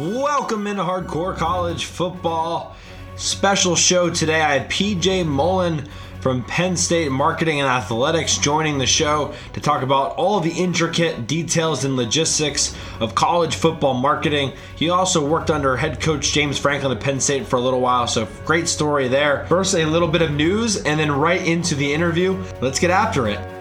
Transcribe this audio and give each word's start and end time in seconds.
Welcome 0.00 0.66
into 0.66 0.82
Hardcore 0.82 1.36
College 1.36 1.84
Football. 1.84 2.74
Special 3.16 3.76
show 3.76 4.08
today. 4.08 4.40
I 4.40 4.58
have 4.58 4.70
PJ 4.70 5.26
Mullen 5.26 5.86
from 6.20 6.42
Penn 6.44 6.78
State 6.78 7.10
Marketing 7.10 7.60
and 7.60 7.68
Athletics 7.68 8.38
joining 8.38 8.78
the 8.78 8.86
show 8.86 9.34
to 9.52 9.60
talk 9.60 9.82
about 9.82 10.16
all 10.16 10.40
the 10.40 10.50
intricate 10.50 11.26
details 11.26 11.84
and 11.84 11.94
logistics 11.94 12.74
of 13.00 13.14
college 13.14 13.56
football 13.56 13.92
marketing. 13.92 14.52
He 14.76 14.88
also 14.88 15.26
worked 15.26 15.50
under 15.50 15.76
head 15.76 16.00
coach 16.00 16.32
James 16.32 16.56
Franklin 16.56 16.96
at 16.96 17.02
Penn 17.02 17.20
State 17.20 17.46
for 17.46 17.56
a 17.56 17.60
little 17.60 17.82
while, 17.82 18.06
so 18.06 18.26
great 18.46 18.68
story 18.68 19.08
there. 19.08 19.44
First, 19.46 19.74
a 19.74 19.84
little 19.84 20.08
bit 20.08 20.22
of 20.22 20.30
news 20.30 20.76
and 20.76 20.98
then 20.98 21.12
right 21.12 21.46
into 21.46 21.74
the 21.74 21.92
interview. 21.92 22.42
Let's 22.62 22.78
get 22.78 22.90
after 22.90 23.28
it. 23.28 23.51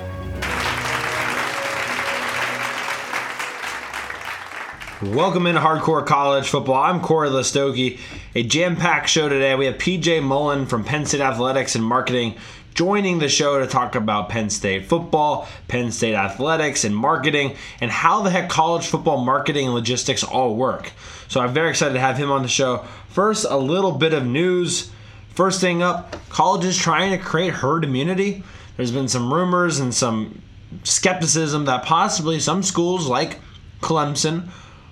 Welcome 5.01 5.47
into 5.47 5.59
Hardcore 5.59 6.05
College 6.05 6.47
Football. 6.47 6.75
I'm 6.75 7.01
Corey 7.01 7.27
Listoki. 7.27 7.99
A 8.35 8.43
jam-packed 8.43 9.09
show 9.09 9.27
today. 9.27 9.55
We 9.55 9.65
have 9.65 9.79
PJ 9.79 10.21
Mullen 10.21 10.67
from 10.67 10.83
Penn 10.83 11.07
State 11.07 11.21
Athletics 11.21 11.73
and 11.73 11.83
Marketing 11.83 12.35
joining 12.75 13.17
the 13.17 13.27
show 13.27 13.59
to 13.59 13.65
talk 13.65 13.95
about 13.95 14.29
Penn 14.29 14.51
State 14.51 14.85
football, 14.85 15.47
Penn 15.67 15.91
State 15.91 16.13
athletics 16.13 16.83
and 16.83 16.95
marketing, 16.95 17.55
and 17.81 17.89
how 17.89 18.21
the 18.21 18.29
heck 18.29 18.47
college 18.47 18.85
football 18.85 19.25
marketing 19.25 19.65
and 19.65 19.73
logistics 19.73 20.23
all 20.23 20.55
work. 20.55 20.91
So 21.27 21.41
I'm 21.41 21.51
very 21.51 21.71
excited 21.71 21.95
to 21.95 21.99
have 21.99 22.17
him 22.17 22.29
on 22.29 22.43
the 22.43 22.47
show. 22.47 22.85
First, 23.09 23.47
a 23.49 23.57
little 23.57 23.93
bit 23.93 24.13
of 24.13 24.23
news. 24.27 24.91
First 25.29 25.61
thing 25.61 25.81
up, 25.81 26.15
college 26.29 26.63
is 26.63 26.77
trying 26.77 27.09
to 27.09 27.17
create 27.17 27.53
herd 27.53 27.83
immunity. 27.83 28.43
There's 28.77 28.91
been 28.91 29.07
some 29.07 29.33
rumors 29.33 29.79
and 29.79 29.95
some 29.95 30.43
skepticism 30.83 31.65
that 31.65 31.85
possibly 31.85 32.39
some 32.39 32.61
schools 32.61 33.07
like 33.07 33.39
Clemson 33.81 34.49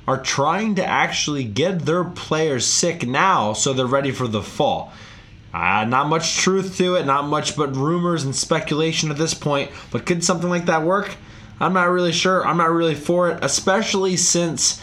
are 0.09 0.17
trying 0.17 0.73
to 0.73 0.83
actually 0.83 1.43
get 1.43 1.85
their 1.85 2.03
players 2.03 2.65
sick 2.65 3.05
now 3.05 3.53
so 3.53 3.73
they're 3.73 3.85
ready 3.85 4.09
for 4.09 4.27
the 4.27 4.41
fall. 4.41 4.91
Uh, 5.53 5.85
not 5.85 6.09
much 6.09 6.37
truth 6.37 6.75
to 6.77 6.95
it, 6.95 7.05
not 7.05 7.27
much 7.27 7.55
but 7.55 7.75
rumors 7.75 8.23
and 8.23 8.35
speculation 8.35 9.11
at 9.11 9.17
this 9.17 9.35
point. 9.35 9.69
But 9.91 10.07
could 10.07 10.23
something 10.23 10.49
like 10.49 10.65
that 10.65 10.81
work? 10.81 11.15
I'm 11.59 11.73
not 11.73 11.91
really 11.91 12.11
sure. 12.11 12.43
I'm 12.43 12.57
not 12.57 12.71
really 12.71 12.95
for 12.95 13.29
it, 13.29 13.37
especially 13.43 14.17
since 14.17 14.81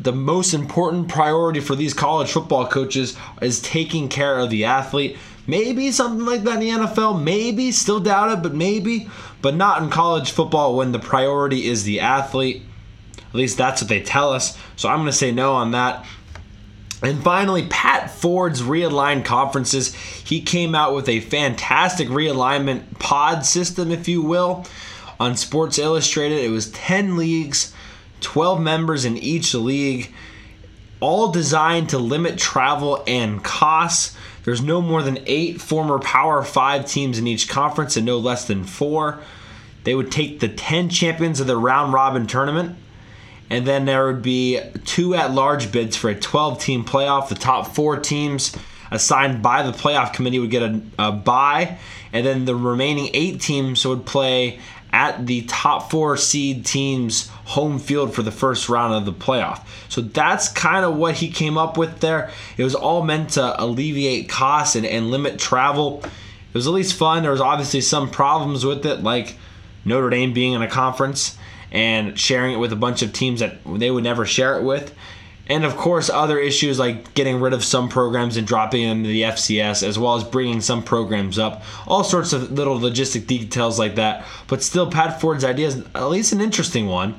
the 0.00 0.12
most 0.12 0.54
important 0.54 1.08
priority 1.08 1.60
for 1.60 1.76
these 1.76 1.92
college 1.92 2.32
football 2.32 2.66
coaches 2.66 3.18
is 3.42 3.60
taking 3.60 4.08
care 4.08 4.38
of 4.38 4.48
the 4.48 4.64
athlete. 4.64 5.18
Maybe 5.46 5.92
something 5.92 6.24
like 6.24 6.44
that 6.44 6.54
in 6.54 6.60
the 6.60 6.86
NFL, 6.86 7.22
maybe, 7.22 7.70
still 7.70 8.00
doubt 8.00 8.38
it, 8.38 8.42
but 8.42 8.54
maybe, 8.54 9.10
but 9.42 9.54
not 9.54 9.82
in 9.82 9.90
college 9.90 10.30
football 10.30 10.74
when 10.74 10.92
the 10.92 10.98
priority 10.98 11.66
is 11.66 11.84
the 11.84 12.00
athlete. 12.00 12.62
At 13.34 13.38
least 13.38 13.58
that's 13.58 13.82
what 13.82 13.88
they 13.88 14.00
tell 14.00 14.32
us. 14.32 14.56
So 14.76 14.88
I'm 14.88 14.98
going 14.98 15.06
to 15.06 15.12
say 15.12 15.32
no 15.32 15.54
on 15.54 15.72
that. 15.72 16.06
And 17.02 17.20
finally, 17.20 17.66
Pat 17.66 18.08
Forde's 18.08 18.62
realigned 18.62 19.24
conferences. 19.24 19.92
He 19.92 20.40
came 20.40 20.76
out 20.76 20.94
with 20.94 21.08
a 21.08 21.18
fantastic 21.18 22.06
realignment 22.06 23.00
pod 23.00 23.44
system, 23.44 23.90
if 23.90 24.06
you 24.06 24.22
will, 24.22 24.64
on 25.18 25.36
Sports 25.36 25.80
Illustrated. 25.80 26.44
It 26.44 26.50
was 26.50 26.70
10 26.70 27.16
leagues, 27.16 27.74
12 28.20 28.60
members 28.60 29.04
in 29.04 29.18
each 29.18 29.52
league, 29.52 30.14
all 31.00 31.32
designed 31.32 31.88
to 31.88 31.98
limit 31.98 32.38
travel 32.38 33.02
and 33.04 33.42
costs. 33.42 34.16
There's 34.44 34.62
no 34.62 34.80
more 34.80 35.02
than 35.02 35.18
eight 35.26 35.60
former 35.60 35.98
Power 35.98 36.44
5 36.44 36.86
teams 36.86 37.18
in 37.18 37.26
each 37.26 37.48
conference 37.48 37.96
and 37.96 38.06
no 38.06 38.16
less 38.18 38.46
than 38.46 38.62
four. 38.62 39.18
They 39.82 39.96
would 39.96 40.12
take 40.12 40.38
the 40.38 40.48
10 40.48 40.88
champions 40.88 41.40
of 41.40 41.48
the 41.48 41.56
round 41.56 41.92
robin 41.92 42.28
tournament 42.28 42.76
and 43.50 43.66
then 43.66 43.84
there 43.84 44.06
would 44.06 44.22
be 44.22 44.60
two 44.84 45.14
at 45.14 45.32
large 45.32 45.70
bids 45.70 45.96
for 45.96 46.10
a 46.10 46.14
12 46.14 46.60
team 46.60 46.84
playoff. 46.84 47.28
The 47.28 47.34
top 47.34 47.74
four 47.74 47.98
teams 47.98 48.56
assigned 48.90 49.42
by 49.42 49.62
the 49.62 49.72
playoff 49.72 50.12
committee 50.12 50.38
would 50.38 50.50
get 50.50 50.62
a, 50.62 50.80
a 50.98 51.12
bye, 51.12 51.78
and 52.12 52.24
then 52.24 52.44
the 52.44 52.54
remaining 52.54 53.10
eight 53.12 53.40
teams 53.40 53.84
would 53.86 54.06
play 54.06 54.60
at 54.92 55.26
the 55.26 55.42
top 55.42 55.90
four 55.90 56.16
seed 56.16 56.64
teams 56.64 57.28
home 57.46 57.80
field 57.80 58.14
for 58.14 58.22
the 58.22 58.30
first 58.30 58.68
round 58.68 58.94
of 58.94 59.04
the 59.04 59.12
playoff. 59.12 59.66
So 59.88 60.00
that's 60.00 60.48
kind 60.48 60.84
of 60.84 60.96
what 60.96 61.16
he 61.16 61.28
came 61.30 61.58
up 61.58 61.76
with 61.76 61.98
there. 61.98 62.30
It 62.56 62.62
was 62.62 62.76
all 62.76 63.02
meant 63.02 63.30
to 63.30 63.60
alleviate 63.62 64.28
costs 64.28 64.76
and, 64.76 64.86
and 64.86 65.10
limit 65.10 65.38
travel. 65.38 66.00
It 66.04 66.54
was 66.54 66.68
at 66.68 66.72
least 66.72 66.94
fun. 66.94 67.22
There 67.22 67.32
was 67.32 67.40
obviously 67.40 67.80
some 67.80 68.08
problems 68.08 68.64
with 68.64 68.86
it, 68.86 69.02
like 69.02 69.36
Notre 69.84 70.10
Dame 70.10 70.32
being 70.32 70.52
in 70.52 70.62
a 70.62 70.68
conference 70.70 71.36
and 71.74 72.18
sharing 72.18 72.54
it 72.54 72.58
with 72.58 72.72
a 72.72 72.76
bunch 72.76 73.02
of 73.02 73.12
teams 73.12 73.40
that 73.40 73.58
they 73.66 73.90
would 73.90 74.04
never 74.04 74.24
share 74.24 74.56
it 74.56 74.62
with. 74.62 74.94
And 75.46 75.64
of 75.64 75.76
course, 75.76 76.08
other 76.08 76.38
issues 76.38 76.78
like 76.78 77.12
getting 77.12 77.40
rid 77.40 77.52
of 77.52 77.62
some 77.62 77.90
programs 77.90 78.38
and 78.38 78.46
dropping 78.46 78.88
them 78.88 79.02
to 79.02 79.08
the 79.08 79.22
FCS, 79.22 79.86
as 79.86 79.98
well 79.98 80.14
as 80.14 80.24
bringing 80.24 80.62
some 80.62 80.82
programs 80.82 81.38
up. 81.38 81.62
All 81.86 82.02
sorts 82.02 82.32
of 82.32 82.52
little 82.52 82.78
logistic 82.78 83.26
details 83.26 83.78
like 83.78 83.96
that. 83.96 84.24
But 84.46 84.62
still, 84.62 84.90
Pat 84.90 85.20
Forde's 85.20 85.44
idea 85.44 85.66
is 85.66 85.84
at 85.94 86.08
least 86.08 86.32
an 86.32 86.40
interesting 86.40 86.86
one. 86.86 87.16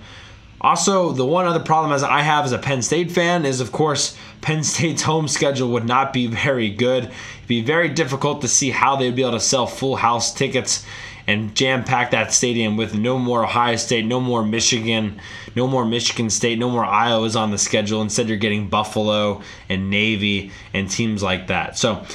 Also, 0.62 1.12
the 1.12 1.26
one 1.26 1.46
other 1.46 1.60
problem 1.60 1.94
as 1.94 2.02
I 2.02 2.22
have 2.22 2.46
as 2.46 2.52
a 2.52 2.58
Penn 2.58 2.82
State 2.82 3.12
fan 3.12 3.46
is, 3.46 3.60
of 3.60 3.72
course, 3.72 4.18
Penn 4.42 4.64
State's 4.64 5.02
home 5.04 5.28
schedule 5.28 5.70
would 5.74 5.86
not 5.86 6.12
be 6.12 6.26
very 6.26 6.70
good. 6.72 7.04
It'd 7.04 7.48
be 7.48 7.62
very 7.62 7.90
difficult 7.90 8.42
to 8.42 8.48
see 8.48 8.72
how 8.72 8.96
they'd 8.96 9.16
be 9.16 9.22
able 9.22 9.34
to 9.34 9.40
sell 9.40 9.68
full 9.68 9.98
house 9.98 10.34
tickets 10.34 10.84
and 11.28 11.56
jam 11.56 11.84
pack 11.84 12.12
that 12.12 12.34
stadium 12.34 12.78
with 12.78 12.96
no 12.96 13.18
more 13.18 13.44
Ohio 13.44 13.76
State, 13.76 14.06
no 14.06 14.20
more 14.20 14.44
Michigan, 14.44 15.20
no 15.56 15.68
more 15.68 15.86
Michigan 15.86 16.30
State, 16.30 16.60
no 16.60 16.70
more 16.70 16.86
Iowa's 16.86 17.36
on 17.36 17.52
the 17.52 17.58
schedule. 17.58 18.02
Instead, 18.02 18.28
you're 18.28 18.38
getting 18.38 18.68
Buffalo 18.68 19.42
and 19.70 19.90
Navy 19.90 20.52
and 20.74 20.90
teams 20.90 21.24
like 21.24 21.48
that. 21.48 21.78
So 21.78 22.06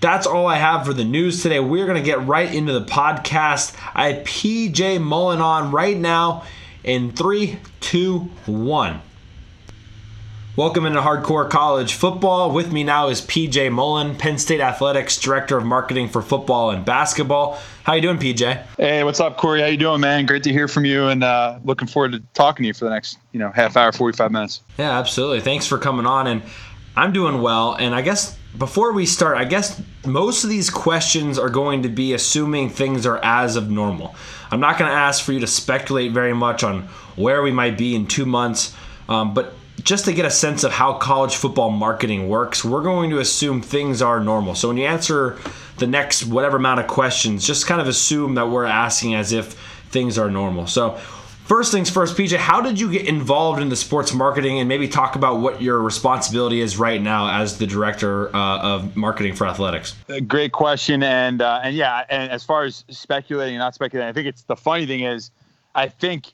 that's 0.00 0.26
all 0.26 0.46
I 0.46 0.56
have 0.56 0.84
for 0.84 0.92
the 0.92 1.04
news 1.04 1.42
today. 1.42 1.60
We're 1.60 1.86
going 1.86 2.02
to 2.02 2.04
get 2.04 2.26
right 2.26 2.52
into 2.52 2.72
the 2.72 2.84
podcast. 2.84 3.76
I 3.94 4.14
PJ 4.14 5.00
Mullen 5.00 5.40
on 5.40 5.70
right 5.70 5.96
now 5.96 6.44
in 6.84 7.12
three, 7.12 7.58
two, 7.80 8.30
one. 8.46 9.00
Welcome 10.56 10.86
into 10.86 11.02
Hardcore 11.02 11.50
College 11.50 11.92
Football. 11.92 12.50
With 12.50 12.72
me 12.72 12.82
now 12.82 13.08
is 13.08 13.20
PJ 13.20 13.70
Mullen, 13.70 14.16
Penn 14.16 14.38
State 14.38 14.62
Athletics 14.62 15.20
Director 15.20 15.58
of 15.58 15.66
Marketing 15.66 16.08
for 16.08 16.22
Football 16.22 16.70
and 16.70 16.82
Basketball. 16.82 17.58
How 17.84 17.92
you 17.92 18.00
doing, 18.00 18.16
PJ? 18.16 18.64
Hey, 18.78 19.04
what's 19.04 19.20
up, 19.20 19.36
Corey? 19.36 19.60
How 19.60 19.66
you 19.66 19.76
doing, 19.76 20.00
man? 20.00 20.24
Great 20.24 20.44
to 20.44 20.52
hear 20.52 20.66
from 20.66 20.86
you, 20.86 21.08
and 21.08 21.22
uh, 21.22 21.58
looking 21.62 21.86
forward 21.86 22.12
to 22.12 22.22
talking 22.32 22.62
to 22.62 22.68
you 22.68 22.72
for 22.72 22.86
the 22.86 22.90
next, 22.90 23.18
you 23.32 23.38
know, 23.38 23.50
half 23.50 23.76
hour, 23.76 23.92
forty-five 23.92 24.32
minutes. 24.32 24.62
Yeah, 24.78 24.98
absolutely. 24.98 25.40
Thanks 25.40 25.66
for 25.66 25.76
coming 25.76 26.06
on, 26.06 26.26
and 26.26 26.42
I'm 26.96 27.12
doing 27.12 27.42
well. 27.42 27.74
And 27.74 27.94
I 27.94 28.00
guess 28.00 28.34
before 28.56 28.92
we 28.92 29.04
start, 29.04 29.36
I 29.36 29.44
guess 29.44 29.82
most 30.06 30.42
of 30.42 30.48
these 30.48 30.70
questions 30.70 31.38
are 31.38 31.50
going 31.50 31.82
to 31.82 31.90
be 31.90 32.14
assuming 32.14 32.70
things 32.70 33.04
are 33.04 33.22
as 33.22 33.56
of 33.56 33.68
normal. 33.70 34.16
I'm 34.50 34.60
not 34.60 34.78
going 34.78 34.90
to 34.90 34.96
ask 34.96 35.22
for 35.22 35.32
you 35.32 35.40
to 35.40 35.46
speculate 35.46 36.12
very 36.12 36.32
much 36.32 36.64
on 36.64 36.88
where 37.14 37.42
we 37.42 37.50
might 37.50 37.76
be 37.76 37.94
in 37.94 38.06
two 38.06 38.24
months, 38.24 38.74
um, 39.06 39.34
but 39.34 39.52
just 39.82 40.04
to 40.06 40.12
get 40.12 40.24
a 40.24 40.30
sense 40.30 40.64
of 40.64 40.72
how 40.72 40.94
college 40.94 41.36
football 41.36 41.70
marketing 41.70 42.28
works, 42.28 42.64
we're 42.64 42.82
going 42.82 43.10
to 43.10 43.18
assume 43.18 43.62
things 43.62 44.02
are 44.02 44.20
normal. 44.20 44.54
So 44.54 44.68
when 44.68 44.76
you 44.76 44.86
answer 44.86 45.38
the 45.78 45.86
next 45.86 46.26
whatever 46.26 46.56
amount 46.56 46.80
of 46.80 46.86
questions, 46.86 47.46
just 47.46 47.66
kind 47.66 47.80
of 47.80 47.88
assume 47.88 48.34
that 48.34 48.48
we're 48.48 48.64
asking 48.64 49.14
as 49.14 49.32
if 49.32 49.52
things 49.90 50.18
are 50.18 50.30
normal. 50.30 50.66
So 50.66 50.98
First 51.46 51.70
things 51.70 51.88
first, 51.88 52.16
PJ, 52.16 52.38
how 52.38 52.60
did 52.60 52.80
you 52.80 52.90
get 52.90 53.06
involved 53.06 53.62
in 53.62 53.68
the 53.68 53.76
sports 53.76 54.12
marketing 54.12 54.58
and 54.58 54.68
maybe 54.68 54.88
talk 54.88 55.14
about 55.14 55.38
what 55.38 55.62
your 55.62 55.80
responsibility 55.80 56.60
is 56.60 56.76
right 56.76 57.00
now 57.00 57.40
as 57.40 57.56
the 57.56 57.68
director 57.68 58.34
uh, 58.34 58.58
of 58.58 58.96
marketing 58.96 59.32
for 59.32 59.46
athletics? 59.46 59.94
Great 60.26 60.50
question. 60.50 61.04
And, 61.04 61.40
uh, 61.40 61.60
and 61.62 61.76
yeah, 61.76 62.04
and 62.08 62.32
as 62.32 62.42
far 62.42 62.64
as 62.64 62.84
speculating 62.88 63.54
and 63.54 63.60
not 63.60 63.76
speculating, 63.76 64.08
I 64.08 64.12
think 64.12 64.26
it's 64.26 64.42
the 64.42 64.56
funny 64.56 64.86
thing 64.86 65.04
is, 65.04 65.30
I 65.76 65.86
think, 65.86 66.32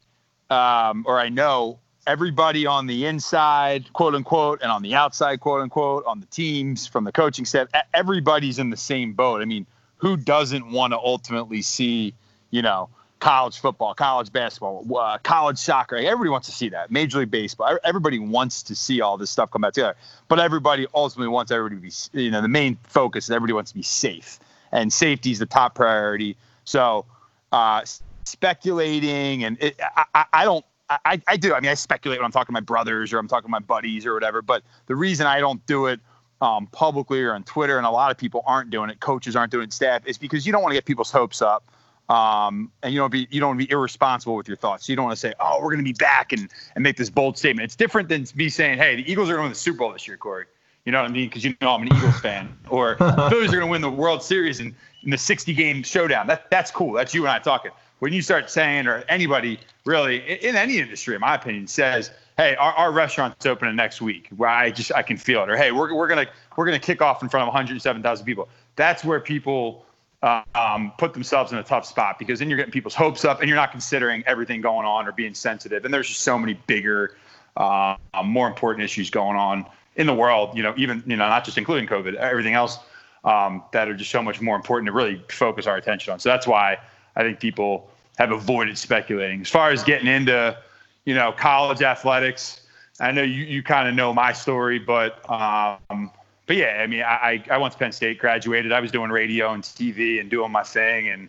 um, 0.49 1.05
or 1.07 1.21
I 1.21 1.29
know 1.29 1.79
everybody 2.06 2.66
on 2.66 2.87
the 2.87 3.06
inside, 3.06 3.93
quote 3.93 4.14
unquote, 4.14 4.62
and 4.62 4.70
on 4.70 4.82
the 4.82 4.94
outside, 4.94 5.40
quote 5.40 5.62
unquote, 5.62 6.04
on 6.06 6.20
the 6.20 6.26
teams, 6.26 6.87
from 6.87 7.04
the 7.04 7.12
coaching 7.12 7.44
staff, 7.44 7.69
everybody's 7.94 8.58
in 8.58 8.70
the 8.70 8.76
same 8.76 9.12
boat. 9.12 9.43
I 9.43 9.44
mean, 9.44 9.66
who 9.96 10.16
doesn't 10.16 10.70
want 10.70 10.93
to 10.93 10.99
ultimately 10.99 11.62
see, 11.62 12.14
you 12.50 12.62
know, 12.62 12.88
college 13.20 13.60
football, 13.60 13.94
college 13.94 14.32
basketball, 14.32 14.84
uh, 14.96 15.19
college 15.19 15.58
soccer? 15.58 15.96
Everybody 15.96 16.31
wants 16.31 16.49
to 16.49 16.54
see 16.54 16.69
that. 16.70 16.90
Major 16.90 17.20
League 17.20 17.31
Baseball, 17.31 17.78
everybody 17.84 18.19
wants 18.19 18.64
to 18.64 18.75
see 18.75 19.00
all 19.00 19.16
this 19.16 19.31
stuff 19.31 19.50
come 19.52 19.62
back 19.62 19.75
together. 19.75 19.96
But 20.28 20.40
everybody 20.40 20.87
ultimately 20.94 21.28
wants 21.28 21.52
everybody 21.52 21.76
to 21.76 22.10
be, 22.12 22.20
you 22.25 22.31
know, 22.31 22.43
the 22.43 22.49
main 22.49 22.78
focus 22.84 23.25
is 23.25 23.31
everybody 23.31 23.52
wants 23.52 23.70
to 23.70 23.76
be 23.76 23.82
safe, 23.84 24.40
and 24.72 24.93
safety 24.93 25.31
is 25.31 25.38
the 25.38 25.46
top 25.46 25.75
priority. 25.76 26.37
So, 26.64 27.04
uh, 27.52 27.82
speculating 28.25 29.44
and 29.44 29.56
it, 29.60 29.81
I, 30.14 30.25
I 30.32 30.44
don't 30.44 30.64
I, 30.90 31.20
I 31.26 31.37
do. 31.37 31.55
I 31.55 31.61
mean, 31.61 31.70
I 31.70 31.75
speculate 31.75 32.19
when 32.19 32.25
I'm 32.25 32.32
talking 32.32 32.49
to 32.49 32.52
my 32.52 32.61
brothers 32.61 33.12
or 33.12 33.19
I'm 33.19 33.29
talking 33.29 33.49
to 33.49 33.50
my 33.50 33.61
buddies 33.61 34.05
or 34.05 34.14
whatever. 34.14 34.43
But 34.43 34.62
the 34.87 34.96
reason 34.96 35.26
I 35.26 35.40
don't 35.40 35.64
do 35.67 35.87
it 35.87 36.00
um, 36.40 36.67
publicly 36.67 37.23
or 37.23 37.34
on 37.34 37.44
Twitter, 37.44 37.79
and 37.79 37.87
a 37.87 37.90
lot 37.90 38.11
of 38.11 38.19
people 38.19 38.43
aren't 38.46 38.70
doing 38.70 38.90
it, 38.90 39.00
coaches 39.00 39.37
aren't 39.37 39.52
doing 39.52 39.64
it, 39.64 39.73
staff, 39.73 40.06
is 40.06 40.19
because 40.19 40.44
you 40.46 40.52
don't 40.52 40.62
want 40.62 40.73
to 40.73 40.76
get 40.76 40.84
people's 40.84 41.11
hopes 41.11 41.40
up. 41.40 41.64
Um, 42.08 42.70
and 42.82 42.93
you 42.93 42.99
don't 42.99 43.12
be 43.12 43.29
you 43.31 43.40
don't 43.40 43.56
be 43.56 43.70
irresponsible 43.70 44.34
with 44.34 44.49
your 44.49 44.56
thoughts. 44.56 44.88
You 44.88 44.96
don't 44.96 45.06
want 45.06 45.17
to 45.17 45.20
say, 45.20 45.32
"Oh, 45.40 45.61
we're 45.62 45.70
going 45.70 45.79
to 45.79 45.84
be 45.84 45.94
back," 45.94 46.32
and 46.32 46.50
and 46.75 46.82
make 46.82 46.96
this 46.96 47.08
bold 47.08 47.38
statement. 47.38 47.64
It's 47.64 47.76
different 47.76 48.08
than 48.08 48.26
me 48.35 48.49
saying, 48.49 48.78
"Hey, 48.78 48.96
the 48.96 49.11
Eagles 49.11 49.31
are 49.31 49.35
going 49.35 49.44
to 49.44 49.44
win 49.44 49.52
the 49.52 49.58
Super 49.58 49.78
Bowl 49.78 49.93
this 49.93 50.06
year, 50.06 50.17
Corey." 50.17 50.46
You 50.85 50.90
know 50.90 51.00
what 51.00 51.11
I 51.11 51.12
mean? 51.14 51.28
Because 51.28 51.44
you 51.44 51.55
know 51.61 51.70
I'm 51.70 51.82
an 51.82 51.96
Eagles 51.96 52.19
fan. 52.19 52.55
Or 52.69 52.96
Phillies 53.31 53.50
are 53.50 53.61
going 53.61 53.61
to 53.61 53.67
win 53.69 53.82
the 53.82 53.90
World 53.90 54.23
Series 54.23 54.58
in, 54.58 54.75
in 55.05 55.11
the 55.11 55.19
60 55.19 55.55
game 55.55 55.82
showdown. 55.85 56.26
That 56.26 56.50
that's 56.50 56.70
cool. 56.70 56.93
That's 56.93 57.14
you 57.14 57.23
and 57.23 57.31
I 57.31 57.38
talking. 57.38 57.70
When 58.02 58.12
you 58.12 58.20
start 58.20 58.50
saying, 58.50 58.88
or 58.88 59.04
anybody 59.08 59.60
really 59.84 60.16
in, 60.44 60.56
any 60.56 60.78
industry, 60.78 61.14
in 61.14 61.20
my 61.20 61.37
opinion, 61.37 61.69
says, 61.69 62.10
"Hey, 62.37 62.56
our, 62.56 62.72
our 62.72 62.90
restaurant's 62.90 63.46
opening 63.46 63.76
next 63.76 64.02
week," 64.02 64.26
where 64.37 64.50
I 64.50 64.72
just 64.72 64.90
I 64.93 65.02
can 65.02 65.16
feel 65.16 65.44
it. 65.44 65.49
Or 65.49 65.56
hey, 65.56 65.70
we're 65.70 65.94
we're 65.94 66.08
gonna 66.08 66.26
we're 66.56 66.64
gonna 66.64 66.81
kick 66.81 67.00
off 67.00 67.22
in 67.22 67.28
front 67.28 67.43
of 67.43 67.54
107,000 67.54 68.26
people. 68.26 68.49
That's 68.75 69.04
where 69.04 69.20
people 69.20 69.87
um, 70.20 70.93
put 70.99 71.12
themselves 71.12 71.52
in 71.52 71.58
a 71.58 71.62
tough 71.62 71.87
spot 71.87 72.19
because 72.19 72.40
then 72.40 72.50
you're 72.50 72.56
getting 72.56 72.72
people's 72.72 72.96
hopes 72.96 73.25
up 73.25 73.38
and 73.38 73.49
you're 73.49 73.54
not 73.54 73.70
considering 73.70 74.25
everything 74.26 74.60
going 74.60 74.84
on 74.84 75.06
or 75.06 75.12
being 75.12 75.32
sensitive. 75.32 75.84
And 75.84 75.94
there's 75.94 76.08
just 76.08 76.22
so 76.22 76.37
many 76.37 76.54
bigger, 76.66 77.16
uh, 77.56 77.94
more 78.25 78.49
important 78.49 78.84
issues 78.84 79.10
going 79.10 79.37
on 79.37 79.64
in 79.94 80.08
the 80.08 80.14
world, 80.14 80.56
you 80.56 80.64
know, 80.64 80.75
even, 80.76 81.04
you 81.06 81.16
know, 81.16 81.28
not 81.28 81.44
just 81.44 81.56
including 81.56 81.88
COVID, 81.88 82.14
everything 82.14 82.54
else 82.54 82.78
um, 83.22 83.62
that 83.72 83.88
are 83.88 83.94
just 83.94 84.10
so 84.10 84.25
much 84.25 84.40
more 84.40 84.56
important 84.56 84.87
to 84.87 84.93
really 84.93 85.22
focus 85.28 85.69
our 85.69 85.76
attention 85.76 86.12
on. 86.12 86.19
So 86.19 86.31
that's 86.31 86.49
why 86.49 86.78
I 87.14 87.22
think 87.22 87.38
people 87.38 87.90
have 88.19 88.31
avoided 88.31 88.79
speculating. 88.79 89.41
As 89.41 89.49
far 89.49 89.70
as 89.70 89.82
getting 89.82 90.06
into, 90.06 90.56
you 91.05 91.14
know, 91.14 91.32
college 91.32 91.82
athletics, 91.82 92.62
I 93.00 93.11
know 93.11 93.23
you, 93.23 93.44
you 93.44 93.62
kind 93.62 93.88
of 93.88 93.94
know 93.94 94.12
my 94.12 94.32
story, 94.32 94.79
but 94.79 95.29
um, 95.31 96.11
but 96.47 96.56
yeah, 96.56 96.81
I 96.82 96.87
mean, 96.87 97.03
I, 97.03 97.43
I 97.50 97.59
once 97.59 97.75
Penn 97.75 97.93
State, 97.93 98.19
graduated. 98.19 98.73
I 98.73 98.81
was 98.81 98.91
doing 98.91 99.11
radio 99.11 99.53
and 99.53 99.62
TV 99.62 100.20
and 100.20 100.29
doing 100.29 100.50
my 100.50 100.62
thing. 100.62 101.09
And 101.09 101.29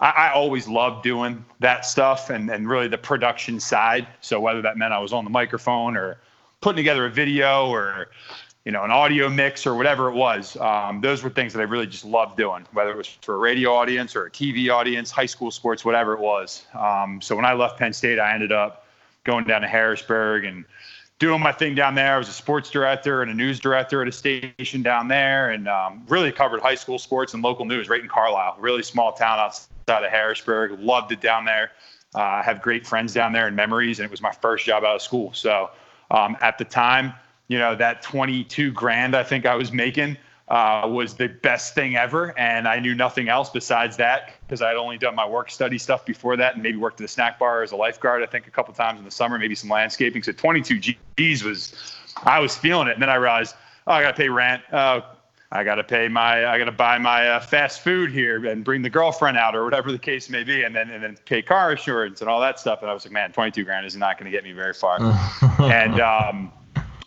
I, 0.00 0.10
I 0.10 0.32
always 0.32 0.68
loved 0.68 1.02
doing 1.02 1.44
that 1.60 1.84
stuff 1.86 2.30
and, 2.30 2.50
and 2.50 2.68
really 2.68 2.88
the 2.88 2.98
production 2.98 3.60
side. 3.60 4.06
So 4.20 4.40
whether 4.40 4.60
that 4.62 4.76
meant 4.76 4.92
I 4.92 4.98
was 4.98 5.12
on 5.12 5.24
the 5.24 5.30
microphone 5.30 5.96
or 5.96 6.18
putting 6.60 6.76
together 6.76 7.06
a 7.06 7.10
video 7.10 7.68
or, 7.68 8.08
you 8.68 8.72
know, 8.72 8.84
an 8.84 8.90
audio 8.90 9.30
mix 9.30 9.66
or 9.66 9.74
whatever 9.74 10.08
it 10.08 10.14
was, 10.14 10.54
um, 10.58 11.00
those 11.00 11.22
were 11.22 11.30
things 11.30 11.54
that 11.54 11.60
I 11.60 11.64
really 11.64 11.86
just 11.86 12.04
loved 12.04 12.36
doing, 12.36 12.66
whether 12.74 12.90
it 12.90 12.98
was 12.98 13.08
for 13.22 13.36
a 13.36 13.38
radio 13.38 13.72
audience 13.72 14.14
or 14.14 14.26
a 14.26 14.30
TV 14.30 14.70
audience, 14.70 15.10
high 15.10 15.24
school 15.24 15.50
sports, 15.50 15.86
whatever 15.86 16.12
it 16.12 16.20
was. 16.20 16.66
Um, 16.74 17.22
so 17.22 17.34
when 17.34 17.46
I 17.46 17.54
left 17.54 17.78
Penn 17.78 17.94
State, 17.94 18.18
I 18.18 18.34
ended 18.34 18.52
up 18.52 18.84
going 19.24 19.46
down 19.46 19.62
to 19.62 19.68
Harrisburg 19.68 20.44
and– 20.44 20.66
doing 21.18 21.40
my 21.40 21.52
thing 21.52 21.74
down 21.74 21.94
there. 21.94 22.14
I 22.14 22.18
was 22.18 22.28
a 22.28 22.32
sports 22.32 22.70
director 22.70 23.22
and 23.22 23.30
a 23.30 23.34
news 23.34 23.58
director 23.58 24.02
at 24.02 24.08
a 24.08 24.12
station 24.12 24.82
down 24.82 25.08
there, 25.08 25.50
and 25.50 25.68
um, 25.68 26.04
really 26.08 26.30
covered 26.30 26.60
high 26.60 26.76
school 26.76 26.98
sports 26.98 27.34
and 27.34 27.42
local 27.42 27.64
news 27.64 27.88
right 27.88 28.00
in 28.00 28.08
Carlisle. 28.08 28.56
Really 28.58 28.82
small 28.82 29.12
town 29.12 29.38
outside 29.38 30.04
of 30.04 30.10
Harrisburg. 30.10 30.78
Loved 30.78 31.12
it 31.12 31.20
down 31.20 31.44
there. 31.44 31.72
Uh, 32.14 32.20
I 32.20 32.42
have 32.42 32.62
great 32.62 32.86
friends 32.86 33.12
down 33.12 33.32
there 33.32 33.46
and 33.48 33.56
memories, 33.56 33.98
and 33.98 34.04
it 34.04 34.10
was 34.10 34.22
my 34.22 34.32
first 34.32 34.64
job 34.64 34.84
out 34.84 34.96
of 34.96 35.02
school. 35.02 35.32
So 35.34 35.70
um, 36.10 36.36
at 36.40 36.56
the 36.56 36.64
time, 36.64 37.12
you 37.48 37.58
know, 37.58 37.74
that 37.74 38.02
22 38.02 38.72
grand 38.72 39.16
I 39.16 39.24
think 39.24 39.46
I 39.46 39.56
was 39.56 39.72
making 39.72 40.16
uh, 40.48 40.88
was 40.90 41.14
the 41.14 41.28
best 41.28 41.74
thing 41.74 41.96
ever. 41.96 42.38
And 42.38 42.66
I 42.66 42.78
knew 42.78 42.94
nothing 42.94 43.28
else 43.28 43.50
besides 43.50 43.96
that 43.98 44.34
because 44.46 44.62
I 44.62 44.68
had 44.68 44.76
only 44.76 44.98
done 44.98 45.14
my 45.14 45.26
work 45.26 45.50
study 45.50 45.78
stuff 45.78 46.06
before 46.06 46.36
that 46.36 46.54
and 46.54 46.62
maybe 46.62 46.78
worked 46.78 47.00
at 47.00 47.04
a 47.04 47.08
snack 47.08 47.38
bar 47.38 47.62
as 47.62 47.72
a 47.72 47.76
lifeguard, 47.76 48.22
I 48.22 48.26
think, 48.26 48.46
a 48.46 48.50
couple 48.50 48.72
times 48.74 48.98
in 48.98 49.04
the 49.04 49.10
summer, 49.10 49.38
maybe 49.38 49.54
some 49.54 49.70
landscaping. 49.70 50.22
So 50.22 50.32
22 50.32 50.94
G's 51.16 51.44
was, 51.44 51.74
I 52.22 52.40
was 52.40 52.56
feeling 52.56 52.88
it. 52.88 52.94
And 52.94 53.02
then 53.02 53.10
I 53.10 53.16
realized, 53.16 53.54
oh, 53.86 53.92
I 53.92 54.02
got 54.02 54.16
to 54.16 54.16
pay 54.16 54.28
rent. 54.28 54.62
Oh, 54.72 55.02
I 55.50 55.64
got 55.64 55.76
to 55.76 55.84
pay 55.84 56.08
my, 56.08 56.46
I 56.46 56.58
got 56.58 56.66
to 56.66 56.72
buy 56.72 56.98
my 56.98 57.28
uh, 57.28 57.40
fast 57.40 57.80
food 57.80 58.10
here 58.10 58.44
and 58.46 58.62
bring 58.64 58.82
the 58.82 58.90
girlfriend 58.90 59.38
out 59.38 59.56
or 59.56 59.64
whatever 59.64 59.92
the 59.92 59.98
case 59.98 60.28
may 60.28 60.44
be. 60.44 60.62
And 60.62 60.76
then, 60.76 60.90
and 60.90 61.02
then 61.02 61.16
pay 61.24 61.42
car 61.42 61.72
insurance 61.72 62.20
and 62.20 62.28
all 62.28 62.40
that 62.40 62.58
stuff. 62.58 62.80
And 62.82 62.90
I 62.90 62.94
was 62.94 63.04
like, 63.04 63.12
man, 63.12 63.32
22 63.32 63.64
grand 63.64 63.86
is 63.86 63.96
not 63.96 64.18
going 64.18 64.30
to 64.30 64.36
get 64.36 64.44
me 64.44 64.52
very 64.52 64.74
far. 64.74 64.98
and, 65.58 66.00
um, 66.00 66.52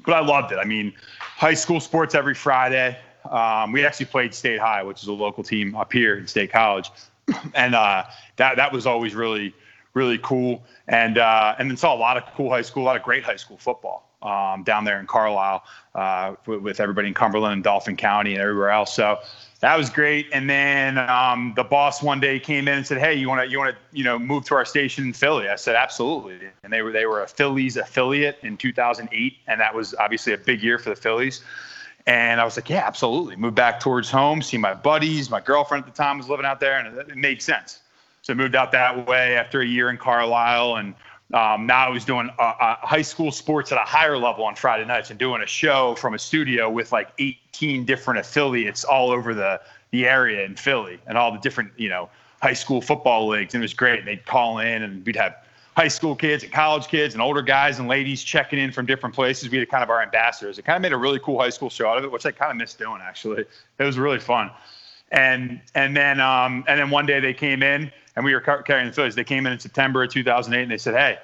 but 0.05 0.13
I 0.13 0.19
loved 0.19 0.51
it. 0.51 0.57
I 0.57 0.65
mean, 0.65 0.93
high 1.19 1.53
school 1.53 1.79
sports 1.79 2.15
every 2.15 2.35
Friday. 2.35 2.97
Um, 3.29 3.71
we 3.71 3.85
actually 3.85 4.07
played 4.07 4.33
State 4.33 4.59
High, 4.59 4.83
which 4.83 5.03
is 5.03 5.07
a 5.07 5.13
local 5.13 5.43
team 5.43 5.75
up 5.75 5.93
here 5.93 6.17
in 6.17 6.27
State 6.27 6.51
College, 6.51 6.89
and 7.53 7.75
uh, 7.75 8.03
that 8.37 8.57
that 8.57 8.71
was 8.71 8.85
always 8.85 9.15
really 9.15 9.53
really 9.93 10.17
cool. 10.19 10.63
And 10.87 11.17
uh, 11.17 11.55
and 11.59 11.69
then 11.69 11.77
saw 11.77 11.93
a 11.93 11.97
lot 11.97 12.17
of 12.17 12.25
cool 12.35 12.49
high 12.49 12.61
school, 12.61 12.83
a 12.83 12.85
lot 12.85 12.95
of 12.95 13.03
great 13.03 13.23
high 13.23 13.35
school 13.35 13.57
football 13.57 14.09
um, 14.21 14.63
down 14.63 14.85
there 14.85 14.99
in 14.99 15.07
Carlisle 15.07 15.63
uh, 15.95 16.35
with, 16.45 16.61
with, 16.61 16.79
everybody 16.79 17.07
in 17.07 17.13
Cumberland 17.13 17.53
and 17.53 17.63
Dauphin 17.63 17.97
County 17.97 18.33
and 18.33 18.41
everywhere 18.41 18.69
else. 18.69 18.93
So 18.93 19.19
that 19.61 19.77
was 19.77 19.89
great. 19.89 20.27
And 20.33 20.49
then 20.49 20.97
um, 20.97 21.53
the 21.55 21.63
boss 21.63 22.01
one 22.01 22.19
day 22.19 22.39
came 22.39 22.67
in 22.67 22.75
and 22.77 22.85
said, 22.85 22.97
"Hey, 22.97 23.13
you 23.13 23.29
want 23.29 23.41
to 23.41 23.49
you 23.49 23.59
want 23.59 23.75
to 23.75 23.97
you 23.97 24.03
know 24.03 24.19
move 24.19 24.43
to 24.45 24.55
our 24.55 24.65
station 24.65 25.05
in 25.05 25.13
Philly?" 25.13 25.47
I 25.47 25.55
said, 25.55 25.75
"Absolutely." 25.75 26.49
And 26.63 26.73
they 26.73 26.81
were 26.81 26.91
they 26.91 27.05
were 27.05 27.21
a 27.21 27.27
Phillies 27.27 27.77
affiliate 27.77 28.39
in 28.41 28.57
2008, 28.57 29.37
and 29.47 29.61
that 29.61 29.73
was 29.73 29.95
obviously 29.95 30.33
a 30.33 30.37
big 30.37 30.61
year 30.61 30.77
for 30.77 30.89
the 30.89 30.95
Phillies. 30.95 31.41
And 32.07 32.41
I 32.41 32.45
was 32.45 32.57
like, 32.57 32.69
yeah, 32.69 32.83
absolutely. 32.85 33.35
Moved 33.35 33.55
back 33.55 33.79
towards 33.79 34.09
home, 34.09 34.41
see 34.41 34.57
my 34.57 34.73
buddies. 34.73 35.29
My 35.29 35.39
girlfriend 35.39 35.85
at 35.85 35.93
the 35.93 35.95
time 35.95 36.17
was 36.17 36.27
living 36.27 36.45
out 36.45 36.59
there, 36.59 36.79
and 36.79 36.97
it 36.97 37.15
made 37.15 37.41
sense. 37.41 37.79
So 38.23 38.33
moved 38.33 38.55
out 38.55 38.71
that 38.71 39.07
way 39.07 39.35
after 39.35 39.61
a 39.61 39.65
year 39.65 39.89
in 39.89 39.97
Carlisle. 39.97 40.77
And 40.77 40.95
um, 41.33 41.65
now 41.65 41.91
was 41.91 42.05
doing 42.05 42.29
high 42.37 43.01
school 43.01 43.31
sports 43.31 43.71
at 43.71 43.77
a 43.77 43.85
higher 43.85 44.17
level 44.17 44.43
on 44.43 44.55
Friday 44.55 44.85
nights 44.85 45.09
and 45.09 45.19
doing 45.19 45.41
a 45.41 45.45
show 45.45 45.95
from 45.95 46.13
a 46.13 46.19
studio 46.19 46.69
with 46.69 46.91
like 46.91 47.09
18 47.19 47.85
different 47.85 48.19
affiliates 48.19 48.83
all 48.83 49.11
over 49.11 49.33
the, 49.33 49.61
the 49.91 50.07
area 50.07 50.45
in 50.45 50.55
Philly 50.55 50.99
and 51.07 51.17
all 51.17 51.31
the 51.31 51.39
different, 51.39 51.71
you 51.77 51.89
know, 51.89 52.09
high 52.41 52.53
school 52.53 52.81
football 52.81 53.27
leagues. 53.27 53.53
And 53.53 53.63
it 53.63 53.65
was 53.65 53.73
great. 53.73 53.99
And 53.99 54.07
they'd 54.07 54.25
call 54.25 54.59
in 54.59 54.83
and 54.83 55.05
we'd 55.05 55.15
have 55.15 55.35
high 55.75 55.87
school 55.87 56.15
kids 56.15 56.43
and 56.43 56.51
college 56.51 56.87
kids 56.87 57.13
and 57.13 57.21
older 57.21 57.41
guys 57.41 57.79
and 57.79 57.87
ladies 57.87 58.23
checking 58.23 58.59
in 58.59 58.71
from 58.71 58.85
different 58.85 59.15
places. 59.15 59.49
We 59.49 59.57
had 59.57 59.69
kind 59.69 59.83
of 59.83 59.89
our 59.89 60.01
ambassadors. 60.01 60.59
It 60.59 60.65
kind 60.65 60.75
of 60.75 60.81
made 60.81 60.91
a 60.91 60.97
really 60.97 61.19
cool 61.19 61.39
high 61.39 61.49
school 61.49 61.69
show 61.69 61.87
out 61.87 61.97
of 61.97 62.03
it, 62.03 62.11
which 62.11 62.25
I 62.25 62.31
kind 62.31 62.51
of 62.51 62.57
missed 62.57 62.77
doing 62.77 62.99
actually. 63.01 63.45
It 63.79 63.83
was 63.83 63.97
really 63.97 64.19
fun. 64.19 64.51
And 65.11 65.61
and 65.75 65.95
then 65.95 66.19
um, 66.19 66.63
and 66.67 66.79
then 66.79 66.89
one 66.89 67.05
day 67.05 67.19
they 67.19 67.33
came 67.33 67.63
in 67.63 67.91
and 68.15 68.25
we 68.25 68.33
were 68.33 68.39
carrying 68.39 68.87
the 68.87 68.93
Phillies. 68.93 69.15
They 69.15 69.23
came 69.23 69.45
in 69.45 69.53
in 69.53 69.59
September 69.59 70.03
of 70.03 70.11
2008 70.11 70.61
and 70.61 70.71
they 70.71 70.77
said, 70.77 70.93
hey, 70.93 71.17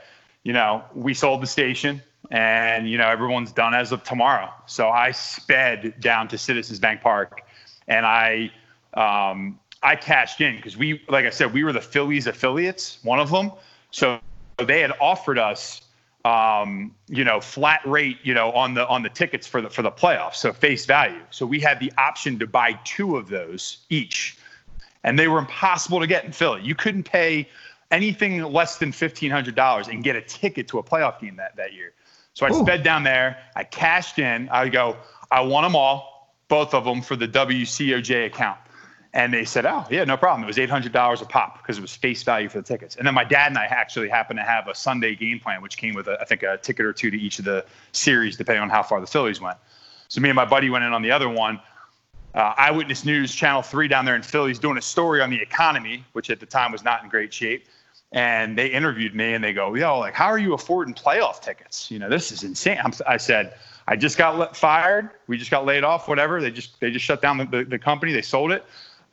you 0.44 0.54
know, 0.54 0.84
we 0.94 1.14
sold 1.14 1.42
the 1.42 1.48
station 1.48 2.02
and 2.30 2.90
you 2.90 2.98
know 2.98 3.08
everyone's 3.08 3.52
done 3.52 3.74
as 3.74 3.92
of 3.92 4.04
tomorrow. 4.04 4.52
So 4.66 4.90
I 4.90 5.12
sped 5.12 6.00
down 6.02 6.28
to 6.30 6.38
Citizens 6.38 6.80
Bank 6.80 7.02
Park 7.02 7.44
and 7.88 8.06
I 8.06 8.52
um, 8.94 9.60
I 9.84 9.96
cashed 9.96 10.42
in 10.42 10.56
because 10.58 10.76
we, 10.76 11.02
like 11.08 11.26
I 11.26 11.30
said, 11.30 11.54
we 11.54 11.64
were 11.64 11.72
the 11.72 11.82
Phillies 11.82 12.28
affiliates, 12.28 13.00
one 13.04 13.20
of 13.20 13.30
them. 13.30 13.52
So 13.92 14.20
they 14.58 14.82
had 14.82 14.92
offered 15.00 15.38
us 15.38 15.82
um, 16.28 16.94
you 17.08 17.24
know, 17.24 17.40
flat 17.40 17.80
rate, 17.86 18.18
you 18.22 18.34
know, 18.34 18.52
on 18.52 18.74
the 18.74 18.86
on 18.88 19.02
the 19.02 19.10
tickets 19.10 19.48
for 19.48 19.62
the 19.62 19.70
for 19.70 19.82
the 19.82 19.92
playoffs, 19.92 20.36
so 20.36 20.52
face 20.52 20.86
value. 20.86 21.22
So 21.30 21.46
we 21.46 21.60
had 21.60 21.80
the 21.80 21.92
option 21.98 22.38
to 22.40 22.48
buy 22.48 22.74
two 22.84 23.16
of 23.16 23.30
those 23.30 23.86
each, 23.90 24.38
and 25.06 25.18
they 25.18 25.30
were 25.30 25.40
impossible 25.40 26.02
to 26.02 26.08
get 26.08 26.26
in 26.26 26.34
Philly. 26.34 26.62
You 26.64 26.76
couldn't 26.76 27.04
pay 27.04 27.48
anything 27.92 28.44
less 28.44 28.78
than 28.78 28.92
fifteen 28.92 29.32
hundred 29.32 29.56
dollars 29.56 29.88
and 29.88 30.04
get 30.04 30.18
a 30.18 30.22
ticket 30.22 30.68
to 30.70 30.80
a 30.80 30.84
playoff 30.84 31.22
game 31.22 31.38
that 31.38 31.56
that 31.56 31.74
year. 31.74 31.94
So 32.34 32.46
I 32.46 32.50
Ooh. 32.50 32.62
sped 32.62 32.84
down 32.84 33.04
there. 33.04 33.38
I 33.56 33.64
cashed 33.64 34.20
in. 34.20 34.50
I 34.50 34.68
go. 34.68 34.98
I 35.32 35.42
want 35.42 35.66
them 35.66 35.76
all, 35.76 36.36
both 36.50 36.74
of 36.74 36.84
them 36.84 37.02
for 37.02 37.16
the 37.16 37.28
WCOJ 37.28 38.26
account. 38.26 38.60
And 39.18 39.34
they 39.34 39.46
said, 39.46 39.66
oh, 39.66 39.84
yeah, 39.90 40.04
no 40.04 40.16
problem. 40.16 40.44
It 40.44 40.46
was 40.46 40.58
$800 40.58 41.22
a 41.24 41.26
pop 41.26 41.58
because 41.58 41.80
it 41.80 41.82
was 41.82 41.96
face 41.96 42.22
value 42.22 42.50
for 42.50 42.60
the 42.60 42.64
tickets. 42.64 42.98
And 42.98 43.08
then 43.08 43.16
my 43.16 43.24
dad 43.24 43.48
and 43.48 43.58
I 43.58 43.66
actually 43.66 44.10
happened 44.10 44.38
to 44.38 44.44
have 44.44 44.68
a 44.68 44.76
Sunday 44.76 45.16
game 45.16 45.40
plan, 45.40 45.64
which 45.64 45.76
came 45.76 45.96
with, 45.96 46.08
a, 46.08 46.22
I 46.22 46.26
think, 46.26 46.44
a 46.44 46.58
ticket 46.58 46.86
or 46.86 46.94
two 46.94 47.10
to 47.10 47.18
each 47.18 47.40
of 47.40 47.46
the 47.46 47.66
series, 47.94 48.38
depending 48.38 48.62
on 48.62 48.70
how 48.70 48.84
far 48.84 49.02
the 49.02 49.08
Phillies 49.08 49.42
went. 49.42 49.58
So 50.08 50.22
me 50.22 50.30
and 50.30 50.36
my 50.36 50.46
buddy 50.46 50.70
went 50.70 50.86
in 50.86 50.94
on 50.94 51.02
the 51.02 51.10
other 51.10 51.30
one. 51.30 51.60
Uh, 52.36 52.54
Eyewitness 52.58 53.06
News, 53.06 53.34
Channel 53.34 53.64
3 53.64 53.88
down 53.88 54.06
there 54.06 54.16
in 54.16 54.22
Philly's 54.22 54.60
doing 54.60 54.78
a 54.78 54.84
story 54.84 55.20
on 55.20 55.32
the 55.32 55.42
economy, 55.42 56.06
which 56.14 56.30
at 56.30 56.40
the 56.40 56.46
time 56.46 56.72
was 56.72 56.84
not 56.84 57.04
in 57.04 57.10
great 57.10 57.34
shape. 57.34 57.66
And 58.12 58.56
they 58.56 58.68
interviewed 58.68 59.16
me 59.16 59.34
and 59.34 59.44
they 59.44 59.52
go, 59.52 59.74
yo, 59.74 59.98
like, 59.98 60.14
how 60.14 60.28
are 60.28 60.38
you 60.38 60.54
affording 60.54 60.94
playoff 60.94 61.42
tickets? 61.42 61.90
You 61.90 61.98
know, 61.98 62.08
this 62.08 62.32
is 62.32 62.44
insane. 62.44 62.78
I'm, 62.84 62.94
i 63.08 63.18
said, 63.18 63.56
I 63.88 63.96
just 63.96 64.16
got 64.16 64.56
fired. 64.56 65.10
We 65.26 65.40
just 65.40 65.50
got 65.50 65.66
laid 65.66 65.84
off, 65.84 66.08
whatever. 66.08 66.40
They 66.40 66.52
just, 66.52 66.80
they 66.80 66.92
just 66.92 67.04
shut 67.04 67.20
down 67.20 67.40
the, 67.40 67.46
the, 67.46 67.64
the 67.64 67.80
company. 67.80 68.14
They 68.14 68.22
sold 68.22 68.52
it. 68.52 68.64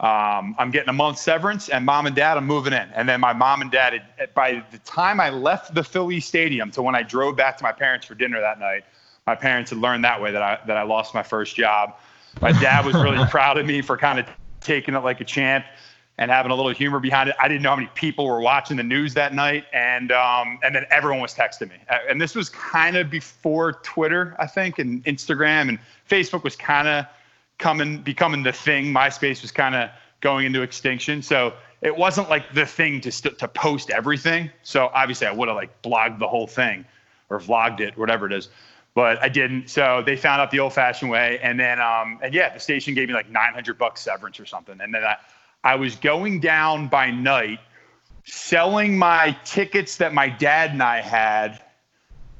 Um, 0.00 0.56
I'm 0.58 0.70
getting 0.70 0.88
a 0.88 0.94
month 0.94 1.18
severance, 1.18 1.68
and 1.68 1.86
mom 1.86 2.06
and 2.06 2.16
dad, 2.16 2.36
I'm 2.36 2.46
moving 2.46 2.72
in. 2.72 2.88
And 2.94 3.08
then 3.08 3.20
my 3.20 3.32
mom 3.32 3.62
and 3.62 3.70
dad, 3.70 4.02
had, 4.16 4.34
by 4.34 4.64
the 4.72 4.78
time 4.78 5.20
I 5.20 5.30
left 5.30 5.74
the 5.74 5.84
Philly 5.84 6.20
Stadium 6.20 6.70
to 6.72 6.82
when 6.82 6.96
I 6.96 7.02
drove 7.02 7.36
back 7.36 7.56
to 7.58 7.64
my 7.64 7.72
parents 7.72 8.04
for 8.06 8.14
dinner 8.14 8.40
that 8.40 8.58
night, 8.58 8.84
my 9.26 9.34
parents 9.34 9.70
had 9.70 9.78
learned 9.78 10.04
that 10.04 10.20
way 10.20 10.32
that 10.32 10.42
I 10.42 10.58
that 10.66 10.76
I 10.76 10.82
lost 10.82 11.14
my 11.14 11.22
first 11.22 11.56
job. 11.56 11.94
My 12.40 12.52
dad 12.52 12.84
was 12.84 12.94
really 12.94 13.24
proud 13.30 13.56
of 13.56 13.66
me 13.66 13.82
for 13.82 13.96
kind 13.96 14.18
of 14.18 14.26
taking 14.60 14.94
it 14.94 15.04
like 15.04 15.20
a 15.20 15.24
champ 15.24 15.64
and 16.18 16.30
having 16.30 16.52
a 16.52 16.54
little 16.54 16.72
humor 16.72 17.00
behind 17.00 17.28
it. 17.28 17.36
I 17.40 17.48
didn't 17.48 17.62
know 17.62 17.70
how 17.70 17.76
many 17.76 17.90
people 17.94 18.26
were 18.26 18.40
watching 18.40 18.76
the 18.76 18.82
news 18.82 19.14
that 19.14 19.34
night, 19.34 19.64
and 19.72 20.12
um, 20.12 20.58
and 20.62 20.74
then 20.74 20.86
everyone 20.90 21.20
was 21.20 21.34
texting 21.34 21.70
me. 21.70 21.76
And 22.08 22.20
this 22.20 22.34
was 22.34 22.48
kind 22.48 22.96
of 22.96 23.10
before 23.10 23.74
Twitter, 23.84 24.36
I 24.38 24.46
think, 24.46 24.78
and 24.78 25.04
Instagram 25.04 25.68
and 25.68 25.78
Facebook 26.08 26.44
was 26.44 26.56
kind 26.56 26.88
of 26.88 27.06
coming 27.58 27.98
becoming 27.98 28.42
the 28.42 28.52
thing. 28.52 28.86
MySpace 28.86 29.42
was 29.42 29.50
kind 29.50 29.74
of 29.74 29.90
going 30.20 30.46
into 30.46 30.62
extinction. 30.62 31.22
So 31.22 31.54
it 31.82 31.96
wasn't 31.96 32.30
like 32.30 32.52
the 32.54 32.66
thing 32.66 33.00
to 33.02 33.12
st- 33.12 33.38
to 33.38 33.48
post 33.48 33.90
everything. 33.90 34.50
So 34.62 34.90
obviously 34.94 35.26
I 35.26 35.32
would 35.32 35.48
have 35.48 35.56
like 35.56 35.82
blogged 35.82 36.18
the 36.18 36.28
whole 36.28 36.46
thing 36.46 36.84
or 37.30 37.38
vlogged 37.38 37.80
it, 37.80 37.96
whatever 37.96 38.26
it 38.26 38.32
is. 38.32 38.48
But 38.94 39.22
I 39.22 39.28
didn't. 39.28 39.68
So 39.68 40.02
they 40.04 40.16
found 40.16 40.40
out 40.40 40.50
the 40.50 40.60
old 40.60 40.72
fashioned 40.72 41.10
way. 41.10 41.38
And 41.42 41.58
then 41.58 41.80
um 41.80 42.18
and 42.22 42.32
yeah, 42.32 42.54
the 42.54 42.60
station 42.60 42.94
gave 42.94 43.08
me 43.08 43.14
like 43.14 43.30
900 43.30 43.78
bucks 43.78 44.00
severance 44.00 44.40
or 44.40 44.46
something. 44.46 44.80
And 44.80 44.94
then 44.94 45.04
I 45.04 45.16
I 45.62 45.76
was 45.76 45.96
going 45.96 46.40
down 46.40 46.88
by 46.88 47.10
night 47.10 47.60
selling 48.24 48.96
my 48.96 49.36
tickets 49.44 49.96
that 49.98 50.14
my 50.14 50.28
dad 50.28 50.70
and 50.70 50.82
I 50.82 51.00
had 51.00 51.60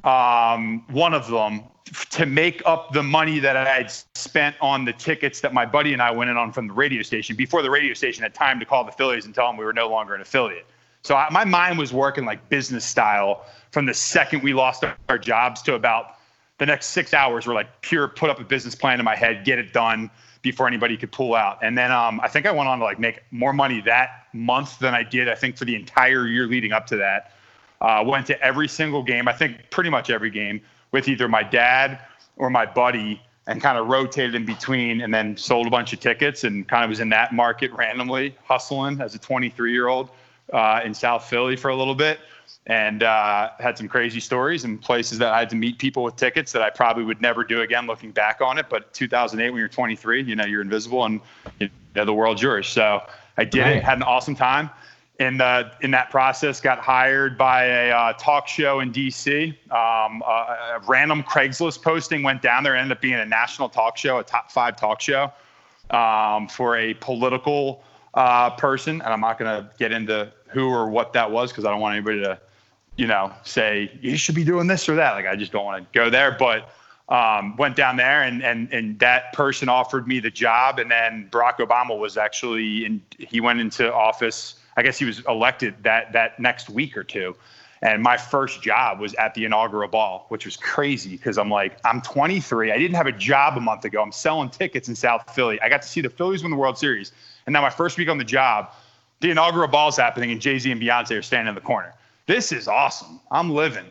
um, 0.05 0.85
one 0.89 1.13
of 1.13 1.27
them 1.29 1.63
to 2.11 2.25
make 2.25 2.61
up 2.65 2.93
the 2.93 3.03
money 3.03 3.39
that 3.39 3.55
I 3.55 3.65
had 3.65 3.91
spent 4.15 4.55
on 4.59 4.85
the 4.85 4.93
tickets 4.93 5.39
that 5.41 5.53
my 5.53 5.65
buddy 5.65 5.93
and 5.93 6.01
I 6.01 6.11
went 6.11 6.29
in 6.29 6.37
on 6.37 6.51
from 6.51 6.67
the 6.67 6.73
radio 6.73 7.01
station 7.01 7.35
before 7.35 7.61
the 7.61 7.69
radio 7.69 7.93
station 7.93 8.23
had 8.23 8.33
time 8.33 8.59
to 8.59 8.65
call 8.65 8.83
the 8.83 8.91
Phillies 8.91 9.25
and 9.25 9.35
tell 9.35 9.47
them 9.47 9.57
we 9.57 9.65
were 9.65 9.73
no 9.73 9.89
longer 9.89 10.15
an 10.15 10.21
affiliate. 10.21 10.65
So 11.03 11.15
I, 11.15 11.29
my 11.29 11.45
mind 11.45 11.77
was 11.77 11.93
working 11.93 12.25
like 12.25 12.49
business 12.49 12.83
style 12.83 13.45
from 13.71 13.85
the 13.85 13.93
second 13.93 14.41
we 14.41 14.53
lost 14.53 14.83
our 15.09 15.17
jobs 15.17 15.61
to 15.63 15.75
about 15.75 16.17
the 16.57 16.65
next 16.65 16.87
six 16.87 17.13
hours 17.13 17.45
were 17.45 17.53
like 17.53 17.81
pure 17.81 18.07
put 18.07 18.29
up 18.29 18.39
a 18.39 18.43
business 18.43 18.73
plan 18.73 18.99
in 18.99 19.05
my 19.05 19.15
head, 19.15 19.45
get 19.45 19.59
it 19.59 19.73
done 19.73 20.09
before 20.41 20.67
anybody 20.67 20.95
could 20.95 21.11
pull 21.11 21.35
out. 21.35 21.59
And 21.61 21.77
then 21.77 21.91
um, 21.91 22.19
I 22.21 22.27
think 22.27 22.45
I 22.45 22.51
went 22.51 22.69
on 22.69 22.79
to 22.79 22.85
like 22.85 22.99
make 22.99 23.21
more 23.31 23.53
money 23.53 23.81
that 23.81 24.27
month 24.33 24.79
than 24.79 24.93
I 24.93 25.03
did, 25.03 25.27
I 25.27 25.35
think, 25.35 25.57
for 25.57 25.65
the 25.65 25.75
entire 25.75 26.27
year 26.27 26.47
leading 26.47 26.71
up 26.71 26.87
to 26.87 26.95
that. 26.97 27.33
Uh, 27.81 28.03
went 28.05 28.25
to 28.27 28.41
every 28.41 28.67
single 28.67 29.03
game, 29.03 29.27
I 29.27 29.33
think 29.33 29.69
pretty 29.69 29.89
much 29.89 30.09
every 30.09 30.29
game, 30.29 30.61
with 30.91 31.07
either 31.07 31.27
my 31.27 31.43
dad 31.43 31.99
or 32.37 32.49
my 32.49 32.65
buddy, 32.65 33.21
and 33.47 33.61
kind 33.61 33.77
of 33.77 33.87
rotated 33.87 34.33
in 34.33 34.45
between, 34.45 35.01
and 35.01 35.13
then 35.13 35.37
sold 35.37 35.67
a 35.67 35.69
bunch 35.69 35.93
of 35.93 35.99
tickets, 35.99 36.43
and 36.45 36.67
kind 36.67 36.83
of 36.83 36.89
was 36.89 36.99
in 36.99 37.09
that 37.09 37.33
market 37.33 37.71
randomly, 37.73 38.35
hustling 38.43 38.99
as 39.01 39.13
a 39.13 39.19
23 39.19 39.71
year 39.71 39.87
old 39.87 40.09
uh, 40.53 40.81
in 40.83 40.93
South 40.93 41.25
Philly 41.25 41.55
for 41.55 41.69
a 41.69 41.75
little 41.75 41.95
bit, 41.95 42.19
and 42.67 43.03
uh, 43.03 43.51
had 43.59 43.77
some 43.77 43.87
crazy 43.87 44.19
stories 44.19 44.63
and 44.63 44.81
places 44.81 45.17
that 45.19 45.33
I 45.33 45.39
had 45.39 45.49
to 45.51 45.55
meet 45.55 45.77
people 45.77 46.03
with 46.03 46.15
tickets 46.15 46.51
that 46.53 46.61
I 46.61 46.69
probably 46.69 47.03
would 47.03 47.21
never 47.21 47.43
do 47.43 47.61
again, 47.61 47.85
looking 47.87 48.11
back 48.11 48.41
on 48.41 48.57
it. 48.57 48.67
But 48.69 48.93
2008, 48.93 49.51
when 49.51 49.59
you're 49.59 49.67
23, 49.67 50.23
you 50.23 50.35
know 50.35 50.45
you're 50.45 50.61
invisible, 50.61 51.05
and 51.05 51.19
you 51.59 51.69
know, 51.95 52.05
the 52.05 52.13
world's 52.13 52.41
yours. 52.41 52.67
So 52.67 53.03
I 53.37 53.43
did 53.43 53.61
right. 53.61 53.77
it, 53.77 53.83
had 53.83 53.97
an 53.97 54.03
awesome 54.03 54.35
time 54.35 54.69
in 55.19 55.37
the 55.37 55.71
in 55.81 55.91
that 55.91 56.09
process 56.09 56.59
got 56.59 56.79
hired 56.79 57.37
by 57.37 57.65
a 57.65 57.91
uh, 57.91 58.13
talk 58.13 58.47
show 58.47 58.81
in 58.81 58.91
DC. 58.91 59.49
Um, 59.71 60.21
a, 60.25 60.77
a, 60.77 60.81
random 60.87 61.23
Craigslist 61.23 61.81
posting 61.81 62.21
went 62.21 62.41
down 62.41 62.63
there, 62.63 62.75
ended 62.75 62.97
up 62.97 63.01
being 63.01 63.15
a 63.15 63.25
national 63.25 63.69
talk 63.69 63.97
show, 63.97 64.19
a 64.19 64.23
top 64.23 64.51
five 64.51 64.75
talk 64.75 64.99
show 64.99 65.31
um, 65.89 66.47
for 66.47 66.77
a 66.77 66.93
political 66.95 67.83
uh, 68.13 68.49
person. 68.51 69.01
And 69.01 69.13
I'm 69.13 69.21
not 69.21 69.39
going 69.39 69.51
to 69.51 69.69
get 69.77 69.91
into 69.91 70.31
who 70.47 70.69
or 70.69 70.89
what 70.89 71.13
that 71.13 71.31
was 71.31 71.51
because 71.51 71.65
I 71.65 71.71
don't 71.71 71.79
want 71.79 71.95
anybody 71.95 72.21
to, 72.21 72.39
you 72.97 73.07
know, 73.07 73.31
say 73.43 73.97
you 74.01 74.17
should 74.17 74.35
be 74.35 74.43
doing 74.43 74.67
this 74.67 74.89
or 74.89 74.95
that. 74.95 75.13
Like 75.13 75.27
I 75.27 75.35
just 75.37 75.51
don't 75.53 75.65
want 75.65 75.81
to 75.81 75.97
go 75.97 76.09
there. 76.09 76.35
But 76.37 76.69
um, 77.07 77.55
went 77.55 77.75
down 77.75 77.97
there 77.97 78.23
and, 78.23 78.43
and 78.43 78.73
and 78.73 78.99
that 78.99 79.31
person 79.31 79.69
offered 79.69 80.07
me 80.07 80.19
the 80.19 80.31
job. 80.31 80.79
And 80.79 80.91
then 80.91 81.29
Barack 81.31 81.57
Obama 81.57 81.97
was 81.97 82.17
actually 82.17 82.83
in. 82.83 83.01
He 83.17 83.39
went 83.39 83.61
into 83.61 83.93
office 83.93 84.55
I 84.77 84.83
guess 84.83 84.97
he 84.97 85.05
was 85.05 85.23
elected 85.27 85.75
that 85.83 86.11
that 86.13 86.39
next 86.39 86.69
week 86.69 86.97
or 86.97 87.03
two. 87.03 87.35
And 87.81 88.01
my 88.01 88.17
first 88.17 88.63
job 88.63 88.99
was 88.99 89.13
at 89.15 89.35
the 89.35 89.45
inaugural 89.45 89.87
ball, 89.87 90.25
which 90.29 90.45
was 90.45 90.57
crazy 90.57 91.11
because 91.11 91.37
I'm 91.37 91.49
like, 91.49 91.77
I'm 91.85 92.01
23. 92.01 92.71
I 92.71 92.77
didn't 92.77 92.95
have 92.95 93.05
a 93.05 93.11
job 93.11 93.57
a 93.57 93.61
month 93.61 93.85
ago. 93.85 94.01
I'm 94.01 94.11
selling 94.11 94.49
tickets 94.49 94.87
in 94.87 94.95
South 94.95 95.35
Philly. 95.35 95.61
I 95.61 95.69
got 95.69 95.81
to 95.81 95.87
see 95.87 96.01
the 96.01 96.09
Phillies 96.09 96.41
win 96.41 96.51
the 96.51 96.57
World 96.57 96.77
Series. 96.77 97.11
And 97.45 97.53
now 97.53 97.61
my 97.61 97.69
first 97.69 97.97
week 97.97 98.09
on 98.09 98.17
the 98.17 98.23
job, 98.23 98.71
the 99.19 99.29
inaugural 99.29 99.67
ball 99.67 99.89
is 99.89 99.97
happening, 99.97 100.31
and 100.31 100.41
Jay 100.41 100.57
Z 100.57 100.71
and 100.71 100.81
Beyonce 100.81 101.19
are 101.19 101.21
standing 101.21 101.49
in 101.49 101.55
the 101.55 101.61
corner. 101.61 101.93
This 102.25 102.51
is 102.51 102.67
awesome. 102.67 103.19
I'm 103.31 103.51
living. 103.51 103.85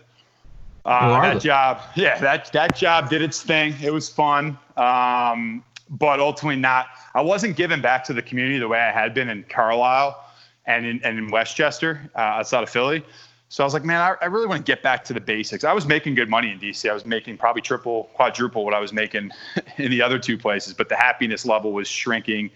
Uh, 0.85 1.21
that 1.23 1.41
job, 1.41 1.81
yeah, 1.95 2.19
that 2.19 2.53
that 2.53 2.77
job 2.77 3.09
did 3.09 3.23
its 3.23 3.43
thing. 3.43 3.75
It 3.83 3.91
was 3.91 4.09
fun, 4.09 4.59
um, 4.77 5.65
but 5.89 6.21
ultimately 6.21 6.61
not. 6.61 6.89
I 7.15 7.23
wasn't 7.23 7.57
giving 7.57 7.81
back 7.81 8.05
to 8.05 8.13
the 8.13 8.21
community 8.21 8.59
the 8.59 8.69
way 8.69 8.81
I 8.81 8.93
had 8.93 9.15
been 9.15 9.31
in 9.31 9.45
Carlisle 9.45 10.24
and 10.67 10.87
in, 10.87 11.03
and 11.05 11.19
in 11.19 11.31
West 11.31 11.57
Chester, 11.57 12.11
uh, 12.17 12.19
outside 12.19 12.63
of 12.63 12.71
Philly. 12.71 13.05
So 13.49 13.63
I 13.63 13.67
was 13.67 13.75
like, 13.75 13.85
man, 13.85 14.01
I, 14.01 14.15
I 14.23 14.27
really 14.27 14.47
want 14.47 14.65
to 14.65 14.71
get 14.71 14.83
back 14.83 15.05
to 15.05 15.13
the 15.13 15.21
basics. 15.21 15.65
I 15.65 15.73
was 15.73 15.87
making 15.87 16.15
good 16.15 16.29
money 16.29 16.51
in 16.51 16.59
DC. 16.59 16.89
I 16.91 16.95
was 16.95 17.07
making 17.07 17.37
probably 17.39 17.63
triple, 17.63 18.11
quadruple 18.15 18.65
what 18.65 18.75
I 18.75 18.81
was 18.81 18.93
making 18.93 19.31
in 19.77 19.91
the 19.91 20.03
other 20.03 20.19
two 20.19 20.37
places, 20.37 20.75
but 20.75 20.89
the 20.89 20.97
happiness 20.97 21.47
level 21.47 21.73
was 21.73 21.87
shrinking 21.87 22.51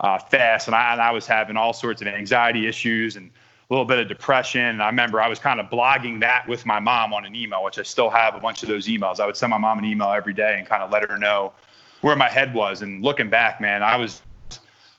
uh, 0.00 0.18
fast, 0.18 0.66
and 0.66 0.74
I, 0.74 0.92
and 0.92 1.00
I 1.00 1.10
was 1.10 1.26
having 1.26 1.56
all 1.56 1.72
sorts 1.72 2.00
of 2.00 2.08
anxiety 2.08 2.66
issues 2.66 3.16
and 3.16 3.28
a 3.28 3.72
little 3.72 3.84
bit 3.84 3.98
of 3.98 4.08
depression. 4.08 4.62
And 4.62 4.82
I 4.82 4.86
remember 4.86 5.20
I 5.20 5.28
was 5.28 5.38
kind 5.38 5.60
of 5.60 5.66
blogging 5.66 6.20
that 6.20 6.48
with 6.48 6.66
my 6.66 6.80
mom 6.80 7.12
on 7.12 7.24
an 7.24 7.36
email, 7.36 7.62
which 7.62 7.78
I 7.78 7.82
still 7.82 8.10
have 8.10 8.34
a 8.34 8.40
bunch 8.40 8.62
of 8.62 8.68
those 8.68 8.88
emails. 8.88 9.20
I 9.20 9.26
would 9.26 9.36
send 9.36 9.50
my 9.50 9.58
mom 9.58 9.78
an 9.78 9.84
email 9.84 10.10
every 10.10 10.32
day 10.32 10.56
and 10.58 10.66
kind 10.66 10.82
of 10.82 10.90
let 10.90 11.08
her 11.08 11.18
know 11.18 11.52
where 12.00 12.16
my 12.16 12.28
head 12.28 12.52
was. 12.54 12.82
And 12.82 13.04
looking 13.04 13.30
back, 13.30 13.60
man, 13.60 13.82
I 13.82 13.96
was 13.96 14.22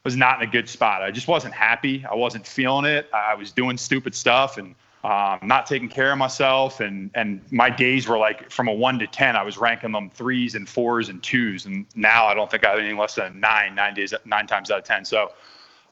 was 0.04 0.16
not 0.16 0.42
in 0.42 0.48
a 0.48 0.52
good 0.52 0.68
spot. 0.68 1.02
I 1.02 1.12
just 1.12 1.28
wasn't 1.28 1.54
happy. 1.54 2.06
I 2.10 2.16
wasn't 2.16 2.46
feeling 2.46 2.86
it. 2.86 3.10
I 3.14 3.36
was 3.36 3.52
doing 3.52 3.78
stupid 3.78 4.16
stuff 4.16 4.58
and 4.58 4.76
um, 5.04 5.40
not 5.44 5.66
taking 5.66 5.90
care 5.90 6.12
of 6.12 6.18
myself. 6.18 6.80
And 6.80 7.12
and 7.14 7.42
my 7.52 7.70
days 7.70 8.08
were 8.08 8.18
like 8.18 8.50
from 8.50 8.68
a 8.68 8.74
one 8.74 9.00
to 9.00 9.08
ten, 9.08 9.36
I 9.36 9.44
was 9.44 9.58
ranking 9.58 9.92
them 9.92 10.10
threes 10.10 10.56
and 10.56 10.68
fours 10.68 11.10
and 11.10 11.22
twos. 11.22 11.66
And 11.66 11.86
now 11.96 12.26
I 12.26 12.34
don't 12.34 12.50
think 12.50 12.66
I 12.66 12.72
have 12.72 12.80
anything 12.80 12.98
less 12.98 13.16
than 13.16 13.40
nine, 13.40 13.76
nine 13.76 13.94
days, 13.94 14.14
nine 14.26 14.48
times 14.48 14.72
out 14.72 14.80
of 14.80 14.86
ten. 14.86 15.06
So 15.06 15.32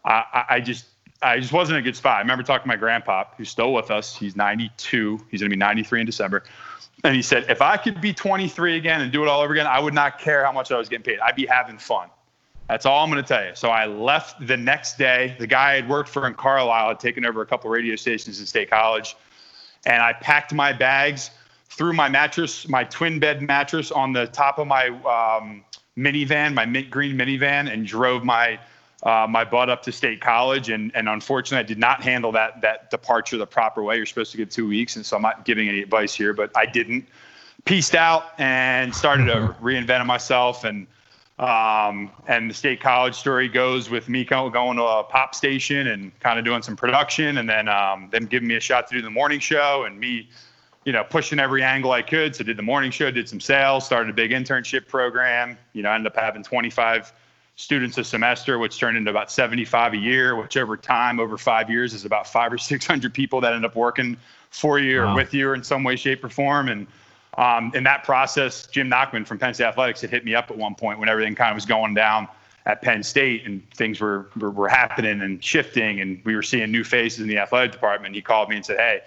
I, 0.06 0.46
I 0.50 0.60
just 0.60 0.86
I 1.22 1.40
just 1.40 1.52
wasn't 1.52 1.78
in 1.78 1.84
a 1.84 1.84
good 1.84 1.96
spot. 1.96 2.18
I 2.18 2.20
remember 2.22 2.44
talking 2.44 2.64
to 2.64 2.68
my 2.68 2.78
grandpa, 2.78 3.26
who's 3.38 3.50
still 3.50 3.74
with 3.74 3.92
us. 3.92 4.16
He's 4.16 4.36
92. 4.36 5.20
He's 5.30 5.42
to 5.42 5.50
be 5.50 5.56
93 5.56 6.00
in 6.00 6.06
December. 6.06 6.44
And 7.04 7.16
he 7.16 7.22
said, 7.22 7.46
if 7.50 7.62
I 7.62 7.78
could 7.78 8.00
be 8.00 8.14
23 8.14 8.78
again 8.78 9.02
and 9.02 9.12
do 9.12 9.24
it 9.24 9.28
all 9.28 9.42
over 9.42 9.54
again, 9.54 9.68
I 9.68 9.80
would 9.80 9.94
not 9.94 10.20
care 10.20 10.46
how 10.46 10.52
much 10.52 10.72
I 10.72 10.78
was 10.78 10.88
getting 10.88 11.04
paid. 11.04 11.20
I'd 11.20 11.36
be 11.36 11.46
having 11.46 11.78
fun. 11.78 12.10
That's 12.70 12.86
all 12.86 13.04
I'm 13.04 13.10
going 13.10 13.22
to 13.22 13.28
tell 13.28 13.44
you. 13.44 13.56
So 13.56 13.70
I 13.70 13.88
left 13.88 14.46
the 14.46 14.56
next 14.56 15.00
day. 15.00 15.36
The 15.40 15.48
guy 15.48 15.72
I 15.72 15.76
had 15.78 15.90
worked 15.90 16.08
for 16.08 16.28
in 16.28 16.36
Carlisle 16.36 16.90
had 16.90 17.00
taken 17.00 17.26
over 17.26 17.42
a 17.42 17.46
couple 17.46 17.70
radio 17.72 17.96
stations 17.96 18.40
in 18.40 18.46
State 18.46 18.70
College, 18.70 19.18
and 19.88 20.04
I 20.04 20.14
packed 20.14 20.54
my 20.54 20.72
bags, 20.72 21.32
threw 21.66 21.94
my 21.94 22.10
mattress, 22.10 22.68
my 22.68 22.84
twin 22.84 23.18
bed 23.18 23.42
mattress, 23.42 23.92
on 23.92 24.14
the 24.14 24.28
top 24.28 24.60
of 24.60 24.68
my 24.68 24.90
um, 24.90 25.66
minivan, 25.98 26.54
my 26.54 26.66
mint 26.66 26.92
green 26.92 27.18
minivan, 27.18 27.74
and 27.74 27.88
drove 27.88 28.24
my 28.24 28.60
uh, 29.02 29.26
my 29.28 29.46
butt 29.46 29.70
up 29.70 29.82
to 29.84 29.92
State 29.92 30.22
College. 30.22 30.70
And 30.70 30.96
and 30.96 31.10
unfortunately, 31.10 31.64
I 31.64 31.68
did 31.68 31.80
not 31.80 32.04
handle 32.04 32.32
that 32.34 32.62
that 32.62 32.92
departure 32.92 33.38
the 33.38 33.48
proper 33.48 33.82
way. 33.82 33.98
You're 33.98 34.06
supposed 34.06 34.32
to 34.32 34.38
give 34.38 34.50
two 34.50 34.68
weeks, 34.68 34.96
and 34.96 35.04
so 35.04 35.16
I'm 35.16 35.24
not 35.24 35.44
giving 35.44 35.68
any 35.68 35.82
advice 35.82 36.14
here, 36.14 36.34
but 36.34 36.52
I 36.56 36.68
didn't. 36.68 37.08
Pieced 37.66 37.96
out 37.96 38.32
and 38.38 38.96
started 38.96 39.30
over, 39.30 39.54
reinvented 39.62 40.06
myself, 40.06 40.64
and 40.64 40.88
um, 41.40 42.12
and 42.28 42.50
the 42.50 42.54
state 42.54 42.82
college 42.82 43.16
story 43.16 43.48
goes 43.48 43.90
with 43.90 44.10
me 44.10 44.26
going 44.26 44.76
to 44.76 44.84
a 44.84 45.04
pop 45.04 45.34
station 45.34 45.88
and 45.88 46.18
kind 46.20 46.38
of 46.38 46.44
doing 46.44 46.62
some 46.62 46.76
production, 46.76 47.38
and 47.38 47.50
then 47.50 47.70
um, 47.70 48.10
them 48.12 48.26
giving 48.26 48.48
me 48.48 48.56
a 48.56 48.60
shot 48.60 48.88
to 48.88 48.96
do 48.96 49.02
the 49.02 49.10
morning 49.10 49.40
show, 49.40 49.86
and 49.86 49.98
me, 49.98 50.28
you 50.84 50.92
know, 50.92 51.04
pushing 51.04 51.40
every 51.40 51.64
angle 51.64 51.94
I 51.94 52.02
could. 52.02 52.36
So 52.36 52.44
did 52.44 52.58
the 52.58 52.64
morning 52.64 52.92
show, 52.92 53.10
did 53.10 53.30
some 53.30 53.40
sales, 53.40 53.86
started 53.86 54.10
a 54.10 54.14
big 54.14 54.32
internship 54.32 54.88
program. 54.88 55.58
You 55.72 55.82
know, 55.82 55.92
ended 55.92 56.12
up 56.12 56.20
having 56.20 56.44
25 56.44 57.14
students 57.56 57.98
a 57.98 58.04
semester, 58.04 58.60
which 58.60 58.78
turned 58.78 58.98
into 58.98 59.10
about 59.10 59.32
75 59.32 59.94
a 59.94 59.98
year, 59.98 60.36
which 60.36 60.58
over 60.58 60.76
time, 60.76 61.22
over 61.22 61.38
five 61.38 61.70
years, 61.70 61.94
is 61.94 62.04
about 62.04 62.28
five 62.28 62.52
or 62.52 62.58
600 62.58 63.14
people 63.14 63.40
that 63.40 63.54
end 63.54 63.64
up 63.64 63.76
working 63.76 64.18
for 64.50 64.78
you 64.78 65.00
wow. 65.00 65.14
or 65.14 65.16
with 65.16 65.34
you 65.34 65.54
in 65.54 65.64
some 65.64 65.86
way, 65.86 65.96
shape, 65.96 66.22
or 66.22 66.30
form, 66.30 66.68
and 66.68 66.86
um, 67.38 67.72
in 67.74 67.84
that 67.84 68.04
process, 68.04 68.68
Jim 68.68 68.90
Nachman 68.90 69.26
from 69.26 69.38
Penn 69.38 69.54
State 69.54 69.66
Athletics 69.66 70.02
had 70.02 70.10
hit 70.10 70.26
me 70.26 70.36
up 70.36 70.52
at 70.52 70.58
one 70.58 70.76
point 70.76 71.00
when 71.00 71.10
everything 71.10 71.36
kind 71.36 71.52
of 71.52 71.56
was 71.56 71.66
going 71.66 71.94
down 71.94 72.28
at 72.66 72.82
Penn 72.82 73.04
State 73.04 73.46
and 73.46 73.68
things 73.72 74.00
were, 74.00 74.30
were, 74.40 74.52
were 74.52 74.68
happening 74.68 75.22
and 75.22 75.44
shifting, 75.44 76.02
and 76.02 76.22
we 76.26 76.36
were 76.36 76.44
seeing 76.44 76.72
new 76.72 76.84
faces 76.84 77.20
in 77.20 77.28
the 77.28 77.38
athletic 77.38 77.72
department. 77.72 78.16
He 78.16 78.22
called 78.22 78.50
me 78.50 78.56
and 78.56 78.66
said, 78.66 78.78
"Hey." 78.78 79.02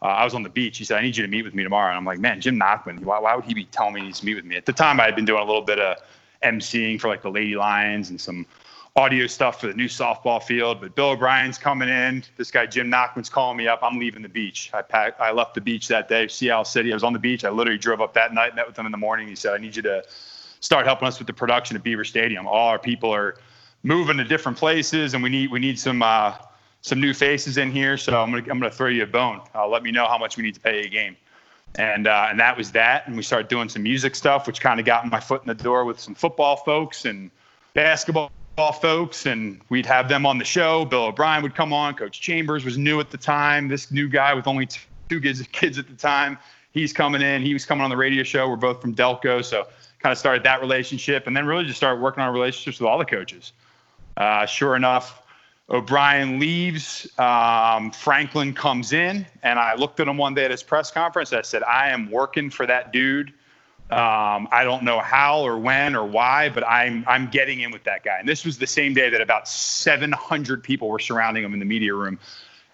Uh, 0.00 0.06
I 0.06 0.22
was 0.22 0.32
on 0.32 0.44
the 0.44 0.48
beach. 0.48 0.78
He 0.78 0.84
said, 0.84 0.96
I 0.96 1.02
need 1.02 1.16
you 1.16 1.24
to 1.24 1.28
meet 1.28 1.42
with 1.42 1.54
me 1.54 1.64
tomorrow. 1.64 1.88
And 1.88 1.96
I'm 1.96 2.04
like, 2.04 2.20
man, 2.20 2.40
Jim 2.40 2.56
Nachman, 2.56 3.00
why, 3.00 3.18
why 3.18 3.34
would 3.34 3.44
he 3.44 3.52
be 3.52 3.64
telling 3.64 3.94
me 3.94 4.00
he 4.02 4.06
needs 4.06 4.20
to 4.20 4.26
meet 4.26 4.36
with 4.36 4.44
me? 4.44 4.54
At 4.54 4.64
the 4.64 4.72
time, 4.72 5.00
I 5.00 5.06
had 5.06 5.16
been 5.16 5.24
doing 5.24 5.42
a 5.42 5.44
little 5.44 5.62
bit 5.62 5.80
of 5.80 5.96
emceeing 6.44 7.00
for 7.00 7.08
like 7.08 7.22
the 7.22 7.30
Lady 7.30 7.56
Lions 7.56 8.10
and 8.10 8.20
some 8.20 8.46
audio 8.98 9.28
stuff 9.28 9.60
for 9.60 9.68
the 9.68 9.74
new 9.74 9.86
softball 9.86 10.42
field. 10.42 10.80
But 10.80 10.96
Bill 10.96 11.10
O'Brien's 11.10 11.56
coming 11.56 11.88
in. 11.88 12.24
This 12.36 12.50
guy 12.50 12.66
Jim 12.66 12.90
Nachman's 12.90 13.28
calling 13.28 13.56
me 13.56 13.68
up. 13.68 13.78
I'm 13.82 13.98
leaving 13.98 14.22
the 14.22 14.28
beach. 14.28 14.70
I 14.74 14.82
packed. 14.82 15.20
I 15.20 15.30
left 15.30 15.54
the 15.54 15.60
beach 15.60 15.86
that 15.88 16.08
day, 16.08 16.26
Sea 16.26 16.50
Isle 16.50 16.64
City. 16.64 16.90
I 16.90 16.96
was 16.96 17.04
on 17.04 17.12
the 17.12 17.18
beach. 17.20 17.44
I 17.44 17.50
literally 17.50 17.78
drove 17.78 18.00
up 18.00 18.12
that 18.14 18.34
night, 18.34 18.56
met 18.56 18.66
with 18.66 18.76
him 18.76 18.86
in 18.86 18.92
the 18.92 18.98
morning. 18.98 19.28
He 19.28 19.36
said, 19.36 19.54
"I 19.54 19.58
need 19.58 19.76
you 19.76 19.82
to 19.82 20.02
start 20.60 20.84
helping 20.84 21.06
us 21.06 21.18
with 21.18 21.28
the 21.28 21.32
production 21.32 21.76
at 21.76 21.84
Beaver 21.84 22.04
Stadium. 22.04 22.48
All 22.48 22.68
our 22.68 22.78
people 22.78 23.14
are 23.14 23.38
moving 23.84 24.16
to 24.16 24.24
different 24.24 24.58
places, 24.58 25.14
and 25.14 25.22
we 25.22 25.30
need 25.30 25.50
we 25.50 25.60
need 25.60 25.78
some." 25.78 26.02
Uh, 26.02 26.34
some 26.80 27.00
new 27.00 27.12
faces 27.12 27.58
in 27.58 27.72
here, 27.72 27.96
so 27.96 28.22
I'm 28.22 28.30
gonna 28.30 28.42
I'm 28.42 28.60
gonna 28.60 28.70
throw 28.70 28.86
you 28.86 29.02
a 29.02 29.06
bone. 29.06 29.40
Uh, 29.52 29.66
let 29.66 29.82
me 29.82 29.90
know 29.90 30.06
how 30.06 30.16
much 30.16 30.36
we 30.36 30.44
need 30.44 30.54
to 30.54 30.60
pay 30.60 30.86
a 30.86 30.88
game, 30.88 31.16
and 31.74 32.06
uh, 32.06 32.28
and 32.30 32.38
that 32.38 32.56
was 32.56 32.70
that. 32.70 33.08
And 33.08 33.16
we 33.16 33.24
started 33.24 33.48
doing 33.48 33.68
some 33.68 33.82
music 33.82 34.14
stuff, 34.14 34.46
which 34.46 34.60
kind 34.60 34.78
of 34.78 34.86
got 34.86 35.04
my 35.10 35.18
foot 35.18 35.42
in 35.42 35.48
the 35.48 35.60
door 35.60 35.84
with 35.84 35.98
some 35.98 36.14
football 36.14 36.54
folks 36.56 37.04
and 37.04 37.32
basketball 37.74 38.30
football 38.58 38.72
folks, 38.72 39.26
and 39.26 39.60
we'd 39.68 39.86
have 39.86 40.08
them 40.08 40.26
on 40.26 40.36
the 40.36 40.44
show. 40.44 40.84
Bill 40.84 41.04
O'Brien 41.04 41.44
would 41.44 41.54
come 41.54 41.72
on. 41.72 41.94
Coach 41.94 42.20
Chambers 42.20 42.64
was 42.64 42.76
new 42.76 42.98
at 42.98 43.08
the 43.08 43.16
time. 43.16 43.68
This 43.68 43.92
new 43.92 44.08
guy 44.08 44.34
with 44.34 44.48
only 44.48 44.66
two 45.08 45.20
kids, 45.20 45.40
kids 45.52 45.78
at 45.78 45.86
the 45.86 45.94
time, 45.94 46.36
he's 46.72 46.92
coming 46.92 47.22
in. 47.22 47.40
He 47.40 47.52
was 47.52 47.64
coming 47.64 47.84
on 47.84 47.90
the 47.90 47.96
radio 47.96 48.24
show. 48.24 48.48
We're 48.48 48.56
both 48.56 48.82
from 48.82 48.96
Delco, 48.96 49.44
so 49.44 49.68
kind 50.00 50.10
of 50.10 50.18
started 50.18 50.42
that 50.42 50.60
relationship, 50.60 51.28
and 51.28 51.36
then 51.36 51.46
really 51.46 51.66
just 51.66 51.76
started 51.76 52.02
working 52.02 52.20
on 52.20 52.34
relationships 52.34 52.80
with 52.80 52.88
all 52.88 52.98
the 52.98 53.04
coaches. 53.04 53.52
Uh, 54.16 54.44
sure 54.44 54.74
enough, 54.74 55.22
O'Brien 55.70 56.40
leaves. 56.40 57.06
Um, 57.16 57.92
Franklin 57.92 58.54
comes 58.54 58.92
in, 58.92 59.24
and 59.44 59.60
I 59.60 59.76
looked 59.76 60.00
at 60.00 60.08
him 60.08 60.16
one 60.16 60.34
day 60.34 60.46
at 60.46 60.50
his 60.50 60.64
press 60.64 60.90
conference. 60.90 61.32
I 61.32 61.42
said, 61.42 61.62
"I 61.62 61.90
am 61.90 62.10
working 62.10 62.50
for 62.50 62.66
that 62.66 62.92
dude." 62.92 63.32
Um, 63.90 64.48
I 64.52 64.64
don't 64.64 64.82
know 64.82 65.00
how 65.00 65.40
or 65.40 65.56
when 65.56 65.96
or 65.96 66.04
why, 66.04 66.50
but 66.50 66.62
I'm 66.66 67.04
I'm 67.06 67.28
getting 67.30 67.60
in 67.60 67.70
with 67.70 67.84
that 67.84 68.04
guy. 68.04 68.18
And 68.18 68.28
this 68.28 68.44
was 68.44 68.58
the 68.58 68.66
same 68.66 68.92
day 68.92 69.08
that 69.08 69.22
about 69.22 69.48
700 69.48 70.62
people 70.62 70.88
were 70.90 70.98
surrounding 70.98 71.42
him 71.42 71.54
in 71.54 71.58
the 71.58 71.64
media 71.64 71.94
room 71.94 72.18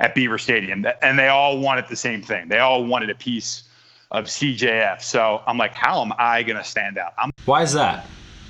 at 0.01 0.17
Beaver 0.17 0.39
Stadium, 0.39 0.85
and 1.03 1.17
they 1.17 1.29
all 1.29 1.59
wanted 1.59 1.87
the 1.89 1.95
same 1.95 2.21
thing. 2.21 2.49
They 2.49 2.59
all 2.59 2.85
wanted 2.85 3.11
a 3.11 3.15
piece 3.15 3.63
of 4.11 4.25
CJF. 4.25 5.03
So 5.03 5.41
I'm 5.47 5.57
like, 5.57 5.73
how 5.73 6.03
am 6.03 6.13
I 6.19 6.43
going 6.43 6.57
to 6.57 6.65
stand 6.65 6.99
out? 6.99 7.15
I'm- 7.17 7.31
Why 7.45 7.63
is 7.63 7.73
that? 7.75 8.07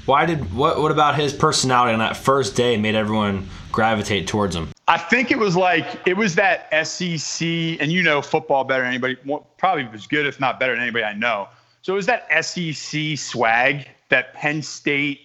Why 0.07 0.25
did 0.25 0.55
what? 0.55 0.81
What 0.81 0.91
about 0.91 1.17
his 1.17 1.35
personality 1.35 1.93
on 1.93 1.99
that 1.99 2.17
first 2.17 2.57
day 2.57 2.79
made 2.79 2.95
everyone 2.95 3.49
gravitate 3.73 4.27
towards 4.27 4.57
him? 4.57 4.71
I 4.89 4.99
think 4.99 5.31
it 5.31 5.39
was 5.39 5.55
like 5.57 6.07
it 6.07 6.17
was 6.17 6.35
that 6.35 6.69
SEC, 6.87 7.47
and 7.81 7.93
you 7.93 8.03
know 8.03 8.23
football 8.23 8.65
better 8.65 8.83
than 8.83 8.91
anybody. 8.91 9.17
Probably 9.59 9.87
was 9.87 10.07
good, 10.07 10.27
if 10.27 10.41
not 10.41 10.59
better 10.61 10.73
than 10.73 10.83
anybody 10.83 11.05
I 11.05 11.15
know 11.15 11.49
so 11.85 11.93
it 11.93 11.97
was 11.97 12.07
that 12.07 12.27
SEC 12.43 13.19
swag 13.19 13.87
that 14.09 14.33
Penn 14.33 14.63
State, 14.63 15.21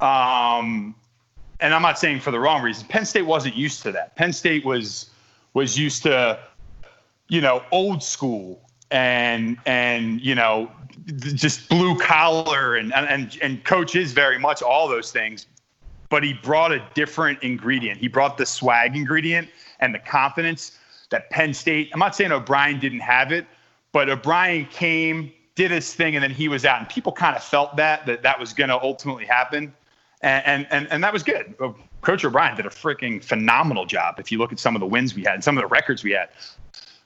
um, 0.00 0.94
and 1.58 1.74
I'm 1.74 1.82
not 1.82 1.98
saying 1.98 2.20
for 2.20 2.30
the 2.30 2.38
wrong 2.38 2.62
reason. 2.62 2.86
Penn 2.86 3.04
State 3.04 3.22
wasn't 3.22 3.56
used 3.56 3.82
to 3.82 3.90
that. 3.90 4.14
Penn 4.14 4.32
State 4.32 4.64
was 4.64 5.10
was 5.52 5.76
used 5.76 6.04
to, 6.04 6.38
you 7.28 7.40
know, 7.40 7.64
old 7.72 8.04
school 8.04 8.70
and 8.92 9.58
and 9.66 10.20
you 10.20 10.36
know 10.36 10.70
just 11.34 11.68
blue 11.68 11.98
collar 11.98 12.76
and 12.76 12.94
and 12.94 13.36
and 13.42 13.64
coach 13.64 13.96
is 13.96 14.12
very 14.12 14.38
much 14.38 14.62
all 14.62 14.88
those 14.88 15.10
things 15.10 15.46
but 16.08 16.22
he 16.22 16.34
brought 16.34 16.72
a 16.72 16.84
different 16.94 17.40
ingredient 17.42 17.98
he 17.98 18.08
brought 18.08 18.36
the 18.36 18.44
swag 18.44 18.96
ingredient 18.96 19.48
and 19.78 19.94
the 19.94 19.98
confidence 19.98 20.78
that 21.10 21.30
penn 21.30 21.54
state 21.54 21.88
i'm 21.92 22.00
not 22.00 22.14
saying 22.14 22.32
o'brien 22.32 22.78
didn't 22.80 23.00
have 23.00 23.32
it 23.32 23.46
but 23.92 24.10
o'brien 24.10 24.66
came 24.66 25.32
did 25.60 25.70
his 25.70 25.92
thing 25.92 26.16
and 26.16 26.22
then 26.22 26.30
he 26.30 26.48
was 26.48 26.64
out. 26.64 26.78
And 26.78 26.88
people 26.88 27.12
kind 27.12 27.36
of 27.36 27.42
felt 27.42 27.76
that 27.76 28.06
that 28.06 28.22
that 28.22 28.40
was 28.40 28.54
going 28.54 28.70
to 28.70 28.80
ultimately 28.80 29.26
happen. 29.26 29.74
And, 30.22 30.66
and 30.70 30.88
and 30.90 31.04
that 31.04 31.12
was 31.12 31.22
good. 31.22 31.54
Coach 32.00 32.24
o'brien 32.24 32.56
did 32.56 32.64
a 32.64 32.70
freaking 32.70 33.22
phenomenal 33.22 33.84
job 33.84 34.18
if 34.18 34.32
you 34.32 34.38
look 34.38 34.52
at 34.52 34.58
some 34.58 34.74
of 34.74 34.80
the 34.80 34.86
wins 34.86 35.14
we 35.14 35.22
had 35.22 35.34
and 35.34 35.44
some 35.44 35.58
of 35.58 35.62
the 35.62 35.68
records 35.68 36.02
we 36.02 36.12
had. 36.12 36.30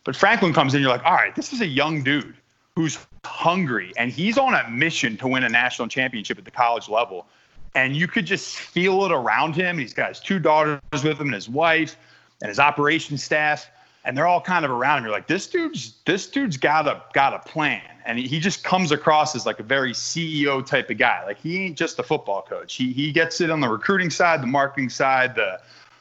But 0.04 0.14
franklin 0.14 0.52
comes 0.52 0.74
in 0.74 0.82
you're 0.82 0.90
like 0.90 1.04
all 1.04 1.14
right 1.14 1.34
this 1.34 1.52
is 1.52 1.60
a 1.62 1.66
young 1.66 2.04
dude 2.04 2.36
who's 2.76 2.98
hungry 3.24 3.92
and 3.96 4.12
he's 4.12 4.38
on 4.38 4.54
a 4.54 4.68
mission 4.70 5.16
to 5.16 5.26
win 5.26 5.42
a 5.42 5.48
national 5.48 5.88
championship 5.88 6.38
at 6.38 6.44
the 6.44 6.50
college 6.50 6.88
level. 6.88 7.26
And 7.74 7.96
you 7.96 8.06
could 8.06 8.26
just 8.26 8.56
feel 8.56 9.04
it 9.04 9.10
around 9.10 9.56
him 9.56 9.78
he's 9.78 9.94
got 9.94 10.10
his 10.10 10.20
two 10.20 10.38
daughters 10.38 10.80
with 10.92 11.20
him 11.20 11.26
and 11.26 11.34
his 11.34 11.48
wife 11.48 11.96
and 12.40 12.48
his 12.48 12.60
operations 12.60 13.24
staff 13.24 13.68
and 14.04 14.16
they're 14.16 14.26
all 14.26 14.40
kind 14.40 14.64
of 14.64 14.70
around 14.70 14.98
him. 14.98 15.04
You're 15.04 15.12
like, 15.12 15.26
this 15.26 15.46
dude's 15.46 15.94
this 16.04 16.26
dude's 16.26 16.56
got 16.56 16.86
a 16.86 17.02
got 17.12 17.34
a 17.34 17.38
plan, 17.38 17.82
and 18.04 18.18
he 18.18 18.38
just 18.38 18.64
comes 18.64 18.92
across 18.92 19.34
as 19.34 19.46
like 19.46 19.60
a 19.60 19.62
very 19.62 19.92
CEO 19.92 20.64
type 20.64 20.90
of 20.90 20.98
guy. 20.98 21.24
Like 21.24 21.38
he 21.38 21.64
ain't 21.64 21.76
just 21.76 21.98
a 21.98 22.02
football 22.02 22.42
coach. 22.42 22.74
He 22.74 22.92
he 22.92 23.12
gets 23.12 23.40
it 23.40 23.50
on 23.50 23.60
the 23.60 23.68
recruiting 23.68 24.10
side, 24.10 24.42
the 24.42 24.46
marketing 24.46 24.90
side, 24.90 25.34
the 25.34 25.60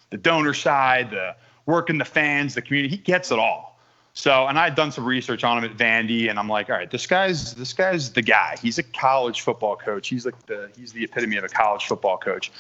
the 0.10 0.18
donor 0.18 0.54
side, 0.54 1.12
the 1.12 1.36
working 1.66 1.98
the 1.98 2.06
fans, 2.06 2.56
the 2.56 2.62
community. 2.62 2.96
He 2.96 3.02
gets 3.02 3.32
it 3.32 3.40
all. 3.40 3.74
So, 4.16 4.46
and 4.46 4.60
I 4.60 4.66
had 4.66 4.76
done 4.76 4.92
some 4.92 5.06
research 5.06 5.44
on 5.44 5.58
him 5.58 5.64
at 5.64 5.76
Vandy, 5.76 6.30
and 6.30 6.38
I'm 6.38 6.48
like, 6.48 6.70
all 6.70 6.76
right, 6.76 6.90
this 6.90 7.08
guy's 7.08 7.56
this 7.56 7.74
guy's 7.74 8.12
the 8.12 8.22
guy. 8.22 8.58
He's 8.62 8.78
a 8.78 8.84
college 8.84 9.42
football 9.42 9.76
coach. 9.76 10.08
He's 10.08 10.26
like 10.26 10.46
the 10.46 10.70
he's 10.78 10.94
the 10.94 11.04
epitome 11.04 11.38
of 11.38 11.44
a 11.44 11.50
college 11.50 11.86
football 11.88 12.18
coach. 12.18 12.52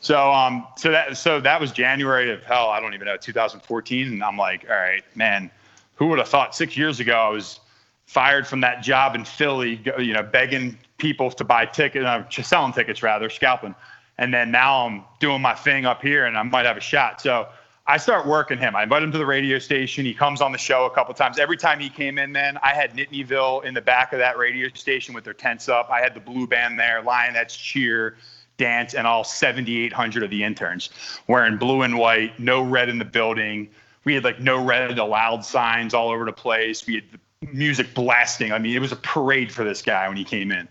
So 0.00 0.32
um 0.32 0.66
so 0.76 0.90
that 0.90 1.16
so 1.16 1.40
that 1.40 1.60
was 1.60 1.72
January 1.72 2.32
of 2.32 2.42
hell 2.42 2.70
I 2.70 2.80
don't 2.80 2.94
even 2.94 3.06
know 3.06 3.18
2014 3.18 4.06
and 4.08 4.24
I'm 4.24 4.36
like 4.36 4.64
all 4.68 4.76
right 4.76 5.04
man 5.14 5.50
who 5.94 6.06
would 6.06 6.18
have 6.18 6.28
thought 6.28 6.54
6 6.54 6.76
years 6.76 7.00
ago 7.00 7.12
I 7.12 7.28
was 7.28 7.60
fired 8.06 8.46
from 8.46 8.62
that 8.62 8.82
job 8.82 9.14
in 9.14 9.26
Philly 9.26 9.80
you 9.98 10.14
know 10.14 10.22
begging 10.22 10.78
people 10.96 11.30
to 11.30 11.44
buy 11.44 11.66
tickets 11.66 12.04
uh, 12.04 12.24
selling 12.30 12.72
tickets 12.72 13.02
rather 13.02 13.28
scalping 13.28 13.74
and 14.16 14.32
then 14.32 14.50
now 14.50 14.86
I'm 14.86 15.04
doing 15.18 15.42
my 15.42 15.54
thing 15.54 15.84
up 15.84 16.00
here 16.00 16.24
and 16.24 16.36
I 16.36 16.42
might 16.44 16.64
have 16.64 16.78
a 16.78 16.80
shot 16.80 17.20
so 17.20 17.48
I 17.86 17.96
start 17.96 18.24
working 18.24 18.56
him. 18.56 18.76
I 18.76 18.84
invite 18.84 19.02
him 19.02 19.10
to 19.10 19.18
the 19.18 19.26
radio 19.26 19.58
station. 19.58 20.04
He 20.04 20.14
comes 20.14 20.40
on 20.40 20.52
the 20.52 20.58
show 20.58 20.84
a 20.84 20.90
couple 20.90 21.12
times. 21.12 21.40
Every 21.40 21.56
time 21.56 21.80
he 21.80 21.88
came 21.88 22.18
in, 22.18 22.30
man, 22.30 22.56
I 22.62 22.72
had 22.72 22.94
Nittanyville 22.94 23.64
in 23.64 23.74
the 23.74 23.80
back 23.80 24.12
of 24.12 24.20
that 24.20 24.38
radio 24.38 24.68
station 24.74 25.12
with 25.12 25.24
their 25.24 25.34
tents 25.34 25.68
up. 25.68 25.90
I 25.90 26.00
had 26.00 26.14
the 26.14 26.20
blue 26.20 26.46
band 26.46 26.78
there, 26.78 27.02
Lionettes 27.02 27.58
cheer 27.58 28.16
dance, 28.60 28.94
and 28.94 29.06
all 29.06 29.24
7,800 29.24 30.22
of 30.22 30.30
the 30.30 30.44
interns 30.44 30.90
wearing 31.26 31.56
blue 31.56 31.82
and 31.82 31.98
white, 31.98 32.38
no 32.38 32.62
red 32.62 32.88
in 32.88 32.98
the 32.98 33.04
building. 33.04 33.70
We 34.04 34.14
had 34.14 34.22
like 34.22 34.38
no 34.38 34.62
red 34.62 34.98
allowed 34.98 35.44
signs 35.44 35.94
all 35.94 36.10
over 36.10 36.24
the 36.24 36.32
place. 36.32 36.86
We 36.86 36.96
had 36.96 37.52
music 37.52 37.94
blasting. 37.94 38.52
I 38.52 38.58
mean, 38.58 38.76
it 38.76 38.80
was 38.80 38.92
a 38.92 38.96
parade 38.96 39.50
for 39.50 39.64
this 39.64 39.82
guy 39.82 40.06
when 40.06 40.16
he 40.16 40.24
came 40.24 40.52
in. 40.52 40.68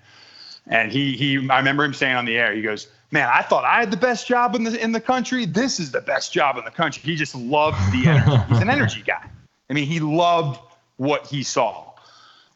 And 0.67 0.91
he 0.91 1.17
he 1.17 1.38
I 1.49 1.58
remember 1.58 1.84
him 1.84 1.93
saying 1.93 2.15
on 2.15 2.25
the 2.25 2.38
air, 2.38 2.54
he 2.54 2.62
goes, 2.62 2.88
Man, 3.12 3.28
I 3.34 3.41
thought 3.41 3.65
I 3.65 3.80
had 3.80 3.89
the 3.89 3.97
best 3.97 4.28
job 4.28 4.54
in 4.54 4.63
the 4.63 4.80
in 4.80 4.91
the 4.91 5.02
country. 5.02 5.45
This 5.45 5.80
is 5.80 5.91
the 5.91 6.02
best 6.02 6.32
job 6.32 6.58
in 6.58 6.65
the 6.65 6.71
country. 6.71 7.02
He 7.04 7.15
just 7.15 7.34
loved 7.34 7.80
the 7.91 8.08
energy. 8.08 8.43
He's 8.49 8.62
an 8.62 8.69
energy 8.69 9.02
guy. 9.02 9.28
I 9.69 9.73
mean, 9.73 9.88
he 9.88 9.99
loved 9.99 10.60
what 10.97 11.25
he 11.25 11.41
saw 11.41 11.88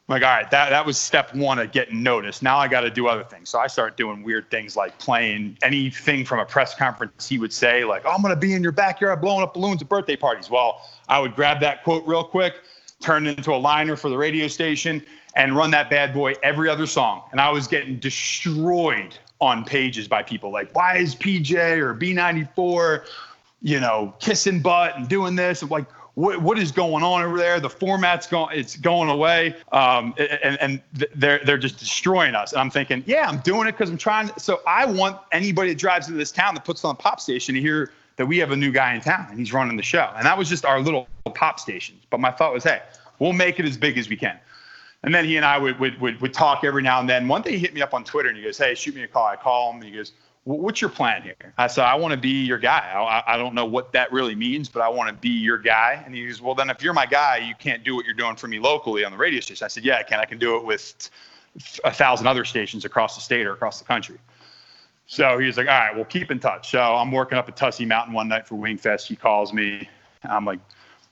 like, 0.09 0.21
all 0.21 0.29
right, 0.29 0.51
that, 0.51 0.69
that 0.71 0.85
was 0.85 0.97
step 0.97 1.33
one 1.33 1.59
of 1.59 1.71
getting 1.71 2.03
noticed. 2.03 2.43
Now 2.43 2.57
I 2.57 2.67
got 2.67 2.81
to 2.81 2.89
do 2.89 3.07
other 3.07 3.23
things. 3.23 3.49
So 3.49 3.59
I 3.59 3.67
started 3.67 3.95
doing 3.95 4.21
weird 4.21 4.51
things 4.51 4.75
like 4.75 4.97
playing 4.99 5.57
anything 5.63 6.25
from 6.25 6.39
a 6.39 6.45
press 6.45 6.75
conference 6.75 7.27
he 7.27 7.39
would 7.39 7.53
say, 7.53 7.85
like, 7.85 8.03
oh, 8.05 8.09
I'm 8.09 8.21
going 8.21 8.33
to 8.33 8.39
be 8.39 8.53
in 8.53 8.61
your 8.61 8.73
backyard 8.73 9.21
blowing 9.21 9.43
up 9.43 9.53
balloons 9.53 9.81
at 9.81 9.87
birthday 9.87 10.17
parties. 10.17 10.49
Well, 10.49 10.81
I 11.07 11.19
would 11.19 11.35
grab 11.35 11.61
that 11.61 11.83
quote 11.83 12.05
real 12.05 12.23
quick, 12.23 12.55
turn 13.01 13.27
it 13.27 13.37
into 13.37 13.53
a 13.53 13.55
liner 13.55 13.95
for 13.95 14.09
the 14.09 14.17
radio 14.17 14.47
station, 14.47 15.01
and 15.35 15.55
run 15.55 15.71
that 15.71 15.89
bad 15.89 16.13
boy 16.13 16.33
every 16.43 16.67
other 16.67 16.85
song. 16.85 17.23
And 17.31 17.39
I 17.39 17.49
was 17.49 17.67
getting 17.67 17.97
destroyed 17.97 19.17
on 19.39 19.63
pages 19.63 20.07
by 20.07 20.21
people 20.21 20.51
like, 20.51 20.75
why 20.75 20.97
is 20.97 21.15
PJ 21.15 21.77
or 21.77 21.95
B94, 21.95 23.05
you 23.61 23.79
know, 23.79 24.13
kissing 24.19 24.61
butt 24.61 24.97
and 24.97 25.07
doing 25.07 25.35
this? 25.35 25.61
And 25.61 25.71
like, 25.71 25.85
what, 26.15 26.41
what 26.41 26.59
is 26.59 26.71
going 26.71 27.03
on 27.03 27.23
over 27.23 27.37
there? 27.37 27.59
The 27.59 27.69
format's 27.69 28.27
going, 28.27 28.57
it's 28.57 28.75
going 28.75 29.09
away, 29.09 29.55
um, 29.71 30.13
and, 30.17 30.57
and 30.61 30.81
they're 31.15 31.39
they're 31.43 31.57
just 31.57 31.79
destroying 31.79 32.35
us. 32.35 32.51
And 32.51 32.61
I'm 32.61 32.69
thinking, 32.69 33.03
yeah, 33.07 33.27
I'm 33.27 33.39
doing 33.39 33.67
it 33.67 33.71
because 33.71 33.89
I'm 33.89 33.97
trying. 33.97 34.29
So 34.37 34.61
I 34.67 34.85
want 34.85 35.19
anybody 35.31 35.69
that 35.69 35.79
drives 35.79 36.07
into 36.07 36.17
this 36.17 36.31
town 36.31 36.53
that 36.55 36.65
puts 36.65 36.85
on 36.85 36.91
a 36.91 36.97
pop 36.97 37.19
station 37.19 37.55
to 37.55 37.61
hear 37.61 37.91
that 38.15 38.25
we 38.25 38.37
have 38.37 38.51
a 38.51 38.55
new 38.55 38.71
guy 38.71 38.93
in 38.93 39.01
town 39.01 39.25
and 39.29 39.39
he's 39.39 39.53
running 39.53 39.75
the 39.75 39.83
show. 39.83 40.11
And 40.15 40.25
that 40.25 40.37
was 40.37 40.49
just 40.49 40.65
our 40.65 40.79
little 40.79 41.07
pop 41.33 41.59
station. 41.59 41.95
But 42.09 42.19
my 42.19 42.31
thought 42.31 42.53
was, 42.53 42.63
hey, 42.63 42.81
we'll 43.19 43.33
make 43.33 43.59
it 43.59 43.65
as 43.65 43.77
big 43.77 43.97
as 43.97 44.09
we 44.09 44.15
can. 44.15 44.37
And 45.03 45.13
then 45.13 45.25
he 45.25 45.35
and 45.35 45.45
I 45.45 45.57
would, 45.57 45.79
would, 45.79 45.99
would, 45.99 46.21
would 46.21 46.33
talk 46.33 46.63
every 46.63 46.81
now 46.81 46.99
and 46.99 47.09
then. 47.09 47.27
One 47.27 47.41
day 47.41 47.51
he 47.51 47.57
hit 47.57 47.73
me 47.73 47.81
up 47.81 47.93
on 47.93 48.03
Twitter 48.03 48.29
and 48.29 48.37
he 48.37 48.43
goes, 48.43 48.57
hey, 48.57 48.75
shoot 48.75 48.95
me 48.95 49.03
a 49.03 49.07
call. 49.07 49.25
I 49.25 49.35
call 49.35 49.71
him 49.71 49.77
and 49.77 49.85
he 49.85 49.91
goes, 49.91 50.13
what's 50.45 50.81
your 50.81 50.89
plan 50.89 51.21
here? 51.21 51.53
I 51.57 51.67
said, 51.67 51.85
I 51.85 51.95
want 51.95 52.11
to 52.11 52.17
be 52.17 52.43
your 52.43 52.57
guy. 52.57 52.91
I, 52.93 53.35
I 53.35 53.37
don't 53.37 53.55
know 53.55 53.65
what 53.65 53.93
that 53.93 54.11
really 54.11 54.35
means, 54.35 54.67
but 54.67 54.81
I 54.81 54.89
want 54.89 55.07
to 55.09 55.13
be 55.13 55.29
your 55.29 55.57
guy. 55.57 56.01
And 56.05 56.13
he 56.13 56.27
goes, 56.27 56.41
well, 56.41 56.53
then 56.53 56.69
if 56.69 56.81
you're 56.83 56.93
my 56.93 57.05
guy, 57.05 57.37
you 57.37 57.55
can't 57.55 57.83
do 57.83 57.95
what 57.95 58.05
you're 58.05 58.13
doing 58.13 58.35
for 58.35 58.47
me 58.47 58.59
locally 58.59 59.05
on 59.05 59.11
the 59.11 59.17
radio 59.17 59.39
station. 59.39 59.63
I 59.63 59.69
said, 59.69 59.85
yeah, 59.85 59.97
I 59.97 60.03
can. 60.03 60.19
I 60.19 60.25
can 60.25 60.37
do 60.37 60.57
it 60.57 60.65
with 60.65 61.09
a 61.83 61.91
thousand 61.91 62.27
other 62.27 62.43
stations 62.43 62.83
across 62.83 63.15
the 63.15 63.21
state 63.21 63.45
or 63.45 63.53
across 63.53 63.79
the 63.79 63.85
country. 63.85 64.17
So 65.05 65.37
he 65.37 65.47
was 65.47 65.57
like, 65.57 65.67
all 65.67 65.79
right, 65.79 65.95
we'll 65.95 66.05
keep 66.05 66.31
in 66.31 66.39
touch. 66.39 66.71
So 66.71 66.81
I'm 66.81 67.11
working 67.11 67.37
up 67.37 67.47
at 67.47 67.55
Tussey 67.55 67.85
Mountain 67.85 68.13
one 68.13 68.27
night 68.27 68.47
for 68.47 68.55
Wingfest. 68.55 69.05
He 69.05 69.15
calls 69.15 69.53
me. 69.53 69.87
I'm 70.23 70.45
like, 70.45 70.59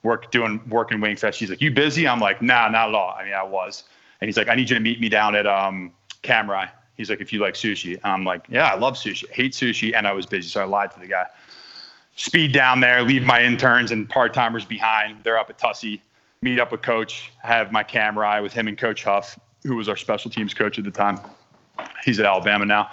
work 0.04 0.32
doing 0.32 0.62
work 0.68 0.92
in 0.92 1.00
Wingfest. 1.00 1.36
He's 1.36 1.50
like, 1.50 1.62
you 1.62 1.72
busy? 1.72 2.08
I'm 2.08 2.20
like, 2.20 2.42
nah, 2.42 2.68
not 2.70 2.90
at 2.90 2.96
all. 2.96 3.16
I 3.18 3.26
mean, 3.26 3.34
I 3.34 3.44
was. 3.44 3.84
And 4.20 4.28
he's 4.28 4.38
like, 4.38 4.50
I 4.50 4.56
need 4.56 4.70
you 4.70 4.76
to 4.76 4.82
meet 4.82 5.00
me 5.00 5.10
down 5.10 5.36
at 5.36 5.46
um, 5.46 5.92
Cam-Rye. 6.22 6.70
He's 6.96 7.10
like, 7.10 7.22
if 7.22 7.32
you 7.34 7.40
like 7.40 7.56
sushi, 7.56 8.00
I'm 8.04 8.24
like, 8.24 8.46
yeah, 8.50 8.68
I 8.68 8.78
love 8.78 8.96
sushi. 8.96 9.30
Hate 9.30 9.54
sushi, 9.54 9.96
and 9.96 10.08
I 10.08 10.12
was 10.12 10.26
busy, 10.26 10.48
so 10.48 10.62
I 10.62 10.66
lied 10.66 10.92
to 10.92 11.00
the 11.00 11.08
guy. 11.08 11.26
Speed 12.16 12.54
down 12.54 12.80
there, 12.82 13.02
leave 13.04 13.24
my 13.24 13.42
interns 13.42 13.92
and 13.92 14.08
part 14.08 14.34
timers 14.34 14.66
behind. 14.66 15.24
They're 15.24 15.38
up 15.38 15.50
at 15.50 15.58
Tussey. 15.58 16.02
Meet 16.42 16.60
up 16.60 16.72
with 16.72 16.82
coach. 16.82 17.32
Have 17.42 17.72
my 17.72 17.84
camera 17.84 18.42
with 18.42 18.52
him 18.52 18.68
and 18.68 18.78
Coach 18.78 19.04
Huff, 19.04 19.40
who 19.64 19.76
was 19.76 19.88
our 19.88 19.96
special 19.96 20.30
teams 20.30 20.54
coach 20.54 20.78
at 20.78 20.84
the 20.84 20.92
time. 20.92 21.20
He's 22.04 22.20
at 22.20 22.26
Alabama 22.26 22.66
now, 22.66 22.90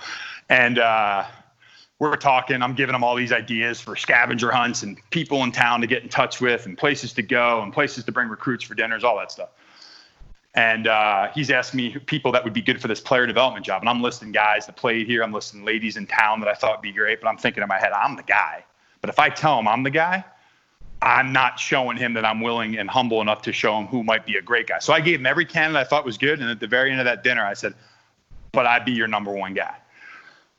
and 0.48 0.78
uh, 0.78 1.24
we're 1.98 2.16
talking. 2.16 2.62
I'm 2.62 2.74
giving 2.74 2.94
him 2.94 3.02
all 3.02 3.14
these 3.14 3.32
ideas 3.32 3.80
for 3.80 3.96
scavenger 3.96 4.50
hunts 4.50 4.82
and 4.82 4.98
people 5.10 5.42
in 5.44 5.52
town 5.52 5.80
to 5.80 5.86
get 5.86 6.02
in 6.02 6.08
touch 6.08 6.40
with, 6.40 6.66
and 6.66 6.76
places 6.76 7.12
to 7.14 7.22
go, 7.22 7.62
and 7.62 7.72
places 7.72 8.04
to 8.04 8.12
bring 8.12 8.28
recruits 8.28 8.64
for 8.64 8.74
dinners, 8.74 9.02
all 9.02 9.16
that 9.18 9.32
stuff 9.32 9.48
And 10.54 10.86
uh, 10.86 11.30
he's 11.34 11.50
asked 11.50 11.74
me 11.74 11.96
people 12.06 12.32
that 12.32 12.42
would 12.42 12.52
be 12.52 12.62
good 12.62 12.80
for 12.80 12.88
this 12.88 13.00
player 13.00 13.26
development 13.26 13.64
job. 13.64 13.82
And 13.82 13.88
I'm 13.88 14.02
listing 14.02 14.32
guys 14.32 14.66
that 14.66 14.76
played 14.76 15.06
here. 15.06 15.22
I'm 15.22 15.32
listing 15.32 15.64
ladies 15.64 15.96
in 15.96 16.06
town 16.06 16.40
that 16.40 16.48
I 16.48 16.54
thought 16.54 16.78
would 16.78 16.82
be 16.82 16.92
great. 16.92 17.20
But 17.20 17.28
I'm 17.28 17.36
thinking 17.36 17.62
in 17.62 17.68
my 17.68 17.78
head, 17.78 17.92
I'm 17.92 18.16
the 18.16 18.22
guy. 18.22 18.64
But 19.00 19.10
if 19.10 19.18
I 19.18 19.28
tell 19.28 19.58
him 19.58 19.68
I'm 19.68 19.82
the 19.82 19.90
guy, 19.90 20.24
I'm 21.00 21.32
not 21.32 21.60
showing 21.60 21.96
him 21.96 22.14
that 22.14 22.24
I'm 22.24 22.40
willing 22.40 22.76
and 22.78 22.90
humble 22.90 23.20
enough 23.20 23.42
to 23.42 23.52
show 23.52 23.78
him 23.78 23.86
who 23.86 24.02
might 24.02 24.26
be 24.26 24.36
a 24.36 24.42
great 24.42 24.66
guy. 24.66 24.80
So 24.80 24.92
I 24.92 25.00
gave 25.00 25.20
him 25.20 25.26
every 25.26 25.44
candidate 25.44 25.80
I 25.80 25.84
thought 25.84 26.04
was 26.04 26.18
good. 26.18 26.40
And 26.40 26.50
at 26.50 26.58
the 26.58 26.66
very 26.66 26.90
end 26.90 27.00
of 27.00 27.04
that 27.04 27.22
dinner, 27.22 27.44
I 27.44 27.54
said, 27.54 27.74
but 28.52 28.66
I'd 28.66 28.84
be 28.84 28.92
your 28.92 29.06
number 29.06 29.32
one 29.32 29.54
guy. 29.54 29.76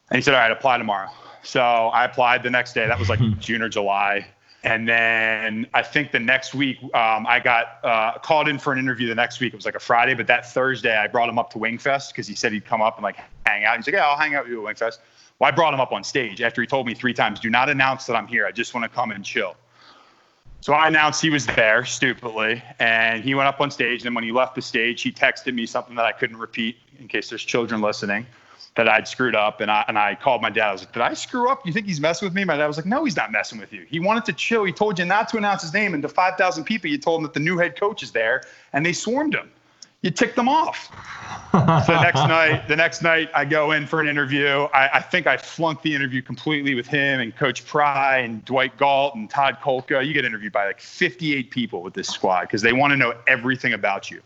And 0.09 0.17
he 0.17 0.21
said, 0.21 0.33
all 0.33 0.39
right, 0.39 0.51
apply 0.51 0.77
tomorrow. 0.77 1.09
So 1.43 1.61
I 1.61 2.05
applied 2.05 2.43
the 2.43 2.49
next 2.49 2.73
day. 2.73 2.87
That 2.87 2.99
was 2.99 3.09
like 3.09 3.19
June 3.39 3.61
or 3.61 3.69
July. 3.69 4.27
And 4.63 4.87
then 4.87 5.67
I 5.73 5.81
think 5.81 6.11
the 6.11 6.19
next 6.19 6.53
week, 6.53 6.83
um, 6.93 7.25
I 7.25 7.39
got 7.39 7.79
uh, 7.83 8.17
called 8.19 8.49
in 8.49 8.59
for 8.59 8.73
an 8.73 8.79
interview 8.79 9.07
the 9.07 9.15
next 9.15 9.39
week. 9.39 9.53
It 9.53 9.55
was 9.55 9.65
like 9.65 9.75
a 9.75 9.79
Friday, 9.79 10.13
but 10.13 10.27
that 10.27 10.51
Thursday, 10.51 10.97
I 10.97 11.07
brought 11.07 11.29
him 11.29 11.39
up 11.39 11.49
to 11.51 11.57
Wingfest 11.57 12.09
because 12.09 12.27
he 12.27 12.35
said 12.35 12.51
he'd 12.51 12.65
come 12.65 12.81
up 12.81 12.97
and 12.97 13.03
like 13.03 13.17
hang 13.45 13.63
out. 13.63 13.77
He's 13.77 13.87
like, 13.87 13.93
yeah, 13.93 14.07
I'll 14.07 14.17
hang 14.17 14.35
out 14.35 14.43
with 14.43 14.51
you 14.51 14.67
at 14.67 14.75
Wingfest. 14.75 14.97
Well, 15.39 15.47
I 15.47 15.51
brought 15.51 15.73
him 15.73 15.79
up 15.79 15.93
on 15.93 16.03
stage 16.03 16.41
after 16.41 16.59
he 16.59 16.67
told 16.67 16.85
me 16.87 16.93
three 16.93 17.13
times, 17.13 17.39
do 17.39 17.49
not 17.49 17.69
announce 17.69 18.05
that 18.07 18.15
I'm 18.15 18.27
here. 18.27 18.45
I 18.45 18.51
just 18.51 18.73
want 18.73 18.83
to 18.83 18.89
come 18.89 19.11
and 19.11 19.23
chill. 19.23 19.55
So 20.59 20.73
I 20.73 20.89
announced 20.89 21.21
he 21.21 21.29
was 21.29 21.45
there 21.45 21.85
stupidly, 21.85 22.61
and 22.79 23.23
he 23.23 23.33
went 23.33 23.47
up 23.47 23.61
on 23.61 23.71
stage. 23.71 24.05
And 24.05 24.13
when 24.13 24.25
he 24.25 24.33
left 24.33 24.55
the 24.55 24.61
stage, 24.61 25.01
he 25.01 25.09
texted 25.09 25.53
me 25.53 25.65
something 25.65 25.95
that 25.95 26.03
I 26.03 26.11
couldn't 26.11 26.35
repeat 26.35 26.75
in 26.99 27.07
case 27.07 27.29
there's 27.29 27.45
children 27.45 27.79
listening 27.79 28.25
that 28.75 28.87
I'd 28.87 29.07
screwed 29.07 29.35
up. 29.35 29.61
And 29.61 29.69
I, 29.69 29.83
and 29.87 29.97
I 29.97 30.15
called 30.15 30.41
my 30.41 30.49
dad. 30.49 30.69
I 30.69 30.71
was 30.71 30.81
like, 30.81 30.93
Did 30.93 31.01
I 31.01 31.13
screw 31.13 31.49
up? 31.49 31.65
You 31.65 31.73
think 31.73 31.85
he's 31.85 31.99
messing 31.99 32.25
with 32.25 32.33
me? 32.33 32.43
My 32.43 32.57
dad 32.57 32.67
was 32.67 32.77
like, 32.77 32.85
No, 32.85 33.03
he's 33.03 33.15
not 33.15 33.31
messing 33.31 33.59
with 33.59 33.73
you. 33.73 33.85
He 33.89 33.99
wanted 33.99 34.25
to 34.25 34.33
chill. 34.33 34.63
He 34.63 34.71
told 34.71 34.99
you 34.99 35.05
not 35.05 35.29
to 35.29 35.37
announce 35.37 35.61
his 35.61 35.73
name. 35.73 35.93
And 35.93 36.03
to 36.03 36.09
5,000 36.09 36.63
people, 36.63 36.89
you 36.89 36.97
told 36.97 37.19
him 37.19 37.23
that 37.23 37.33
the 37.33 37.39
new 37.39 37.57
head 37.57 37.79
coach 37.79 38.03
is 38.03 38.11
there, 38.11 38.43
and 38.73 38.85
they 38.85 38.93
swarmed 38.93 39.33
him. 39.33 39.49
You 40.01 40.11
ticked 40.11 40.37
them 40.37 40.47
off. 40.47 40.87
so 41.51 41.91
the 41.91 42.01
next 42.01 42.19
night, 42.27 42.67
the 42.69 42.75
next 42.75 43.01
night, 43.01 43.29
I 43.35 43.43
go 43.43 43.71
in 43.71 43.85
for 43.85 43.99
an 43.99 44.07
interview. 44.07 44.67
I, 44.73 44.89
I, 44.93 45.01
think 45.01 45.27
I 45.27 45.35
flunked 45.35 45.83
the 45.83 45.93
interview 45.93 46.21
completely 46.21 46.73
with 46.73 46.87
him 46.87 47.19
and 47.19 47.35
Coach 47.35 47.65
Pry 47.65 48.19
and 48.19 48.43
Dwight 48.45 48.77
Galt 48.77 49.15
and 49.15 49.29
Todd 49.29 49.57
Kolka. 49.61 50.05
You 50.05 50.13
get 50.13 50.23
interviewed 50.23 50.53
by 50.53 50.67
like 50.67 50.79
58 50.79 51.51
people 51.51 51.81
with 51.81 51.93
this 51.93 52.07
squad 52.07 52.43
because 52.43 52.61
they 52.61 52.71
want 52.71 52.91
to 52.91 52.97
know 52.97 53.13
everything 53.27 53.73
about 53.73 54.09
you. 54.09 54.21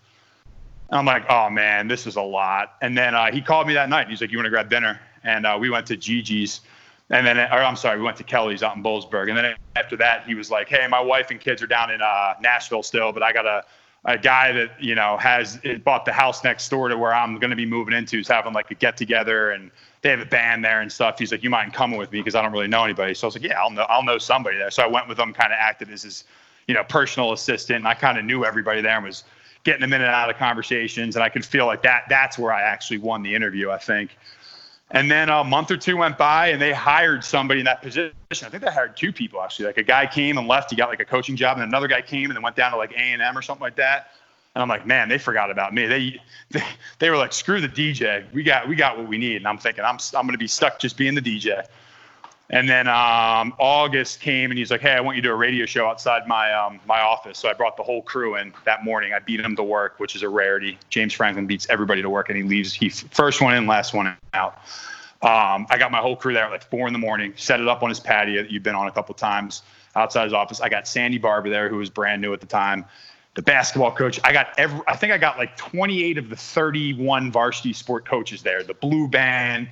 I'm 0.89 1.06
like, 1.06 1.26
oh 1.30 1.50
man, 1.50 1.88
this 1.88 2.06
is 2.06 2.15
a 2.15 2.22
lot. 2.22 2.76
And 2.82 2.98
then 2.98 3.15
uh, 3.15 3.32
he 3.32 3.41
called 3.41 3.67
me 3.67 3.74
that 3.74 3.89
night. 3.89 4.10
He's 4.10 4.22
like, 4.22 4.32
you 4.32 4.38
want 4.38 4.46
to 4.46 4.52
grab 4.52 4.69
dinner? 4.69 5.00
And 5.24 5.46
uh, 5.46 5.58
we 5.60 5.69
went 5.69 5.88
to 5.88 5.98
Gigi's. 5.98 6.62
And 7.10 7.26
then, 7.26 7.38
or 7.38 7.63
I'm 7.63 7.76
sorry, 7.76 7.98
we 7.98 8.04
went 8.04 8.17
to 8.17 8.24
Kelly's 8.24 8.63
out 8.63 8.76
in 8.76 8.84
Boalsburg. 8.84 9.30
And 9.30 9.38
then 9.38 9.56
after 9.76 9.98
that, 9.98 10.26
he 10.26 10.36
was 10.36 10.50
like, 10.52 10.69
hey, 10.69 10.88
my 10.88 11.00
wife 11.00 11.32
and 11.32 11.39
kids 11.39 11.62
are 11.62 11.67
down 11.67 11.91
in 11.91 12.02
uh, 12.02 12.34
Nashville 12.41 12.84
still, 12.84 13.12
but 13.12 13.24
I 13.24 13.34
got 13.34 13.46
a, 13.46 13.63
a 14.06 14.17
guy 14.17 14.52
that, 14.52 14.82
you 14.82 14.96
know, 14.96 15.17
has 15.17 15.60
bought 15.84 16.06
the 16.06 16.12
house 16.12 16.43
next 16.43 16.67
door 16.69 16.89
to 16.89 16.98
where 16.98 17.13
I'm 17.13 17.39
going 17.39 17.50
to 17.50 17.56
be 17.56 17.65
moving 17.65 17.93
into 17.93 18.19
is 18.19 18.28
having 18.28 18.54
like 18.54 18.69
a 18.72 18.76
get 18.76 18.98
together 18.98 19.52
and 19.52 19.72
they 20.02 20.10
have 20.10 20.19
a 20.19 20.26
band 20.26 20.63
there 20.63 20.82
and 20.82 20.91
stuff. 20.91 21.17
He's 21.17 21.32
like, 21.32 21.43
you 21.43 21.50
mind 21.50 21.74
coming 21.74 21.98
with 21.98 22.12
me? 22.12 22.19
Because 22.19 22.36
I 22.36 22.41
don't 22.41 22.52
really 22.52 22.67
know 22.67 22.84
anybody. 22.84 23.13
So 23.13 23.26
I 23.26 23.28
was 23.28 23.36
like, 23.36 23.43
yeah, 23.43 23.62
I'll 23.62 23.69
know, 23.69 23.86
I'll 23.89 24.04
know 24.04 24.17
somebody 24.17 24.58
there. 24.58 24.72
So 24.72 24.84
I 24.84 24.88
went 24.88 25.08
with 25.08 25.17
him, 25.17 25.34
kind 25.34 25.54
of 25.54 25.58
acted 25.60 25.89
as 25.89 26.04
his, 26.04 26.26
you 26.67 26.74
know, 26.74 26.84
personal 26.84 27.32
assistant. 27.32 27.78
And 27.78 27.88
I 27.88 27.93
kind 27.93 28.17
of 28.17 28.26
knew 28.26 28.43
everybody 28.43 28.82
there 28.82 28.96
and 28.96 29.06
was, 29.06 29.24
getting 29.63 29.84
a 29.84 29.88
minute 29.88 30.10
out 30.10 30.30
of 30.30 30.38
conversations, 30.38 31.15
and 31.15 31.23
I 31.23 31.30
could 31.30 31.45
feel 31.45 31.65
like 31.65 31.84
that. 31.84 32.04
That's 32.10 32.38
where 32.38 32.54
I 32.54 32.62
actually 32.62 32.97
won 32.97 33.23
the 33.23 33.34
interview, 33.34 33.71
I 33.71 33.78
think. 33.78 34.17
And 34.91 35.10
then 35.10 35.30
a 35.30 35.43
month 35.43 35.71
or 35.71 35.78
two 35.78 35.97
went 35.97 36.17
by, 36.17 36.49
and 36.49 36.62
they 36.62 36.71
hired 36.71 37.23
somebody 37.23 37.62
in 37.62 37.65
that 37.65 37.82
position. 37.82 38.13
I 38.32 38.36
think 38.36 38.63
they 38.63 38.71
hired 38.71 38.95
two 38.95 39.12
people 39.12 39.41
actually. 39.41 39.65
Like 39.65 39.78
a 39.78 39.84
guy 39.84 40.06
came 40.06 40.38
and 40.38 40.47
left, 40.47 40.69
he 40.69 40.76
got 40.76 40.89
like 40.89 40.99
a 40.99 41.06
coaching 41.06 41.36
job, 41.36 41.58
and 41.58 41.65
another 41.65 41.88
guy 41.88 42.02
came 42.02 42.30
and 42.30 42.36
then 42.36 42.43
went 42.43 42.56
down 42.56 42.71
to 42.71 42.78
like 42.78 42.91
A 42.91 42.99
and 42.99 43.21
M 43.21 43.38
or 43.38 43.41
something 43.41 43.63
like 43.63 43.76
that. 43.78 44.12
And 44.54 44.62
I'm 44.62 44.69
like, 44.69 44.86
man, 44.86 45.10
they 45.10 45.17
forgot 45.17 45.49
about 45.49 45.73
me. 45.73 45.88
They, 45.88 46.21
they 46.52 46.63
they 46.99 47.10
were 47.10 47.17
like, 47.17 47.34
screw 47.34 47.60
the 47.60 47.67
DJ. 47.67 48.32
We 48.34 48.43
got 48.43 48.67
we 48.67 48.76
got 48.76 48.97
what 48.97 49.08
we 49.08 49.17
need. 49.17 49.38
And 49.38 49.47
I'm 49.47 49.58
thinking, 49.58 49.84
I'm 49.84 49.97
I'm 50.15 50.28
gonna 50.28 50.38
be 50.38 50.47
stuck 50.47 50.78
just 50.80 50.95
being 50.95 51.15
the 51.15 51.21
DJ. 51.21 51.65
And 52.54 52.70
then 52.70 52.88
um, 52.88 53.56
August 53.58 54.20
came 54.20 54.52
and 54.52 54.60
he's 54.60 54.70
like, 54.70 54.80
"Hey, 54.80 54.92
I 54.92 55.02
want 55.02 55.16
you 55.16 55.24
to 55.24 55.30
do 55.30 55.34
a 55.34 55.36
radio 55.36 55.66
show 55.66 55.88
outside 55.88 56.28
my 56.28 56.54
um, 56.54 56.80
my 56.86 57.02
office." 57.02 57.39
So 57.39 57.50
I 57.50 57.54
brought 57.54 57.78
the 57.78 57.84
whole 57.84 58.04
crew 58.04 58.36
in 58.36 58.54
that 58.66 58.84
morning. 58.84 59.12
I 59.12 59.18
beat 59.18 59.39
him 59.39 59.56
to 59.56 59.63
work, 59.63 60.00
which 60.00 60.16
is 60.16 60.22
a 60.22 60.30
rarity. 60.30 60.78
James 60.92 61.13
Franklin 61.13 61.48
beats 61.48 61.66
everybody 61.72 62.04
to 62.04 62.12
work, 62.12 62.30
and 62.30 62.38
he 62.38 62.44
leaves. 62.44 62.72
He 62.72 62.89
first 62.89 63.42
one 63.42 63.56
in, 63.56 63.66
last 63.66 63.96
one 63.96 64.16
out. 64.36 64.60
Um, 65.24 65.66
I 65.72 65.80
got 65.80 65.89
my 65.89 65.98
whole 65.98 66.16
crew 66.16 66.36
there 66.36 66.44
at 66.44 66.52
like 66.52 66.70
four 66.70 66.86
in 66.86 66.94
the 66.94 67.00
morning. 67.00 67.34
Set 67.38 67.60
it 67.60 67.68
up 67.68 67.82
on 67.82 67.89
his 67.89 68.00
patio 68.00 68.44
that 68.44 68.52
you've 68.52 68.62
been 68.62 68.76
on 68.76 68.88
a 68.88 68.92
couple 68.92 69.16
times 69.16 69.63
outside 69.96 70.26
his 70.26 70.34
office. 70.34 70.62
I 70.62 70.70
got 70.70 70.88
Sandy 70.88 71.18
Barbour 71.18 71.50
there, 71.50 71.70
who 71.70 71.78
was 71.78 71.89
brand 71.89 72.22
new 72.22 72.34
at 72.34 72.39
the 72.39 72.46
time. 72.46 72.86
The 73.34 73.42
basketball 73.42 73.94
coach. 73.94 74.20
I 74.24 74.32
got 74.32 74.50
every. 74.60 74.80
I 74.86 74.96
think 74.96 75.12
I 75.12 75.18
got 75.18 75.39
like 75.39 75.58
28 75.58 76.20
of 76.20 76.30
the 76.30 76.36
31 76.36 77.32
varsity 77.32 77.74
sport 77.74 78.06
coaches 78.06 78.44
there. 78.44 78.62
The 78.62 78.76
blue 78.76 79.08
band 79.08 79.70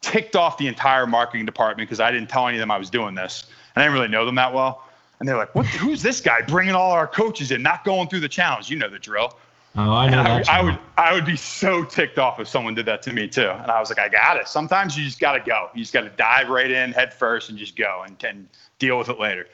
ticked 0.00 0.36
off 0.36 0.58
the 0.58 0.66
entire 0.66 1.06
marketing 1.06 1.46
department 1.46 1.88
because 1.88 2.00
I 2.00 2.10
didn't 2.10 2.28
tell 2.28 2.48
any 2.48 2.56
of 2.56 2.60
them 2.60 2.70
I 2.70 2.78
was 2.78 2.90
doing 2.90 3.14
this. 3.14 3.46
And 3.74 3.82
I 3.82 3.86
didn't 3.86 3.94
really 3.94 4.08
know 4.08 4.24
them 4.24 4.34
that 4.36 4.52
well. 4.52 4.84
And 5.18 5.28
they're 5.28 5.36
like, 5.36 5.54
"What? 5.54 5.66
Who's 5.66 6.02
this 6.02 6.20
guy 6.20 6.40
bringing 6.40 6.74
all 6.74 6.92
our 6.92 7.06
coaches 7.06 7.50
in, 7.50 7.62
not 7.62 7.84
going 7.84 8.08
through 8.08 8.20
the 8.20 8.28
challenge? 8.28 8.70
You 8.70 8.76
know 8.76 8.88
the 8.88 8.98
drill." 8.98 9.36
Oh, 9.76 9.92
I 9.92 10.08
know 10.08 10.24
that. 10.24 10.48
I, 10.48 10.58
I, 10.58 10.62
would, 10.62 10.78
I 10.96 11.12
would 11.12 11.26
be 11.26 11.36
so 11.36 11.84
ticked 11.84 12.18
off 12.18 12.40
if 12.40 12.48
someone 12.48 12.74
did 12.74 12.86
that 12.86 13.02
to 13.02 13.12
me 13.12 13.28
too. 13.28 13.50
And 13.50 13.70
I 13.70 13.78
was 13.78 13.90
like, 13.90 13.98
"I 13.98 14.08
got 14.08 14.38
it." 14.38 14.48
Sometimes 14.48 14.96
you 14.96 15.04
just 15.04 15.20
got 15.20 15.32
to 15.32 15.40
go. 15.40 15.68
You 15.74 15.82
just 15.82 15.92
got 15.92 16.02
to 16.02 16.08
dive 16.10 16.48
right 16.48 16.70
in 16.70 16.92
head 16.92 17.12
first 17.12 17.50
and 17.50 17.58
just 17.58 17.76
go 17.76 18.02
and, 18.06 18.16
and 18.24 18.48
deal 18.78 18.98
with 18.98 19.10
it 19.10 19.20
later. 19.20 19.46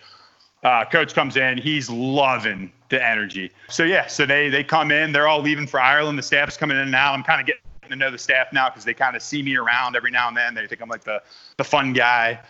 Uh, 0.63 0.85
coach 0.85 1.15
comes 1.15 1.37
in, 1.37 1.59
he's 1.59 1.91
loving 1.91 2.73
the 2.89 3.05
energy. 3.05 3.51
So 3.69 3.85
yeah, 3.85 4.07
so 4.07 4.25
they 4.25 4.49
they 4.49 4.65
come 4.65 4.91
in, 4.91 5.13
they're 5.13 5.29
all 5.29 5.43
leaving 5.43 5.67
for 5.67 5.81
Ireland. 5.81 6.17
The 6.19 6.23
staff's 6.23 6.57
coming 6.57 6.77
in 6.77 6.91
now. 6.91 7.13
I'm 7.13 7.23
kind 7.23 7.41
of 7.41 7.47
getting 7.47 7.63
to 7.91 7.97
know 7.97 8.11
the 8.11 8.19
staff 8.19 8.53
now 8.53 8.69
because 8.69 8.85
they 8.85 8.95
kind 8.95 9.17
of 9.17 9.23
see 9.23 9.43
me 9.43 9.57
around 9.57 9.97
every 9.97 10.11
now 10.11 10.29
and 10.29 10.37
then. 10.37 10.55
They 10.55 10.67
think 10.67 10.81
I'm 10.81 10.89
like 10.89 11.05
the 11.05 11.23
the 11.57 11.65
fun 11.65 11.93
guy. 11.93 12.41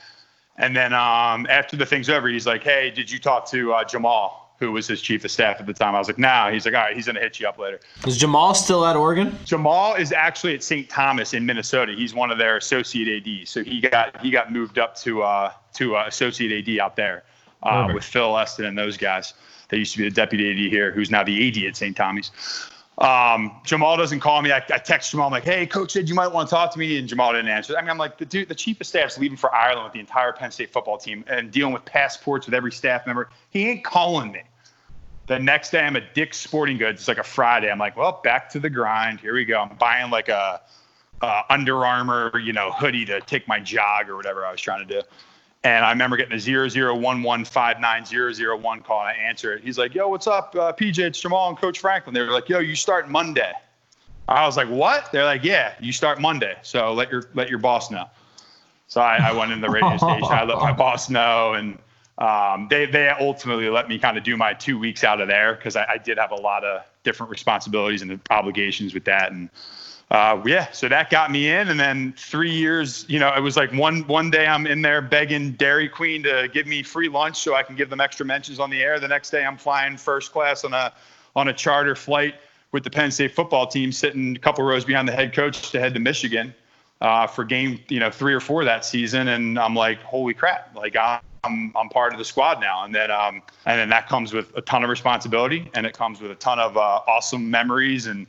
And 0.59 0.75
then 0.75 0.93
um, 0.95 1.47
after 1.51 1.77
the 1.77 1.85
thing's 1.85 2.09
over, 2.09 2.29
he's 2.29 2.47
like, 2.47 2.63
"Hey, 2.63 2.91
did 2.91 3.11
you 3.11 3.19
talk 3.19 3.49
to 3.51 3.75
uh, 3.75 3.85
Jamal, 3.85 4.55
who 4.59 4.73
was 4.73 4.87
his 4.87 5.03
chief 5.03 5.25
of 5.25 5.31
staff 5.31 5.61
at 5.61 5.67
the 5.67 5.75
time?" 5.75 5.95
I 5.95 5.99
was 5.99 6.09
like, 6.09 6.19
"No." 6.19 6.29
Nah. 6.29 6.51
He's 6.51 6.65
like, 6.65 6.75
"All 6.75 6.81
right, 6.81 6.97
he's 6.97 7.07
gonna 7.07 7.21
hit 7.21 7.39
you 7.39 7.47
up 7.47 7.59
later." 7.59 7.81
Is 8.07 8.17
Jamal 8.17 8.55
still 8.55 8.87
at 8.87 8.97
Oregon? 8.97 9.39
Jamal 9.45 9.95
is 9.95 10.13
actually 10.13 10.55
at 10.55 10.63
St. 10.63 10.89
Thomas 10.89 11.35
in 11.35 11.45
Minnesota. 11.45 11.93
He's 11.93 12.15
one 12.15 12.31
of 12.31 12.39
their 12.39 12.57
associate 12.57 13.27
ADs. 13.27 13.51
So 13.51 13.63
he 13.63 13.81
got 13.81 14.21
he 14.23 14.31
got 14.31 14.53
moved 14.53 14.79
up 14.79 14.97
to 15.01 15.23
uh, 15.23 15.53
to 15.75 15.97
uh, 15.97 16.05
associate 16.07 16.67
AD 16.67 16.79
out 16.79 16.97
there 16.97 17.25
uh, 17.63 17.91
with 17.93 18.05
Phil 18.05 18.39
Esten 18.39 18.65
and 18.65 18.79
those 18.79 18.97
guys. 18.97 19.35
They 19.69 19.79
used 19.79 19.93
to 19.93 19.99
be 19.99 20.05
the 20.05 20.15
deputy 20.15 20.51
AD 20.51 20.71
here, 20.71 20.93
who's 20.93 21.11
now 21.11 21.25
the 21.25 21.49
AD 21.49 21.69
at 21.69 21.77
St. 21.77 21.97
Tommy's. 21.97 22.31
Um, 22.99 23.61
Jamal 23.65 23.97
doesn't 23.99 24.21
call 24.21 24.41
me. 24.41 24.53
I, 24.53 24.57
I, 24.57 24.79
text 24.79 25.11
Jamal. 25.11 25.27
I'm 25.27 25.33
like, 25.33 25.45
hey, 25.45 25.67
coach 25.67 25.93
said 25.93 26.09
you 26.09 26.15
might 26.15 26.29
want 26.29 26.49
to 26.49 26.55
talk 26.55 26.73
to 26.73 26.79
me. 26.79 26.99
And 26.99 27.07
Jamal 27.07 27.33
didn't 27.33 27.49
answer. 27.49 27.77
I 27.77 27.83
mean, 27.83 27.91
I'm 27.91 27.99
like, 27.99 28.17
the 28.17 28.25
dude, 28.25 28.49
the 28.49 28.55
chief 28.55 28.81
of 28.81 28.87
staff's 28.87 29.19
leaving 29.19 29.37
for 29.37 29.55
Ireland 29.55 29.85
with 29.85 29.93
the 29.93 30.01
entire 30.01 30.33
Penn 30.33 30.51
State 30.51 30.73
football 30.73 30.97
team 30.97 31.23
and 31.29 31.51
dealing 31.51 31.75
with 31.75 31.85
passports 31.85 32.47
with 32.47 32.55
every 32.55 32.73
staff 32.73 33.07
member. 33.07 33.29
He 33.51 33.69
ain't 33.69 33.85
calling 33.85 34.33
me. 34.33 34.43
The 35.27 35.39
next 35.39 35.71
day, 35.71 35.81
I'm 35.81 35.97
at 35.97 36.15
Dick's 36.15 36.39
Sporting 36.39 36.79
Goods. 36.79 37.01
It's 37.01 37.09
like 37.09 37.19
a 37.19 37.25
Friday. 37.25 37.71
I'm 37.71 37.79
like, 37.79 37.97
well, 37.97 38.21
back 38.23 38.49
to 38.51 38.61
the 38.61 38.71
grind. 38.71 39.21
Here 39.21 39.35
we 39.35 39.45
go. 39.45 39.61
I'm 39.61 39.77
buying 39.77 40.11
like 40.11 40.29
a, 40.29 40.63
Under 41.51 41.85
Armour, 41.85 42.39
you 42.39 42.53
know, 42.53 42.71
hoodie 42.71 43.05
to 43.07 43.21
take 43.23 43.49
my 43.49 43.59
jog 43.59 44.09
or 44.09 44.17
whatever 44.17 44.47
I 44.47 44.53
was 44.53 44.61
trying 44.61 44.87
to 44.87 45.01
do. 45.01 45.07
And 45.67 45.85
I 45.85 45.91
remember 45.91 46.17
getting 46.17 46.35
a 46.35 46.37
0011590001 46.37 48.85
call 48.85 49.01
and 49.01 49.09
I 49.09 49.15
answer 49.15 49.55
it. 49.55 49.65
He's 49.65 49.79
like, 49.79 49.97
yo, 49.97 50.09
what's 50.09 50.29
up, 50.29 50.55
uh, 50.55 50.73
PJ? 50.73 51.01
It's 51.01 51.21
Jamal 51.21 51.49
and 51.49 51.59
Coach 51.59 51.81
Franklin. 51.81 52.15
They 52.15 52.21
were 52.21 52.31
like, 52.31 52.49
yo, 52.49 52.61
you 52.61 52.77
start 52.77 53.11
Monday. 53.11 53.51
I 54.29 54.47
was 54.47 54.57
like, 54.57 54.69
what? 54.69 55.11
They're 55.11 55.25
like, 55.25 55.43
yeah, 55.43 55.75
you 55.81 55.93
start 55.93 56.21
Monday. 56.21 56.57
So 56.63 56.93
let 56.93 57.11
your 57.11 57.25
let 57.35 57.51
your 57.51 57.59
boss 57.59 57.91
know. 57.91 58.05
So 58.87 59.01
I, 59.01 59.17
I 59.17 59.33
went 59.33 59.51
in 59.51 59.61
the 59.61 59.69
radio 59.69 59.97
station. 59.97 60.29
I 60.31 60.45
let 60.45 60.59
my 60.59 60.73
boss 60.85 61.11
know, 61.11 61.55
and 61.55 61.77
um, 62.19 62.69
they 62.71 62.87
they 62.87 63.09
ultimately 63.09 63.69
let 63.69 63.89
me 63.89 63.99
kind 63.99 64.17
of 64.17 64.23
do 64.23 64.37
my 64.37 64.53
two 64.53 64.79
weeks 64.79 65.03
out 65.03 65.21
of 65.21 65.27
there 65.27 65.57
because 65.57 65.75
I, 65.75 65.95
I, 65.95 65.99
did 65.99 66.19
have 66.19 66.31
a 66.31 66.37
lot 66.37 66.63
of 66.65 66.83
different 67.03 67.31
responsibilities 67.31 68.03
and 68.03 68.21
obligations 68.31 68.95
with 68.95 69.03
that. 69.05 69.33
And 69.33 69.51
uh, 70.11 70.41
yeah, 70.47 70.71
so 70.71 70.89
that 70.89 71.11
got 71.11 71.33
me 71.33 71.51
in, 71.51 71.69
and 71.69 71.81
then 71.81 72.15
three 72.17 72.53
years, 72.53 73.05
you 73.09 73.19
know, 73.19 73.35
it 73.35 73.41
was 73.41 73.57
like 73.57 73.73
one 73.73 74.07
one 74.07 74.31
day 74.31 74.47
I'm 74.47 74.67
in 74.67 74.81
there 74.81 75.03
begging 75.03 75.53
Dairy 75.53 75.89
Queen 75.89 76.23
to 76.23 76.49
give 76.53 76.69
me 76.69 76.85
free 76.85 77.09
lunch 77.09 77.39
so 77.39 77.57
I 77.57 77.65
can 77.65 77.75
give 77.75 77.91
them 77.91 78.01
extra 78.01 78.25
mentions 78.25 78.61
on 78.61 78.71
the 78.71 78.83
air. 78.83 79.01
The 79.01 79.09
next 79.09 79.31
day 79.31 79.45
I'm 79.45 79.57
flying 79.57 79.97
first 79.97 80.33
class 80.33 80.65
on 80.65 80.73
a 80.75 80.93
on 81.35 81.49
a 81.49 81.53
charter 81.53 81.97
flight 81.97 82.37
with 82.71 82.85
the 82.85 82.91
Penn 82.91 83.11
State 83.11 83.35
football 83.35 83.67
team, 83.67 83.91
sitting 83.91 84.37
a 84.37 84.39
couple 84.39 84.65
rows 84.65 84.85
behind 84.85 85.09
the 85.09 85.13
head 85.13 85.35
coach 85.35 85.71
to 85.73 85.81
head 85.81 85.93
to 85.95 86.01
Michigan 86.01 86.55
uh, 87.01 87.27
for 87.27 87.45
game, 87.45 87.81
you 87.89 87.99
know, 87.99 88.11
three 88.11 88.33
or 88.33 88.41
four 88.41 88.65
that 88.65 88.85
season, 88.85 89.29
and 89.29 89.59
I'm 89.59 89.75
like, 89.75 90.01
holy 90.03 90.35
crap, 90.35 90.75
like 90.77 90.97
I'm 90.97 91.21
I'm 91.45 91.89
part 91.89 92.13
of 92.13 92.19
the 92.19 92.25
squad 92.25 92.61
now, 92.61 92.85
and 92.85 92.95
then 92.95 93.11
um, 93.11 93.43
and 93.67 93.81
then 93.81 93.89
that 93.89 94.09
comes 94.09 94.33
with 94.33 94.57
a 94.57 94.61
ton 94.61 94.85
of 94.85 94.91
responsibility, 94.91 95.69
and 95.75 95.85
it 95.85 95.97
comes 95.97 96.21
with 96.21 96.31
a 96.31 96.37
ton 96.37 96.61
of 96.61 96.77
uh, 96.77 97.01
awesome 97.09 97.51
memories 97.51 98.07
and 98.07 98.29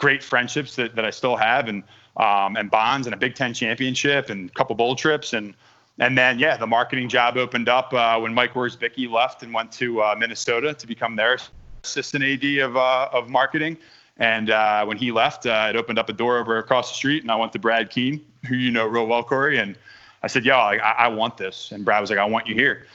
great 0.00 0.22
friendships 0.22 0.74
that, 0.76 0.96
that 0.96 1.04
I 1.04 1.10
still 1.10 1.36
have 1.36 1.68
and 1.68 1.84
um, 2.16 2.56
and 2.56 2.68
bonds 2.70 3.06
and 3.06 3.14
a 3.14 3.16
Big 3.16 3.36
Ten 3.36 3.54
championship 3.54 4.30
and 4.30 4.50
a 4.50 4.52
couple 4.52 4.74
bowl 4.74 4.96
trips 4.96 5.32
and 5.32 5.54
and 6.00 6.16
then 6.16 6.38
yeah, 6.38 6.56
the 6.56 6.66
marketing 6.66 7.08
job 7.08 7.36
opened 7.36 7.68
up 7.68 7.92
uh, 7.92 8.18
when 8.18 8.34
Mike 8.34 8.54
Wiersbicki 8.54 9.08
left 9.08 9.42
and 9.42 9.52
went 9.52 9.70
to 9.72 10.02
uh, 10.02 10.16
Minnesota 10.18 10.74
to 10.74 10.86
become 10.86 11.14
their 11.14 11.38
assistant 11.84 12.24
AD 12.24 12.44
of 12.58 12.76
uh, 12.76 13.08
of 13.12 13.28
marketing. 13.28 13.76
And 14.16 14.50
uh, 14.50 14.84
when 14.84 14.96
he 14.96 15.12
left, 15.12 15.46
uh, 15.46 15.68
it 15.70 15.76
opened 15.76 15.98
up 15.98 16.08
a 16.08 16.12
door 16.12 16.38
over 16.38 16.58
across 16.58 16.90
the 16.90 16.94
street, 16.94 17.22
and 17.22 17.30
I 17.30 17.36
went 17.36 17.52
to 17.52 17.58
Brad 17.58 17.90
Keen, 17.90 18.24
who 18.46 18.54
you 18.54 18.70
know 18.70 18.86
real 18.86 19.06
well, 19.06 19.22
Corey, 19.22 19.58
and 19.58 19.78
I 20.22 20.26
said, 20.26 20.44
"Yo, 20.44 20.56
I, 20.56 20.76
I 20.76 21.08
want 21.08 21.36
this." 21.36 21.72
And 21.72 21.84
Brad 21.84 22.00
was 22.00 22.10
like, 22.10 22.18
"I 22.18 22.24
want 22.24 22.46
you 22.46 22.54
here." 22.54 22.86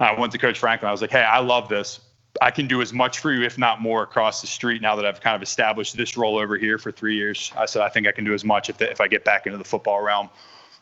I 0.00 0.18
went 0.18 0.32
to 0.32 0.38
Coach 0.38 0.58
Franklin. 0.58 0.88
I 0.88 0.92
was 0.92 1.02
like, 1.02 1.10
"Hey, 1.10 1.22
I 1.22 1.40
love 1.40 1.68
this. 1.68 2.00
I 2.40 2.50
can 2.50 2.66
do 2.66 2.80
as 2.80 2.92
much 2.92 3.18
for 3.18 3.32
you, 3.32 3.42
if 3.42 3.58
not 3.58 3.80
more, 3.80 4.02
across 4.02 4.40
the 4.40 4.46
street 4.46 4.80
now 4.80 4.96
that 4.96 5.04
I've 5.04 5.20
kind 5.20 5.36
of 5.36 5.42
established 5.42 5.96
this 5.96 6.16
role 6.16 6.38
over 6.38 6.56
here 6.56 6.78
for 6.78 6.90
three 6.90 7.16
years." 7.16 7.52
I 7.56 7.66
said, 7.66 7.82
"I 7.82 7.88
think 7.88 8.06
I 8.06 8.12
can 8.12 8.24
do 8.24 8.34
as 8.34 8.44
much 8.44 8.70
if 8.70 8.78
the, 8.78 8.90
if 8.90 9.00
I 9.00 9.08
get 9.08 9.24
back 9.24 9.46
into 9.46 9.58
the 9.58 9.64
football 9.64 10.00
realm." 10.00 10.28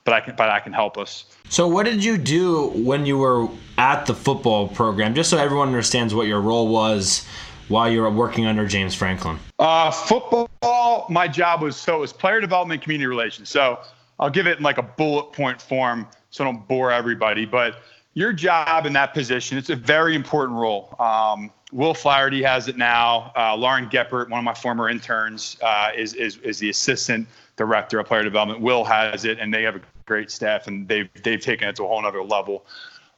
But 0.05 0.15
I 0.15 0.21
can, 0.21 0.35
but 0.35 0.49
I 0.49 0.61
can 0.61 0.73
help 0.73 0.97
us. 0.97 1.27
So, 1.51 1.69
what 1.69 1.85
did 1.85 2.03
you 2.03 2.17
do 2.17 2.69
when 2.69 3.05
you 3.05 3.19
were 3.19 3.49
at 3.77 4.07
the 4.07 4.15
football 4.15 4.69
program? 4.69 5.15
Just 5.15 5.29
so 5.29 5.37
everyone 5.37 5.69
understands 5.69 6.15
what 6.15 6.27
your 6.27 6.41
role 6.41 6.69
was 6.69 7.27
while 7.71 7.91
you 7.91 8.01
were 8.01 8.11
working 8.11 8.47
under 8.47 8.67
James 8.67 8.95
Franklin. 8.95 9.39
Uh, 9.59 9.91
football. 9.91 11.07
My 11.09 11.29
job 11.29 11.63
was 11.63 11.77
so 11.77 11.97
it 11.97 12.01
was 12.01 12.13
player 12.13 12.41
development, 12.41 12.83
community 12.83 13.07
relations. 13.07 13.49
So 13.49 13.81
I'll 14.19 14.31
give 14.31 14.47
it 14.47 14.59
in 14.59 14.65
like 14.65 14.79
a 14.79 14.83
bullet 14.83 15.33
point 15.33 15.63
form, 15.63 16.07
so 16.31 16.45
I 16.45 16.51
don't 16.51 16.67
bore 16.67 16.91
everybody. 16.91 17.47
But 17.47 17.77
your 18.15 18.33
job 18.33 18.87
in 18.87 18.93
that 18.95 19.15
position, 19.15 19.57
it's 19.57 19.71
a 19.71 19.77
very 19.77 20.15
important 20.15 20.59
role. 20.59 20.95
Um, 20.99 21.51
Will 21.73 21.95
Flaherty 21.95 22.43
has 22.43 22.67
it 22.67 22.77
now. 22.77 23.33
Uh, 23.37 23.55
Lauren 23.57 23.89
Geppert, 23.89 24.29
one 24.29 24.39
of 24.39 24.45
my 24.45 24.55
former 24.55 24.89
interns, 24.89 25.57
uh, 25.63 25.91
is, 25.97 26.15
is 26.15 26.39
is 26.39 26.59
the 26.59 26.71
assistant 26.71 27.29
director 27.57 28.01
of 28.01 28.07
player 28.07 28.25
development. 28.25 28.61
Will 28.61 28.85
has 28.85 29.25
it, 29.25 29.39
and 29.39 29.55
they 29.55 29.63
have 29.63 29.77
a 29.77 29.81
great 30.07 30.31
staff, 30.31 30.67
and 30.67 30.89
they've 30.89 31.09
they've 31.23 31.41
taken 31.41 31.69
it 31.69 31.77
to 31.77 31.85
a 31.85 31.87
whole 31.87 32.05
other 32.05 32.25
level. 32.25 32.67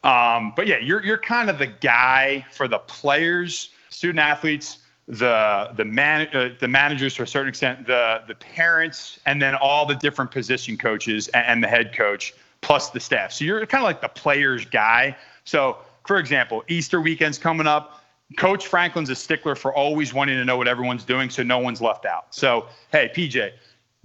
Um, 0.04 0.52
but 0.54 0.66
yeah, 0.66 0.78
you're 0.78 1.02
you're 1.02 1.18
kind 1.18 1.48
of 1.48 1.58
the 1.58 1.68
guy 1.68 2.44
for 2.52 2.68
the 2.68 2.80
players, 2.80 3.70
student 3.88 4.18
athletes, 4.18 4.78
the 5.08 5.70
the 5.76 5.84
man 5.84 6.28
uh, 6.34 6.50
the 6.60 6.68
managers 6.68 7.14
to 7.14 7.22
a 7.22 7.26
certain 7.26 7.48
extent, 7.48 7.86
the 7.86 8.22
the 8.28 8.34
parents, 8.34 9.18
and 9.24 9.40
then 9.40 9.54
all 9.54 9.86
the 9.86 9.94
different 9.94 10.30
position 10.30 10.76
coaches 10.76 11.28
and, 11.28 11.46
and 11.46 11.64
the 11.64 11.68
head 11.68 11.94
coach 11.94 12.34
plus 12.62 12.90
the 12.90 13.00
staff. 13.00 13.32
So 13.32 13.44
you're 13.44 13.66
kind 13.66 13.82
of 13.82 13.86
like 13.86 14.00
the 14.00 14.08
players 14.08 14.64
guy. 14.64 15.16
So 15.44 15.78
for 16.06 16.18
example, 16.18 16.64
Easter 16.68 17.00
weekend's 17.00 17.38
coming 17.38 17.66
up. 17.66 18.00
Coach 18.38 18.66
Franklin's 18.66 19.10
a 19.10 19.14
stickler 19.14 19.54
for 19.54 19.74
always 19.74 20.14
wanting 20.14 20.36
to 20.36 20.44
know 20.44 20.56
what 20.56 20.66
everyone's 20.66 21.04
doing 21.04 21.28
so 21.28 21.42
no 21.42 21.58
one's 21.58 21.82
left 21.82 22.06
out. 22.06 22.34
So, 22.34 22.66
hey, 22.90 23.10
PJ, 23.14 23.52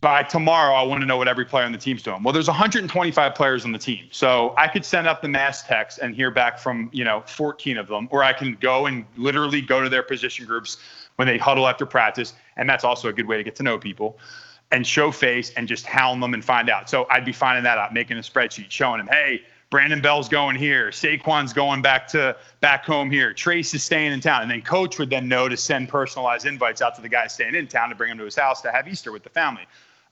by 0.01 0.21
tomorrow, 0.23 0.73
I 0.73 0.83
want 0.83 1.01
to 1.01 1.07
know 1.07 1.17
what 1.17 1.29
every 1.29 1.45
player 1.45 1.65
on 1.65 1.71
the 1.71 1.77
team's 1.77 2.03
doing. 2.03 2.21
Well, 2.23 2.33
there's 2.33 2.47
125 2.49 3.35
players 3.35 3.63
on 3.63 3.71
the 3.71 3.79
team. 3.79 4.07
So 4.11 4.53
I 4.57 4.67
could 4.67 4.83
send 4.83 5.07
up 5.07 5.21
the 5.21 5.29
mass 5.29 5.63
text 5.63 5.99
and 5.99 6.13
hear 6.13 6.29
back 6.29 6.59
from, 6.59 6.89
you 6.91 7.05
know, 7.05 7.23
14 7.25 7.77
of 7.77 7.87
them, 7.87 8.09
or 8.11 8.21
I 8.21 8.33
can 8.33 8.57
go 8.59 8.85
and 8.87 9.05
literally 9.15 9.61
go 9.61 9.81
to 9.81 9.89
their 9.89 10.03
position 10.03 10.45
groups 10.45 10.77
when 11.15 11.27
they 11.27 11.37
huddle 11.37 11.67
after 11.67 11.85
practice. 11.85 12.33
And 12.57 12.69
that's 12.69 12.83
also 12.83 13.07
a 13.07 13.13
good 13.13 13.27
way 13.27 13.37
to 13.37 13.43
get 13.43 13.55
to 13.55 13.63
know 13.63 13.77
people 13.77 14.19
and 14.71 14.85
show 14.85 15.11
face 15.11 15.51
and 15.51 15.67
just 15.67 15.85
hound 15.85 16.21
them 16.21 16.33
and 16.33 16.43
find 16.43 16.69
out. 16.69 16.89
So 16.89 17.07
I'd 17.09 17.25
be 17.25 17.31
finding 17.31 17.63
that 17.63 17.77
out, 17.77 17.93
making 17.93 18.17
a 18.17 18.21
spreadsheet, 18.21 18.69
showing 18.69 18.97
them, 18.97 19.07
hey, 19.07 19.43
Brandon 19.69 20.01
Bell's 20.01 20.29
going 20.29 20.55
here, 20.55 20.91
Saquon's 20.91 21.51
going 21.51 21.81
back 21.81 22.07
to 22.09 22.37
back 22.61 22.85
home 22.85 23.11
here, 23.11 23.33
Trace 23.33 23.73
is 23.73 23.83
staying 23.83 24.13
in 24.13 24.21
town, 24.21 24.41
and 24.41 24.49
then 24.49 24.61
coach 24.61 24.97
would 24.97 25.09
then 25.09 25.27
know 25.27 25.49
to 25.49 25.57
send 25.57 25.89
personalized 25.89 26.45
invites 26.45 26.81
out 26.81 26.95
to 26.95 27.01
the 27.01 27.09
guys 27.09 27.33
staying 27.33 27.53
in 27.53 27.67
town 27.67 27.89
to 27.89 27.95
bring 27.95 28.11
him 28.11 28.17
to 28.17 28.23
his 28.23 28.35
house 28.35 28.61
to 28.61 28.71
have 28.71 28.87
Easter 28.87 29.11
with 29.11 29.23
the 29.23 29.29
family. 29.29 29.63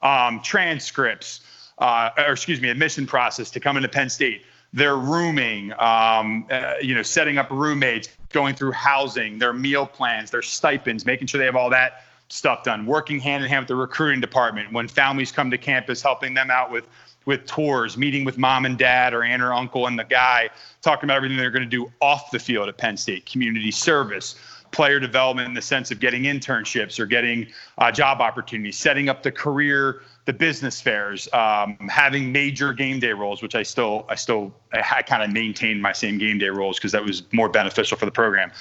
Um, 0.02 0.42
transcripts, 0.42 1.40
uh, 1.78 2.10
or 2.18 2.34
excuse 2.34 2.60
me, 2.60 2.70
admission 2.70 3.08
process 3.08 3.50
to 3.52 3.62
come 3.62 3.78
into 3.78 3.90
Penn 3.90 4.10
State. 4.10 4.42
Their 4.74 4.98
rooming, 4.98 5.72
um, 5.80 6.48
uh, 6.52 6.74
you 6.82 6.94
know, 6.94 7.02
setting 7.02 7.38
up 7.38 7.50
roommates, 7.50 8.10
going 8.34 8.56
through 8.56 8.74
housing, 8.74 9.40
their 9.40 9.54
meal 9.54 9.86
plans, 9.86 10.32
their 10.32 10.42
stipends, 10.42 11.06
making 11.06 11.28
sure 11.28 11.40
they 11.40 11.46
have 11.46 11.56
all 11.56 11.70
that 11.70 12.04
stuff 12.30 12.64
done, 12.64 12.86
working 12.86 13.20
hand 13.20 13.44
in 13.44 13.50
hand 13.50 13.64
with 13.64 13.68
the 13.68 13.76
recruiting 13.76 14.20
department 14.20 14.72
when 14.72 14.88
families 14.88 15.32
come 15.32 15.52
to 15.52 15.58
campus, 15.58 16.02
helping 16.02 16.34
them 16.34 16.50
out 16.50 16.72
with 16.72 16.88
with 17.26 17.46
tours, 17.46 17.98
meeting 17.98 18.24
with 18.24 18.38
mom 18.38 18.66
and 18.66 18.78
dad 18.78 19.14
or 19.14 19.24
aunt 19.24 19.42
or 19.42 19.52
uncle 19.52 19.88
and 19.88 19.98
the 19.98 20.04
guy, 20.04 20.50
talking 20.82 21.06
about 21.06 21.18
everything 21.18 21.38
they're 21.38 21.50
going 21.50 21.64
to 21.64 21.70
do 21.70 21.92
off 22.00 22.30
the 22.32 22.40
field 22.40 22.70
at 22.70 22.78
Penn 22.78 22.96
State, 22.96 23.26
community 23.26 23.72
service, 23.72 24.36
player 24.72 25.00
development 25.00 25.48
in 25.48 25.54
the 25.54 25.62
sense 25.62 25.90
of 25.90 26.00
getting 26.00 26.24
internships 26.24 27.00
or 27.00 27.06
getting 27.06 27.48
uh, 27.78 27.92
job 27.92 28.22
opportunities, 28.22 28.78
setting 28.78 29.10
up 29.10 29.24
the 29.24 29.32
career, 29.32 30.02
the 30.26 30.34
business 30.34 30.82
fairs, 30.82 31.28
um, 31.34 31.78
having 31.90 32.32
major 32.32 32.74
game 32.74 33.00
day 33.00 33.14
roles, 33.14 33.42
which 33.42 33.56
I 33.56 33.64
still, 33.64 34.06
I 34.10 34.16
still, 34.16 34.54
I 34.74 35.02
kind 35.02 35.24
of 35.24 35.32
maintained 35.32 35.82
my 35.82 35.94
same 35.94 36.18
game 36.18 36.38
day 36.38 36.50
roles 36.50 36.78
because 36.78 36.92
that 36.92 37.04
was 37.04 37.24
more 37.32 37.50
beneficial 37.50 37.98
for 37.98 38.06
the 38.06 38.12
program. 38.12 38.52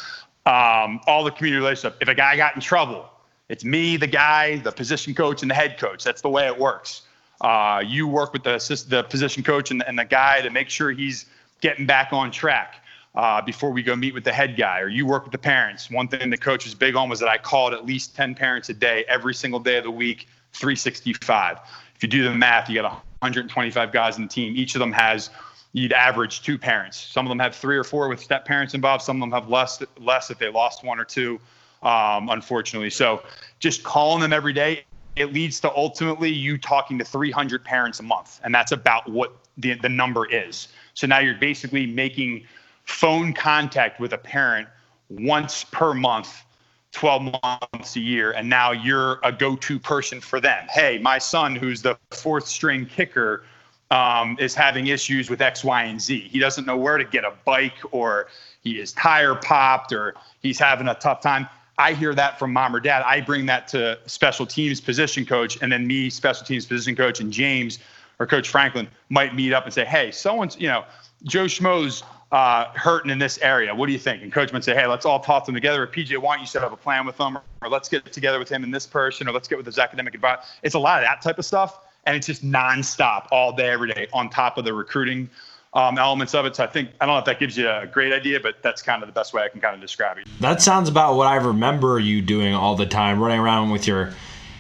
Um, 0.46 1.00
all 1.06 1.24
the 1.24 1.30
community 1.30 1.60
relationship. 1.60 1.98
If 2.00 2.08
a 2.08 2.14
guy 2.14 2.36
got 2.36 2.54
in 2.54 2.60
trouble, 2.60 3.10
it's 3.48 3.64
me, 3.64 3.96
the 3.96 4.06
guy, 4.06 4.56
the 4.56 4.72
position 4.72 5.14
coach, 5.14 5.42
and 5.42 5.50
the 5.50 5.54
head 5.54 5.78
coach. 5.78 6.02
That's 6.04 6.22
the 6.22 6.30
way 6.30 6.46
it 6.46 6.58
works. 6.58 7.02
Uh, 7.40 7.82
you 7.84 8.08
work 8.08 8.32
with 8.32 8.42
the 8.42 8.54
assist, 8.54 8.88
the 8.88 9.02
position 9.02 9.42
coach 9.42 9.70
and, 9.70 9.84
and 9.86 9.98
the 9.98 10.04
guy 10.04 10.40
to 10.40 10.50
make 10.50 10.70
sure 10.70 10.90
he's 10.92 11.26
getting 11.60 11.84
back 11.84 12.12
on 12.12 12.30
track 12.30 12.76
uh, 13.14 13.42
before 13.42 13.70
we 13.70 13.82
go 13.82 13.94
meet 13.94 14.14
with 14.14 14.24
the 14.24 14.32
head 14.32 14.56
guy. 14.56 14.80
Or 14.80 14.88
you 14.88 15.06
work 15.06 15.24
with 15.24 15.32
the 15.32 15.38
parents. 15.38 15.90
One 15.90 16.08
thing 16.08 16.30
the 16.30 16.38
coach 16.38 16.64
was 16.64 16.74
big 16.74 16.96
on 16.96 17.08
was 17.08 17.20
that 17.20 17.28
I 17.28 17.36
called 17.36 17.74
at 17.74 17.84
least 17.84 18.16
10 18.16 18.34
parents 18.34 18.68
a 18.70 18.74
day, 18.74 19.04
every 19.08 19.34
single 19.34 19.60
day 19.60 19.76
of 19.76 19.84
the 19.84 19.90
week, 19.90 20.26
365. 20.52 21.58
If 21.96 22.02
you 22.02 22.08
do 22.08 22.24
the 22.24 22.34
math, 22.34 22.68
you 22.70 22.80
got 22.80 22.90
125 23.20 23.92
guys 23.92 24.16
in 24.16 24.22
the 24.22 24.28
team. 24.28 24.54
Each 24.56 24.74
of 24.74 24.78
them 24.78 24.92
has 24.92 25.30
you'd 25.72 25.92
average 25.92 26.42
two 26.42 26.56
parents. 26.56 26.96
Some 26.96 27.26
of 27.26 27.28
them 27.28 27.40
have 27.40 27.54
three 27.54 27.76
or 27.76 27.84
four 27.84 28.08
with 28.08 28.20
step 28.20 28.44
parents 28.44 28.74
involved. 28.74 29.02
Some 29.02 29.16
of 29.16 29.20
them 29.20 29.32
have 29.32 29.50
less 29.50 29.82
less 30.00 30.30
if 30.30 30.38
they 30.38 30.48
lost 30.48 30.84
one 30.84 30.98
or 30.98 31.04
two 31.04 31.40
um, 31.84 32.28
unfortunately. 32.30 32.90
So 32.90 33.22
just 33.60 33.84
calling 33.84 34.20
them 34.20 34.32
every 34.32 34.52
day, 34.52 34.84
it 35.16 35.32
leads 35.32 35.60
to 35.60 35.74
ultimately 35.74 36.30
you 36.30 36.58
talking 36.58 36.98
to 36.98 37.04
300 37.04 37.64
parents 37.64 38.00
a 38.00 38.02
month. 38.02 38.40
And 38.42 38.54
that's 38.54 38.72
about 38.72 39.08
what 39.08 39.36
the, 39.58 39.74
the 39.74 39.88
number 39.88 40.26
is. 40.26 40.68
So 40.94 41.06
now 41.06 41.20
you're 41.20 41.36
basically 41.36 41.86
making 41.86 42.46
phone 42.84 43.32
contact 43.32 44.00
with 44.00 44.12
a 44.12 44.18
parent 44.18 44.68
once 45.08 45.64
per 45.64 45.94
month 45.94 46.44
12 46.92 47.34
months 47.42 47.96
a 47.96 48.00
year 48.00 48.32
and 48.32 48.48
now 48.48 48.70
you're 48.70 49.18
a 49.24 49.32
go-to 49.32 49.78
person 49.78 50.20
for 50.20 50.40
them 50.40 50.64
hey 50.70 50.98
my 50.98 51.18
son 51.18 51.56
who's 51.56 51.82
the 51.82 51.98
fourth 52.10 52.46
string 52.46 52.86
kicker 52.86 53.44
um, 53.90 54.36
is 54.38 54.54
having 54.54 54.86
issues 54.86 55.28
with 55.28 55.42
x 55.42 55.64
y 55.64 55.84
and 55.84 56.00
z 56.00 56.20
he 56.30 56.38
doesn't 56.38 56.66
know 56.66 56.76
where 56.76 56.96
to 56.96 57.04
get 57.04 57.24
a 57.24 57.32
bike 57.44 57.76
or 57.90 58.28
he 58.62 58.80
is 58.80 58.92
tire 58.92 59.34
popped 59.34 59.92
or 59.92 60.14
he's 60.40 60.58
having 60.58 60.88
a 60.88 60.94
tough 60.94 61.20
time 61.20 61.48
I 61.78 61.92
hear 61.92 62.14
that 62.14 62.38
from 62.38 62.52
mom 62.52 62.74
or 62.74 62.80
dad. 62.80 63.02
I 63.04 63.20
bring 63.20 63.46
that 63.46 63.66
to 63.68 63.98
special 64.06 64.46
teams 64.46 64.80
position 64.80 65.26
coach, 65.26 65.58
and 65.60 65.72
then 65.72 65.86
me, 65.86 66.08
special 66.10 66.46
teams 66.46 66.66
position 66.66 66.94
coach, 66.94 67.20
and 67.20 67.32
James 67.32 67.78
or 68.20 68.26
Coach 68.26 68.48
Franklin 68.48 68.86
might 69.08 69.34
meet 69.34 69.52
up 69.52 69.64
and 69.64 69.74
say, 69.74 69.84
"Hey, 69.84 70.10
someone's 70.10 70.56
you 70.58 70.68
know, 70.68 70.84
Joe 71.24 71.46
Schmo's 71.46 72.04
uh, 72.30 72.66
hurting 72.74 73.10
in 73.10 73.18
this 73.18 73.38
area. 73.38 73.74
What 73.74 73.86
do 73.86 73.92
you 73.92 73.98
think?" 73.98 74.22
And 74.22 74.32
coach 74.32 74.52
might 74.52 74.62
say, 74.62 74.74
"Hey, 74.74 74.86
let's 74.86 75.04
all 75.04 75.18
talk 75.18 75.46
them 75.46 75.54
together. 75.54 75.82
Or 75.82 75.86
PJ, 75.86 76.16
why 76.18 76.36
don't 76.36 76.42
you 76.42 76.46
set 76.46 76.62
up 76.62 76.72
a 76.72 76.76
plan 76.76 77.06
with 77.06 77.16
them, 77.16 77.38
or, 77.38 77.42
or 77.62 77.68
let's 77.68 77.88
get 77.88 78.12
together 78.12 78.38
with 78.38 78.48
him 78.48 78.62
and 78.62 78.72
this 78.72 78.86
person, 78.86 79.28
or 79.28 79.32
let's 79.32 79.48
get 79.48 79.58
with 79.58 79.66
his 79.66 79.78
academic 79.78 80.14
advisor." 80.14 80.42
It's 80.62 80.74
a 80.74 80.78
lot 80.78 81.02
of 81.02 81.08
that 81.08 81.22
type 81.22 81.38
of 81.38 81.44
stuff, 81.44 81.80
and 82.04 82.16
it's 82.16 82.26
just 82.26 82.44
nonstop 82.44 83.26
all 83.32 83.52
day, 83.52 83.70
every 83.70 83.92
day, 83.92 84.06
on 84.12 84.30
top 84.30 84.58
of 84.58 84.64
the 84.64 84.72
recruiting 84.72 85.28
um, 85.74 85.98
elements 85.98 86.34
of 86.34 86.46
it. 86.46 86.56
So 86.56 86.64
I 86.64 86.66
think 86.66 86.90
I 87.00 87.06
don't 87.06 87.14
know 87.14 87.18
if 87.18 87.24
that 87.24 87.40
gives 87.40 87.56
you 87.56 87.68
a 87.68 87.86
great 87.86 88.12
idea, 88.12 88.40
but 88.40 88.62
that's 88.62 88.80
kind 88.80 89.02
of 89.02 89.08
the 89.08 89.12
best 89.12 89.34
way 89.34 89.42
I 89.42 89.48
can 89.48 89.60
kind 89.60 89.74
of 89.74 89.80
describe 89.80 90.18
it. 90.18 90.26
That 90.40 90.62
sounds 90.62 90.88
about 90.88 91.16
what 91.16 91.26
I 91.26 91.36
remember 91.36 91.98
you 91.98 92.22
doing 92.22 92.54
all 92.54 92.76
the 92.76 92.86
time, 92.86 93.20
running 93.20 93.40
around 93.40 93.70
with 93.70 93.86
your 93.86 94.14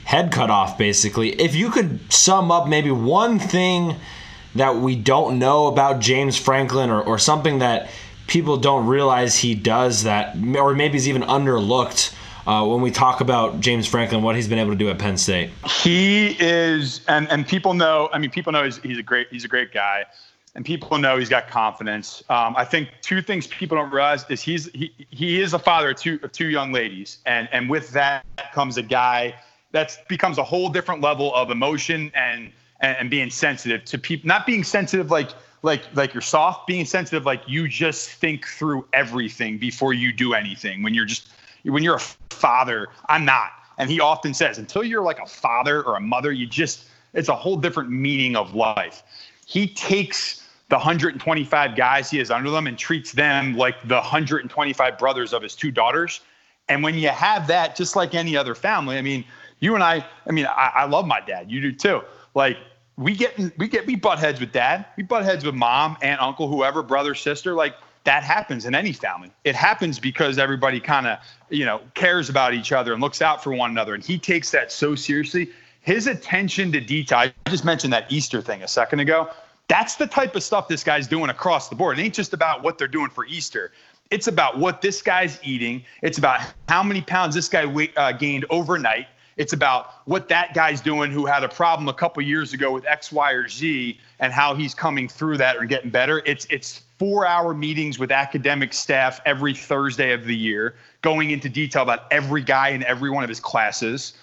head 0.04 0.32
cut 0.32 0.50
off, 0.50 0.76
basically. 0.76 1.30
If 1.40 1.54
you 1.54 1.70
could 1.70 2.12
sum 2.12 2.50
up 2.50 2.68
maybe 2.68 2.90
one 2.90 3.38
thing 3.38 3.96
that 4.54 4.76
we 4.76 4.96
don't 4.96 5.38
know 5.38 5.66
about 5.68 6.00
James 6.00 6.36
Franklin, 6.36 6.90
or, 6.90 7.02
or 7.02 7.18
something 7.18 7.60
that 7.60 7.88
people 8.26 8.56
don't 8.56 8.86
realize 8.86 9.36
he 9.36 9.54
does 9.54 10.02
that, 10.04 10.36
or 10.56 10.74
maybe 10.74 10.96
is 10.96 11.08
even 11.08 11.22
underlooked. 11.22 12.14
Uh, 12.46 12.62
when 12.66 12.82
we 12.82 12.90
talk 12.90 13.22
about 13.22 13.58
James 13.60 13.86
Franklin, 13.86 14.22
what 14.22 14.36
he's 14.36 14.48
been 14.48 14.58
able 14.58 14.72
to 14.72 14.76
do 14.76 14.90
at 14.90 14.98
Penn 14.98 15.16
State, 15.16 15.48
he 15.82 16.36
is, 16.38 17.00
and 17.08 17.26
and 17.30 17.48
people 17.48 17.72
know. 17.72 18.10
I 18.12 18.18
mean, 18.18 18.30
people 18.30 18.52
know 18.52 18.64
he's, 18.64 18.76
he's 18.78 18.98
a 18.98 19.02
great 19.02 19.28
he's 19.30 19.46
a 19.46 19.48
great 19.48 19.72
guy 19.72 20.04
and 20.54 20.64
people 20.64 20.98
know 20.98 21.18
he's 21.18 21.28
got 21.28 21.48
confidence. 21.48 22.22
Um, 22.28 22.54
I 22.56 22.64
think 22.64 22.88
two 23.02 23.20
things 23.20 23.46
people 23.46 23.76
don't 23.76 23.92
realize 23.92 24.24
is 24.28 24.40
he's 24.40 24.70
he, 24.72 24.92
he 25.10 25.40
is 25.40 25.52
a 25.52 25.58
father 25.58 25.90
of 25.90 25.96
two 25.96 26.18
of 26.22 26.32
two 26.32 26.46
young 26.46 26.72
ladies, 26.72 27.18
and 27.26 27.48
and 27.52 27.68
with 27.68 27.90
that 27.90 28.24
comes 28.52 28.76
a 28.76 28.82
guy 28.82 29.34
that 29.72 29.98
becomes 30.08 30.38
a 30.38 30.44
whole 30.44 30.68
different 30.68 31.00
level 31.00 31.34
of 31.34 31.50
emotion 31.50 32.12
and 32.14 32.52
and, 32.80 32.96
and 32.98 33.10
being 33.10 33.30
sensitive 33.30 33.84
to 33.86 33.98
people, 33.98 34.28
not 34.28 34.46
being 34.46 34.62
sensitive 34.62 35.10
like 35.10 35.30
like 35.62 35.82
like 35.94 36.14
you're 36.14 36.20
soft, 36.20 36.66
being 36.66 36.84
sensitive 36.84 37.26
like 37.26 37.42
you 37.46 37.66
just 37.66 38.10
think 38.10 38.46
through 38.46 38.86
everything 38.92 39.58
before 39.58 39.92
you 39.92 40.12
do 40.12 40.34
anything. 40.34 40.82
When 40.82 40.94
you're 40.94 41.06
just 41.06 41.28
when 41.64 41.82
you're 41.82 41.96
a 41.96 42.06
father, 42.30 42.88
I'm 43.08 43.24
not, 43.24 43.50
and 43.78 43.90
he 43.90 43.98
often 43.98 44.34
says 44.34 44.58
until 44.58 44.84
you're 44.84 45.02
like 45.02 45.18
a 45.18 45.26
father 45.26 45.82
or 45.82 45.96
a 45.96 46.00
mother, 46.00 46.30
you 46.30 46.46
just 46.46 46.84
it's 47.12 47.28
a 47.28 47.34
whole 47.34 47.56
different 47.56 47.90
meaning 47.90 48.36
of 48.36 48.54
life. 48.54 49.02
He 49.46 49.66
takes 49.66 50.43
the 50.74 50.78
125 50.78 51.76
guys 51.76 52.10
he 52.10 52.18
has 52.18 52.32
under 52.32 52.50
them 52.50 52.66
and 52.66 52.76
treats 52.76 53.12
them 53.12 53.56
like 53.56 53.80
the 53.86 53.94
125 53.94 54.98
brothers 54.98 55.32
of 55.32 55.40
his 55.40 55.54
two 55.54 55.70
daughters. 55.70 56.20
And 56.68 56.82
when 56.82 56.96
you 56.96 57.10
have 57.10 57.46
that, 57.46 57.76
just 57.76 57.94
like 57.94 58.12
any 58.12 58.36
other 58.36 58.56
family, 58.56 58.98
I 58.98 59.00
mean, 59.00 59.24
you 59.60 59.76
and 59.76 59.84
I, 59.84 60.04
I 60.26 60.32
mean, 60.32 60.46
I, 60.46 60.72
I 60.74 60.84
love 60.86 61.06
my 61.06 61.20
dad. 61.20 61.48
You 61.48 61.60
do 61.60 61.70
too. 61.70 62.02
Like 62.34 62.56
we 62.96 63.14
get 63.14 63.38
we 63.56 63.68
get 63.68 63.86
we 63.86 63.94
butt 63.94 64.18
heads 64.18 64.40
with 64.40 64.50
dad, 64.50 64.86
we 64.96 65.04
butt 65.04 65.24
heads 65.24 65.44
with 65.44 65.54
mom, 65.54 65.96
aunt, 66.02 66.20
uncle, 66.20 66.48
whoever, 66.48 66.82
brother, 66.82 67.14
sister. 67.14 67.54
Like 67.54 67.76
that 68.02 68.24
happens 68.24 68.66
in 68.66 68.74
any 68.74 68.92
family. 68.92 69.30
It 69.44 69.54
happens 69.54 70.00
because 70.00 70.38
everybody 70.38 70.80
kind 70.80 71.06
of, 71.06 71.20
you 71.50 71.66
know, 71.66 71.82
cares 71.94 72.30
about 72.30 72.52
each 72.52 72.72
other 72.72 72.94
and 72.94 73.00
looks 73.00 73.22
out 73.22 73.44
for 73.44 73.54
one 73.54 73.70
another. 73.70 73.94
And 73.94 74.02
he 74.02 74.18
takes 74.18 74.50
that 74.50 74.72
so 74.72 74.96
seriously. 74.96 75.50
His 75.82 76.08
attention 76.08 76.72
to 76.72 76.80
detail. 76.80 77.18
I 77.18 77.34
just 77.48 77.64
mentioned 77.64 77.92
that 77.92 78.10
Easter 78.10 78.42
thing 78.42 78.64
a 78.64 78.68
second 78.68 78.98
ago. 78.98 79.30
That's 79.68 79.96
the 79.96 80.06
type 80.06 80.36
of 80.36 80.42
stuff 80.42 80.68
this 80.68 80.84
guy's 80.84 81.06
doing 81.06 81.30
across 81.30 81.68
the 81.68 81.74
board. 81.74 81.98
It 81.98 82.02
ain't 82.02 82.14
just 82.14 82.34
about 82.34 82.62
what 82.62 82.78
they're 82.78 82.88
doing 82.88 83.10
for 83.10 83.24
Easter. 83.26 83.72
It's 84.10 84.26
about 84.26 84.58
what 84.58 84.82
this 84.82 85.00
guy's 85.00 85.38
eating. 85.42 85.84
It's 86.02 86.18
about 86.18 86.40
how 86.68 86.82
many 86.82 87.00
pounds 87.00 87.34
this 87.34 87.48
guy 87.48 87.64
uh, 87.96 88.12
gained 88.12 88.44
overnight. 88.50 89.06
It's 89.36 89.52
about 89.52 89.94
what 90.04 90.28
that 90.28 90.54
guy's 90.54 90.80
doing 90.80 91.10
who 91.10 91.26
had 91.26 91.42
a 91.42 91.48
problem 91.48 91.88
a 91.88 91.94
couple 91.94 92.22
years 92.22 92.52
ago 92.52 92.72
with 92.72 92.86
X, 92.86 93.10
Y, 93.10 93.32
or 93.32 93.48
Z 93.48 93.98
and 94.20 94.32
how 94.32 94.54
he's 94.54 94.74
coming 94.74 95.08
through 95.08 95.38
that 95.38 95.56
and 95.56 95.68
getting 95.68 95.90
better. 95.90 96.22
It's 96.24 96.46
it's 96.50 96.82
four 96.98 97.26
hour 97.26 97.52
meetings 97.54 97.98
with 97.98 98.12
academic 98.12 98.72
staff 98.72 99.20
every 99.26 99.54
Thursday 99.54 100.12
of 100.12 100.24
the 100.24 100.36
year, 100.36 100.76
going 101.02 101.30
into 101.30 101.48
detail 101.48 101.82
about 101.82 102.04
every 102.12 102.42
guy 102.42 102.68
in 102.68 102.84
every 102.84 103.10
one 103.10 103.24
of 103.24 103.28
his 103.28 103.40
classes. 103.40 104.14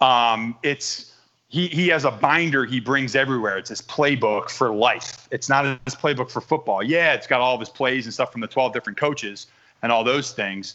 Um, 0.00 0.56
it's 0.62 1.12
he 1.48 1.68
he 1.68 1.88
has 1.88 2.04
a 2.04 2.10
binder 2.10 2.64
he 2.64 2.80
brings 2.80 3.16
everywhere. 3.16 3.58
It's 3.58 3.70
his 3.70 3.82
playbook 3.82 4.50
for 4.50 4.72
life. 4.72 5.28
It's 5.30 5.48
not 5.48 5.64
his 5.84 5.94
playbook 5.94 6.30
for 6.30 6.40
football. 6.40 6.82
Yeah, 6.82 7.14
it's 7.14 7.26
got 7.26 7.40
all 7.40 7.54
of 7.54 7.60
his 7.60 7.70
plays 7.70 8.04
and 8.04 8.14
stuff 8.14 8.32
from 8.32 8.40
the 8.40 8.46
12 8.46 8.72
different 8.72 8.98
coaches 8.98 9.46
and 9.82 9.90
all 9.90 10.04
those 10.04 10.32
things 10.32 10.74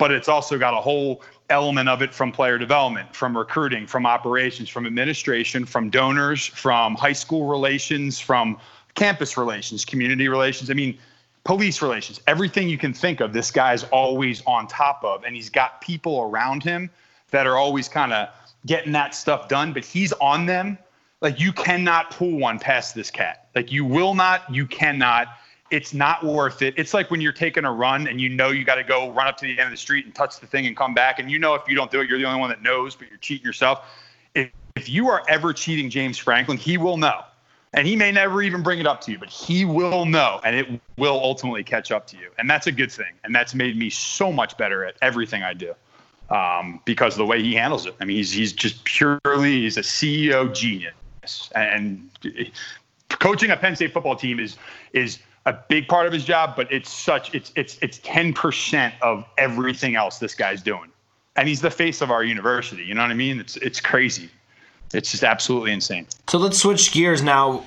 but 0.00 0.10
it's 0.10 0.30
also 0.30 0.58
got 0.58 0.72
a 0.72 0.80
whole 0.80 1.22
element 1.50 1.86
of 1.86 2.00
it 2.00 2.14
from 2.14 2.32
player 2.32 2.56
development, 2.56 3.14
from 3.14 3.36
recruiting, 3.36 3.86
from 3.86 4.06
operations, 4.06 4.70
from 4.70 4.86
administration, 4.86 5.66
from 5.66 5.90
donors, 5.90 6.46
from 6.46 6.94
high 6.94 7.12
school 7.12 7.46
relations, 7.46 8.18
from 8.18 8.58
campus 8.94 9.36
relations, 9.36 9.84
community 9.84 10.26
relations. 10.28 10.70
I 10.70 10.72
mean, 10.72 10.96
police 11.44 11.82
relations, 11.82 12.18
everything 12.26 12.66
you 12.66 12.78
can 12.78 12.94
think 12.94 13.20
of, 13.20 13.34
this 13.34 13.50
guy's 13.50 13.84
always 13.84 14.42
on 14.46 14.66
top 14.66 15.04
of. 15.04 15.24
And 15.24 15.36
he's 15.36 15.50
got 15.50 15.82
people 15.82 16.22
around 16.22 16.62
him 16.62 16.88
that 17.30 17.46
are 17.46 17.58
always 17.58 17.86
kind 17.86 18.14
of 18.14 18.30
getting 18.66 18.92
that 18.92 19.14
stuff 19.14 19.48
done, 19.48 19.72
but 19.72 19.84
he's 19.84 20.12
on 20.14 20.46
them. 20.46 20.78
Like, 21.20 21.38
you 21.38 21.52
cannot 21.52 22.10
pull 22.12 22.38
one 22.38 22.58
past 22.58 22.94
this 22.94 23.10
cat. 23.10 23.48
Like, 23.54 23.70
you 23.70 23.84
will 23.84 24.14
not, 24.14 24.52
you 24.54 24.66
cannot 24.66 25.28
it's 25.70 25.94
not 25.94 26.24
worth 26.24 26.62
it. 26.62 26.74
It's 26.76 26.92
like 26.92 27.10
when 27.10 27.20
you're 27.20 27.32
taking 27.32 27.64
a 27.64 27.72
run 27.72 28.08
and 28.08 28.20
you 28.20 28.28
know 28.28 28.48
you 28.48 28.64
got 28.64 28.74
to 28.76 28.84
go 28.84 29.10
run 29.10 29.28
up 29.28 29.36
to 29.38 29.46
the 29.46 29.52
end 29.52 29.60
of 29.60 29.70
the 29.70 29.76
street 29.76 30.04
and 30.04 30.14
touch 30.14 30.40
the 30.40 30.46
thing 30.46 30.66
and 30.66 30.76
come 30.76 30.94
back. 30.94 31.18
And 31.18 31.30
you 31.30 31.38
know 31.38 31.54
if 31.54 31.62
you 31.68 31.76
don't 31.76 31.90
do 31.90 32.00
it, 32.00 32.08
you're 32.08 32.18
the 32.18 32.24
only 32.24 32.40
one 32.40 32.50
that 32.50 32.62
knows, 32.62 32.96
but 32.96 33.08
you're 33.08 33.18
cheating 33.18 33.46
yourself. 33.46 33.84
If, 34.34 34.50
if 34.76 34.88
you 34.88 35.08
are 35.08 35.22
ever 35.28 35.52
cheating 35.52 35.88
James 35.88 36.18
Franklin, 36.18 36.58
he 36.58 36.76
will 36.76 36.96
know. 36.96 37.22
And 37.72 37.86
he 37.86 37.94
may 37.94 38.10
never 38.10 38.42
even 38.42 38.64
bring 38.64 38.80
it 38.80 38.86
up 38.86 39.00
to 39.02 39.12
you, 39.12 39.18
but 39.18 39.30
he 39.30 39.64
will 39.64 40.04
know 40.04 40.40
and 40.42 40.56
it 40.56 40.80
will 40.96 41.20
ultimately 41.22 41.62
catch 41.62 41.92
up 41.92 42.04
to 42.08 42.16
you. 42.16 42.30
And 42.36 42.50
that's 42.50 42.66
a 42.66 42.72
good 42.72 42.90
thing. 42.90 43.12
And 43.22 43.32
that's 43.32 43.54
made 43.54 43.76
me 43.76 43.90
so 43.90 44.32
much 44.32 44.56
better 44.56 44.84
at 44.84 44.96
everything 45.02 45.44
I 45.44 45.54
do 45.54 45.74
um, 46.30 46.80
because 46.84 47.14
of 47.14 47.18
the 47.18 47.26
way 47.26 47.42
he 47.42 47.54
handles 47.54 47.86
it. 47.86 47.94
I 48.00 48.04
mean, 48.04 48.16
he's, 48.16 48.32
he's 48.32 48.52
just 48.52 48.84
purely, 48.84 49.62
he's 49.62 49.76
a 49.76 49.82
CEO 49.82 50.52
genius. 50.54 51.50
And 51.54 52.08
coaching 53.08 53.50
a 53.50 53.56
Penn 53.56 53.76
State 53.76 53.92
football 53.92 54.16
team 54.16 54.40
is, 54.40 54.56
is, 54.92 55.18
a 55.46 55.52
big 55.68 55.88
part 55.88 56.06
of 56.06 56.12
his 56.12 56.24
job, 56.24 56.54
but 56.54 56.70
it's 56.70 56.90
such 56.90 57.34
it's 57.34 57.50
it's 57.56 57.78
it's 57.80 57.98
ten 57.98 58.32
percent 58.32 58.94
of 59.00 59.24
everything 59.38 59.96
else 59.96 60.18
this 60.18 60.34
guy's 60.34 60.62
doing, 60.62 60.90
and 61.36 61.48
he's 61.48 61.60
the 61.60 61.70
face 61.70 62.02
of 62.02 62.10
our 62.10 62.22
university. 62.22 62.84
You 62.84 62.94
know 62.94 63.02
what 63.02 63.10
I 63.10 63.14
mean? 63.14 63.40
It's 63.40 63.56
it's 63.56 63.80
crazy. 63.80 64.28
It's 64.92 65.10
just 65.10 65.24
absolutely 65.24 65.72
insane. 65.72 66.06
So 66.28 66.38
let's 66.38 66.58
switch 66.58 66.92
gears 66.92 67.22
now. 67.22 67.64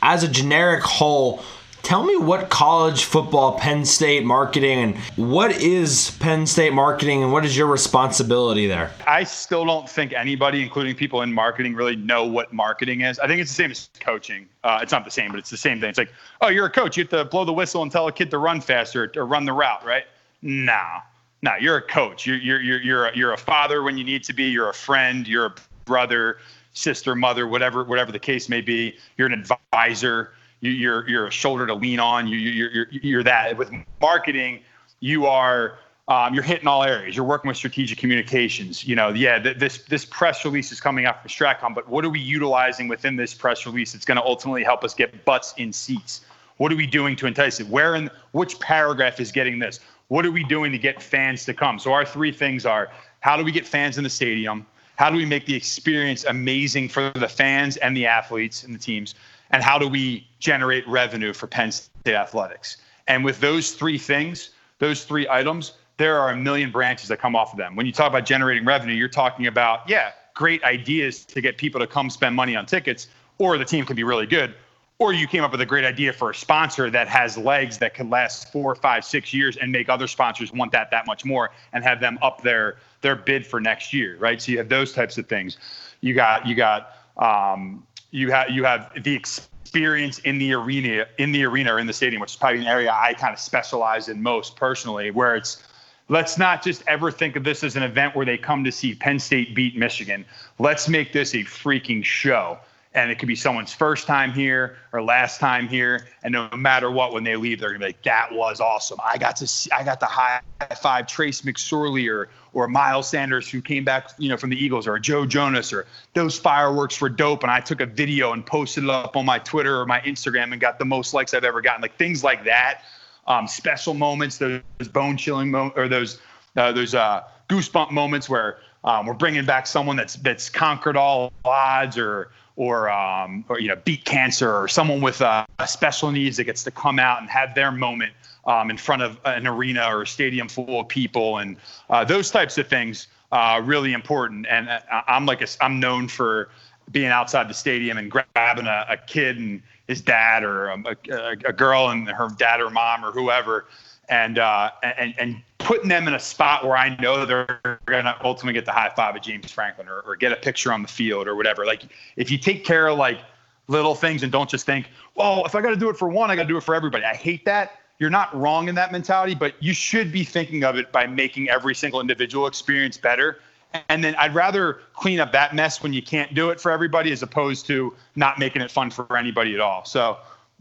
As 0.00 0.22
a 0.22 0.28
generic 0.28 0.84
whole, 0.84 1.42
Tell 1.82 2.04
me 2.04 2.16
what 2.16 2.50
college 2.50 3.04
football, 3.04 3.58
Penn 3.58 3.84
State 3.84 4.24
marketing, 4.24 4.78
and 4.78 4.98
what 5.16 5.52
is 5.52 6.10
Penn 6.20 6.46
State 6.46 6.74
marketing 6.74 7.22
and 7.22 7.32
what 7.32 7.46
is 7.46 7.56
your 7.56 7.66
responsibility 7.66 8.66
there? 8.66 8.92
I 9.06 9.24
still 9.24 9.64
don't 9.64 9.88
think 9.88 10.12
anybody, 10.12 10.62
including 10.62 10.94
people 10.96 11.22
in 11.22 11.32
marketing, 11.32 11.74
really 11.74 11.96
know 11.96 12.26
what 12.26 12.52
marketing 12.52 13.00
is. 13.00 13.18
I 13.18 13.26
think 13.26 13.40
it's 13.40 13.50
the 13.50 13.54
same 13.54 13.70
as 13.70 13.88
coaching. 14.00 14.46
Uh, 14.64 14.80
it's 14.82 14.92
not 14.92 15.04
the 15.04 15.10
same, 15.10 15.30
but 15.30 15.38
it's 15.38 15.48
the 15.50 15.56
same 15.56 15.80
thing. 15.80 15.88
It's 15.88 15.98
like, 15.98 16.12
oh, 16.42 16.48
you're 16.48 16.66
a 16.66 16.70
coach. 16.70 16.96
You 16.96 17.04
have 17.04 17.10
to 17.10 17.24
blow 17.24 17.46
the 17.46 17.52
whistle 17.54 17.82
and 17.82 17.90
tell 17.90 18.06
a 18.06 18.12
kid 18.12 18.30
to 18.32 18.38
run 18.38 18.60
faster 18.60 19.10
or 19.16 19.24
run 19.24 19.46
the 19.46 19.54
route, 19.54 19.84
right? 19.84 20.04
No, 20.42 20.98
no, 21.42 21.54
you're 21.58 21.76
a 21.76 21.82
coach. 21.82 22.26
You're, 22.26 22.36
you're, 22.36 22.60
you're, 22.60 22.82
you're, 22.82 23.06
a, 23.06 23.16
you're 23.16 23.32
a 23.32 23.38
father 23.38 23.82
when 23.82 23.96
you 23.96 24.04
need 24.04 24.24
to 24.24 24.32
be. 24.32 24.44
You're 24.44 24.68
a 24.68 24.74
friend. 24.74 25.26
You're 25.26 25.46
a 25.46 25.54
brother, 25.84 26.38
sister, 26.74 27.14
mother, 27.14 27.46
whatever, 27.46 27.84
whatever 27.84 28.12
the 28.12 28.18
case 28.18 28.48
may 28.48 28.60
be. 28.60 28.96
You're 29.16 29.28
an 29.28 29.32
advisor 29.32 30.32
you, 30.60 30.70
you're 30.70 31.08
you're 31.08 31.26
a 31.26 31.30
shoulder 31.30 31.66
to 31.66 31.74
lean 31.74 32.00
on. 32.00 32.26
You 32.26 32.38
you're 32.38 32.70
you're, 32.70 32.86
you're 32.90 33.22
that. 33.24 33.56
With 33.56 33.70
marketing, 34.00 34.60
you 35.00 35.26
are 35.26 35.78
um, 36.08 36.32
you're 36.34 36.42
hitting 36.42 36.66
all 36.66 36.82
areas. 36.82 37.14
You're 37.14 37.26
working 37.26 37.48
with 37.48 37.56
strategic 37.56 37.98
communications. 37.98 38.86
You 38.86 38.96
know, 38.96 39.10
yeah, 39.10 39.38
th- 39.38 39.58
this 39.58 39.84
this 39.84 40.04
press 40.04 40.44
release 40.44 40.72
is 40.72 40.80
coming 40.80 41.04
out 41.04 41.20
from 41.20 41.28
Stratcom, 41.28 41.74
but 41.74 41.88
what 41.88 42.04
are 42.04 42.10
we 42.10 42.20
utilizing 42.20 42.88
within 42.88 43.16
this 43.16 43.34
press 43.34 43.66
release 43.66 43.92
that's 43.92 44.04
going 44.04 44.16
to 44.16 44.24
ultimately 44.24 44.64
help 44.64 44.84
us 44.84 44.94
get 44.94 45.24
butts 45.24 45.54
in 45.58 45.72
seats? 45.72 46.22
What 46.56 46.72
are 46.72 46.76
we 46.76 46.86
doing 46.86 47.14
to 47.16 47.26
entice 47.26 47.60
it? 47.60 47.68
Where 47.68 47.94
in 47.94 48.10
which 48.32 48.58
paragraph 48.58 49.20
is 49.20 49.30
getting 49.30 49.58
this? 49.58 49.80
What 50.08 50.24
are 50.24 50.32
we 50.32 50.42
doing 50.44 50.72
to 50.72 50.78
get 50.78 51.00
fans 51.00 51.44
to 51.44 51.54
come? 51.54 51.78
So 51.78 51.92
our 51.92 52.04
three 52.04 52.32
things 52.32 52.64
are: 52.66 52.90
how 53.20 53.36
do 53.36 53.44
we 53.44 53.52
get 53.52 53.66
fans 53.66 53.98
in 53.98 54.04
the 54.04 54.10
stadium? 54.10 54.66
How 54.96 55.10
do 55.10 55.16
we 55.16 55.26
make 55.26 55.46
the 55.46 55.54
experience 55.54 56.24
amazing 56.24 56.88
for 56.88 57.12
the 57.14 57.28
fans 57.28 57.76
and 57.76 57.96
the 57.96 58.06
athletes 58.06 58.64
and 58.64 58.74
the 58.74 58.78
teams? 58.80 59.14
And 59.50 59.62
how 59.62 59.78
do 59.78 59.88
we 59.88 60.26
generate 60.38 60.86
revenue 60.88 61.32
for 61.32 61.46
Penn 61.46 61.72
State 61.72 62.14
athletics? 62.14 62.78
And 63.06 63.24
with 63.24 63.40
those 63.40 63.72
three 63.72 63.98
things, 63.98 64.50
those 64.78 65.04
three 65.04 65.26
items, 65.28 65.72
there 65.96 66.18
are 66.18 66.30
a 66.30 66.36
million 66.36 66.70
branches 66.70 67.08
that 67.08 67.18
come 67.18 67.34
off 67.34 67.52
of 67.52 67.58
them. 67.58 67.74
When 67.74 67.86
you 67.86 67.92
talk 67.92 68.08
about 68.08 68.24
generating 68.24 68.64
revenue, 68.64 68.94
you're 68.94 69.08
talking 69.08 69.46
about, 69.46 69.88
yeah, 69.88 70.12
great 70.34 70.62
ideas 70.62 71.24
to 71.24 71.40
get 71.40 71.58
people 71.58 71.80
to 71.80 71.86
come 71.86 72.10
spend 72.10 72.36
money 72.36 72.54
on 72.54 72.66
tickets, 72.66 73.08
or 73.38 73.58
the 73.58 73.64
team 73.64 73.84
can 73.84 73.96
be 73.96 74.04
really 74.04 74.26
good, 74.26 74.54
or 75.00 75.12
you 75.12 75.26
came 75.26 75.42
up 75.42 75.52
with 75.52 75.60
a 75.60 75.66
great 75.66 75.84
idea 75.84 76.12
for 76.12 76.30
a 76.30 76.34
sponsor 76.34 76.90
that 76.90 77.08
has 77.08 77.36
legs 77.36 77.78
that 77.78 77.94
can 77.94 78.10
last 78.10 78.52
four, 78.52 78.74
five, 78.74 79.04
six 79.04 79.32
years 79.32 79.56
and 79.56 79.70
make 79.70 79.88
other 79.88 80.06
sponsors 80.06 80.52
want 80.52 80.72
that 80.72 80.90
that 80.90 81.06
much 81.06 81.24
more 81.24 81.50
and 81.72 81.84
have 81.84 82.00
them 82.00 82.18
up 82.22 82.42
their 82.42 82.76
their 83.00 83.14
bid 83.14 83.46
for 83.46 83.60
next 83.60 83.92
year, 83.92 84.16
right? 84.18 84.42
So 84.42 84.52
you 84.52 84.58
have 84.58 84.68
those 84.68 84.92
types 84.92 85.18
of 85.18 85.28
things. 85.28 85.56
You 86.00 86.14
got 86.14 86.46
you 86.46 86.54
got 86.54 86.94
um, 87.16 87.84
you 88.10 88.30
have 88.30 88.50
you 88.50 88.64
have 88.64 88.90
the 89.02 89.14
experience 89.14 90.18
in 90.20 90.38
the 90.38 90.52
arena 90.54 91.06
in 91.18 91.32
the 91.32 91.44
arena 91.44 91.74
or 91.74 91.78
in 91.78 91.86
the 91.86 91.92
stadium, 91.92 92.20
which 92.20 92.32
is 92.32 92.36
probably 92.36 92.60
an 92.60 92.66
area 92.66 92.90
I 92.92 93.14
kind 93.14 93.32
of 93.32 93.40
specialize 93.40 94.08
in 94.08 94.22
most 94.22 94.56
personally, 94.56 95.10
where 95.10 95.36
it's 95.36 95.62
let's 96.08 96.38
not 96.38 96.62
just 96.62 96.82
ever 96.86 97.10
think 97.10 97.36
of 97.36 97.44
this 97.44 97.62
as 97.62 97.76
an 97.76 97.82
event 97.82 98.16
where 98.16 98.24
they 98.24 98.38
come 98.38 98.64
to 98.64 98.72
see 98.72 98.94
Penn 98.94 99.18
State 99.18 99.54
beat 99.54 99.76
Michigan. 99.76 100.24
Let's 100.58 100.88
make 100.88 101.12
this 101.12 101.34
a 101.34 101.38
freaking 101.38 102.04
show. 102.04 102.58
And 102.94 103.10
it 103.10 103.18
could 103.18 103.28
be 103.28 103.36
someone's 103.36 103.72
first 103.72 104.06
time 104.06 104.32
here 104.32 104.78
or 104.92 105.02
last 105.02 105.38
time 105.38 105.68
here. 105.68 106.08
And 106.22 106.32
no 106.32 106.48
matter 106.56 106.90
what 106.90 107.12
when 107.12 107.22
they 107.22 107.36
leave 107.36 107.60
they're 107.60 107.68
gonna 107.68 107.80
be 107.80 107.86
like 107.86 108.02
that 108.04 108.32
was 108.32 108.60
awesome. 108.60 108.98
I 109.04 109.18
got 109.18 109.36
to 109.36 109.46
see 109.46 109.70
i 109.70 109.84
got 109.84 110.00
the 110.00 110.06
high 110.06 110.40
five 110.80 111.06
trace 111.06 111.42
mcsorley 111.42 112.10
or 112.10 112.30
or 112.52 112.68
miles 112.68 113.08
sanders 113.08 113.48
who 113.48 113.60
came 113.60 113.84
back 113.84 114.10
you 114.18 114.28
know 114.28 114.36
from 114.36 114.50
the 114.50 114.56
eagles 114.64 114.86
or 114.86 114.98
joe 114.98 115.26
jonas 115.26 115.72
or 115.72 115.86
those 116.14 116.38
fireworks 116.38 117.00
were 117.00 117.08
dope 117.08 117.42
and 117.42 117.50
i 117.50 117.60
took 117.60 117.80
a 117.80 117.86
video 117.86 118.32
and 118.32 118.44
posted 118.46 118.84
it 118.84 118.90
up 118.90 119.16
on 119.16 119.24
my 119.24 119.38
twitter 119.38 119.80
or 119.80 119.86
my 119.86 120.00
instagram 120.00 120.52
and 120.52 120.60
got 120.60 120.78
the 120.78 120.84
most 120.84 121.14
likes 121.14 121.34
i've 121.34 121.44
ever 121.44 121.60
gotten. 121.60 121.82
Like 121.82 121.96
things 121.96 122.24
like 122.24 122.44
that 122.44 122.82
um, 123.28 123.46
special 123.46 123.94
moments 123.94 124.38
those, 124.38 124.62
bone 124.92 125.16
chilling 125.16 125.50
mo- 125.50 125.72
or 125.76 125.86
those 125.86 126.20
uh, 126.56 126.72
those 126.72 126.94
uh, 126.94 127.22
goosebump 127.48 127.92
moments 127.92 128.28
where 128.28 128.58
um, 128.84 129.06
we're 129.06 129.14
bringing 129.14 129.44
back 129.44 129.66
someone 129.66 129.96
that's 129.96 130.14
that's 130.16 130.48
conquered 130.48 130.96
all 130.96 131.32
odds 131.44 131.98
or 131.98 132.30
or, 132.58 132.90
um, 132.90 133.44
or 133.48 133.60
you 133.60 133.68
know 133.68 133.76
beat 133.84 134.04
cancer 134.04 134.52
or 134.52 134.66
someone 134.68 135.00
with 135.00 135.22
uh, 135.22 135.46
special 135.64 136.10
needs 136.10 136.36
that 136.36 136.44
gets 136.44 136.64
to 136.64 136.72
come 136.72 136.98
out 136.98 137.20
and 137.20 137.30
have 137.30 137.54
their 137.54 137.70
moment 137.70 138.12
um, 138.46 138.68
in 138.68 138.76
front 138.76 139.00
of 139.00 139.16
an 139.24 139.46
arena 139.46 139.86
or 139.88 140.02
a 140.02 140.06
stadium 140.06 140.48
full 140.48 140.80
of 140.80 140.88
people 140.88 141.38
and 141.38 141.56
uh, 141.88 142.04
those 142.04 142.30
types 142.30 142.58
of 142.58 142.66
things 142.66 143.06
uh, 143.30 143.62
really 143.64 143.92
important. 143.92 144.44
And 144.50 144.68
uh, 144.68 144.80
I'm 145.06 145.24
like 145.24 145.40
a, 145.40 145.46
I'm 145.60 145.78
known 145.78 146.08
for 146.08 146.50
being 146.90 147.06
outside 147.06 147.48
the 147.48 147.54
stadium 147.54 147.96
and 147.96 148.10
grabbing 148.10 148.66
a, 148.66 148.86
a 148.88 148.96
kid 148.96 149.38
and 149.38 149.62
his 149.86 150.00
dad 150.00 150.42
or 150.42 150.72
um, 150.72 150.84
a, 150.84 151.12
a, 151.14 151.30
a 151.46 151.52
girl 151.52 151.90
and 151.90 152.08
her 152.08 152.28
dad 152.38 152.60
or 152.60 152.70
mom 152.70 153.04
or 153.04 153.12
whoever 153.12 153.66
and 154.08 154.38
uh, 154.38 154.70
and 154.82 155.14
and 155.18 155.42
putting 155.58 155.88
them 155.88 156.08
in 156.08 156.14
a 156.14 156.20
spot 156.20 156.64
where 156.64 156.76
I 156.76 156.96
know 156.96 157.26
they're 157.26 157.60
going 157.86 158.04
to 158.04 158.16
ultimately 158.24 158.54
get 158.54 158.64
the 158.64 158.72
high 158.72 158.90
five 158.94 159.16
of 159.16 159.22
James 159.22 159.50
Franklin 159.50 159.88
or, 159.88 160.00
or 160.00 160.16
get 160.16 160.32
a 160.32 160.36
picture 160.36 160.72
on 160.72 160.82
the 160.82 160.88
field 160.88 161.28
or 161.28 161.34
whatever. 161.34 161.66
Like 161.66 161.82
if 162.16 162.30
you 162.30 162.38
take 162.38 162.64
care 162.64 162.88
of 162.88 162.96
like 162.96 163.18
little 163.66 163.94
things 163.94 164.22
and 164.22 164.32
don't 164.32 164.48
just 164.48 164.64
think, 164.64 164.88
well, 165.14 165.44
if 165.44 165.54
I 165.54 165.60
got 165.60 165.70
to 165.70 165.76
do 165.76 165.90
it 165.90 165.96
for 165.96 166.08
one, 166.08 166.30
I 166.30 166.36
got 166.36 166.42
to 166.42 166.48
do 166.48 166.56
it 166.56 166.62
for 166.62 166.74
everybody. 166.74 167.04
I 167.04 167.14
hate 167.14 167.44
that. 167.44 167.72
you're 167.98 168.10
not 168.10 168.34
wrong 168.38 168.68
in 168.68 168.74
that 168.76 168.92
mentality, 168.92 169.34
but 169.34 169.54
you 169.60 169.72
should 169.72 170.12
be 170.12 170.24
thinking 170.24 170.64
of 170.64 170.76
it 170.76 170.92
by 170.92 171.06
making 171.06 171.48
every 171.48 171.74
single 171.74 172.00
individual 172.00 172.46
experience 172.46 172.96
better. 172.96 173.40
And 173.88 174.02
then 174.02 174.14
I'd 174.14 174.34
rather 174.34 174.80
clean 174.94 175.20
up 175.20 175.32
that 175.32 175.54
mess 175.54 175.82
when 175.82 175.92
you 175.92 176.00
can't 176.00 176.32
do 176.32 176.50
it 176.50 176.60
for 176.60 176.70
everybody 176.70 177.12
as 177.12 177.22
opposed 177.22 177.66
to 177.66 177.94
not 178.16 178.38
making 178.38 178.62
it 178.62 178.70
fun 178.70 178.90
for 178.90 179.16
anybody 179.16 179.54
at 179.54 179.60
all. 179.60 179.84
So 179.84 180.16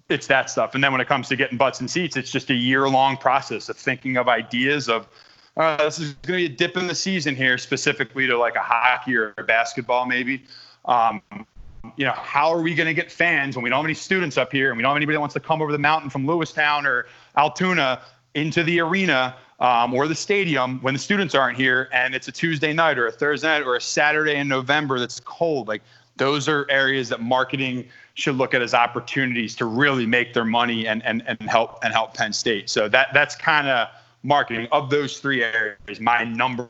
it's 0.09 0.27
that 0.27 0.49
stuff. 0.49 0.75
And 0.75 0.83
then 0.83 0.91
when 0.91 1.01
it 1.01 1.07
comes 1.07 1.27
to 1.29 1.35
getting 1.35 1.57
butts 1.57 1.79
and 1.79 1.89
seats, 1.89 2.15
it's 2.15 2.31
just 2.31 2.49
a 2.49 2.53
year 2.53 2.87
long 2.87 3.17
process 3.17 3.69
of 3.69 3.77
thinking 3.77 4.17
of 4.17 4.27
ideas 4.27 4.87
of, 4.87 5.07
uh, 5.57 5.77
this 5.77 5.99
is 5.99 6.13
going 6.13 6.43
to 6.43 6.47
be 6.49 6.53
a 6.53 6.57
dip 6.57 6.77
in 6.77 6.87
the 6.87 6.95
season 6.95 7.35
here, 7.35 7.57
specifically 7.57 8.27
to 8.27 8.37
like 8.37 8.55
a 8.55 8.61
hockey 8.61 9.15
or 9.15 9.33
a 9.37 9.43
basketball, 9.43 10.05
maybe. 10.05 10.43
Um, 10.85 11.21
you 11.95 12.05
know, 12.05 12.11
how 12.11 12.49
are 12.49 12.61
we 12.61 12.75
going 12.75 12.87
to 12.87 12.93
get 12.93 13.11
fans 13.11 13.55
when 13.55 13.63
we 13.63 13.69
don't 13.69 13.77
have 13.77 13.85
any 13.85 13.93
students 13.93 14.37
up 14.37 14.51
here 14.51 14.69
and 14.69 14.77
we 14.77 14.81
don't 14.81 14.91
have 14.91 14.97
anybody 14.97 15.15
that 15.15 15.19
wants 15.19 15.33
to 15.33 15.39
come 15.39 15.61
over 15.61 15.71
the 15.71 15.77
mountain 15.77 16.09
from 16.09 16.25
Lewistown 16.25 16.85
or 16.85 17.07
Altoona 17.35 18.01
into 18.33 18.63
the 18.63 18.79
arena 18.79 19.35
um, 19.59 19.93
or 19.93 20.07
the 20.07 20.15
stadium 20.15 20.79
when 20.81 20.93
the 20.93 20.99
students 20.99 21.33
aren't 21.33 21.57
here 21.57 21.89
and 21.91 22.13
it's 22.13 22.27
a 22.27 22.31
Tuesday 22.31 22.73
night 22.73 22.97
or 22.97 23.07
a 23.07 23.11
Thursday 23.11 23.47
night 23.47 23.63
or 23.63 23.75
a 23.75 23.81
Saturday 23.81 24.35
in 24.35 24.47
November 24.47 24.99
that's 24.99 25.19
cold? 25.21 25.67
Like, 25.67 25.81
those 26.17 26.47
are 26.47 26.65
areas 26.69 27.09
that 27.09 27.21
marketing 27.21 27.87
should 28.15 28.35
look 28.35 28.53
at 28.53 28.61
as 28.61 28.73
opportunities 28.73 29.55
to 29.55 29.65
really 29.65 30.05
make 30.05 30.33
their 30.33 30.45
money 30.45 30.87
and 30.87 31.03
and, 31.05 31.23
and 31.27 31.41
help 31.43 31.79
and 31.83 31.93
help 31.93 32.13
Penn 32.13 32.33
State. 32.33 32.69
So 32.69 32.89
that 32.89 33.09
that's 33.13 33.35
kind 33.35 33.67
of 33.67 33.87
marketing 34.23 34.67
of 34.71 34.89
those 34.89 35.19
three 35.19 35.43
areas. 35.43 35.99
My 35.99 36.23
number 36.23 36.67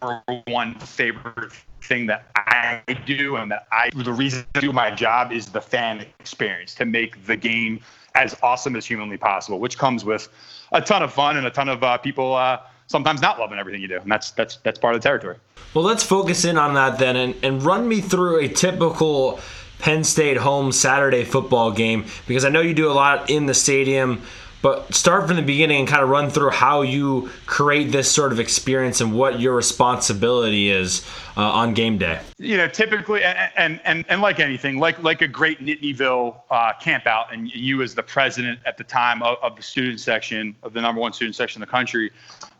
one 0.47 0.75
favorite 0.79 1.53
thing 1.81 2.05
that 2.07 2.29
I 2.35 2.81
do 3.05 3.37
and 3.37 3.51
that 3.51 3.67
I 3.71 3.89
the 3.95 4.13
reason 4.13 4.45
I 4.55 4.59
do 4.59 4.73
my 4.73 4.91
job 4.91 5.31
is 5.31 5.47
the 5.47 5.61
fan 5.61 6.05
experience 6.19 6.75
to 6.75 6.85
make 6.85 7.25
the 7.25 7.35
game 7.35 7.79
as 8.15 8.35
awesome 8.41 8.75
as 8.75 8.85
humanly 8.85 9.17
possible, 9.17 9.59
which 9.59 9.77
comes 9.77 10.03
with 10.03 10.29
a 10.71 10.81
ton 10.81 11.03
of 11.03 11.13
fun 11.13 11.37
and 11.37 11.45
a 11.45 11.51
ton 11.51 11.69
of 11.69 11.83
uh, 11.83 11.97
people 11.97 12.35
uh, 12.35 12.59
sometimes 12.87 13.21
not 13.21 13.39
loving 13.39 13.59
everything 13.59 13.81
you 13.81 13.87
do, 13.87 13.99
and 13.99 14.11
that's 14.11 14.31
that's 14.31 14.57
that's 14.57 14.79
part 14.79 14.95
of 14.95 15.01
the 15.01 15.07
territory. 15.07 15.37
Well, 15.73 15.83
let's 15.83 16.03
focus 16.03 16.45
in 16.45 16.57
on 16.57 16.73
that 16.73 16.97
then, 16.97 17.15
and, 17.15 17.35
and 17.43 17.61
run 17.61 17.87
me 17.87 18.01
through 18.01 18.39
a 18.39 18.47
typical 18.47 19.39
Penn 19.79 20.03
State 20.03 20.37
home 20.37 20.71
Saturday 20.71 21.23
football 21.23 21.71
game 21.71 22.05
because 22.27 22.45
I 22.45 22.49
know 22.49 22.61
you 22.61 22.73
do 22.73 22.89
a 22.89 22.93
lot 22.93 23.29
in 23.29 23.45
the 23.45 23.53
stadium. 23.53 24.23
But 24.67 24.93
start 24.93 25.27
from 25.27 25.37
the 25.37 25.41
beginning 25.41 25.79
and 25.79 25.87
kind 25.87 26.03
of 26.03 26.09
run 26.09 26.29
through 26.29 26.49
how 26.49 26.81
you 26.81 27.29
create 27.45 27.93
this 27.93 28.11
sort 28.11 28.33
of 28.33 28.39
experience 28.41 28.99
and 28.99 29.13
what 29.13 29.39
your 29.39 29.55
responsibility 29.55 30.69
is 30.69 31.07
uh, 31.37 31.41
on 31.41 31.73
game 31.73 31.97
day. 31.97 32.19
You 32.37 32.57
know, 32.57 32.67
typically, 32.67 33.23
and 33.23 33.79
and 33.85 34.03
and 34.09 34.21
like 34.21 34.41
anything, 34.41 34.77
like 34.77 35.01
like 35.01 35.21
a 35.21 35.27
great 35.29 35.61
Nittanyville 35.61 36.41
uh, 36.51 36.73
camp 36.81 37.07
out, 37.07 37.33
and 37.33 37.49
you 37.49 37.81
as 37.81 37.95
the 37.95 38.03
president 38.03 38.59
at 38.65 38.77
the 38.77 38.83
time 38.83 39.23
of, 39.23 39.37
of, 39.41 39.55
the 39.55 39.63
student 39.63 40.01
section 40.01 40.53
of 40.63 40.73
the 40.73 40.81
number 40.81 40.99
one 40.99 41.13
student 41.13 41.37
section 41.37 41.61
in 41.61 41.65
the 41.65 41.71
country, 41.71 42.11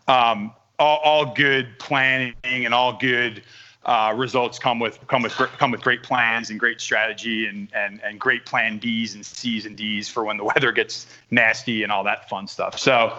um, 0.07 0.53
all, 0.79 0.99
all 1.03 1.25
good 1.33 1.77
planning 1.77 2.35
and 2.45 2.73
all 2.73 2.97
good 2.97 3.43
uh, 3.87 4.13
results 4.15 4.59
come 4.59 4.79
with 4.79 4.99
come 5.07 5.23
with 5.23 5.33
come 5.33 5.71
with 5.71 5.81
great 5.81 6.03
plans 6.03 6.49
and 6.49 6.59
great 6.59 6.81
strategy 6.81 7.47
and 7.47 7.69
and 7.73 8.01
and 8.03 8.19
great 8.19 8.45
plan 8.45 8.79
Bs 8.79 9.15
and 9.15 9.25
Cs 9.25 9.65
and 9.65 9.77
Ds 9.77 10.09
for 10.09 10.25
when 10.25 10.37
the 10.37 10.43
weather 10.55 10.71
gets 10.71 11.07
nasty 11.31 11.83
and 11.83 11.91
all 11.91 12.03
that 12.03 12.29
fun 12.29 12.47
stuff. 12.47 12.77
So. 12.77 13.17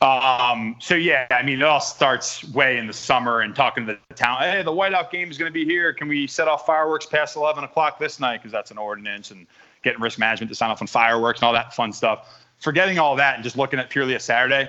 Um, 0.00 0.74
so 0.80 0.96
yeah, 0.96 1.28
I 1.30 1.44
mean, 1.44 1.60
it 1.60 1.62
all 1.62 1.78
starts 1.78 2.42
way 2.52 2.76
in 2.76 2.88
the 2.88 2.92
summer 2.92 3.42
and 3.42 3.54
talking 3.54 3.86
to 3.86 3.96
the 4.08 4.14
town. 4.16 4.40
Hey, 4.40 4.60
the 4.64 4.72
whiteout 4.72 5.12
game 5.12 5.30
is 5.30 5.38
going 5.38 5.48
to 5.48 5.54
be 5.54 5.64
here. 5.64 5.92
Can 5.92 6.08
we 6.08 6.26
set 6.26 6.48
off 6.48 6.66
fireworks 6.66 7.06
past 7.06 7.36
11 7.36 7.62
o'clock 7.62 8.00
this 8.00 8.18
night? 8.18 8.38
Because 8.38 8.50
that's 8.50 8.72
an 8.72 8.78
ordinance 8.78 9.30
and 9.30 9.46
getting 9.84 10.00
risk 10.00 10.18
management 10.18 10.48
to 10.50 10.56
sign 10.56 10.70
off 10.70 10.80
on 10.82 10.88
fireworks 10.88 11.38
and 11.38 11.44
all 11.44 11.52
that 11.52 11.72
fun 11.72 11.92
stuff. 11.92 12.44
Forgetting 12.58 12.98
all 12.98 13.14
that 13.14 13.36
and 13.36 13.44
just 13.44 13.56
looking 13.56 13.78
at 13.78 13.90
purely 13.90 14.14
a 14.14 14.20
Saturday. 14.20 14.68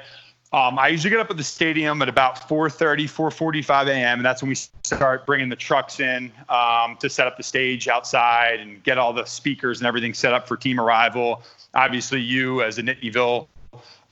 Um, 0.53 0.77
I 0.77 0.89
usually 0.89 1.09
get 1.09 1.19
up 1.19 1.31
at 1.31 1.37
the 1.37 1.43
stadium 1.43 2.03
at 2.03 2.09
about 2.09 2.47
4:30, 2.47 3.05
4:45 3.09 3.87
a.m., 3.87 4.19
and 4.19 4.25
that's 4.25 4.43
when 4.43 4.49
we 4.49 4.55
start 4.83 5.25
bringing 5.25 5.49
the 5.49 5.55
trucks 5.55 5.99
in 5.99 6.31
um, 6.47 6.95
to 6.97 7.09
set 7.09 7.25
up 7.25 7.37
the 7.37 7.43
stage 7.43 7.87
outside 7.87 8.59
and 8.59 8.83
get 8.83 8.99
all 8.99 9.13
the 9.13 9.25
speakers 9.25 9.79
and 9.79 9.87
everything 9.87 10.13
set 10.13 10.31
up 10.31 10.47
for 10.47 10.55
team 10.55 10.79
arrival. 10.79 11.41
Obviously, 11.73 12.21
you 12.21 12.61
as 12.61 12.77
a 12.77 12.83
Nittanyville 12.83 13.47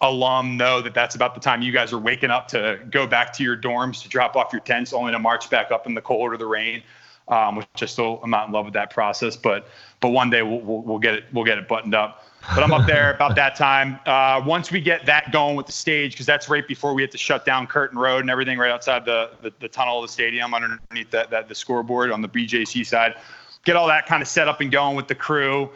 alum 0.02 0.58
know 0.58 0.82
that 0.82 0.96
that's 0.96 1.14
about 1.14 1.36
the 1.36 1.40
time 1.40 1.62
you 1.62 1.72
guys 1.72 1.94
are 1.94 2.00
waking 2.00 2.32
up 2.32 2.48
to 2.48 2.80
go 2.90 3.06
back 3.06 3.32
to 3.34 3.44
your 3.44 3.56
dorms 3.56 4.02
to 4.02 4.10
drop 4.10 4.36
off 4.36 4.52
your 4.52 4.62
tents, 4.62 4.94
only 4.94 5.12
to 5.12 5.20
march 5.20 5.48
back 5.52 5.70
up 5.70 5.86
in 5.86 5.94
the 5.94 6.02
cold 6.02 6.34
or 6.34 6.38
the 6.38 6.46
rain. 6.48 6.82
Um, 7.28 7.56
which 7.56 7.68
I 7.82 7.86
still 7.86 8.20
am 8.24 8.32
not 8.32 8.48
in 8.48 8.52
love 8.52 8.66
with 8.66 8.74
that 8.74 8.90
process, 8.90 9.38
but 9.38 9.68
but 10.00 10.10
one 10.10 10.32
day 10.32 10.42
we'll, 10.42 10.60
we'll, 10.60 10.82
we'll 10.82 11.00
get 11.00 11.14
it 11.14 11.26
we'll 11.32 11.46
get 11.46 11.60
it 11.60 11.68
buttoned 11.68 11.94
up 11.94 12.26
but 12.54 12.64
I'm 12.64 12.72
up 12.72 12.86
there 12.88 13.14
about 13.16 13.36
that 13.36 13.56
time. 13.56 14.00
Uh, 14.06 14.42
once 14.46 14.72
we 14.72 14.82
get 14.82 15.06
that 15.06 15.32
going 15.32 15.56
with 15.56 15.66
the 15.66 15.72
stage, 15.72 16.14
because 16.14 16.26
that's 16.26 16.50
right 16.50 16.68
before 16.68 16.94
we 16.94 17.02
have 17.02 17.12
to 17.12 17.18
shut 17.18 17.46
down 17.46 17.68
Curtain 17.68 17.98
Road 17.98 18.22
and 18.22 18.30
everything 18.30 18.58
right 18.58 18.72
outside 18.72 19.06
the, 19.06 19.32
the, 19.42 19.54
the 19.60 19.68
tunnel 19.68 20.00
of 20.00 20.08
the 20.08 20.12
stadium 20.12 20.54
underneath 20.54 21.12
that, 21.12 21.30
that 21.30 21.48
the 21.48 21.56
scoreboard 21.56 22.12
on 22.12 22.22
the 22.22 22.30
BJC 22.30 22.86
side. 22.86 23.16
Get 23.64 23.76
all 23.76 23.88
that 23.88 24.06
kind 24.06 24.22
of 24.22 24.28
set 24.28 24.48
up 24.48 24.62
and 24.62 24.72
going 24.72 24.96
with 24.96 25.08
the 25.08 25.16
crew. 25.16 25.70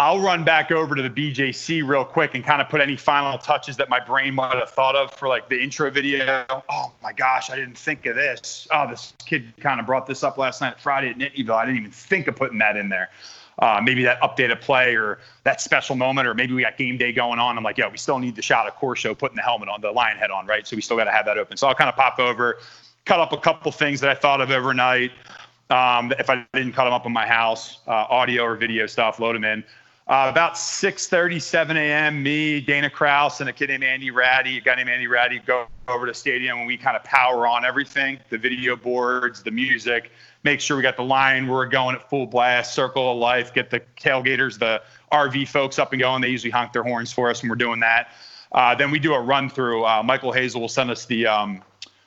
I'll 0.00 0.20
run 0.20 0.44
back 0.44 0.70
over 0.70 0.94
to 0.94 1.02
the 1.02 1.10
BJC 1.10 1.86
real 1.86 2.04
quick 2.04 2.36
and 2.36 2.44
kind 2.44 2.62
of 2.62 2.68
put 2.68 2.80
any 2.80 2.94
final 2.94 3.36
touches 3.36 3.76
that 3.78 3.88
my 3.88 3.98
brain 3.98 4.32
might 4.32 4.54
have 4.54 4.70
thought 4.70 4.94
of 4.94 5.12
for 5.12 5.26
like 5.26 5.48
the 5.48 5.60
intro 5.60 5.90
video. 5.90 6.44
Oh 6.68 6.92
my 7.02 7.12
gosh, 7.12 7.50
I 7.50 7.56
didn't 7.56 7.76
think 7.76 8.06
of 8.06 8.14
this. 8.14 8.68
Oh, 8.72 8.88
this 8.88 9.12
kid 9.26 9.52
kind 9.58 9.80
of 9.80 9.86
brought 9.86 10.06
this 10.06 10.22
up 10.22 10.38
last 10.38 10.60
night 10.60 10.78
Friday 10.78 11.10
at 11.10 11.18
Nittanyville. 11.18 11.56
I 11.56 11.66
didn't 11.66 11.80
even 11.80 11.90
think 11.90 12.28
of 12.28 12.36
putting 12.36 12.58
that 12.58 12.76
in 12.76 12.88
there 12.88 13.10
uh, 13.58 13.80
maybe 13.82 14.04
that 14.04 14.20
updated 14.20 14.60
play 14.60 14.94
or 14.94 15.18
that 15.44 15.60
special 15.60 15.96
moment, 15.96 16.28
or 16.28 16.34
maybe 16.34 16.54
we 16.54 16.62
got 16.62 16.76
game 16.76 16.96
day 16.96 17.12
going 17.12 17.38
on. 17.38 17.56
I'm 17.56 17.64
like, 17.64 17.78
yeah, 17.78 17.88
we 17.88 17.98
still 17.98 18.18
need 18.18 18.36
the 18.36 18.42
shot 18.42 18.66
of 18.66 18.74
Corso 18.74 19.14
putting 19.14 19.36
the 19.36 19.42
helmet 19.42 19.68
on, 19.68 19.80
the 19.80 19.90
lion 19.90 20.16
head 20.16 20.30
on, 20.30 20.46
right? 20.46 20.66
So 20.66 20.76
we 20.76 20.82
still 20.82 20.96
got 20.96 21.04
to 21.04 21.10
have 21.10 21.26
that 21.26 21.38
open. 21.38 21.56
So 21.56 21.66
I'll 21.66 21.74
kind 21.74 21.88
of 21.88 21.96
pop 21.96 22.18
over, 22.18 22.58
cut 23.04 23.20
up 23.20 23.32
a 23.32 23.38
couple 23.38 23.72
things 23.72 24.00
that 24.00 24.10
I 24.10 24.14
thought 24.14 24.40
of 24.40 24.50
overnight. 24.50 25.10
Um, 25.70 26.12
if 26.18 26.30
I 26.30 26.46
didn't 26.54 26.72
cut 26.72 26.84
them 26.84 26.92
up 26.92 27.04
in 27.04 27.12
my 27.12 27.26
house, 27.26 27.80
uh, 27.86 28.06
audio 28.08 28.44
or 28.44 28.56
video 28.56 28.86
stuff, 28.86 29.18
load 29.18 29.34
them 29.34 29.44
in. 29.44 29.64
Uh, 30.06 30.26
about 30.30 30.54
6:30, 30.54 31.38
7 31.38 31.76
a.m. 31.76 32.22
Me, 32.22 32.62
Dana 32.62 32.88
Kraus, 32.88 33.40
and 33.40 33.50
a 33.50 33.52
kid 33.52 33.68
named 33.68 33.84
Andy 33.84 34.10
Ratty, 34.10 34.56
a 34.56 34.60
guy 34.62 34.76
named 34.76 34.88
Andy 34.88 35.06
Ratty, 35.06 35.40
go 35.40 35.66
over 35.86 36.06
to 36.06 36.12
the 36.12 36.18
stadium 36.18 36.58
and 36.58 36.66
we 36.66 36.78
kind 36.78 36.96
of 36.96 37.04
power 37.04 37.46
on 37.46 37.62
everything: 37.62 38.18
the 38.30 38.38
video 38.38 38.74
boards, 38.74 39.42
the 39.42 39.50
music, 39.50 40.10
make 40.48 40.62
sure 40.62 40.78
we 40.78 40.82
got 40.82 40.96
the 40.96 41.02
line 41.02 41.46
we're 41.46 41.66
going 41.66 41.94
at 41.94 42.08
full 42.08 42.26
blast, 42.26 42.72
circle 42.72 43.12
of 43.12 43.18
life, 43.18 43.52
get 43.52 43.68
the 43.68 43.80
tailgaters, 44.00 44.58
the 44.58 44.80
RV 45.12 45.46
folks 45.46 45.78
up 45.78 45.92
and 45.92 46.00
going. 46.00 46.22
They 46.22 46.30
usually 46.30 46.50
honk 46.50 46.72
their 46.72 46.82
horns 46.82 47.12
for 47.12 47.28
us 47.28 47.42
when 47.42 47.50
we're 47.50 47.56
doing 47.56 47.80
that. 47.80 48.12
Uh, 48.50 48.74
then 48.74 48.90
we 48.90 48.98
do 48.98 49.12
a 49.12 49.20
run 49.20 49.50
through. 49.50 49.84
Uh, 49.84 50.02
Michael 50.02 50.32
Hazel 50.32 50.62
will 50.62 50.70
send 50.70 50.90
us 50.90 51.04
the 51.04 51.26
um, 51.26 51.62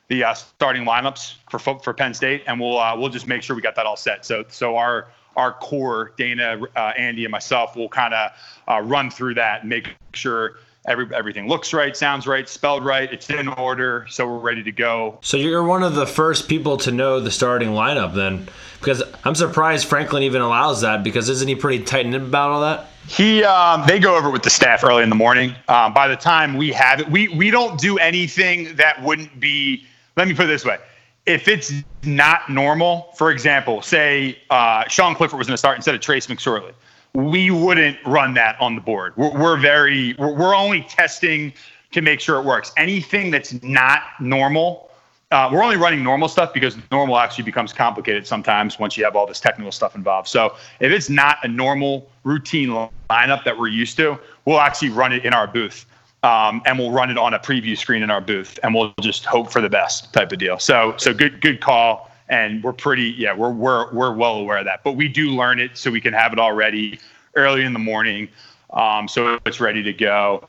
the 0.08 0.24
uh, 0.24 0.34
starting 0.34 0.86
lineups 0.86 1.36
for 1.52 1.60
for 1.60 1.94
Penn 1.94 2.16
State, 2.16 2.42
and 2.48 2.60
we'll 2.60 2.80
uh, 2.80 2.98
we'll 2.98 3.10
just 3.10 3.28
make 3.28 3.44
sure 3.44 3.56
we 3.56 3.62
got 3.62 3.76
that 3.76 3.86
all 3.86 3.96
set. 3.96 4.26
So 4.26 4.44
so 4.48 4.76
our 4.76 5.10
our 5.36 5.54
core, 5.54 6.14
Dana, 6.18 6.60
uh, 6.76 6.94
Andy, 6.98 7.26
and 7.26 7.32
myself, 7.32 7.76
will 7.76 7.90
kind 7.90 8.16
of 8.16 8.32
uh, 8.68 8.82
run 8.82 9.12
through 9.12 9.36
that 9.36 9.62
and 9.62 9.70
make 9.70 9.96
sure 10.14 10.56
Every, 10.88 11.08
everything 11.14 11.48
looks 11.48 11.74
right, 11.74 11.96
sounds 11.96 12.26
right, 12.26 12.50
spelled 12.50 12.84
right. 12.84 13.12
It's 13.14 13.30
in 13.30 13.48
order, 13.48 14.08
so 14.10 14.28
we're 14.28 14.40
ready 14.40 14.64
to 14.64 14.72
go. 14.72 15.20
So 15.22 15.38
you're 15.38 15.64
one 15.64 15.84
of 15.84 15.94
the 15.94 16.08
first 16.08 16.50
people 16.50 16.78
to 16.78 16.92
know 16.92 17.20
the 17.20 17.30
starting 17.30 17.70
lineup, 17.70 18.16
then, 18.16 18.48
because 18.80 19.04
I'm 19.24 19.36
surprised 19.36 19.88
Franklin 19.88 20.24
even 20.24 20.42
allows 20.42 20.82
that. 20.82 21.04
Because 21.04 21.30
isn't 21.30 21.48
he 21.48 21.54
pretty 21.54 21.84
tight 21.84 22.08
knit 22.08 22.24
about 22.24 22.50
all 22.50 22.62
that? 22.62 22.88
He, 23.08 23.44
um, 23.44 23.84
they 23.86 24.00
go 24.00 24.18
over 24.18 24.32
with 24.32 24.42
the 24.42 24.50
staff 24.50 24.84
early 24.84 25.04
in 25.04 25.10
the 25.10 25.16
morning. 25.16 25.54
Um, 25.68 25.94
by 25.94 26.08
the 26.08 26.16
time 26.16 26.58
we 26.58 26.72
have 26.72 27.00
it, 27.00 27.10
we 27.12 27.28
we 27.28 27.52
don't 27.52 27.80
do 27.80 28.00
anything 28.00 28.76
that 28.78 29.04
wouldn't 29.04 29.40
be. 29.40 29.86
Let 30.18 30.28
me 30.28 30.34
put 30.34 30.46
it 30.46 30.48
this 30.48 30.66
way: 30.66 30.80
if 31.28 31.48
it's 31.48 31.72
not 32.04 32.50
normal, 32.50 33.14
for 33.18 33.30
example, 33.30 33.84
say 33.84 34.40
uh, 34.50 34.88
Sean 34.88 35.14
Clifford 35.14 35.38
was 35.38 35.48
going 35.48 35.54
to 35.54 35.60
start 35.60 35.76
instead 35.76 35.94
of 35.94 36.02
Trace 36.02 36.26
McSorley 36.26 36.74
we 37.14 37.52
wouldn't 37.52 37.98
run 38.06 38.34
that 38.36 38.60
on 38.60 38.76
the 38.76 38.82
board. 38.82 39.16
We're, 39.18 39.38
we're 39.38 39.58
very, 39.58 40.16
we're, 40.18 40.34
we're, 40.34 40.56
only 40.56 40.84
testing 40.84 41.54
to 41.92 42.02
make 42.02 42.20
sure 42.20 42.40
it 42.40 42.46
works. 42.46 42.72
Anything 42.78 43.32
that's 43.32 43.62
not 43.64 44.02
normal, 44.20 44.90
uh, 45.32 45.50
we're 45.52 45.64
only 45.64 45.78
running 45.78 46.04
normal 46.04 46.30
stuff 46.30 46.54
because 46.54 46.78
normal 46.92 47.18
actually 47.18 47.44
becomes 47.44 47.74
complicated 47.74 48.26
sometimes 48.26 48.80
once 48.80 48.98
you 48.98 49.04
have 49.04 49.16
all 49.16 49.28
this 49.28 49.40
technical 49.40 49.72
stuff 49.72 49.96
involved. 49.96 50.28
So 50.30 50.56
if 50.80 50.92
it's 50.92 51.10
not 51.10 51.38
a 51.44 51.48
normal 51.48 52.10
routine 52.24 52.70
lineup 53.10 53.44
that 53.44 53.58
we're 53.58 53.68
used 53.68 53.98
to, 53.98 54.18
we'll 54.46 54.60
actually 54.60 54.90
run 54.90 55.12
it 55.12 55.26
in 55.26 55.34
our 55.34 55.48
booth. 55.48 55.86
Um, 56.24 56.62
and 56.68 56.78
we'll 56.78 56.92
run 56.92 57.10
it 57.10 57.18
on 57.18 57.34
a 57.34 57.40
preview 57.40 57.76
screen 57.76 58.04
in 58.04 58.12
our 58.12 58.22
booth, 58.22 58.60
and 58.62 58.76
we'll 58.76 58.94
just 59.02 59.26
hope 59.26 59.52
for 59.52 59.60
the 59.60 59.70
best 59.70 60.14
type 60.14 60.32
of 60.32 60.38
deal. 60.38 60.60
So, 60.60 60.94
so 60.98 61.16
good, 61.16 61.42
good 61.42 61.62
call 61.62 62.11
and 62.32 62.64
we're 62.64 62.74
pretty 62.74 63.14
yeah 63.18 63.36
we're 63.36 63.52
we're 63.52 63.94
we're 63.94 64.14
well 64.16 64.36
aware 64.38 64.58
of 64.58 64.66
that 64.66 64.84
but 64.84 64.94
we 64.94 65.08
do 65.08 65.30
learn 65.30 65.60
it 65.60 65.78
so 65.78 65.92
we 65.92 66.02
can 66.02 66.14
have 66.14 66.34
it 66.34 66.40
all 66.40 66.54
ready 66.54 67.00
early 67.36 67.64
in 67.64 67.74
the 67.74 67.80
morning 67.80 68.28
um, 68.72 69.08
so 69.08 69.38
it's 69.46 69.60
ready 69.60 69.84
to 69.84 69.94
go 69.94 70.48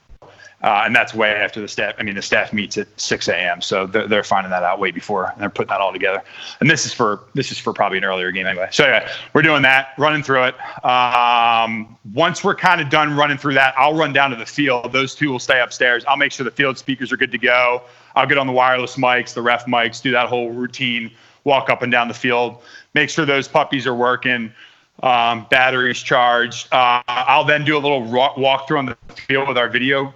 Uh, 0.62 0.82
and 0.86 0.94
that's 0.94 1.12
way 1.12 1.34
after 1.34 1.60
the 1.60 1.66
staff. 1.66 1.92
I 1.98 2.04
mean, 2.04 2.14
the 2.14 2.22
staff 2.22 2.52
meets 2.52 2.78
at 2.78 2.86
6 2.96 3.26
a.m. 3.28 3.60
So 3.60 3.84
they're, 3.84 4.06
they're 4.06 4.22
finding 4.22 4.50
that 4.50 4.62
out 4.62 4.78
way 4.78 4.92
before, 4.92 5.26
and 5.32 5.40
they're 5.40 5.50
putting 5.50 5.70
that 5.70 5.80
all 5.80 5.92
together. 5.92 6.22
And 6.60 6.70
this 6.70 6.86
is 6.86 6.92
for 6.92 7.18
this 7.34 7.50
is 7.50 7.58
for 7.58 7.72
probably 7.72 7.98
an 7.98 8.04
earlier 8.04 8.30
game 8.30 8.46
anyway. 8.46 8.68
So 8.70 8.86
yeah, 8.86 9.10
we're 9.32 9.42
doing 9.42 9.62
that, 9.62 9.88
running 9.98 10.22
through 10.22 10.44
it. 10.44 10.84
Um, 10.84 11.98
once 12.14 12.44
we're 12.44 12.54
kind 12.54 12.80
of 12.80 12.90
done 12.90 13.16
running 13.16 13.38
through 13.38 13.54
that, 13.54 13.74
I'll 13.76 13.96
run 13.96 14.12
down 14.12 14.30
to 14.30 14.36
the 14.36 14.46
field. 14.46 14.92
Those 14.92 15.16
two 15.16 15.32
will 15.32 15.40
stay 15.40 15.60
upstairs. 15.60 16.04
I'll 16.06 16.16
make 16.16 16.30
sure 16.30 16.44
the 16.44 16.52
field 16.52 16.78
speakers 16.78 17.10
are 17.10 17.16
good 17.16 17.32
to 17.32 17.38
go. 17.38 17.82
I'll 18.14 18.28
get 18.28 18.38
on 18.38 18.46
the 18.46 18.52
wireless 18.52 18.94
mics, 18.96 19.34
the 19.34 19.42
ref 19.42 19.66
mics, 19.66 20.00
do 20.00 20.12
that 20.12 20.28
whole 20.28 20.50
routine, 20.52 21.10
walk 21.44 21.70
up 21.70 21.82
and 21.82 21.90
down 21.90 22.08
the 22.08 22.14
field, 22.14 22.62
make 22.94 23.10
sure 23.10 23.24
those 23.24 23.48
puppies 23.48 23.86
are 23.86 23.94
working 23.94 24.52
um, 25.02 25.46
batteries 25.50 26.00
charged. 26.00 26.68
Uh, 26.72 27.02
I'll 27.08 27.44
then 27.44 27.64
do 27.64 27.76
a 27.76 27.80
little 27.80 28.02
walk 28.04 28.68
through 28.68 28.78
on 28.78 28.86
the 28.86 28.96
field 29.28 29.48
with 29.48 29.58
our 29.58 29.68
video 29.68 30.14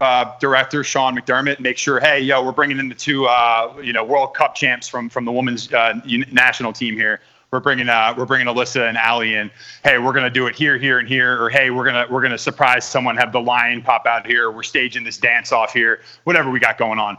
uh, 0.00 0.36
director 0.38 0.84
Sean 0.84 1.16
McDermott, 1.16 1.60
make 1.60 1.78
sure, 1.78 2.00
hey, 2.00 2.20
yo, 2.20 2.44
we're 2.44 2.52
bringing 2.52 2.78
in 2.78 2.88
the 2.88 2.94
two, 2.94 3.26
uh, 3.26 3.74
you 3.82 3.92
know, 3.92 4.04
World 4.04 4.34
Cup 4.34 4.54
champs 4.54 4.88
from 4.88 5.08
from 5.08 5.24
the 5.24 5.32
women's 5.32 5.72
uh, 5.72 5.98
national 6.30 6.72
team 6.72 6.94
here. 6.94 7.20
We're 7.50 7.60
bringing 7.60 7.88
uh, 7.88 8.12
we're 8.16 8.26
bringing 8.26 8.46
Alyssa 8.46 8.88
and 8.88 8.98
Allie 8.98 9.34
in. 9.34 9.50
Hey, 9.84 9.98
we're 9.98 10.12
gonna 10.12 10.30
do 10.30 10.46
it 10.46 10.54
here, 10.54 10.76
here, 10.76 10.98
and 10.98 11.08
here. 11.08 11.42
Or 11.42 11.48
hey, 11.48 11.70
we're 11.70 11.84
gonna 11.84 12.06
we're 12.10 12.22
gonna 12.22 12.36
surprise 12.36 12.84
someone, 12.84 13.16
have 13.16 13.32
the 13.32 13.40
lion 13.40 13.82
pop 13.82 14.04
out 14.06 14.26
here. 14.26 14.50
We're 14.50 14.64
staging 14.64 15.04
this 15.04 15.16
dance 15.16 15.52
off 15.52 15.72
here. 15.72 16.00
Whatever 16.24 16.50
we 16.50 16.60
got 16.60 16.76
going 16.76 16.98
on. 16.98 17.16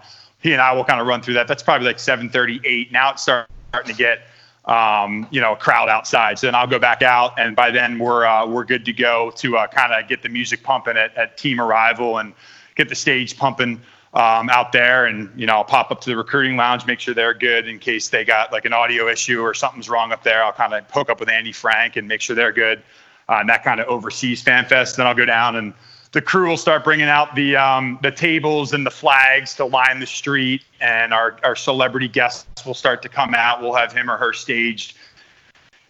He 0.48 0.54
and 0.54 0.62
I 0.62 0.72
will 0.72 0.86
kind 0.86 1.02
of 1.02 1.08
run 1.08 1.22
through 1.22 1.34
that. 1.34 1.50
That's 1.50 1.62
probably 1.62 1.88
like 1.88 1.98
7:38. 1.98 2.90
Now 2.90 3.12
it's 3.12 3.22
starting 3.22 3.50
to 3.84 3.94
get 3.94 4.22
um, 4.64 5.28
you 5.30 5.42
know, 5.42 5.54
a 5.54 5.56
crowd 5.58 5.90
outside. 5.90 6.40
So 6.40 6.48
then 6.48 6.56
I'll 6.56 6.68
go 6.68 6.80
back 6.80 7.02
out, 7.02 7.38
and 7.38 7.54
by 7.54 7.70
then 7.70 8.00
we're 8.00 8.26
uh, 8.26 8.48
we're 8.48 8.64
good 8.64 8.86
to 8.86 8.94
go 8.94 9.32
to 9.36 9.58
uh, 9.58 9.68
kind 9.68 9.92
of 9.92 10.08
get 10.08 10.22
the 10.22 10.30
music 10.30 10.64
pumping 10.64 10.96
at, 10.96 11.14
at 11.18 11.38
team 11.38 11.60
arrival 11.60 12.20
and 12.20 12.34
get 12.76 12.88
the 12.88 12.96
stage 12.96 13.38
pumping 13.38 13.82
um, 14.14 14.50
out 14.50 14.72
there. 14.72 15.08
And 15.08 15.30
you 15.36 15.48
know, 15.48 15.56
I'll 15.56 15.66
pop 15.66 15.92
up 15.92 16.00
to 16.02 16.10
the 16.10 16.16
recruiting 16.16 16.56
lounge, 16.56 16.86
make 16.86 17.02
sure 17.02 17.14
they're 17.14 17.34
good 17.34 17.68
in 17.68 17.78
case 17.78 18.08
they 18.08 18.24
got 18.24 18.54
like 18.54 18.64
an 18.64 18.72
audio 18.72 19.10
issue 19.10 19.42
or 19.42 19.54
something's 19.54 19.90
wrong 19.90 20.14
up 20.14 20.24
there. 20.24 20.46
I'll 20.46 20.54
kind 20.54 20.74
of 20.74 20.90
hook 20.90 21.10
up 21.10 21.20
with 21.20 21.28
Andy 21.28 21.52
Frank 21.52 21.98
and 21.98 22.08
make 22.08 22.22
sure 22.22 22.38
they're 22.38 22.54
good. 22.54 22.82
Uh, 23.28 23.40
and 23.42 23.50
that 23.50 23.66
kind 23.66 23.82
of 23.82 23.88
oversees 23.88 24.42
FanFest. 24.42 24.96
Then 24.96 25.08
I'll 25.08 25.14
go 25.14 25.26
down 25.26 25.58
and 25.58 25.74
the 26.12 26.22
crew 26.22 26.50
will 26.50 26.58
start 26.58 26.84
bringing 26.84 27.08
out 27.08 27.36
the 27.36 27.56
um, 27.56 28.00
the 28.02 28.12
tables 28.12 28.74
and 28.74 28.86
the 28.86 28.92
flags 28.92 29.56
to 29.56 29.66
line 29.66 30.00
the 30.00 30.06
street, 30.06 30.64
and 30.80 31.14
our 31.14 31.38
our 31.44 31.56
celebrity 31.56 32.08
guests 32.08 32.66
will 32.66 32.74
start 32.74 33.02
to 33.02 33.10
come 33.10 33.34
out. 33.34 33.62
We'll 33.62 33.76
have 33.76 33.92
him 33.92 34.10
or 34.10 34.18
her 34.18 34.34
staged 34.34 34.96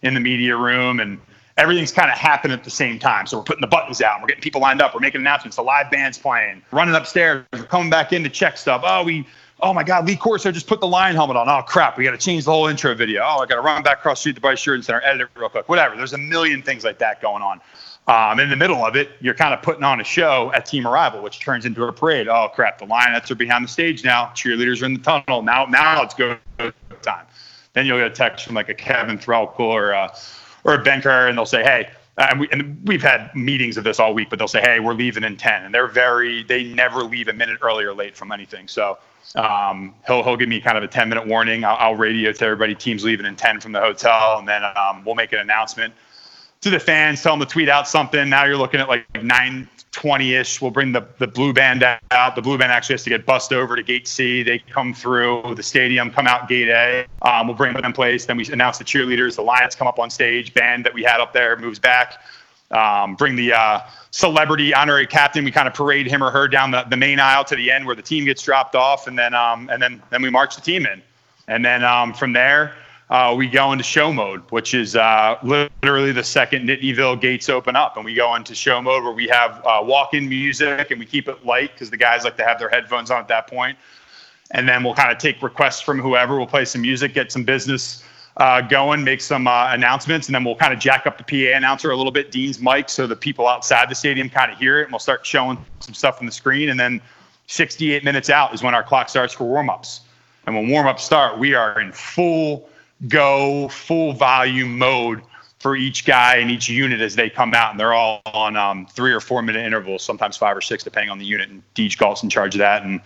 in 0.02 0.14
the 0.14 0.20
media 0.20 0.56
room, 0.56 1.00
and 1.00 1.20
everything's 1.56 1.92
kind 1.92 2.10
of 2.10 2.16
happening 2.16 2.56
at 2.56 2.64
the 2.64 2.70
same 2.70 2.98
time. 2.98 3.26
So 3.26 3.38
we're 3.38 3.44
putting 3.44 3.60
the 3.60 3.68
buttons 3.68 4.00
out, 4.00 4.20
we're 4.20 4.28
getting 4.28 4.42
people 4.42 4.60
lined 4.60 4.80
up, 4.80 4.94
we're 4.94 5.00
making 5.00 5.20
announcements. 5.20 5.56
The 5.56 5.62
live 5.62 5.90
band's 5.90 6.18
playing, 6.18 6.62
running 6.70 6.94
upstairs, 6.94 7.44
we're 7.52 7.64
coming 7.64 7.90
back 7.90 8.12
in 8.12 8.22
to 8.22 8.30
check 8.30 8.56
stuff. 8.56 8.82
Oh, 8.84 9.04
we. 9.04 9.26
Oh 9.60 9.74
my 9.74 9.82
God, 9.82 10.06
Lee 10.06 10.14
Corso 10.14 10.52
just 10.52 10.68
put 10.68 10.78
the 10.78 10.86
lion 10.86 11.16
helmet 11.16 11.36
on. 11.36 11.48
Oh 11.48 11.62
crap, 11.62 11.98
we 11.98 12.04
got 12.04 12.12
to 12.12 12.16
change 12.16 12.44
the 12.44 12.52
whole 12.52 12.68
intro 12.68 12.94
video. 12.94 13.22
Oh, 13.22 13.38
I 13.40 13.46
got 13.46 13.56
to 13.56 13.60
run 13.60 13.82
back 13.82 13.98
across 13.98 14.18
the 14.18 14.20
street 14.20 14.34
to 14.36 14.40
Bryce 14.40 14.62
Jordan 14.62 14.84
Center, 14.84 15.00
edit 15.02 15.22
it 15.22 15.28
real 15.36 15.48
quick. 15.48 15.68
Whatever. 15.68 15.96
There's 15.96 16.12
a 16.12 16.18
million 16.18 16.62
things 16.62 16.84
like 16.84 16.98
that 16.98 17.20
going 17.20 17.42
on. 17.42 17.60
Um, 18.08 18.40
in 18.40 18.48
the 18.48 18.56
middle 18.56 18.82
of 18.82 18.96
it, 18.96 19.10
you're 19.20 19.34
kind 19.34 19.52
of 19.52 19.60
putting 19.60 19.84
on 19.84 20.00
a 20.00 20.04
show 20.04 20.50
at 20.54 20.64
team 20.64 20.86
arrival, 20.86 21.22
which 21.22 21.40
turns 21.40 21.66
into 21.66 21.84
a 21.84 21.92
parade. 21.92 22.26
Oh 22.26 22.48
crap! 22.48 22.78
The 22.78 22.86
Lionettes 22.86 23.30
are 23.30 23.34
behind 23.34 23.64
the 23.64 23.68
stage 23.68 24.02
now. 24.02 24.32
Cheerleaders 24.34 24.80
are 24.80 24.86
in 24.86 24.94
the 24.94 25.00
tunnel. 25.00 25.42
Now, 25.42 25.66
now 25.66 26.02
it's 26.02 26.14
go 26.14 26.38
time. 27.02 27.26
Then 27.74 27.84
you'll 27.84 27.98
get 27.98 28.06
a 28.06 28.14
text 28.14 28.46
from 28.46 28.54
like 28.54 28.70
a 28.70 28.74
Kevin 28.74 29.18
Threlkel 29.18 29.60
or 29.60 29.90
a, 29.90 30.10
or 30.64 30.74
a 30.74 30.82
Benker, 30.82 31.28
and 31.28 31.36
they'll 31.36 31.46
say, 31.46 31.62
"Hey." 31.62 31.90
And, 32.20 32.40
we, 32.40 32.48
and 32.50 32.76
we've 32.84 33.00
had 33.00 33.32
meetings 33.36 33.76
of 33.76 33.84
this 33.84 34.00
all 34.00 34.12
week, 34.12 34.28
but 34.28 34.40
they'll 34.40 34.48
say, 34.48 34.60
"Hey, 34.60 34.80
we're 34.80 34.92
leaving 34.94 35.22
in 35.22 35.36
10," 35.36 35.66
and 35.66 35.72
they're 35.72 35.86
very 35.86 36.42
they 36.42 36.64
never 36.64 37.04
leave 37.04 37.28
a 37.28 37.32
minute 37.32 37.60
early 37.62 37.84
or 37.84 37.94
late 37.94 38.16
from 38.16 38.32
anything. 38.32 38.66
So 38.66 38.98
um, 39.36 39.94
he'll 40.04 40.24
he'll 40.24 40.36
give 40.36 40.48
me 40.48 40.60
kind 40.60 40.76
of 40.76 40.82
a 40.82 40.88
10 40.88 41.08
minute 41.08 41.28
warning. 41.28 41.62
I'll, 41.62 41.76
I'll 41.78 41.94
radio 41.94 42.32
to 42.32 42.44
everybody. 42.44 42.74
Teams 42.74 43.04
leaving 43.04 43.24
in 43.24 43.36
10 43.36 43.60
from 43.60 43.70
the 43.70 43.78
hotel, 43.78 44.38
and 44.40 44.48
then 44.48 44.64
um, 44.64 45.04
we'll 45.04 45.14
make 45.14 45.32
an 45.32 45.38
announcement 45.38 45.94
to 46.60 46.70
the 46.70 46.80
fans, 46.80 47.22
tell 47.22 47.36
them 47.36 47.46
to 47.46 47.52
tweet 47.52 47.68
out 47.68 47.88
something. 47.88 48.28
Now 48.28 48.44
you're 48.44 48.56
looking 48.56 48.80
at 48.80 48.88
like 48.88 49.06
920 49.14 50.34
ish. 50.34 50.60
We'll 50.60 50.70
bring 50.70 50.92
the, 50.92 51.06
the 51.18 51.26
blue 51.26 51.52
band 51.52 51.84
out. 52.10 52.34
The 52.34 52.42
blue 52.42 52.58
band 52.58 52.72
actually 52.72 52.94
has 52.94 53.04
to 53.04 53.10
get 53.10 53.24
bussed 53.26 53.52
over 53.52 53.76
to 53.76 53.82
gate 53.82 54.08
C. 54.08 54.42
They 54.42 54.58
come 54.58 54.92
through 54.92 55.54
the 55.54 55.62
stadium, 55.62 56.10
come 56.10 56.26
out 56.26 56.48
gate 56.48 56.68
A. 56.68 57.06
Um, 57.22 57.46
we'll 57.46 57.56
bring 57.56 57.74
them 57.74 57.84
in 57.84 57.92
place. 57.92 58.26
Then 58.26 58.36
we 58.36 58.46
announce 58.50 58.78
the 58.78 58.84
cheerleaders. 58.84 59.36
The 59.36 59.42
Lions 59.42 59.74
come 59.74 59.86
up 59.86 59.98
on 59.98 60.10
stage. 60.10 60.52
Band 60.52 60.84
that 60.84 60.94
we 60.94 61.02
had 61.02 61.20
up 61.20 61.32
there 61.32 61.56
moves 61.56 61.78
back. 61.78 62.20
Um, 62.70 63.14
bring 63.14 63.34
the 63.36 63.52
uh, 63.52 63.80
celebrity 64.10 64.74
honorary 64.74 65.06
captain. 65.06 65.44
We 65.44 65.50
kind 65.50 65.68
of 65.68 65.74
parade 65.74 66.06
him 66.06 66.22
or 66.22 66.30
her 66.30 66.48
down 66.48 66.70
the, 66.70 66.82
the 66.82 66.96
main 66.96 67.18
aisle 67.20 67.44
to 67.44 67.56
the 67.56 67.70
end 67.70 67.86
where 67.86 67.94
the 67.94 68.02
team 68.02 68.24
gets 68.24 68.42
dropped 68.42 68.74
off, 68.74 69.06
and 69.06 69.18
then 69.18 69.32
um, 69.32 69.70
and 69.70 69.80
then 69.80 70.02
then 70.10 70.22
we 70.22 70.28
march 70.28 70.54
the 70.54 70.60
team 70.60 70.84
in. 70.84 71.00
And 71.46 71.64
then 71.64 71.82
um, 71.82 72.12
from 72.12 72.34
there, 72.34 72.74
uh, 73.10 73.34
we 73.36 73.48
go 73.48 73.72
into 73.72 73.84
show 73.84 74.12
mode, 74.12 74.42
which 74.50 74.74
is 74.74 74.94
uh, 74.94 75.38
literally 75.42 76.12
the 76.12 76.22
second 76.22 76.68
Nittanyville 76.68 77.20
gates 77.20 77.48
open 77.48 77.74
up, 77.74 77.96
and 77.96 78.04
we 78.04 78.14
go 78.14 78.34
into 78.34 78.54
show 78.54 78.82
mode 78.82 79.02
where 79.02 79.14
we 79.14 79.26
have 79.28 79.62
uh, 79.64 79.80
walk-in 79.82 80.28
music 80.28 80.90
and 80.90 81.00
we 81.00 81.06
keep 81.06 81.26
it 81.26 81.44
light 81.44 81.72
because 81.72 81.88
the 81.88 81.96
guys 81.96 82.24
like 82.24 82.36
to 82.36 82.44
have 82.44 82.58
their 82.58 82.68
headphones 82.68 83.10
on 83.10 83.20
at 83.20 83.28
that 83.28 83.46
point. 83.46 83.78
And 84.50 84.68
then 84.68 84.82
we'll 84.82 84.94
kind 84.94 85.10
of 85.10 85.18
take 85.18 85.42
requests 85.42 85.80
from 85.80 86.00
whoever. 86.00 86.36
We'll 86.36 86.46
play 86.46 86.64
some 86.66 86.82
music, 86.82 87.14
get 87.14 87.32
some 87.32 87.44
business 87.44 88.04
uh, 88.38 88.60
going, 88.60 89.02
make 89.02 89.20
some 89.20 89.46
uh, 89.46 89.72
announcements, 89.72 90.28
and 90.28 90.34
then 90.34 90.44
we'll 90.44 90.54
kind 90.54 90.72
of 90.72 90.78
jack 90.78 91.06
up 91.06 91.18
the 91.18 91.24
PA 91.24 91.56
announcer 91.56 91.90
a 91.90 91.96
little 91.96 92.12
bit, 92.12 92.30
Dean's 92.30 92.60
mic, 92.60 92.88
so 92.88 93.06
the 93.06 93.16
people 93.16 93.48
outside 93.48 93.88
the 93.90 93.94
stadium 93.94 94.28
kind 94.28 94.52
of 94.52 94.58
hear 94.58 94.80
it, 94.80 94.84
and 94.84 94.92
we'll 94.92 95.00
start 95.00 95.26
showing 95.26 95.58
some 95.80 95.94
stuff 95.94 96.18
on 96.20 96.26
the 96.26 96.32
screen. 96.32 96.68
And 96.68 96.78
then 96.78 97.00
68 97.46 98.04
minutes 98.04 98.30
out 98.30 98.54
is 98.54 98.62
when 98.62 98.74
our 98.74 98.82
clock 98.82 99.08
starts 99.08 99.32
for 99.32 99.44
warm-ups. 99.44 100.02
And 100.46 100.54
when 100.54 100.68
warm-ups 100.68 101.02
start, 101.02 101.38
we 101.38 101.54
are 101.54 101.80
in 101.80 101.90
full 101.90 102.68
go 103.06 103.68
full 103.68 104.12
volume 104.12 104.76
mode 104.78 105.22
for 105.60 105.76
each 105.76 106.04
guy 106.04 106.36
and 106.36 106.50
each 106.50 106.68
unit 106.68 107.00
as 107.00 107.16
they 107.16 107.28
come 107.28 107.52
out, 107.54 107.72
and 107.72 107.80
they're 107.80 107.92
all 107.92 108.22
on 108.26 108.56
um, 108.56 108.86
three 108.86 109.12
or 109.12 109.20
four 109.20 109.42
minute 109.42 109.64
intervals, 109.64 110.02
sometimes 110.02 110.36
five 110.36 110.56
or 110.56 110.60
six, 110.60 110.84
depending 110.84 111.10
on 111.10 111.18
the 111.18 111.24
unit. 111.24 111.48
And 111.48 111.62
Deej 111.74 111.98
Galt's 111.98 112.22
in 112.22 112.30
charge 112.30 112.54
of 112.54 112.60
that, 112.60 112.82
and 112.82 113.00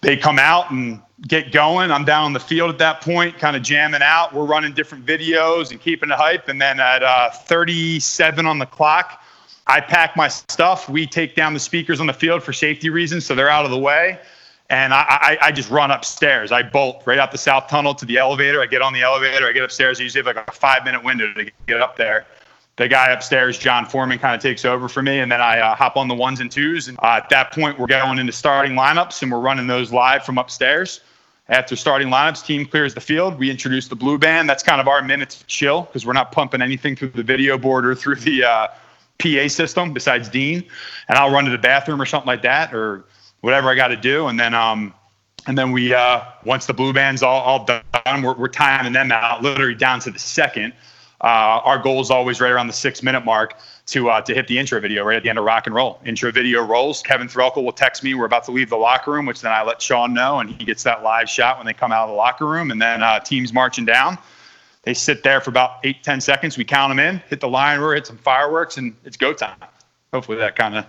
they 0.00 0.16
come 0.16 0.38
out 0.38 0.70
and 0.70 1.00
get 1.26 1.52
going. 1.52 1.90
I'm 1.90 2.04
down 2.04 2.24
on 2.24 2.32
the 2.32 2.40
field 2.40 2.70
at 2.70 2.78
that 2.78 3.00
point, 3.00 3.38
kind 3.38 3.56
of 3.56 3.62
jamming 3.62 4.02
out. 4.02 4.32
We're 4.32 4.46
running 4.46 4.72
different 4.72 5.04
videos 5.04 5.70
and 5.70 5.80
keeping 5.80 6.08
the 6.08 6.16
hype. 6.16 6.48
And 6.48 6.60
then 6.60 6.80
at 6.80 7.02
uh, 7.02 7.30
37 7.30 8.46
on 8.46 8.58
the 8.58 8.66
clock, 8.66 9.22
I 9.66 9.80
pack 9.80 10.16
my 10.16 10.28
stuff. 10.28 10.88
We 10.88 11.06
take 11.06 11.34
down 11.34 11.54
the 11.54 11.60
speakers 11.60 12.00
on 12.00 12.06
the 12.06 12.14
field 12.14 12.42
for 12.42 12.52
safety 12.52 12.88
reasons, 12.88 13.26
so 13.26 13.34
they're 13.34 13.50
out 13.50 13.64
of 13.64 13.70
the 13.70 13.78
way 13.78 14.18
and 14.70 14.94
I, 14.94 14.98
I, 15.00 15.38
I, 15.42 15.52
just 15.52 15.68
run 15.68 15.90
upstairs. 15.90 16.52
I 16.52 16.62
bolt 16.62 17.02
right 17.04 17.18
out 17.18 17.32
the 17.32 17.38
south 17.38 17.66
tunnel 17.66 17.92
to 17.96 18.06
the 18.06 18.18
elevator. 18.18 18.62
I 18.62 18.66
get 18.66 18.82
on 18.82 18.92
the 18.92 19.02
elevator. 19.02 19.46
I 19.48 19.52
get 19.52 19.64
upstairs. 19.64 19.98
I 19.98 20.04
usually 20.04 20.24
have 20.24 20.36
like 20.36 20.48
a 20.48 20.52
five 20.52 20.84
minute 20.84 21.02
window 21.02 21.32
to 21.34 21.50
get 21.66 21.80
up 21.80 21.96
there. 21.96 22.24
The 22.76 22.86
guy 22.88 23.10
upstairs, 23.10 23.58
John 23.58 23.84
Foreman, 23.84 24.20
kind 24.20 24.34
of 24.34 24.40
takes 24.40 24.64
over 24.64 24.88
for 24.88 25.02
me, 25.02 25.18
and 25.18 25.30
then 25.30 25.40
I 25.40 25.58
uh, 25.58 25.74
hop 25.74 25.96
on 25.96 26.08
the 26.08 26.14
ones 26.14 26.40
and 26.40 26.50
twos. 26.50 26.88
And 26.88 26.96
uh, 27.02 27.20
at 27.22 27.28
that 27.28 27.52
point, 27.52 27.78
we're 27.78 27.88
going 27.88 28.18
into 28.18 28.32
starting 28.32 28.72
lineups, 28.72 29.22
and 29.22 29.30
we're 29.30 29.40
running 29.40 29.66
those 29.66 29.92
live 29.92 30.24
from 30.24 30.38
upstairs. 30.38 31.00
After 31.48 31.74
starting 31.74 32.08
lineups, 32.08 32.46
team 32.46 32.64
clears 32.64 32.94
the 32.94 33.00
field. 33.00 33.38
We 33.38 33.50
introduce 33.50 33.88
the 33.88 33.96
blue 33.96 34.18
band. 34.18 34.48
That's 34.48 34.62
kind 34.62 34.80
of 34.80 34.86
our 34.86 35.02
minute 35.02 35.30
to 35.30 35.46
chill 35.46 35.82
because 35.82 36.06
we're 36.06 36.12
not 36.12 36.30
pumping 36.30 36.62
anything 36.62 36.94
through 36.94 37.08
the 37.08 37.24
video 37.24 37.58
board 37.58 37.84
or 37.84 37.96
through 37.96 38.14
the 38.14 38.44
uh, 38.44 38.68
PA 39.18 39.48
system 39.48 39.92
besides 39.92 40.28
Dean. 40.28 40.64
And 41.08 41.18
I'll 41.18 41.32
run 41.32 41.44
to 41.44 41.50
the 41.50 41.58
bathroom 41.58 42.00
or 42.00 42.06
something 42.06 42.28
like 42.28 42.42
that, 42.42 42.72
or 42.72 43.04
whatever 43.40 43.68
I 43.68 43.74
got 43.74 43.88
to 43.88 43.96
do, 43.96 44.28
and 44.28 44.38
then 44.38 44.54
um, 44.54 44.94
and 45.46 45.56
then 45.56 45.72
we 45.72 45.94
uh, 45.94 46.22
once 46.44 46.66
the 46.66 46.74
blue 46.74 46.92
band's 46.92 47.22
all, 47.22 47.40
all 47.40 47.64
done, 47.64 48.22
we're, 48.22 48.34
we're 48.34 48.48
timing 48.48 48.92
them 48.92 49.12
out 49.12 49.42
literally 49.42 49.74
down 49.74 50.00
to 50.00 50.10
the 50.10 50.18
second. 50.18 50.72
Uh, 51.22 51.60
our 51.64 51.78
goal 51.78 52.00
is 52.00 52.10
always 52.10 52.40
right 52.40 52.50
around 52.50 52.66
the 52.66 52.72
six 52.72 53.02
minute 53.02 53.24
mark 53.24 53.58
to 53.86 54.08
uh, 54.08 54.20
to 54.22 54.34
hit 54.34 54.48
the 54.48 54.58
intro 54.58 54.80
video 54.80 55.04
right 55.04 55.16
at 55.16 55.22
the 55.22 55.28
end 55.28 55.38
of 55.38 55.44
rock 55.44 55.66
and 55.66 55.74
roll. 55.74 56.00
Intro 56.04 56.32
video 56.32 56.62
rolls. 56.64 57.02
Kevin 57.02 57.28
Threlkel 57.28 57.62
will 57.62 57.72
text 57.72 58.02
me 58.02 58.14
we're 58.14 58.24
about 58.24 58.44
to 58.44 58.52
leave 58.52 58.70
the 58.70 58.76
locker 58.76 59.12
room, 59.12 59.26
which 59.26 59.42
then 59.42 59.52
I 59.52 59.62
let 59.62 59.82
Sean 59.82 60.14
know, 60.14 60.40
and 60.40 60.48
he 60.48 60.64
gets 60.64 60.82
that 60.84 61.02
live 61.02 61.28
shot 61.28 61.58
when 61.58 61.66
they 61.66 61.74
come 61.74 61.92
out 61.92 62.04
of 62.04 62.10
the 62.10 62.16
locker 62.16 62.46
room, 62.46 62.70
and 62.70 62.80
then 62.80 63.02
uh, 63.02 63.20
teams 63.20 63.52
marching 63.52 63.84
down. 63.84 64.16
They 64.82 64.94
sit 64.94 65.22
there 65.22 65.42
for 65.42 65.50
about 65.50 65.80
eight 65.84 66.02
ten 66.02 66.22
seconds. 66.22 66.56
We 66.56 66.64
count 66.64 66.90
them 66.90 66.98
in, 66.98 67.22
hit 67.28 67.40
the 67.40 67.48
line 67.48 67.80
roar, 67.80 67.94
hit 67.94 68.06
some 68.06 68.16
fireworks, 68.16 68.78
and 68.78 68.96
it's 69.04 69.18
go 69.18 69.34
time. 69.34 69.56
Hopefully 70.14 70.38
that 70.38 70.56
kind 70.56 70.76
of 70.76 70.86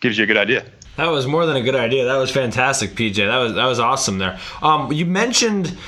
gives 0.00 0.16
you 0.16 0.24
a 0.24 0.26
good 0.26 0.38
idea. 0.38 0.64
That 0.98 1.12
was 1.12 1.28
more 1.28 1.46
than 1.46 1.54
a 1.56 1.62
good 1.62 1.76
idea. 1.76 2.06
That 2.06 2.16
was 2.16 2.32
fantastic, 2.32 2.90
PJ. 2.90 3.14
That 3.14 3.38
was 3.38 3.54
that 3.54 3.66
was 3.66 3.78
awesome 3.78 4.18
there. 4.18 4.40
Um, 4.60 4.90
you 4.90 5.06
mentioned 5.06 5.78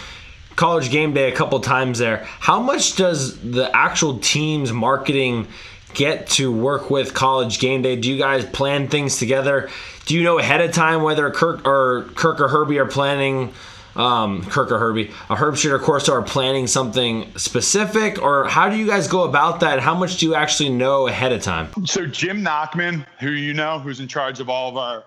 college 0.55 0.91
game 0.91 1.13
day 1.13 1.33
a 1.33 1.35
couple 1.35 1.59
times 1.59 1.99
there. 1.99 2.25
How 2.39 2.61
much 2.61 2.95
does 2.95 3.37
the 3.41 3.75
actual 3.75 4.21
team's 4.21 4.73
marketing 4.73 5.49
get 5.95 6.29
to 6.29 6.53
work 6.53 6.91
with 6.91 7.13
college 7.13 7.59
game 7.59 7.83
day? 7.83 7.97
Do 7.97 8.09
you 8.09 8.19
guys 8.19 8.45
plan 8.45 8.87
things 8.87 9.19
together? 9.19 9.69
Do 10.07 10.15
you 10.15 10.23
know 10.23 10.39
ahead 10.39 10.61
of 10.61 10.73
time 10.73 11.03
whether 11.03 11.29
Kirk 11.33 11.67
or 11.67 12.05
Kirk 12.15 12.41
or 12.41 12.47
Herbie 12.47 12.79
are 12.79 12.87
planning? 12.87 13.53
Um, 13.97 14.45
Kirk 14.45 14.71
or 14.71 14.79
Herbie, 14.79 15.11
a 15.29 15.37
Herbstreit 15.37 15.73
or 15.73 15.79
Corso 15.79 16.13
are 16.13 16.23
planning 16.23 16.67
something 16.67 17.31
specific, 17.37 18.23
or 18.23 18.49
how 18.49 18.69
do 18.69 18.77
you 18.77 18.87
guys 18.87 19.09
go 19.09 19.25
about 19.25 19.61
that? 19.61 19.81
How 19.81 19.95
much 19.95 20.19
do 20.19 20.27
you 20.27 20.35
actually 20.35 20.69
know 20.69 21.09
ahead 21.09 21.33
of 21.33 21.43
time? 21.43 21.87
So 21.87 22.07
Jim 22.07 22.43
Nachman, 22.43 23.05
who 23.19 23.31
you 23.31 23.53
know, 23.53 23.79
who's 23.79 24.01
in 24.01 24.09
charge 24.09 24.39
of 24.41 24.49
all 24.49 24.69
of 24.69 24.77
our 24.77 25.05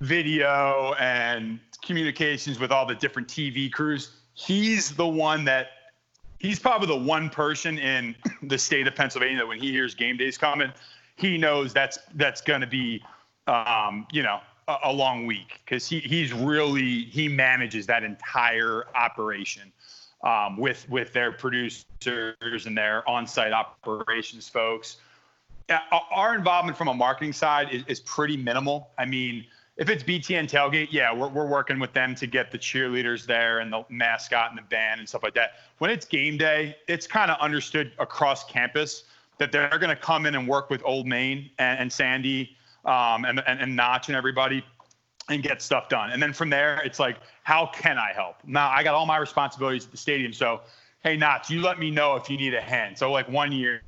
video 0.00 0.94
and 0.98 1.58
communications 1.82 2.58
with 2.58 2.70
all 2.70 2.86
the 2.86 2.94
different 2.94 3.28
TV 3.28 3.70
crews. 3.70 4.10
He's 4.34 4.92
the 4.92 5.06
one 5.06 5.44
that 5.44 5.68
he's 6.38 6.58
probably 6.58 6.88
the 6.88 6.96
one 6.96 7.30
person 7.30 7.78
in 7.78 8.14
the 8.42 8.58
state 8.58 8.86
of 8.86 8.94
Pennsylvania 8.94 9.38
that 9.38 9.48
when 9.48 9.60
he 9.60 9.70
hears 9.70 9.94
game 9.94 10.16
days 10.16 10.38
coming, 10.38 10.72
he 11.16 11.38
knows 11.38 11.72
that's 11.72 11.98
that's 12.14 12.40
going 12.40 12.60
to 12.60 12.66
be, 12.66 13.02
um, 13.46 14.06
you 14.12 14.22
know, 14.22 14.40
a, 14.68 14.92
long 14.92 15.26
week 15.26 15.60
because 15.64 15.88
he 15.88 16.00
he's 16.00 16.32
really 16.32 17.04
he 17.04 17.28
manages 17.28 17.86
that 17.86 18.04
entire 18.04 18.86
operation 18.94 19.72
um, 20.22 20.56
with 20.56 20.88
with 20.88 21.12
their 21.12 21.32
producers 21.32 22.66
and 22.66 22.76
their 22.76 23.08
on-site 23.08 23.52
operations 23.52 24.48
folks. 24.48 24.96
Our 25.90 26.34
involvement 26.34 26.76
from 26.76 26.88
a 26.88 26.94
marketing 26.94 27.32
side 27.32 27.70
is, 27.72 27.84
is 27.86 28.00
pretty 28.00 28.36
minimal. 28.36 28.90
I 28.98 29.06
mean, 29.06 29.46
if 29.76 29.88
it's 29.88 30.02
BTN 30.02 30.48
tailgate, 30.48 30.88
yeah, 30.90 31.12
we're, 31.12 31.28
we're 31.28 31.48
working 31.48 31.78
with 31.78 31.92
them 31.94 32.14
to 32.16 32.26
get 32.26 32.50
the 32.50 32.58
cheerleaders 32.58 33.24
there 33.24 33.60
and 33.60 33.72
the 33.72 33.82
mascot 33.88 34.50
and 34.50 34.58
the 34.58 34.62
band 34.62 35.00
and 35.00 35.08
stuff 35.08 35.22
like 35.22 35.34
that. 35.34 35.52
When 35.78 35.90
it's 35.90 36.04
game 36.04 36.36
day, 36.36 36.76
it's 36.86 37.06
kind 37.06 37.30
of 37.30 37.38
understood 37.40 37.92
across 37.98 38.44
campus 38.44 39.04
that 39.38 39.50
they're 39.52 39.78
going 39.78 39.88
to 39.88 39.96
come 39.96 40.26
in 40.26 40.34
and 40.34 40.46
work 40.46 40.70
with 40.70 40.82
Old 40.84 41.06
Main 41.06 41.50
and, 41.58 41.80
and 41.80 41.92
Sandy 41.92 42.56
um, 42.84 43.24
and, 43.24 43.42
and, 43.46 43.60
and 43.60 43.76
Notch 43.76 44.08
and 44.08 44.16
everybody 44.16 44.64
and 45.28 45.42
get 45.42 45.62
stuff 45.62 45.88
done. 45.88 46.10
And 46.10 46.22
then 46.22 46.32
from 46.32 46.50
there, 46.50 46.80
it's 46.84 46.98
like, 46.98 47.16
how 47.42 47.70
can 47.72 47.98
I 47.98 48.12
help? 48.12 48.36
Now 48.46 48.70
I 48.70 48.82
got 48.82 48.94
all 48.94 49.06
my 49.06 49.16
responsibilities 49.16 49.84
at 49.84 49.90
the 49.90 49.96
stadium. 49.96 50.32
So, 50.32 50.60
hey, 51.02 51.16
Notch, 51.16 51.50
you 51.50 51.60
let 51.60 51.78
me 51.78 51.90
know 51.90 52.16
if 52.16 52.28
you 52.28 52.36
need 52.36 52.54
a 52.54 52.60
hand. 52.60 52.98
So 52.98 53.10
like 53.10 53.28
one 53.28 53.52
year, 53.52 53.82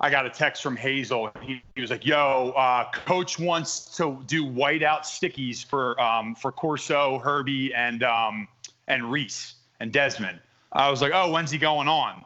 I 0.00 0.10
got 0.10 0.24
a 0.24 0.30
text 0.30 0.62
from 0.62 0.76
Hazel. 0.76 1.30
He, 1.42 1.62
he 1.74 1.82
was 1.82 1.90
like, 1.90 2.06
"Yo, 2.06 2.54
uh, 2.56 2.90
coach 2.90 3.38
wants 3.38 3.96
to 3.96 4.22
do 4.26 4.46
whiteout 4.46 5.02
stickies 5.02 5.64
for 5.64 6.00
um, 6.00 6.34
for 6.34 6.50
Corso, 6.50 7.18
Herbie, 7.18 7.74
and 7.74 8.02
um, 8.02 8.48
and 8.88 9.12
Reese 9.12 9.56
and 9.78 9.92
Desmond." 9.92 10.40
I 10.72 10.90
was 10.90 11.02
like, 11.02 11.12
"Oh, 11.14 11.30
when's 11.30 11.50
he 11.50 11.58
going 11.58 11.86
on?" 11.86 12.24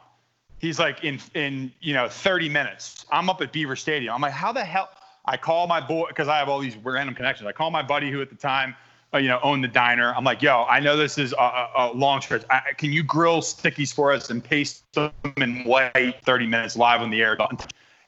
He's 0.59 0.79
like, 0.79 1.03
"In 1.03 1.19
in 1.33 1.69
you 1.81 1.93
know 1.93 2.07
30 2.07 2.47
minutes." 2.47 3.05
I'm 3.11 3.29
up 3.29 3.41
at 3.41 3.51
Beaver 3.51 3.75
Stadium. 3.75 4.13
I'm 4.13 4.21
like, 4.21 4.31
"How 4.31 4.53
the 4.53 4.63
hell?" 4.63 4.89
I 5.25 5.37
call 5.37 5.67
my 5.67 5.81
boy 5.81 6.05
because 6.07 6.27
I 6.27 6.37
have 6.37 6.49
all 6.49 6.59
these 6.59 6.75
random 6.77 7.15
connections. 7.15 7.47
I 7.47 7.51
call 7.51 7.71
my 7.71 7.81
buddy 7.81 8.11
who 8.11 8.21
at 8.21 8.29
the 8.29 8.35
time 8.35 8.75
uh, 9.15 9.17
you 9.17 9.29
know, 9.29 9.39
own 9.43 9.61
the 9.61 9.67
diner. 9.67 10.13
I'm 10.15 10.23
like, 10.23 10.41
yo, 10.41 10.63
I 10.63 10.79
know 10.79 10.97
this 10.97 11.17
is 11.17 11.33
a, 11.33 11.69
a 11.75 11.91
long 11.93 12.21
stretch. 12.21 12.43
I, 12.49 12.73
can 12.77 12.91
you 12.91 13.01
grill 13.01 13.41
stickies 13.41 13.93
for 13.93 14.11
us 14.11 14.29
and 14.29 14.43
paste 14.43 14.83
them 14.93 15.11
in 15.37 15.63
white 15.63 16.21
30 16.25 16.47
minutes 16.47 16.75
live 16.75 17.01
on 17.01 17.09
the 17.09 17.21
air? 17.21 17.37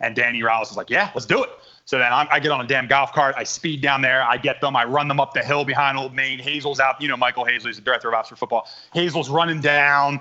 And 0.02 0.16
Danny 0.16 0.42
Rallis 0.42 0.72
is 0.72 0.78
like, 0.78 0.90
yeah, 0.90 1.12
let's 1.16 1.26
do 1.26 1.44
it. 1.44 1.50
So 1.86 1.98
then 1.98 2.12
I'm, 2.12 2.28
i 2.30 2.40
get 2.40 2.52
on 2.52 2.60
a 2.60 2.68
damn 2.68 2.88
golf 2.88 3.14
cart. 3.14 3.36
I 3.38 3.46
speed 3.46 3.82
down 3.82 4.02
there. 4.02 4.22
I 4.22 4.36
get 4.36 4.60
them. 4.60 4.76
I 4.76 4.84
run 4.84 5.08
them 5.08 5.22
up 5.22 5.34
the 5.34 5.42
hill 5.42 5.64
behind 5.64 5.98
Old 5.98 6.14
Main. 6.14 6.40
Hazel's 6.40 6.82
out. 6.82 7.02
You 7.02 7.08
know, 7.08 7.16
Michael 7.16 7.46
Hazel, 7.46 7.68
he's 7.68 7.78
the 7.78 7.82
director 7.82 8.10
of 8.10 8.14
ops 8.14 8.28
for 8.28 8.36
football. 8.36 8.68
Hazel's 8.94 9.30
running 9.30 9.62
down. 9.62 10.20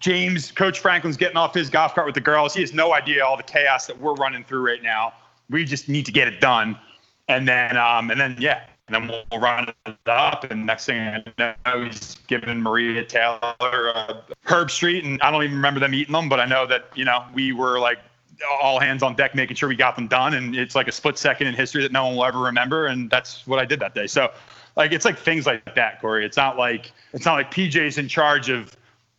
James, 0.00 0.50
Coach 0.50 0.80
Franklin's 0.80 1.16
getting 1.16 1.36
off 1.36 1.54
his 1.54 1.70
golf 1.70 1.94
cart 1.94 2.06
with 2.06 2.16
the 2.16 2.20
girls. 2.20 2.54
He 2.54 2.60
has 2.60 2.72
no 2.72 2.92
idea 2.92 3.24
all 3.24 3.36
the 3.36 3.42
chaos 3.44 3.86
that 3.86 3.98
we're 4.00 4.14
running 4.14 4.42
through 4.42 4.66
right 4.66 4.82
now. 4.82 5.12
We 5.50 5.64
just 5.64 5.88
need 5.88 6.06
to 6.06 6.12
get 6.12 6.28
it 6.28 6.40
done. 6.40 6.78
And 7.28 7.46
then, 7.46 7.76
um, 7.76 8.10
and 8.10 8.20
then, 8.20 8.36
yeah, 8.38 8.64
and 8.88 8.94
then 8.94 9.22
we'll 9.30 9.40
run 9.40 9.72
it 9.86 9.96
up. 10.06 10.44
And 10.50 10.66
next 10.66 10.86
thing 10.86 11.22
I 11.38 11.54
know, 11.66 11.84
he's 11.84 12.16
giving 12.26 12.60
Maria 12.60 13.04
Taylor 13.04 13.38
uh, 13.60 14.20
Herbstreit, 14.46 15.04
and 15.04 15.20
I 15.22 15.30
don't 15.30 15.42
even 15.42 15.56
remember 15.56 15.80
them 15.80 15.94
eating 15.94 16.12
them, 16.12 16.28
but 16.28 16.40
I 16.40 16.46
know 16.46 16.66
that 16.66 16.86
you 16.94 17.04
know 17.04 17.24
we 17.34 17.52
were 17.52 17.78
like 17.78 17.98
all 18.62 18.78
hands 18.80 19.02
on 19.02 19.14
deck, 19.14 19.34
making 19.34 19.56
sure 19.56 19.68
we 19.68 19.76
got 19.76 19.96
them 19.96 20.08
done. 20.08 20.34
And 20.34 20.56
it's 20.56 20.74
like 20.74 20.88
a 20.88 20.92
split 20.92 21.18
second 21.18 21.48
in 21.48 21.54
history 21.54 21.82
that 21.82 21.92
no 21.92 22.06
one 22.06 22.16
will 22.16 22.24
ever 22.24 22.38
remember, 22.38 22.86
and 22.86 23.10
that's 23.10 23.46
what 23.46 23.58
I 23.58 23.64
did 23.64 23.80
that 23.80 23.94
day. 23.94 24.06
So, 24.06 24.30
like, 24.76 24.92
it's 24.92 25.04
like 25.04 25.18
things 25.18 25.44
like 25.46 25.74
that, 25.74 26.00
Corey. 26.00 26.24
It's 26.24 26.36
not 26.36 26.56
like 26.56 26.92
it's 27.12 27.26
not 27.26 27.34
like 27.34 27.52
PJ's 27.52 27.98
in 27.98 28.08
charge 28.08 28.48
of 28.48 28.74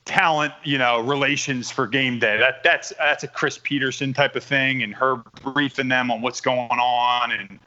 talent, 0.10 0.51
you 0.64 0.80
know, 0.80 0.99
relations 1.01 1.70
for 1.70 1.86
game 1.86 2.18
day. 2.18 2.36
That 2.38 2.64
that's 2.64 2.91
that's 2.97 3.24
a 3.24 3.28
Chris 3.28 3.60
Peterson 3.62 4.12
type 4.12 4.36
of 4.36 4.43
thing, 4.43 4.82
and 4.82 4.93
her 4.95 5.18
briefing 5.43 5.88
them 5.88 6.10
on 6.10 6.22
what's 6.22 6.41
going 6.41 6.68
on 6.72 7.32
and 7.32 7.60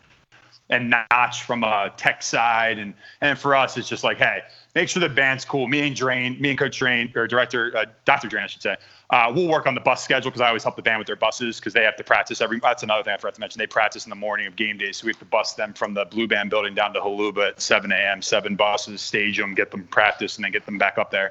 and 0.68 0.90
Notch 0.90 1.45
from 1.45 1.62
a 1.62 1.93
tech 1.97 2.20
side. 2.20 2.78
And 2.78 2.95
and 3.20 3.38
for 3.38 3.55
us, 3.55 3.76
it's 3.76 3.88
just 3.88 4.03
like, 4.03 4.18
hey, 4.18 4.40
make 4.74 4.88
sure 4.88 5.01
the 5.01 5.09
band's 5.09 5.45
cool. 5.45 5.68
Me 5.68 5.86
and 5.86 5.95
Drain, 5.95 6.36
me 6.40 6.51
and 6.51 6.59
Coach 6.59 6.80
Drain, 6.80 7.12
or 7.14 7.28
director, 7.28 7.76
uh, 7.76 7.84
Dr. 8.05 8.26
Drain, 8.26 8.43
I 8.43 8.47
should 8.49 8.62
say, 8.62 8.76
uh, 9.11 9.30
we'll 9.32 9.47
work 9.47 9.68
on 9.68 9.76
the 9.76 9.80
bus 9.80 10.03
schedule 10.03 10.32
because 10.32 10.40
I 10.40 10.49
always 10.49 10.64
help 10.64 10.74
the 10.74 10.82
band 10.82 10.99
with 10.99 11.07
their 11.07 11.14
buses 11.14 11.61
because 11.61 11.72
they 11.72 11.84
have 11.84 11.97
to 11.97 12.05
practice 12.05 12.40
every. 12.40 12.59
That's 12.59 12.82
another 12.82 13.05
thing 13.05 13.14
I 13.14 13.18
forgot 13.18 13.34
to 13.34 13.40
mention. 13.40 13.61
They 13.61 13.68
practice 13.68 14.05
in 14.05 14.11
the 14.11 14.16
morning 14.16 14.49
of 14.49 14.57
game 14.57 14.78
day, 14.78 14.90
so 14.90 15.07
we 15.07 15.12
have 15.12 15.20
to 15.20 15.26
bus 15.26 15.55
them 15.55 15.74
from 15.74 15.95
the 15.95 16.07
Blue 16.07 16.26
Band 16.26 16.51
building 16.51 16.74
down 16.74 16.93
to 16.95 17.01
Holuba 17.01 17.51
at 17.51 17.61
7 17.62 17.93
a.m. 17.93 18.20
Seven 18.20 18.57
buses, 18.57 19.01
stage 19.01 19.38
them, 19.38 19.55
get 19.55 19.70
them 19.70 19.84
practice, 19.84 20.38
and 20.38 20.45
then 20.45 20.51
get 20.51 20.66
them 20.66 20.76
back 20.76 20.99
up 20.99 21.12
there. 21.12 21.30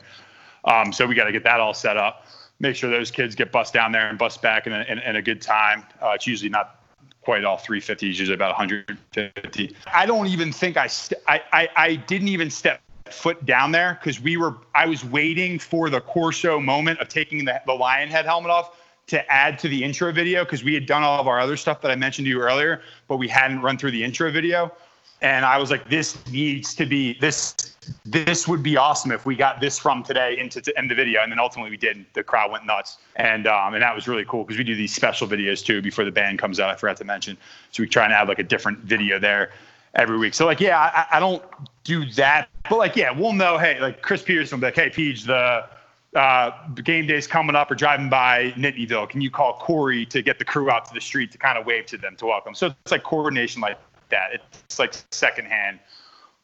Um, 0.65 0.93
so 0.93 1.05
we 1.05 1.15
got 1.15 1.25
to 1.25 1.31
get 1.31 1.43
that 1.43 1.59
all 1.59 1.73
set 1.73 1.97
up. 1.97 2.27
Make 2.59 2.75
sure 2.75 2.89
those 2.89 3.09
kids 3.09 3.35
get 3.35 3.51
bus 3.51 3.71
down 3.71 3.91
there 3.91 4.07
and 4.07 4.17
bus 4.17 4.37
back 4.37 4.67
in 4.67 4.73
a, 4.73 4.81
in, 4.83 4.99
in 4.99 5.15
a 5.15 5.21
good 5.21 5.41
time. 5.41 5.83
Uh, 6.01 6.11
it's 6.11 6.27
usually 6.27 6.49
not 6.49 6.81
quite 7.21 7.43
all 7.43 7.57
350 7.57 8.09
is 8.09 8.19
usually 8.19 8.35
about 8.35 8.57
150 8.57 9.75
i 9.93 10.05
don't 10.05 10.27
even 10.27 10.51
think 10.51 10.77
I, 10.77 10.87
st- 10.87 11.21
I, 11.27 11.41
I 11.53 11.69
i 11.75 11.95
didn't 11.95 12.29
even 12.29 12.49
step 12.49 12.81
foot 13.09 13.45
down 13.45 13.71
there 13.71 13.99
because 13.99 14.19
we 14.19 14.37
were 14.37 14.57
i 14.73 14.85
was 14.85 15.05
waiting 15.05 15.59
for 15.59 15.89
the 15.89 16.01
corso 16.01 16.59
moment 16.59 16.99
of 16.99 17.09
taking 17.09 17.45
the, 17.45 17.61
the 17.65 17.73
lion 17.73 18.09
head 18.09 18.25
helmet 18.25 18.51
off 18.51 18.77
to 19.07 19.31
add 19.31 19.59
to 19.59 19.67
the 19.67 19.83
intro 19.83 20.11
video 20.11 20.43
because 20.43 20.63
we 20.63 20.73
had 20.73 20.85
done 20.85 21.03
all 21.03 21.19
of 21.19 21.27
our 21.27 21.39
other 21.39 21.57
stuff 21.57 21.81
that 21.81 21.91
i 21.91 21.95
mentioned 21.95 22.25
to 22.25 22.29
you 22.29 22.39
earlier 22.39 22.81
but 23.07 23.17
we 23.17 23.27
hadn't 23.27 23.61
run 23.61 23.77
through 23.77 23.91
the 23.91 24.03
intro 24.03 24.31
video 24.31 24.71
and 25.21 25.45
I 25.45 25.57
was 25.57 25.69
like, 25.69 25.87
this 25.89 26.17
needs 26.27 26.73
to 26.75 26.85
be 26.85 27.17
this. 27.19 27.55
This 28.05 28.47
would 28.47 28.61
be 28.61 28.77
awesome 28.77 29.11
if 29.11 29.25
we 29.25 29.35
got 29.35 29.59
this 29.59 29.79
from 29.79 30.03
today 30.03 30.37
into 30.37 30.61
to 30.61 30.77
end 30.77 30.89
the 30.89 30.95
video, 30.95 31.21
and 31.21 31.31
then 31.31 31.39
ultimately 31.39 31.71
we 31.71 31.77
did. 31.77 32.05
The 32.13 32.23
crowd 32.23 32.51
went 32.51 32.65
nuts, 32.65 32.97
and 33.15 33.47
um, 33.47 33.73
and 33.73 33.83
that 33.83 33.93
was 33.93 34.07
really 34.07 34.25
cool 34.25 34.43
because 34.43 34.57
we 34.57 34.63
do 34.63 34.75
these 34.75 34.93
special 34.93 35.27
videos 35.27 35.63
too 35.63 35.81
before 35.81 36.05
the 36.05 36.11
band 36.11 36.39
comes 36.39 36.59
out. 36.59 36.69
I 36.69 36.75
forgot 36.75 36.97
to 36.97 37.05
mention, 37.05 37.37
so 37.71 37.83
we 37.83 37.87
try 37.87 38.05
and 38.05 38.13
add 38.13 38.27
like 38.27 38.39
a 38.39 38.43
different 38.43 38.79
video 38.79 39.19
there 39.19 39.51
every 39.95 40.17
week. 40.17 40.33
So 40.33 40.45
like, 40.45 40.59
yeah, 40.59 40.79
I, 40.79 41.17
I 41.17 41.19
don't 41.19 41.43
do 41.83 42.05
that, 42.11 42.49
but 42.69 42.77
like, 42.77 42.95
yeah, 42.95 43.11
we'll 43.11 43.33
know. 43.33 43.57
Hey, 43.57 43.79
like 43.79 44.01
Chris 44.01 44.21
Peterson 44.21 44.57
will 44.57 44.61
be 44.61 44.67
like, 44.67 44.75
hey, 44.75 44.89
Peach, 44.89 45.23
the 45.23 45.65
uh, 46.15 46.51
game 46.83 47.07
day's 47.07 47.27
coming 47.27 47.55
up 47.55 47.71
or 47.71 47.75
driving 47.75 48.09
by 48.09 48.51
Nittanyville. 48.51 49.09
Can 49.09 49.21
you 49.21 49.31
call 49.31 49.53
Corey 49.53 50.05
to 50.07 50.21
get 50.21 50.39
the 50.39 50.45
crew 50.45 50.69
out 50.69 50.85
to 50.85 50.93
the 50.93 51.01
street 51.01 51.31
to 51.31 51.37
kind 51.37 51.57
of 51.57 51.65
wave 51.65 51.85
to 51.87 51.97
them 51.97 52.15
to 52.17 52.25
welcome? 52.25 52.53
So 52.53 52.67
it's 52.67 52.91
like 52.91 53.03
coordination 53.03 53.61
like 53.61 53.77
that. 54.11 54.41
It's 54.65 54.79
like 54.79 54.93
secondhand 55.11 55.79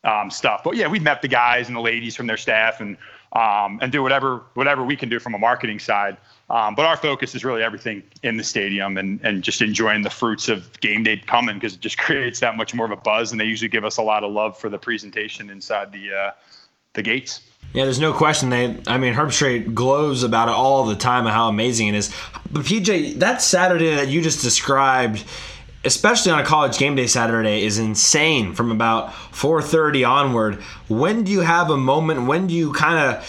um, 0.03 0.31
stuff. 0.31 0.61
But 0.63 0.75
yeah, 0.75 0.87
we 0.87 0.99
met 0.99 1.21
the 1.21 1.27
guys 1.27 1.67
and 1.67 1.75
the 1.75 1.81
ladies 1.81 2.15
from 2.15 2.27
their 2.27 2.37
staff 2.37 2.81
and 2.81 2.97
um, 3.33 3.79
and 3.81 3.91
do 3.91 4.01
whatever 4.01 4.43
whatever 4.53 4.83
we 4.83 4.95
can 4.95 5.09
do 5.09 5.19
from 5.19 5.35
a 5.35 5.37
marketing 5.37 5.79
side. 5.79 6.17
Um, 6.49 6.75
but 6.75 6.85
our 6.85 6.95
focus 6.95 7.35
is 7.35 7.43
really 7.43 7.61
everything 7.61 8.03
in 8.23 8.37
the 8.37 8.43
stadium 8.43 8.97
and, 8.97 9.19
and 9.21 9.43
just 9.43 9.61
enjoying 9.61 10.01
the 10.01 10.09
fruits 10.09 10.47
of 10.47 10.79
game 10.79 11.03
day 11.03 11.17
coming 11.17 11.55
because 11.55 11.73
it 11.73 11.81
just 11.81 11.97
creates 12.07 12.39
that 12.39 12.55
much 12.55 12.73
more 12.73 12.85
of 12.85 12.91
a 12.91 12.95
buzz. 12.95 13.31
And 13.31 13.39
they 13.39 13.45
usually 13.45 13.69
give 13.69 13.83
us 13.83 13.97
a 13.97 14.01
lot 14.01 14.23
of 14.23 14.31
love 14.31 14.57
for 14.57 14.69
the 14.69 14.77
presentation 14.77 15.49
inside 15.49 15.91
the 15.91 16.13
uh, 16.13 16.31
the 16.93 17.01
gates. 17.01 17.41
Yeah, 17.73 17.83
there's 17.83 17.99
no 17.99 18.13
question. 18.13 18.49
They, 18.49 18.77
I 18.87 18.97
mean, 18.97 19.13
Herbstreit 19.13 19.73
glows 19.73 20.23
about 20.23 20.47
it 20.47 20.53
all 20.53 20.85
the 20.85 20.95
time 20.95 21.25
and 21.25 21.33
how 21.33 21.49
amazing 21.49 21.89
it 21.89 21.95
is. 21.95 22.13
But 22.49 22.63
PJ, 22.63 23.15
that 23.19 23.41
Saturday 23.41 23.93
that 23.95 24.07
you 24.07 24.21
just 24.21 24.41
described 24.41 25.25
especially 25.87 26.31
on 26.31 26.39
a 26.39 26.45
college 26.45 26.77
game 26.77 26.95
day 26.95 27.07
Saturday, 27.07 27.63
is 27.63 27.79
insane 27.79 28.53
from 28.53 28.71
about 28.71 29.11
4:30 29.31 30.03
onward. 30.03 30.61
When 30.87 31.23
do 31.23 31.31
you 31.31 31.41
have 31.41 31.71
a 31.71 31.77
moment? 31.77 32.27
When 32.27 32.45
do 32.45 32.53
you 32.53 32.73
kind 32.73 32.99
of 32.99 33.27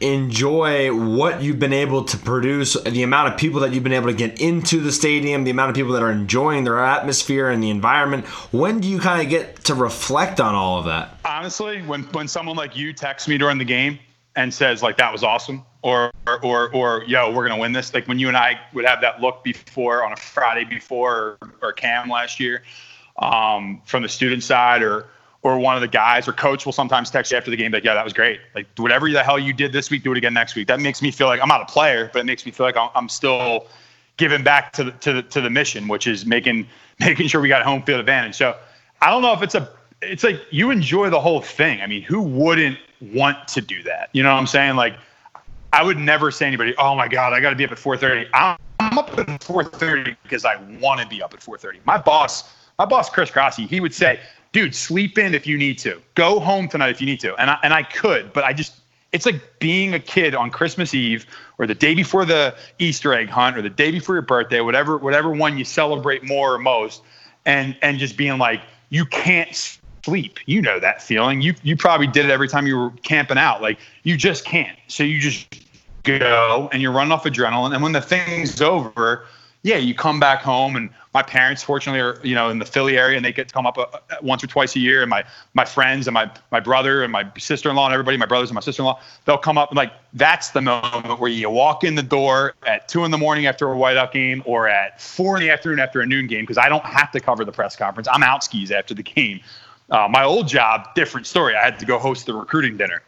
enjoy 0.00 0.90
what 0.94 1.42
you've 1.42 1.58
been 1.58 1.74
able 1.74 2.04
to 2.04 2.16
produce, 2.16 2.72
the 2.84 3.02
amount 3.02 3.30
of 3.30 3.38
people 3.38 3.60
that 3.60 3.72
you've 3.72 3.82
been 3.82 3.92
able 3.92 4.06
to 4.06 4.14
get 4.14 4.40
into 4.40 4.80
the 4.80 4.90
stadium, 4.90 5.44
the 5.44 5.50
amount 5.50 5.68
of 5.68 5.76
people 5.76 5.92
that 5.92 6.02
are 6.02 6.10
enjoying 6.10 6.64
their 6.64 6.82
atmosphere 6.82 7.50
and 7.50 7.62
the 7.62 7.68
environment. 7.68 8.24
When 8.50 8.80
do 8.80 8.88
you 8.88 8.98
kind 8.98 9.20
of 9.20 9.28
get 9.28 9.64
to 9.64 9.74
reflect 9.74 10.40
on 10.40 10.54
all 10.54 10.78
of 10.78 10.86
that? 10.86 11.18
Honestly, 11.24 11.82
when 11.82 12.04
when 12.12 12.28
someone 12.28 12.56
like 12.56 12.76
you 12.76 12.92
texts 12.94 13.28
me 13.28 13.36
during 13.36 13.58
the 13.58 13.64
game 13.64 13.98
and 14.36 14.54
says 14.54 14.82
like 14.82 14.96
that 14.96 15.12
was 15.12 15.22
awesome, 15.22 15.66
or 15.82 16.10
or 16.42 16.72
or 16.74 17.04
yo, 17.06 17.32
we're 17.32 17.48
gonna 17.48 17.60
win 17.60 17.72
this. 17.72 17.92
Like 17.94 18.06
when 18.06 18.18
you 18.18 18.28
and 18.28 18.36
I 18.36 18.60
would 18.72 18.84
have 18.84 19.00
that 19.00 19.20
look 19.20 19.42
before 19.42 20.04
on 20.04 20.12
a 20.12 20.16
Friday 20.16 20.64
before 20.64 21.38
or, 21.40 21.54
or 21.62 21.72
Cam 21.72 22.08
last 22.08 22.38
year, 22.38 22.62
um, 23.18 23.80
from 23.84 24.02
the 24.02 24.08
student 24.08 24.42
side, 24.42 24.82
or 24.82 25.06
or 25.42 25.58
one 25.58 25.74
of 25.74 25.80
the 25.80 25.88
guys 25.88 26.28
or 26.28 26.32
coach 26.32 26.66
will 26.66 26.72
sometimes 26.72 27.10
text 27.10 27.32
you 27.32 27.38
after 27.38 27.50
the 27.50 27.56
game 27.56 27.72
like, 27.72 27.84
yeah, 27.84 27.94
that 27.94 28.04
was 28.04 28.12
great. 28.12 28.40
Like 28.54 28.66
whatever 28.76 29.10
the 29.10 29.22
hell 29.22 29.38
you 29.38 29.52
did 29.52 29.72
this 29.72 29.90
week, 29.90 30.02
do 30.02 30.12
it 30.12 30.18
again 30.18 30.34
next 30.34 30.54
week. 30.54 30.68
That 30.68 30.80
makes 30.80 31.00
me 31.00 31.10
feel 31.10 31.28
like 31.28 31.40
I'm 31.40 31.48
not 31.48 31.62
a 31.62 31.72
player, 31.72 32.10
but 32.12 32.20
it 32.20 32.26
makes 32.26 32.44
me 32.44 32.52
feel 32.52 32.66
like 32.66 32.76
I'm 32.76 33.08
still 33.08 33.66
giving 34.16 34.44
back 34.44 34.72
to 34.74 34.84
the 34.84 34.90
to 34.92 35.12
the 35.14 35.22
to 35.22 35.40
the 35.40 35.50
mission, 35.50 35.88
which 35.88 36.06
is 36.06 36.26
making 36.26 36.68
making 37.00 37.28
sure 37.28 37.40
we 37.40 37.48
got 37.48 37.62
home 37.64 37.82
field 37.82 38.00
advantage. 38.00 38.36
So 38.36 38.56
I 39.00 39.10
don't 39.10 39.22
know 39.22 39.32
if 39.32 39.42
it's 39.42 39.54
a 39.54 39.68
it's 40.02 40.24
like 40.24 40.40
you 40.50 40.70
enjoy 40.70 41.10
the 41.10 41.20
whole 41.20 41.40
thing. 41.40 41.80
I 41.80 41.86
mean, 41.86 42.02
who 42.02 42.20
wouldn't 42.20 42.78
want 43.00 43.48
to 43.48 43.60
do 43.60 43.82
that? 43.84 44.10
You 44.12 44.22
know 44.22 44.32
what 44.32 44.40
I'm 44.40 44.46
saying? 44.46 44.76
Like 44.76 44.94
I 45.72 45.82
would 45.82 45.98
never 45.98 46.30
say 46.30 46.46
anybody, 46.46 46.74
"Oh 46.76 46.94
my 46.94 47.08
God, 47.08 47.32
I 47.32 47.40
got 47.40 47.50
to 47.50 47.56
be 47.56 47.64
up 47.64 47.72
at 47.72 47.78
4:30." 47.78 48.28
I'm 48.80 48.98
up 48.98 49.18
at 49.18 49.26
4:30 49.42 50.16
because 50.22 50.44
I 50.44 50.56
want 50.80 51.00
to 51.00 51.06
be 51.06 51.22
up 51.22 51.34
at 51.34 51.40
4:30. 51.40 51.80
My 51.84 51.98
boss, 51.98 52.52
my 52.78 52.84
boss 52.84 53.10
Chris 53.10 53.30
Grassi, 53.30 53.66
he 53.66 53.80
would 53.80 53.94
say, 53.94 54.20
dude, 54.52 54.74
sleep 54.74 55.18
in 55.18 55.34
if 55.34 55.46
you 55.46 55.56
need 55.56 55.78
to. 55.78 56.00
Go 56.14 56.40
home 56.40 56.68
tonight 56.68 56.90
if 56.90 57.00
you 57.00 57.06
need 57.06 57.20
to. 57.20 57.34
And 57.36 57.50
I, 57.50 57.58
and 57.62 57.72
I 57.72 57.82
could, 57.82 58.32
but 58.32 58.44
I 58.44 58.52
just, 58.52 58.80
it's 59.12 59.26
like 59.26 59.40
being 59.58 59.94
a 59.94 60.00
kid 60.00 60.34
on 60.34 60.50
Christmas 60.50 60.94
Eve 60.94 61.26
or 61.58 61.66
the 61.66 61.74
day 61.74 61.94
before 61.94 62.24
the 62.24 62.54
Easter 62.78 63.12
egg 63.12 63.28
hunt 63.28 63.56
or 63.56 63.62
the 63.62 63.70
day 63.70 63.90
before 63.90 64.14
your 64.14 64.22
birthday, 64.22 64.60
whatever, 64.60 64.98
whatever 64.98 65.30
one 65.30 65.58
you 65.58 65.64
celebrate 65.64 66.24
more 66.24 66.54
or 66.54 66.58
most, 66.58 67.02
and 67.46 67.76
and 67.82 67.98
just 67.98 68.16
being 68.16 68.38
like, 68.38 68.60
you 68.90 69.04
can't 69.04 69.78
sleep. 70.04 70.38
You 70.46 70.62
know 70.62 70.80
that 70.80 71.02
feeling. 71.02 71.40
You 71.40 71.54
you 71.62 71.76
probably 71.76 72.06
did 72.06 72.26
it 72.26 72.30
every 72.30 72.48
time 72.48 72.66
you 72.66 72.76
were 72.76 72.90
camping 73.02 73.38
out. 73.38 73.62
Like 73.62 73.78
you 74.02 74.16
just 74.16 74.44
can't. 74.44 74.78
So 74.88 75.02
you 75.02 75.20
just 75.20 75.64
go 76.02 76.68
and 76.72 76.80
you're 76.82 76.92
running 76.92 77.12
off 77.12 77.24
adrenaline. 77.24 77.74
And 77.74 77.82
when 77.82 77.92
the 77.92 78.00
thing's 78.00 78.60
over, 78.60 79.26
yeah, 79.62 79.76
you 79.76 79.94
come 79.94 80.18
back 80.18 80.40
home 80.40 80.76
and 80.76 80.90
my 81.12 81.22
parents 81.22 81.62
fortunately 81.62 82.00
are 82.00 82.18
you 82.22 82.34
know 82.34 82.48
in 82.50 82.58
the 82.58 82.64
Philly 82.64 82.96
area 82.96 83.16
and 83.16 83.24
they 83.24 83.32
get 83.32 83.48
to 83.48 83.54
come 83.54 83.66
up 83.66 83.76
a, 83.76 83.82
uh, 83.82 83.98
a, 84.10 84.24
once 84.24 84.42
or 84.44 84.46
twice 84.46 84.76
a 84.76 84.78
year 84.78 85.02
and 85.02 85.10
my 85.10 85.24
my 85.54 85.64
friends 85.64 86.06
and 86.06 86.14
my 86.14 86.30
my 86.50 86.60
brother 86.60 87.02
and 87.02 87.12
my 87.12 87.26
sister-in-law 87.36 87.86
and 87.86 87.92
everybody 87.92 88.16
my 88.16 88.26
brothers 88.26 88.48
and 88.48 88.54
my 88.54 88.60
sister-in-law 88.60 88.98
they'll 89.24 89.38
come 89.38 89.58
up 89.58 89.70
and 89.70 89.76
like 89.76 89.92
that's 90.14 90.50
the 90.50 90.60
moment 90.60 91.18
where 91.20 91.30
you 91.30 91.50
walk 91.50 91.84
in 91.84 91.94
the 91.94 92.02
door 92.02 92.54
at 92.66 92.88
two 92.88 93.04
in 93.04 93.10
the 93.10 93.18
morning 93.18 93.46
after 93.46 93.72
a 93.72 93.76
whiteout 93.76 94.12
game 94.12 94.42
or 94.46 94.68
at 94.68 95.00
four 95.00 95.36
in 95.36 95.42
the 95.42 95.50
afternoon 95.50 95.78
after 95.78 96.00
a 96.00 96.06
noon 96.06 96.26
game 96.26 96.42
because 96.42 96.58
I 96.58 96.68
don't 96.68 96.84
have 96.84 97.10
to 97.12 97.20
cover 97.20 97.44
the 97.44 97.52
press 97.52 97.76
conference 97.76 98.08
I'm 98.10 98.22
out 98.22 98.44
skis 98.44 98.70
after 98.70 98.94
the 98.94 99.02
game 99.02 99.40
uh, 99.90 100.08
my 100.08 100.24
old 100.24 100.48
job 100.48 100.94
different 100.94 101.26
story 101.26 101.54
I 101.54 101.64
had 101.64 101.78
to 101.78 101.86
go 101.86 101.98
host 101.98 102.26
the 102.26 102.34
recruiting 102.34 102.76
dinner 102.76 103.02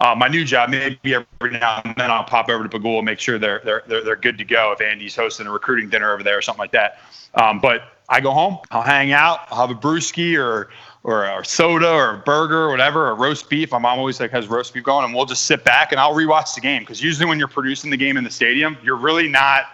uh, 0.00 0.14
my 0.14 0.28
new 0.28 0.44
job, 0.44 0.70
maybe 0.70 1.14
every 1.14 1.58
now 1.58 1.82
and 1.84 1.94
then 1.96 2.10
I'll 2.10 2.24
pop 2.24 2.48
over 2.48 2.66
to 2.66 2.78
Pegula, 2.78 3.02
make 3.02 3.18
sure 3.18 3.38
they're, 3.38 3.60
they're, 3.64 3.82
they're, 3.86 4.04
they're 4.04 4.16
good 4.16 4.38
to 4.38 4.44
go 4.44 4.72
if 4.72 4.80
Andy's 4.80 5.16
hosting 5.16 5.46
a 5.46 5.50
recruiting 5.50 5.88
dinner 5.88 6.12
over 6.12 6.22
there 6.22 6.38
or 6.38 6.42
something 6.42 6.60
like 6.60 6.72
that. 6.72 7.00
Um, 7.34 7.58
but 7.58 7.94
I 8.08 8.20
go 8.20 8.30
home, 8.30 8.58
I'll 8.70 8.82
hang 8.82 9.12
out, 9.12 9.40
I'll 9.50 9.66
have 9.66 9.76
a 9.76 9.78
brewski 9.78 10.38
or, 10.38 10.70
or 11.02 11.24
a 11.24 11.44
soda 11.44 11.90
or 11.90 12.14
a 12.14 12.18
burger 12.18 12.64
or 12.64 12.70
whatever, 12.70 13.10
a 13.10 13.14
roast 13.14 13.50
beef. 13.50 13.72
My 13.72 13.78
mom 13.78 13.98
always 13.98 14.20
like 14.20 14.30
has 14.30 14.46
roast 14.46 14.72
beef 14.72 14.84
going, 14.84 15.04
and 15.04 15.12
we'll 15.12 15.26
just 15.26 15.46
sit 15.46 15.64
back 15.64 15.90
and 15.90 16.00
I'll 16.00 16.14
rewatch 16.14 16.54
the 16.54 16.60
game 16.60 16.82
because 16.82 17.02
usually 17.02 17.26
when 17.26 17.38
you're 17.38 17.48
producing 17.48 17.90
the 17.90 17.96
game 17.96 18.16
in 18.16 18.22
the 18.22 18.30
stadium, 18.30 18.76
you're 18.84 18.96
really 18.96 19.28
not 19.28 19.64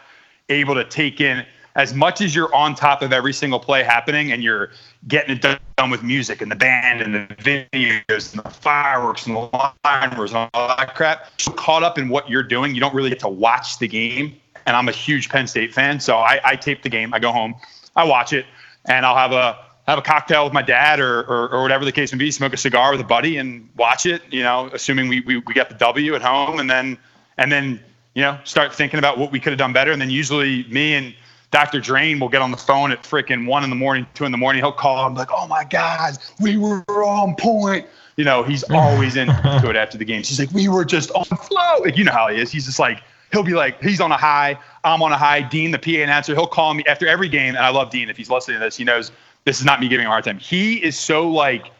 able 0.49 0.75
to 0.75 0.85
take 0.85 1.21
in 1.21 1.45
as 1.77 1.93
much 1.93 2.21
as 2.21 2.35
you're 2.35 2.55
on 2.55 2.75
top 2.75 3.03
of 3.03 3.13
every 3.13 3.33
single 3.33 3.59
play 3.59 3.83
happening 3.83 4.33
and 4.33 4.43
you're 4.43 4.71
getting 5.09 5.37
it 5.37 5.43
done 5.43 5.91
with 5.91 6.03
music 6.03 6.41
and 6.41 6.51
the 6.51 6.57
band 6.57 7.01
and 7.01 7.15
the 7.15 7.35
videos 7.37 8.35
and 8.35 8.45
the 8.45 8.51
fireworks 8.51 9.27
and 9.27 9.35
the 9.35 9.73
liners 9.85 10.33
and 10.33 10.49
all 10.55 10.69
that 10.77 10.95
crap, 10.95 11.37
caught 11.57 11.83
up 11.83 11.99
in 11.99 12.09
what 12.09 12.31
you're 12.31 12.45
doing, 12.45 12.75
you 12.75 12.81
don't 12.81 12.95
really 12.95 13.11
get 13.11 13.19
to 13.21 13.29
watch 13.29 13.79
the 13.79 13.89
game. 13.89 14.37
And 14.67 14.77
I'm 14.77 14.89
a 14.89 14.93
huge 14.93 15.29
Penn 15.29 15.47
State 15.47 15.75
fan, 15.75 16.01
so 16.01 16.17
I, 16.17 16.41
I 16.43 16.57
tape 16.57 16.83
the 16.83 16.89
game. 16.89 17.13
I 17.13 17.19
go 17.19 17.33
home, 17.33 17.55
I 17.97 18.05
watch 18.05 18.33
it, 18.33 18.47
and 18.87 19.05
I'll 19.05 19.17
have 19.17 19.33
a 19.33 19.59
have 19.87 19.99
a 19.99 20.03
cocktail 20.03 20.45
with 20.45 20.53
my 20.53 20.63
dad 20.63 20.99
or, 20.99 21.21
or, 21.25 21.51
or 21.51 21.63
whatever 21.63 21.85
the 21.85 21.93
case 21.93 22.13
may 22.13 22.19
be, 22.19 22.31
smoke 22.31 22.55
a 22.55 22.57
cigar 22.57 22.93
with 22.93 23.01
a 23.01 23.05
buddy 23.05 23.37
and 23.37 23.69
watch 23.77 24.07
it, 24.07 24.23
you 24.31 24.43
know, 24.43 24.71
assuming 24.73 25.09
we, 25.09 25.21
we, 25.21 25.37
we 25.39 25.53
got 25.53 25.69
the 25.69 25.75
W 25.75 26.15
at 26.15 26.23
home 26.23 26.59
and 26.59 26.71
then, 26.71 26.97
and 27.37 27.53
then, 27.53 27.79
you 28.15 28.23
know, 28.23 28.39
start 28.45 28.75
thinking 28.75 28.99
about 28.99 29.19
what 29.19 29.31
we 29.31 29.39
could 29.39 29.51
have 29.51 29.59
done 29.59 29.75
better. 29.75 29.93
And 29.93 30.01
then 30.01 30.09
usually 30.09 30.65
me 30.69 30.95
and 30.95 31.15
Dr. 31.55 31.79
Drain 31.79 32.19
will 32.19 32.29
get 32.29 32.43
on 32.43 32.51
the 32.51 32.57
phone 32.57 32.91
at 32.91 33.05
freaking 33.05 33.47
one 33.47 33.63
in 33.63 33.71
the 33.71 33.77
morning, 33.77 34.09
two 34.15 34.25
in 34.25 34.33
the 34.33 34.39
morning. 34.39 34.61
He'll 34.61 34.73
call. 34.73 35.07
I'm 35.07 35.15
like, 35.15 35.29
oh 35.31 35.47
my 35.47 35.63
God, 35.63 36.19
we 36.41 36.57
were 36.57 36.83
on 36.89 37.37
point. 37.37 37.87
You 38.17 38.25
know, 38.25 38.43
he's 38.43 38.65
always 38.71 39.15
into 39.15 39.71
it 39.71 39.77
after 39.77 39.97
the 39.97 40.05
games. 40.05 40.29
He's 40.29 40.41
like, 40.41 40.51
we 40.51 40.67
were 40.67 40.85
just 40.85 41.13
on 41.13 41.25
flow. 41.25 41.77
Like, 41.85 41.97
you 41.97 42.03
know 42.03 42.11
how 42.11 42.27
he 42.27 42.41
is. 42.41 42.51
He's 42.51 42.67
just 42.67 42.81
like, 42.81 43.05
he'll 43.31 43.45
be 43.45 43.53
like, 43.53 43.81
he's 43.81 44.01
on 44.01 44.11
a 44.11 44.17
high. 44.17 44.59
I'm 44.83 45.01
on 45.01 45.13
a 45.13 45.17
high. 45.17 45.43
Dean, 45.43 45.71
the 45.71 45.79
PA 45.79 46.03
announcer, 46.03 46.35
he'll 46.35 46.49
call 46.49 46.75
me 46.75 46.83
after 46.89 47.07
every 47.07 47.29
game. 47.29 47.55
And 47.55 47.65
I 47.65 47.69
love 47.69 47.91
Dean. 47.91 48.09
If 48.09 48.17
he's 48.17 48.31
listening 48.31 48.59
to 48.59 48.65
this, 48.65 48.77
he 48.77 48.83
knows 48.83 49.13
this 49.45 49.61
is 49.61 49.65
not 49.65 49.79
me 49.79 49.87
giving 49.87 50.07
him 50.07 50.09
a 50.09 50.11
hard 50.11 50.25
time. 50.25 50.41
He 50.41 50.83
is 50.83 50.99
so 50.99 51.29
like 51.29 51.71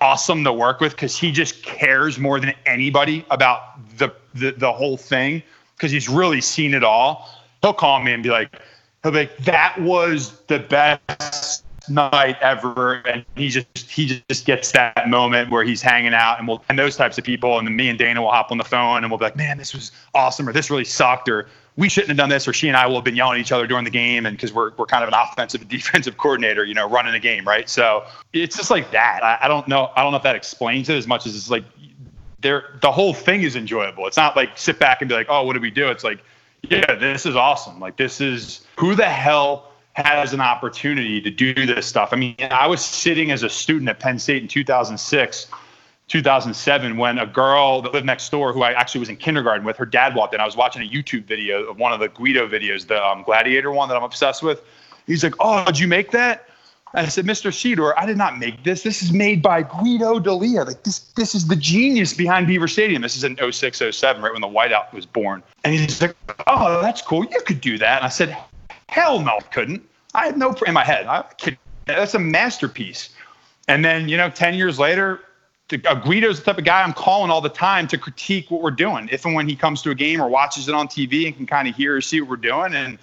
awesome 0.00 0.44
to 0.44 0.52
work 0.52 0.78
with 0.78 0.92
because 0.92 1.18
he 1.18 1.32
just 1.32 1.64
cares 1.64 2.16
more 2.16 2.38
than 2.38 2.54
anybody 2.64 3.26
about 3.32 3.80
the, 3.98 4.14
the, 4.34 4.52
the 4.52 4.72
whole 4.72 4.96
thing 4.96 5.42
because 5.74 5.90
he's 5.90 6.08
really 6.08 6.40
seen 6.40 6.74
it 6.74 6.84
all. 6.84 7.28
He'll 7.62 7.74
call 7.74 8.00
me 8.00 8.12
and 8.12 8.22
be 8.22 8.30
like, 8.30 8.60
he'll 9.06 9.12
be 9.12 9.18
like, 9.20 9.36
that 9.38 9.80
was 9.80 10.40
the 10.48 10.58
best 10.58 11.64
night 11.88 12.36
ever. 12.40 12.94
And 13.06 13.24
he 13.36 13.48
just 13.48 13.78
he 13.78 14.22
just 14.28 14.44
gets 14.44 14.72
that 14.72 15.08
moment 15.08 15.50
where 15.50 15.62
he's 15.62 15.80
hanging 15.80 16.14
out 16.14 16.38
and 16.38 16.48
we'll 16.48 16.62
and 16.68 16.78
those 16.78 16.96
types 16.96 17.16
of 17.16 17.24
people. 17.24 17.58
And 17.58 17.66
then 17.66 17.76
me 17.76 17.88
and 17.88 17.98
Dana 17.98 18.20
will 18.20 18.30
hop 18.30 18.50
on 18.50 18.58
the 18.58 18.64
phone 18.64 19.04
and 19.04 19.10
we'll 19.10 19.18
be 19.18 19.24
like 19.24 19.36
man 19.36 19.58
this 19.58 19.72
was 19.72 19.92
awesome 20.14 20.48
or 20.48 20.52
this 20.52 20.70
really 20.70 20.84
sucked 20.84 21.28
or 21.28 21.48
we 21.76 21.88
shouldn't 21.88 22.08
have 22.08 22.16
done 22.16 22.30
this 22.30 22.48
or 22.48 22.52
she 22.52 22.68
and 22.68 22.76
I 22.76 22.86
will 22.86 22.96
have 22.96 23.04
been 23.04 23.14
yelling 23.14 23.38
at 23.38 23.40
each 23.40 23.52
other 23.52 23.66
during 23.66 23.84
the 23.84 23.90
game 23.90 24.26
and 24.26 24.36
because 24.36 24.52
we're, 24.52 24.72
we're 24.76 24.86
kind 24.86 25.04
of 25.04 25.08
an 25.08 25.14
offensive 25.14 25.60
and 25.60 25.70
defensive 25.70 26.16
coordinator 26.16 26.64
you 26.64 26.74
know 26.74 26.88
running 26.88 27.14
a 27.14 27.20
game 27.20 27.46
right? 27.46 27.68
So 27.68 28.04
it's 28.32 28.56
just 28.56 28.70
like 28.70 28.90
that. 28.90 29.22
I, 29.22 29.38
I 29.42 29.48
don't 29.48 29.68
know 29.68 29.92
I 29.94 30.02
don't 30.02 30.10
know 30.10 30.18
if 30.18 30.24
that 30.24 30.36
explains 30.36 30.88
it 30.88 30.96
as 30.96 31.06
much 31.06 31.26
as 31.26 31.36
it's 31.36 31.50
like 31.50 31.64
there 32.40 32.78
the 32.82 32.90
whole 32.90 33.14
thing 33.14 33.42
is 33.42 33.54
enjoyable. 33.54 34.08
It's 34.08 34.16
not 34.16 34.34
like 34.34 34.58
sit 34.58 34.80
back 34.80 35.02
and 35.02 35.08
be 35.08 35.14
like 35.14 35.28
oh 35.28 35.44
what 35.44 35.52
did 35.52 35.62
we 35.62 35.70
do? 35.70 35.88
It's 35.88 36.02
like 36.02 36.24
yeah, 36.70 36.94
this 36.94 37.26
is 37.26 37.36
awesome. 37.36 37.80
Like, 37.80 37.96
this 37.96 38.20
is 38.20 38.66
who 38.78 38.94
the 38.94 39.04
hell 39.04 39.72
has 39.94 40.32
an 40.32 40.40
opportunity 40.40 41.20
to 41.22 41.30
do 41.30 41.54
this 41.54 41.86
stuff. 41.86 42.10
I 42.12 42.16
mean, 42.16 42.36
I 42.50 42.66
was 42.66 42.84
sitting 42.84 43.30
as 43.30 43.42
a 43.42 43.48
student 43.48 43.88
at 43.88 43.98
Penn 43.98 44.18
State 44.18 44.42
in 44.42 44.48
2006, 44.48 45.46
2007, 46.08 46.96
when 46.96 47.18
a 47.18 47.26
girl 47.26 47.80
that 47.82 47.92
lived 47.92 48.04
next 48.04 48.28
door, 48.30 48.52
who 48.52 48.62
I 48.62 48.72
actually 48.72 49.00
was 49.00 49.08
in 49.08 49.16
kindergarten 49.16 49.64
with, 49.64 49.76
her 49.78 49.86
dad 49.86 50.14
walked 50.14 50.34
in. 50.34 50.40
I 50.40 50.44
was 50.44 50.56
watching 50.56 50.82
a 50.82 50.88
YouTube 50.88 51.24
video 51.24 51.64
of 51.64 51.78
one 51.78 51.92
of 51.92 52.00
the 52.00 52.08
Guido 52.08 52.46
videos, 52.46 52.86
the 52.86 53.02
um, 53.04 53.22
Gladiator 53.22 53.72
one 53.72 53.88
that 53.88 53.96
I'm 53.96 54.04
obsessed 54.04 54.42
with. 54.42 54.62
He's 55.06 55.24
like, 55.24 55.34
"Oh, 55.40 55.64
did 55.64 55.78
you 55.78 55.88
make 55.88 56.10
that?" 56.10 56.48
I 56.96 57.08
said, 57.08 57.26
Mr. 57.26 57.52
Sydor, 57.52 57.92
I 57.98 58.06
did 58.06 58.16
not 58.16 58.38
make 58.38 58.64
this. 58.64 58.82
This 58.82 59.02
is 59.02 59.12
made 59.12 59.42
by 59.42 59.62
Guido 59.62 60.18
D'Elia. 60.18 60.64
Like 60.64 60.82
this, 60.82 61.00
this 61.16 61.34
is 61.34 61.46
the 61.46 61.56
genius 61.56 62.14
behind 62.14 62.46
Beaver 62.46 62.68
Stadium. 62.68 63.02
This 63.02 63.16
is 63.16 63.24
in 63.24 63.36
06, 63.36 63.82
07, 63.90 64.22
right 64.22 64.32
when 64.32 64.40
the 64.40 64.48
whiteout 64.48 64.92
was 64.94 65.04
born. 65.04 65.42
And 65.62 65.74
he's 65.74 66.00
like, 66.00 66.16
Oh, 66.46 66.80
that's 66.80 67.02
cool. 67.02 67.24
You 67.24 67.40
could 67.42 67.60
do 67.60 67.76
that. 67.78 67.98
And 67.98 68.06
I 68.06 68.08
said, 68.08 68.36
Hell 68.88 69.20
no, 69.20 69.36
I 69.36 69.40
couldn't. 69.40 69.86
I 70.14 70.26
had 70.26 70.38
no 70.38 70.54
in 70.66 70.72
my 70.72 70.84
head. 70.84 71.06
I 71.06 71.22
could, 71.22 71.58
that's 71.84 72.14
a 72.14 72.18
masterpiece. 72.18 73.10
And 73.68 73.84
then, 73.84 74.08
you 74.08 74.16
know, 74.16 74.30
10 74.30 74.54
years 74.54 74.78
later, 74.78 75.20
uh, 75.72 75.94
Guido's 75.94 76.38
the 76.38 76.44
type 76.44 76.58
of 76.58 76.64
guy 76.64 76.82
I'm 76.82 76.94
calling 76.94 77.30
all 77.30 77.40
the 77.40 77.48
time 77.48 77.88
to 77.88 77.98
critique 77.98 78.50
what 78.50 78.62
we're 78.62 78.70
doing. 78.70 79.08
If 79.12 79.26
and 79.26 79.34
when 79.34 79.48
he 79.48 79.56
comes 79.56 79.82
to 79.82 79.90
a 79.90 79.94
game 79.94 80.22
or 80.22 80.28
watches 80.28 80.68
it 80.68 80.74
on 80.74 80.88
TV 80.88 81.26
and 81.26 81.36
can 81.36 81.46
kind 81.46 81.68
of 81.68 81.74
hear 81.74 81.96
or 81.96 82.00
see 82.00 82.20
what 82.20 82.30
we're 82.30 82.36
doing. 82.36 82.74
And 82.74 82.98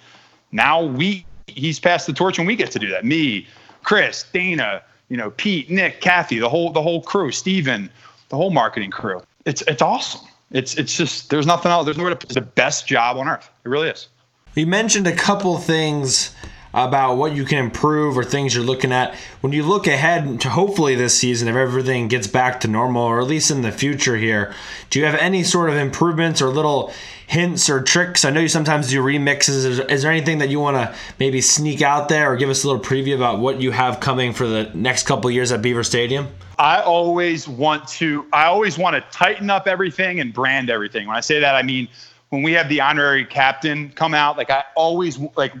now 0.50 0.82
we, 0.82 1.26
he's 1.46 1.78
passed 1.78 2.06
the 2.06 2.12
torch 2.12 2.38
and 2.38 2.46
we 2.46 2.56
get 2.56 2.72
to 2.72 2.78
do 2.78 2.88
that. 2.88 3.04
Me, 3.04 3.46
Chris, 3.84 4.24
Dana, 4.32 4.82
you 5.08 5.16
know, 5.16 5.30
Pete, 5.30 5.70
Nick, 5.70 6.00
Kathy, 6.00 6.38
the 6.38 6.48
whole 6.48 6.70
the 6.70 6.82
whole 6.82 7.02
crew, 7.02 7.30
Steven, 7.30 7.90
the 8.30 8.36
whole 8.36 8.50
marketing 8.50 8.90
crew. 8.90 9.22
It's 9.44 9.62
it's 9.62 9.82
awesome. 9.82 10.26
It's 10.50 10.74
it's 10.76 10.96
just 10.96 11.30
there's 11.30 11.46
nothing 11.46 11.70
else. 11.70 11.84
There's 11.84 11.96
nowhere 11.96 12.14
to. 12.14 12.26
It's 12.26 12.34
the 12.34 12.40
best 12.40 12.86
job 12.86 13.16
on 13.16 13.28
earth. 13.28 13.50
It 13.64 13.68
really 13.68 13.88
is. 13.88 14.08
You 14.54 14.66
mentioned 14.66 15.06
a 15.06 15.14
couple 15.14 15.58
things 15.58 16.34
about 16.74 17.14
what 17.14 17.34
you 17.34 17.44
can 17.44 17.58
improve 17.58 18.18
or 18.18 18.24
things 18.24 18.54
you're 18.54 18.64
looking 18.64 18.92
at 18.92 19.14
when 19.40 19.52
you 19.52 19.62
look 19.62 19.86
ahead 19.86 20.40
to 20.40 20.50
hopefully 20.50 20.94
this 20.94 21.18
season 21.18 21.48
if 21.48 21.56
everything 21.56 22.08
gets 22.08 22.26
back 22.26 22.60
to 22.60 22.68
normal 22.68 23.02
or 23.02 23.20
at 23.20 23.26
least 23.26 23.50
in 23.50 23.62
the 23.62 23.72
future 23.72 24.16
here 24.16 24.52
do 24.90 24.98
you 24.98 25.04
have 25.06 25.14
any 25.14 25.42
sort 25.42 25.70
of 25.70 25.76
improvements 25.76 26.42
or 26.42 26.48
little 26.48 26.92
hints 27.26 27.70
or 27.70 27.82
tricks? 27.82 28.24
I 28.24 28.30
know 28.30 28.40
you 28.40 28.48
sometimes 28.48 28.90
do 28.90 29.02
remixes. 29.02 29.64
Is, 29.64 29.78
is 29.78 30.02
there 30.02 30.10
anything 30.10 30.38
that 30.38 30.48
you 30.48 30.60
want 30.60 30.76
to 30.76 30.94
maybe 31.18 31.40
sneak 31.40 31.82
out 31.82 32.08
there 32.08 32.32
or 32.32 32.36
give 32.36 32.50
us 32.50 32.64
a 32.64 32.68
little 32.68 32.82
preview 32.82 33.14
about 33.14 33.38
what 33.38 33.60
you 33.60 33.70
have 33.70 34.00
coming 34.00 34.32
for 34.32 34.46
the 34.46 34.70
next 34.74 35.04
couple 35.04 35.30
years 35.30 35.52
at 35.52 35.62
Beaver 35.62 35.84
Stadium? 35.84 36.28
I 36.58 36.80
always 36.82 37.48
want 37.48 37.88
to. 37.88 38.26
I 38.32 38.44
always 38.44 38.78
want 38.78 38.94
to 38.94 39.00
tighten 39.16 39.50
up 39.50 39.66
everything 39.66 40.20
and 40.20 40.32
brand 40.32 40.70
everything. 40.70 41.06
When 41.06 41.16
I 41.16 41.20
say 41.20 41.40
that, 41.40 41.54
I 41.54 41.62
mean 41.62 41.88
when 42.28 42.42
we 42.42 42.52
have 42.52 42.68
the 42.68 42.80
honorary 42.80 43.24
captain 43.24 43.90
come 43.90 44.14
out. 44.14 44.36
Like 44.36 44.50
I 44.50 44.64
always 44.76 45.18
like 45.36 45.52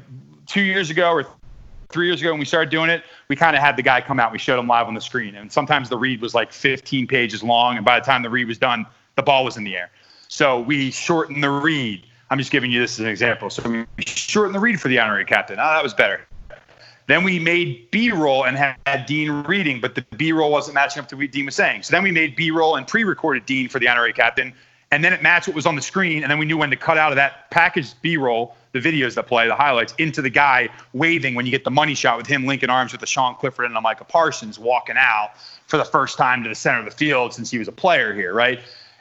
two 0.54 0.62
years 0.62 0.88
ago 0.88 1.10
or 1.10 1.26
three 1.88 2.06
years 2.06 2.20
ago 2.20 2.30
when 2.30 2.38
we 2.38 2.44
started 2.44 2.70
doing 2.70 2.88
it, 2.88 3.02
we 3.26 3.34
kind 3.34 3.56
of 3.56 3.62
had 3.62 3.76
the 3.76 3.82
guy 3.82 4.00
come 4.00 4.20
out. 4.20 4.30
We 4.30 4.38
showed 4.38 4.56
him 4.56 4.68
live 4.68 4.86
on 4.86 4.94
the 4.94 5.00
screen, 5.00 5.34
and 5.34 5.50
sometimes 5.50 5.88
the 5.88 5.98
read 5.98 6.20
was 6.20 6.32
like 6.32 6.52
15 6.52 7.08
pages 7.08 7.42
long, 7.42 7.76
and 7.76 7.84
by 7.84 7.98
the 7.98 8.06
time 8.06 8.22
the 8.22 8.30
read 8.30 8.46
was 8.46 8.56
done, 8.56 8.86
the 9.16 9.22
ball 9.22 9.44
was 9.44 9.56
in 9.56 9.64
the 9.64 9.76
air. 9.76 9.90
So 10.28 10.60
we 10.60 10.92
shortened 10.92 11.42
the 11.42 11.50
read. 11.50 12.06
I'm 12.30 12.38
just 12.38 12.52
giving 12.52 12.70
you 12.70 12.80
this 12.80 12.94
as 12.94 13.00
an 13.00 13.08
example. 13.08 13.50
So 13.50 13.68
we 13.68 14.04
shortened 14.06 14.54
the 14.54 14.60
read 14.60 14.80
for 14.80 14.86
the 14.86 14.96
honorary 15.00 15.24
captain. 15.24 15.58
Oh, 15.58 15.74
that 15.74 15.82
was 15.82 15.92
better. 15.92 16.20
Then 17.08 17.24
we 17.24 17.40
made 17.40 17.90
B-roll 17.90 18.46
and 18.46 18.56
had 18.56 19.06
Dean 19.06 19.42
reading, 19.42 19.80
but 19.80 19.96
the 19.96 20.02
B-roll 20.16 20.52
wasn't 20.52 20.76
matching 20.76 21.02
up 21.02 21.08
to 21.08 21.16
what 21.16 21.32
Dean 21.32 21.46
was 21.46 21.56
saying. 21.56 21.82
So 21.82 21.90
then 21.90 22.04
we 22.04 22.12
made 22.12 22.36
B-roll 22.36 22.76
and 22.76 22.86
pre-recorded 22.86 23.44
Dean 23.44 23.68
for 23.68 23.80
the 23.80 23.88
honorary 23.88 24.12
captain, 24.12 24.54
and 24.92 25.02
then 25.02 25.12
it 25.12 25.20
matched 25.20 25.48
what 25.48 25.56
was 25.56 25.66
on 25.66 25.74
the 25.74 25.82
screen, 25.82 26.22
and 26.22 26.30
then 26.30 26.38
we 26.38 26.46
knew 26.46 26.56
when 26.56 26.70
to 26.70 26.76
cut 26.76 26.96
out 26.96 27.10
of 27.10 27.16
that 27.16 27.50
packaged 27.50 28.00
B-roll 28.00 28.56
the 28.74 28.80
videos 28.80 29.14
that 29.14 29.26
play, 29.26 29.46
the 29.46 29.54
highlights, 29.54 29.94
into 29.96 30.20
the 30.20 30.28
guy 30.28 30.68
waving 30.92 31.34
when 31.34 31.46
you 31.46 31.50
get 31.50 31.64
the 31.64 31.70
money 31.70 31.94
shot 31.94 32.18
with 32.18 32.26
him 32.26 32.44
linking 32.44 32.68
arms 32.68 32.92
with 32.92 33.00
the 33.00 33.06
Sean 33.06 33.34
Clifford 33.36 33.64
and 33.64 33.74
the 33.74 33.80
Micah 33.80 34.04
Parsons 34.04 34.58
walking 34.58 34.96
out 34.98 35.30
for 35.66 35.78
the 35.78 35.84
first 35.84 36.18
time 36.18 36.42
to 36.42 36.48
the 36.50 36.54
center 36.54 36.80
of 36.80 36.84
the 36.84 36.90
field 36.90 37.32
since 37.32 37.50
he 37.50 37.58
was 37.58 37.68
a 37.68 37.72
player 37.72 38.12
here, 38.12 38.34
right? 38.34 38.60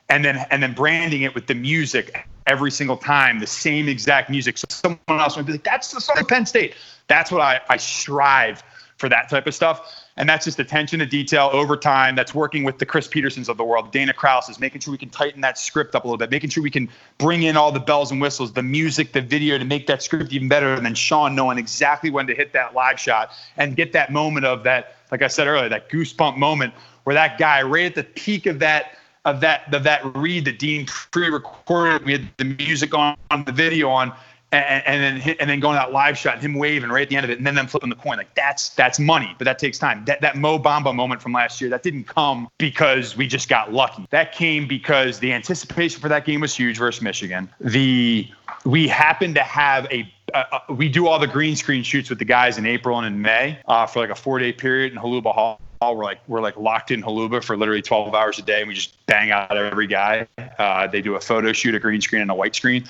and 0.10 0.24
then 0.24 0.46
and 0.52 0.62
then 0.62 0.74
branding 0.74 1.22
it 1.24 1.34
with 1.34 1.48
the 1.48 1.56
music 1.56 2.28
every 2.46 2.72
single 2.72 2.98
time, 2.98 3.40
the 3.40 3.48
same 3.48 3.88
exact 3.88 4.30
music. 4.30 4.58
So 4.58 4.66
someone 4.70 5.00
else 5.10 5.36
might 5.36 5.46
be 5.46 5.54
like, 5.54 5.64
"That's 5.64 5.92
the 5.92 6.02
song 6.02 6.20
of 6.20 6.28
Penn 6.28 6.46
State." 6.46 6.76
That's 7.08 7.32
what 7.32 7.42
I 7.42 7.62
I 7.70 7.78
strive 7.78 8.64
for 8.98 9.10
that 9.10 9.30
type 9.30 9.48
of 9.48 9.56
stuff. 9.56 10.03
And 10.16 10.30
that's 10.30 10.46
just 10.46 10.60
attention 10.60 11.00
to 11.00 11.06
detail 11.08 11.50
over 11.54 11.76
time. 11.76 12.16
That's 12.16 12.36
working 12.36 12.64
with 12.64 12.78
the 12.78 12.86
Chris 12.86 13.08
Petersons 13.08 13.50
of 13.50 13.58
the 13.58 13.64
world, 13.64 13.92
Dana 13.92 14.14
Krause 14.14 14.48
is 14.48 14.60
making 14.60 14.82
sure 14.82 14.92
we 14.92 14.98
can 14.98 15.10
tighten 15.10 15.42
that 15.42 15.58
script 15.58 15.96
up 15.96 16.04
a 16.04 16.08
little 16.08 16.18
bit, 16.18 16.30
making 16.30 16.52
sure 16.52 16.62
we 16.62 16.70
can 16.70 16.88
bring 17.18 17.44
in 17.44 17.58
all 17.58 17.72
the 17.72 17.80
bells 17.80 18.12
and 18.12 18.22
whistles, 18.22 18.54
the 18.54 18.62
music, 18.62 19.12
the 19.12 19.22
video 19.22 19.58
to 19.58 19.66
make 19.66 19.88
that 19.88 20.04
script 20.04 20.32
even 20.32 20.48
better. 20.48 20.74
And 20.74 20.86
then 20.86 20.94
Sean 20.94 21.34
knowing 21.34 21.58
exactly 21.58 22.12
when 22.12 22.28
to 22.28 22.36
hit 22.36 22.54
that 22.54 22.76
live 22.76 23.00
shot 23.00 23.32
and 23.58 23.76
get 23.76 23.92
that 23.94 24.12
moment 24.12 24.46
of 24.46 24.64
that, 24.64 24.98
like 25.12 25.24
I 25.24 25.28
said 25.28 25.48
earlier, 25.48 25.70
that 25.70 25.90
goosebump 25.90 26.38
moment 26.38 26.74
where 27.06 27.16
that 27.16 27.40
guy 27.40 27.64
right 27.64 27.86
at 27.86 27.96
the 27.96 28.04
peak 28.04 28.46
of 28.46 28.60
that 28.60 28.98
of 29.26 29.40
that 29.40 29.74
of 29.74 29.84
that 29.84 30.02
read 30.18 30.46
that 30.46 30.60
Dean 30.60 30.86
pre-recorded, 30.86 32.06
we 32.06 32.12
had 32.12 32.28
the 32.38 32.44
music 32.44 32.94
on 32.94 33.16
the 33.46 33.52
video 33.52 33.90
on 33.90 34.14
and, 34.54 34.86
and 34.86 35.22
then 35.22 35.36
and 35.40 35.50
then 35.50 35.60
going 35.60 35.76
that 35.76 35.92
live 35.92 36.18
shot, 36.18 36.36
and 36.36 36.44
him 36.44 36.54
waving 36.54 36.90
right 36.90 37.02
at 37.02 37.10
the 37.10 37.16
end 37.16 37.24
of 37.24 37.30
it, 37.30 37.38
and 37.38 37.46
then 37.46 37.56
them 37.56 37.68
flipping 37.68 37.90
the 37.90 37.96
coin. 37.96 38.18
Like 38.18 38.34
that's 38.36 38.70
that's 38.70 39.00
money, 39.00 39.34
but 39.38 39.46
that 39.46 39.60
takes 39.60 39.80
time. 39.80 40.06
That 40.06 40.22
that 40.22 40.38
Mo 40.38 40.60
Bamba 40.60 40.94
moment 40.96 41.22
from 41.22 41.34
last 41.34 41.60
year, 41.60 41.70
that 41.72 41.84
didn't 41.84 42.06
come 42.06 42.48
because 42.60 43.18
we 43.18 43.28
just 43.28 43.50
got 43.50 43.74
lucky. 43.74 44.06
That 44.12 44.34
came 44.34 44.68
because 44.68 45.20
the 45.20 45.34
anticipation 45.34 46.00
for 46.00 46.10
that 46.10 46.26
game 46.26 46.42
was 46.42 46.56
huge 46.56 46.78
versus 46.78 47.02
Michigan. 47.02 47.50
The 47.60 48.28
we 48.66 48.88
happened 48.88 49.36
to 49.36 49.44
have 49.44 49.86
a 49.92 50.12
uh, 50.34 50.60
we 50.70 50.88
do 50.88 51.08
all 51.08 51.20
the 51.20 51.28
green 51.28 51.56
screen 51.56 51.84
shoots 51.84 52.10
with 52.10 52.20
the 52.20 52.26
guys 52.26 52.58
in 52.58 52.66
April 52.66 52.98
and 52.98 53.08
in 53.08 53.22
May 53.22 53.60
uh, 53.68 53.86
for 53.86 54.00
like 54.00 54.10
a 54.10 54.16
four 54.16 54.40
day 54.40 54.54
period 54.54 54.94
in 54.94 55.00
Holuba 55.00 55.34
Hall. 55.34 55.60
We're 55.82 56.06
like 56.06 56.22
we're 56.30 56.40
like 56.40 56.56
locked 56.56 56.92
in 56.92 57.04
Holuba 57.04 57.44
for 57.44 57.58
literally 57.58 57.82
12 57.82 58.16
hours 58.16 58.40
a 58.40 58.42
day, 58.42 58.60
and 58.60 58.70
we 58.70 58.74
just 58.74 59.06
bang 59.06 59.32
out 59.32 59.58
every 59.58 59.88
guy. 59.88 60.28
Uh, 60.58 60.88
they 60.88 61.02
do 61.02 61.16
a 61.16 61.20
photo 61.20 61.52
shoot, 61.52 61.76
a 61.76 61.80
green 61.80 62.00
screen, 62.00 62.22
and 62.22 62.32
a 62.32 62.36
white 62.36 62.56
screen. 62.56 62.86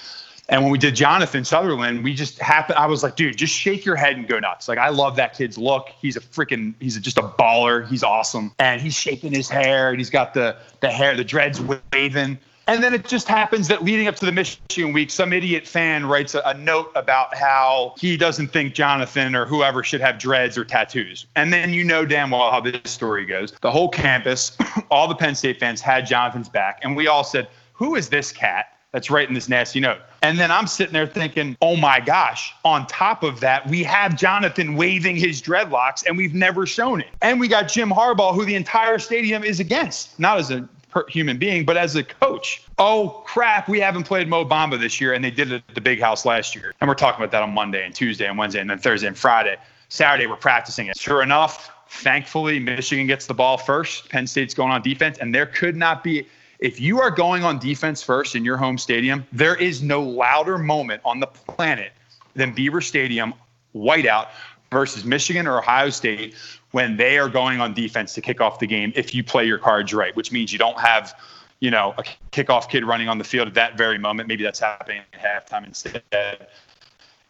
And 0.50 0.62
when 0.62 0.72
we 0.72 0.78
did 0.78 0.96
Jonathan 0.96 1.46
Sutherland, 1.46 2.04
we 2.04 2.14
just 2.14 2.38
happened. 2.39 2.78
I 2.78 2.86
was 2.86 3.02
like, 3.02 3.16
dude, 3.16 3.38
just 3.38 3.54
shake 3.54 3.86
your 3.86 3.96
head 3.96 4.18
and 4.18 4.28
go 4.28 4.39
nuts. 4.39 4.68
Like, 4.68 4.78
I 4.78 4.89
love 4.89 5.16
that 5.16 5.38
kid's 5.38 5.58
look. 5.58 5.89
He's 6.02 6.18
a 6.18 6.20
freaking, 6.20 6.74
he's 6.80 7.00
just 7.00 7.18
a 7.18 7.24
baller. 7.24 7.88
He's 7.88 8.04
awesome. 8.04 8.54
And 8.60 8.82
he's 8.82 8.94
shaking 8.94 9.32
his 9.32 9.50
hair 9.50 9.89
and 9.89 10.00
he's 10.00 10.10
got 10.10 10.34
the 10.34 10.58
the 10.82 10.89
hair, 10.89 11.16
the 11.16 11.24
dreads 11.24 11.62
waving. 11.94 12.38
And 12.68 12.82
then 12.82 12.94
it 12.94 13.06
just 13.06 13.28
happens 13.28 13.68
that 13.68 13.84
leading 13.84 14.08
up 14.08 14.16
to 14.18 14.26
the 14.26 14.32
Michigan 14.32 14.94
week, 14.94 15.12
some 15.12 15.34
idiot 15.34 15.68
fan 15.68 16.06
writes 16.06 16.34
a, 16.34 16.41
a, 16.46 16.54
note 16.54 16.91
about 16.96 17.36
how 17.36 17.94
he 18.00 18.16
doesn't 18.16 18.50
think 18.50 18.74
Jonathan 18.74 19.36
or 19.36 19.46
whoever 19.46 19.84
should 19.84 20.00
have 20.00 20.18
dreads 20.18 20.58
or 20.58 20.64
tattoos. 20.64 21.26
And 21.36 21.52
then 21.52 21.74
you 21.74 21.84
know 21.84 22.06
damn 22.06 22.32
well 22.32 22.52
how 22.52 22.62
this 22.62 22.89
story 22.89 23.26
goes. 23.26 23.52
The 23.62 23.72
whole 23.72 23.89
campus, 23.89 24.56
all 24.89 25.10
the 25.10 25.16
Penn 25.16 25.36
State 25.36 25.60
fans 25.60 25.82
had 25.82 26.06
Jonathan's 26.06 26.48
back. 26.48 26.80
And 26.84 26.96
we 26.96 27.08
all 27.08 27.26
said, 27.26 27.50
who 27.74 27.96
is 27.96 28.08
this 28.08 28.32
cat? 28.32 28.72
That's 28.94 29.10
writing 29.10 29.34
this 29.34 29.50
nasty 29.50 29.80
note. 29.80 29.98
And 30.22 30.39
then 30.39 30.52
I'm 30.52 30.68
sitting 30.68 30.94
there 30.94 31.08
thinking, 31.08 31.58
oh 31.62 31.76
my 31.76 32.00
gosh, 32.00 32.54
on 32.64 32.88
top 32.88 33.24
of 33.24 33.39
that, 33.41 33.68
we 33.68 33.84
have 33.84 34.16
Jonathan 34.16 34.76
waving 34.76 35.18
his 35.18 35.41
dreadlocks 35.41 36.06
and 36.08 36.16
we've 36.16 36.36
never 36.36 36.66
shown 36.66 37.02
it. 37.02 37.08
And 37.22 37.39
we 37.39 37.48
got 37.48 37.68
Jim 37.68 37.89
Harbaugh, 37.89 38.34
who 38.34 38.46
the 38.46 38.56
entire 38.56 39.00
stadium 39.00 39.44
is 39.44 39.60
against, 39.60 40.18
not 40.20 40.38
as 40.38 40.52
a 40.52 40.70
human 41.10 41.38
being, 41.39 41.66
but 41.66 41.76
as 41.76 41.96
a 41.96 42.04
coach. 42.04 42.64
Oh 42.78 43.24
crap, 43.26 43.68
we 43.68 43.80
haven't 43.80 44.04
played 44.04 44.30
Mo 44.30 44.46
Bamba 44.46 44.80
this 44.80 45.02
year, 45.02 45.14
and 45.14 45.26
they 45.26 45.32
did 45.32 45.52
it 45.52 45.64
at 45.68 45.76
the 45.76 45.82
big 45.82 46.00
house 46.00 46.24
last 46.24 46.56
year. 46.56 46.74
And 46.80 46.88
we're 46.88 46.94
talking 46.94 47.20
about 47.20 47.32
that 47.32 47.41
on 47.41 47.52
Monday 47.52 47.84
and 47.84 47.96
Tuesday 47.96 48.28
and 48.28 48.38
Wednesday 48.38 48.62
and 48.62 48.70
then 48.70 48.78
Thursday 48.78 49.08
and 49.08 49.18
Friday. 49.18 49.58
Saturday, 49.89 50.28
we're 50.28 50.36
practicing 50.36 50.88
it. 50.88 50.98
Sure 50.98 51.24
enough, 51.24 51.72
thankfully, 51.89 52.60
Michigan 52.60 53.08
gets 53.08 53.26
the 53.26 53.34
ball 53.34 53.58
first. 53.58 54.10
Penn 54.10 54.28
State's 54.28 54.54
going 54.54 54.72
on 54.72 54.84
defense, 54.84 55.18
and 55.18 55.34
there 55.34 55.48
could 55.48 55.76
not 55.76 56.04
be 56.04 56.28
if 56.64 56.80
you 56.80 57.01
are 57.01 57.11
going 57.11 57.43
on 57.43 57.59
defense 57.59 58.01
first 58.01 58.36
in 58.36 58.45
your 58.45 58.55
home 58.55 58.78
stadium, 58.78 59.28
there 59.34 59.55
is 59.55 59.84
no 59.84 60.01
louder 60.01 60.57
moment 60.57 61.01
on 61.03 61.20
the 61.20 61.28
planet 61.28 61.91
than 62.36 62.53
Beaver 62.53 62.80
Stadium 62.80 63.34
whiteout 63.76 64.30
versus 64.72 65.03
Michigan 65.03 65.45
or 65.45 65.59
Ohio 65.59 65.89
State 65.89 66.36
when 66.72 66.95
they 66.95 67.18
are 67.20 67.28
going 67.28 67.59
on 67.59 67.74
defense 67.74 68.14
to 68.14 68.22
kick 68.22 68.39
off 68.39 68.59
the 68.59 68.66
game 68.66 68.93
if 68.95 69.14
you 69.14 69.26
play 69.26 69.45
your 69.45 69.57
cards 69.57 69.93
right, 69.93 70.16
which 70.16 70.32
means 70.32 70.53
you 70.53 70.57
don't 70.57 70.80
have, 70.80 71.14
you 71.59 71.70
know, 71.70 71.93
a 71.97 72.03
kickoff 72.32 72.70
kid 72.70 72.86
running 72.86 73.09
on 73.09 73.18
the 73.18 73.26
field 73.26 73.49
at 73.49 73.53
that 73.55 73.78
very 73.78 73.97
moment. 73.97 74.30
Maybe 74.30 74.43
that's 74.45 74.61
happening 74.61 75.01
at 75.14 75.49
halftime 75.49 75.68
instead. 75.68 76.47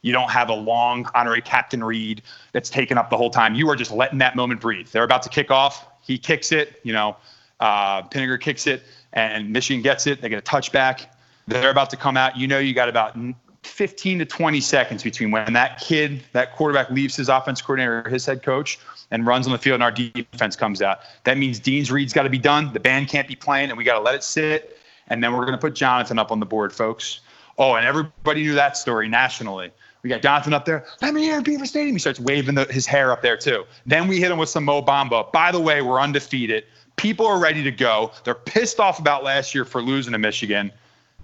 You 0.04 0.14
don't 0.14 0.30
have 0.30 0.50
a 0.50 0.56
long 0.56 1.10
honorary 1.16 1.42
Captain 1.42 1.84
read 1.84 2.22
that's 2.52 2.70
taken 2.70 3.00
up 3.00 3.10
the 3.10 3.18
whole 3.18 3.32
time. 3.32 3.56
You 3.56 3.68
are 3.72 3.76
just 3.76 3.92
letting 3.92 4.20
that 4.20 4.36
moment 4.36 4.62
breathe. 4.62 4.90
They're 4.90 5.04
about 5.04 5.24
to 5.24 5.30
kick 5.30 5.50
off. 5.50 5.88
He 6.02 6.20
kicks 6.20 6.52
it, 6.52 6.80
you 6.84 6.94
know, 6.94 7.18
uh, 7.60 8.04
Pinegar 8.04 8.40
kicks 8.40 8.68
it 8.68 8.84
and 9.14 9.52
Michigan 9.52 9.82
gets 9.82 10.08
it. 10.08 10.22
They 10.22 10.30
get 10.30 10.40
a 10.40 10.42
touchback. 10.42 11.06
They're 11.48 11.72
about 11.72 11.90
to 11.92 11.98
come 11.98 12.18
out. 12.18 12.38
You 12.38 12.48
know, 12.48 12.60
you 12.60 12.74
got 12.74 12.90
about 12.90 13.18
15 13.64 14.20
to 14.20 14.26
20 14.26 14.60
seconds 14.60 15.04
between 15.04 15.32
when 15.32 15.54
that 15.54 15.80
kid, 15.80 16.24
that 16.34 16.56
quarterback 16.56 16.90
leaves 16.90 17.16
his 17.16 17.30
offense 17.30 17.62
coordinator, 17.62 18.08
his 18.10 18.26
head 18.26 18.44
coach, 18.44 18.80
and 19.12 19.26
runs 19.26 19.46
on 19.46 19.54
the 19.54 19.60
field, 19.60 19.76
and 19.76 19.84
our 19.84 19.92
defense 19.92 20.56
comes 20.56 20.82
out. 20.82 21.00
That 21.24 21.38
means 21.38 21.60
Dean's 21.60 21.92
read's 21.92 22.14
got 22.14 22.24
to 22.24 22.30
be 22.30 22.38
done. 22.38 22.74
The 22.74 22.80
band 22.80 23.08
can't 23.08 23.28
be 23.28 23.36
playing, 23.36 23.70
and 23.70 23.78
we 23.78 23.84
got 23.84 23.96
to 23.96 24.02
let 24.02 24.16
it 24.16 24.24
sit. 24.24 24.78
And 25.08 25.24
then 25.24 25.34
we're 25.34 25.46
going 25.46 25.54
to 25.54 25.58
put 25.58 25.76
Jonathan 25.76 26.18
up 26.18 26.32
on 26.32 26.40
the 26.40 26.46
board, 26.46 26.74
folks. 26.74 27.22
Oh, 27.58 27.76
and 27.76 27.86
everybody 27.86 28.44
knew 28.44 28.56
that 28.56 28.78
story 28.78 29.08
nationally. 29.08 29.72
We 30.02 30.10
got 30.10 30.22
Jonathan 30.22 30.54
up 30.54 30.66
there. 30.66 30.86
Let 31.02 31.14
me 31.14 31.24
hear 31.24 31.42
Beaver 31.42 31.66
Stadium. 31.66 31.96
He 31.96 32.00
starts 32.00 32.20
waving 32.20 32.56
the, 32.56 32.66
his 32.66 32.86
hair 32.86 33.12
up 33.12 33.22
there 33.22 33.38
too. 33.38 33.64
Then 33.86 34.08
we 34.08 34.20
hit 34.20 34.32
him 34.32 34.38
with 34.38 34.50
some 34.50 34.66
Mo 34.66 34.82
Bamba. 34.82 35.32
By 35.32 35.52
the 35.52 35.62
way, 35.62 35.82
we're 35.82 36.00
undefeated. 36.00 36.66
People 36.96 37.26
are 37.26 37.40
ready 37.40 37.64
to 37.64 37.72
go. 37.72 38.12
They're 38.24 38.36
pissed 38.36 38.80
off 38.80 39.00
about 39.00 39.24
last 39.24 39.54
year 39.54 39.66
for 39.66 39.82
losing 39.82 40.14
to 40.14 40.20
Michigan. 40.20 40.72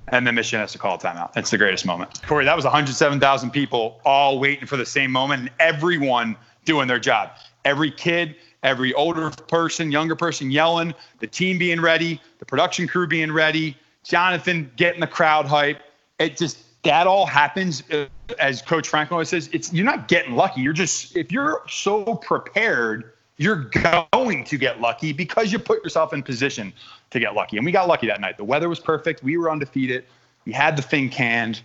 And 0.07 0.25
then 0.25 0.35
Michigan 0.35 0.61
has 0.61 0.71
to 0.71 0.77
call 0.77 0.95
a 0.95 0.97
timeout. 0.97 1.31
It's 1.37 1.51
the 1.51 1.57
greatest 1.57 1.85
moment. 1.85 2.21
Corey, 2.23 2.45
that 2.45 2.55
was 2.55 2.65
107,000 2.65 3.51
people 3.51 4.01
all 4.03 4.39
waiting 4.39 4.65
for 4.65 4.77
the 4.77 4.85
same 4.85 5.11
moment 5.11 5.41
and 5.41 5.51
everyone 5.59 6.35
doing 6.65 6.87
their 6.87 6.99
job. 6.99 7.31
Every 7.63 7.91
kid, 7.91 8.35
every 8.63 8.93
older 8.93 9.29
person, 9.29 9.91
younger 9.91 10.15
person 10.15 10.49
yelling, 10.49 10.93
the 11.19 11.27
team 11.27 11.57
being 11.57 11.79
ready, 11.79 12.19
the 12.39 12.45
production 12.45 12.87
crew 12.87 13.07
being 13.07 13.31
ready, 13.31 13.77
Jonathan 14.03 14.71
getting 14.75 14.99
the 14.99 15.07
crowd 15.07 15.45
hype. 15.45 15.81
It 16.17 16.37
just, 16.37 16.57
that 16.83 17.05
all 17.05 17.25
happens 17.25 17.83
uh, 17.91 18.07
as 18.39 18.61
Coach 18.61 18.87
Franklin 18.87 19.15
always 19.15 19.29
says. 19.29 19.49
It's 19.51 19.73
you're 19.73 19.85
not 19.85 20.07
getting 20.07 20.35
lucky. 20.35 20.61
You're 20.61 20.73
just 20.73 21.15
if 21.15 21.31
you're 21.31 21.61
so 21.67 22.15
prepared 22.15 23.13
you're 23.39 23.69
going 24.11 24.43
to 24.43 24.57
get 24.57 24.79
lucky 24.81 25.13
because 25.13 25.51
you 25.51 25.57
put 25.57 25.81
yourself 25.83 26.13
in 26.13 26.21
position 26.21 26.71
to 27.09 27.19
get 27.19 27.33
lucky. 27.33 27.57
And 27.57 27.65
we 27.65 27.71
got 27.71 27.87
lucky 27.87 28.05
that 28.07 28.21
night. 28.21 28.37
The 28.37 28.43
weather 28.43 28.69
was 28.69 28.79
perfect. 28.79 29.23
We 29.23 29.37
were 29.37 29.49
undefeated. 29.49 30.03
We 30.45 30.51
had 30.51 30.75
the 30.75 30.81
thing 30.81 31.09
canned. 31.09 31.61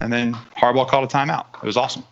And 0.00 0.12
then 0.12 0.32
Harbaugh 0.56 0.88
called 0.88 1.04
a 1.04 1.14
timeout. 1.14 1.44
It 1.62 1.66
was 1.66 1.76
awesome. 1.76 2.04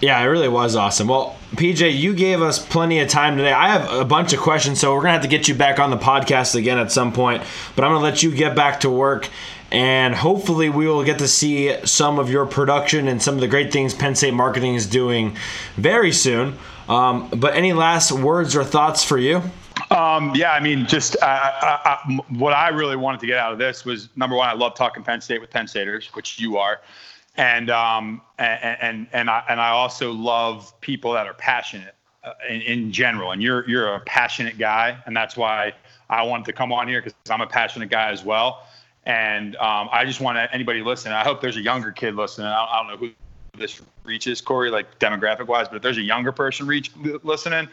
Yeah, 0.00 0.18
it 0.20 0.24
really 0.24 0.48
was 0.48 0.74
awesome. 0.74 1.06
Well, 1.06 1.36
PJ, 1.52 1.98
you 1.98 2.14
gave 2.14 2.40
us 2.40 2.58
plenty 2.58 3.00
of 3.00 3.08
time 3.08 3.36
today. 3.36 3.52
I 3.52 3.68
have 3.68 3.92
a 3.92 4.06
bunch 4.06 4.32
of 4.32 4.40
questions, 4.40 4.80
so 4.80 4.94
we're 4.94 5.02
going 5.02 5.08
to 5.08 5.12
have 5.12 5.22
to 5.22 5.28
get 5.28 5.46
you 5.46 5.54
back 5.54 5.78
on 5.78 5.90
the 5.90 5.98
podcast 5.98 6.54
again 6.54 6.78
at 6.78 6.90
some 6.90 7.12
point. 7.12 7.42
But 7.76 7.84
I'm 7.84 7.90
going 7.90 8.00
to 8.00 8.04
let 8.04 8.22
you 8.22 8.34
get 8.34 8.56
back 8.56 8.80
to 8.80 8.90
work 8.90 9.28
and 9.72 10.14
hopefully 10.14 10.68
we 10.68 10.86
will 10.86 11.04
get 11.04 11.18
to 11.18 11.28
see 11.28 11.74
some 11.84 12.18
of 12.18 12.28
your 12.28 12.44
production 12.44 13.06
and 13.06 13.22
some 13.22 13.36
of 13.36 13.40
the 13.40 13.46
great 13.46 13.72
things 13.72 13.94
Penn 13.94 14.16
State 14.16 14.34
marketing 14.34 14.74
is 14.74 14.86
doing 14.86 15.36
very 15.76 16.12
soon. 16.12 16.58
Um, 16.90 17.28
but 17.36 17.54
any 17.54 17.72
last 17.72 18.10
words 18.10 18.56
or 18.56 18.64
thoughts 18.64 19.04
for 19.04 19.16
you? 19.16 19.40
Um, 19.92 20.32
yeah, 20.34 20.52
I 20.52 20.60
mean, 20.60 20.86
just 20.86 21.16
uh, 21.22 21.24
I, 21.24 21.80
I, 21.84 22.18
what 22.30 22.52
I 22.52 22.68
really 22.70 22.96
wanted 22.96 23.20
to 23.20 23.26
get 23.26 23.38
out 23.38 23.52
of 23.52 23.58
this 23.58 23.84
was 23.84 24.08
number 24.16 24.34
one, 24.34 24.48
I 24.48 24.54
love 24.54 24.74
talking 24.74 25.04
Penn 25.04 25.20
State 25.20 25.40
with 25.40 25.50
Penn 25.50 25.68
Staters, 25.68 26.08
which 26.14 26.40
you 26.40 26.58
are, 26.58 26.80
and 27.36 27.70
um, 27.70 28.20
and 28.38 28.76
and 28.82 29.06
and 29.12 29.30
I 29.30 29.44
and 29.48 29.60
I 29.60 29.68
also 29.70 30.12
love 30.12 30.78
people 30.80 31.12
that 31.12 31.28
are 31.28 31.34
passionate 31.34 31.94
uh, 32.24 32.32
in, 32.48 32.60
in 32.62 32.92
general. 32.92 33.30
And 33.30 33.40
you're 33.40 33.68
you're 33.68 33.94
a 33.94 34.00
passionate 34.00 34.58
guy, 34.58 34.98
and 35.06 35.16
that's 35.16 35.36
why 35.36 35.72
I 36.08 36.24
wanted 36.24 36.46
to 36.46 36.52
come 36.52 36.72
on 36.72 36.88
here 36.88 37.00
because 37.00 37.14
I'm 37.30 37.40
a 37.40 37.46
passionate 37.46 37.88
guy 37.88 38.10
as 38.10 38.24
well. 38.24 38.66
And 39.06 39.54
um, 39.56 39.88
I 39.92 40.04
just 40.04 40.20
want 40.20 40.38
anybody 40.52 40.82
listening. 40.82 41.14
I 41.14 41.22
hope 41.22 41.40
there's 41.40 41.56
a 41.56 41.62
younger 41.62 41.92
kid 41.92 42.16
listening. 42.16 42.48
I, 42.48 42.64
I 42.64 42.82
don't 42.82 42.88
know 42.88 42.96
who 42.96 43.12
this 43.60 43.80
reaches, 44.02 44.40
Corey, 44.40 44.70
like 44.70 44.98
demographic 44.98 45.46
wise, 45.46 45.68
but 45.68 45.76
if 45.76 45.82
there's 45.82 45.98
a 45.98 46.02
younger 46.02 46.32
person 46.32 46.66
reach 46.66 46.90
listening, 47.22 47.68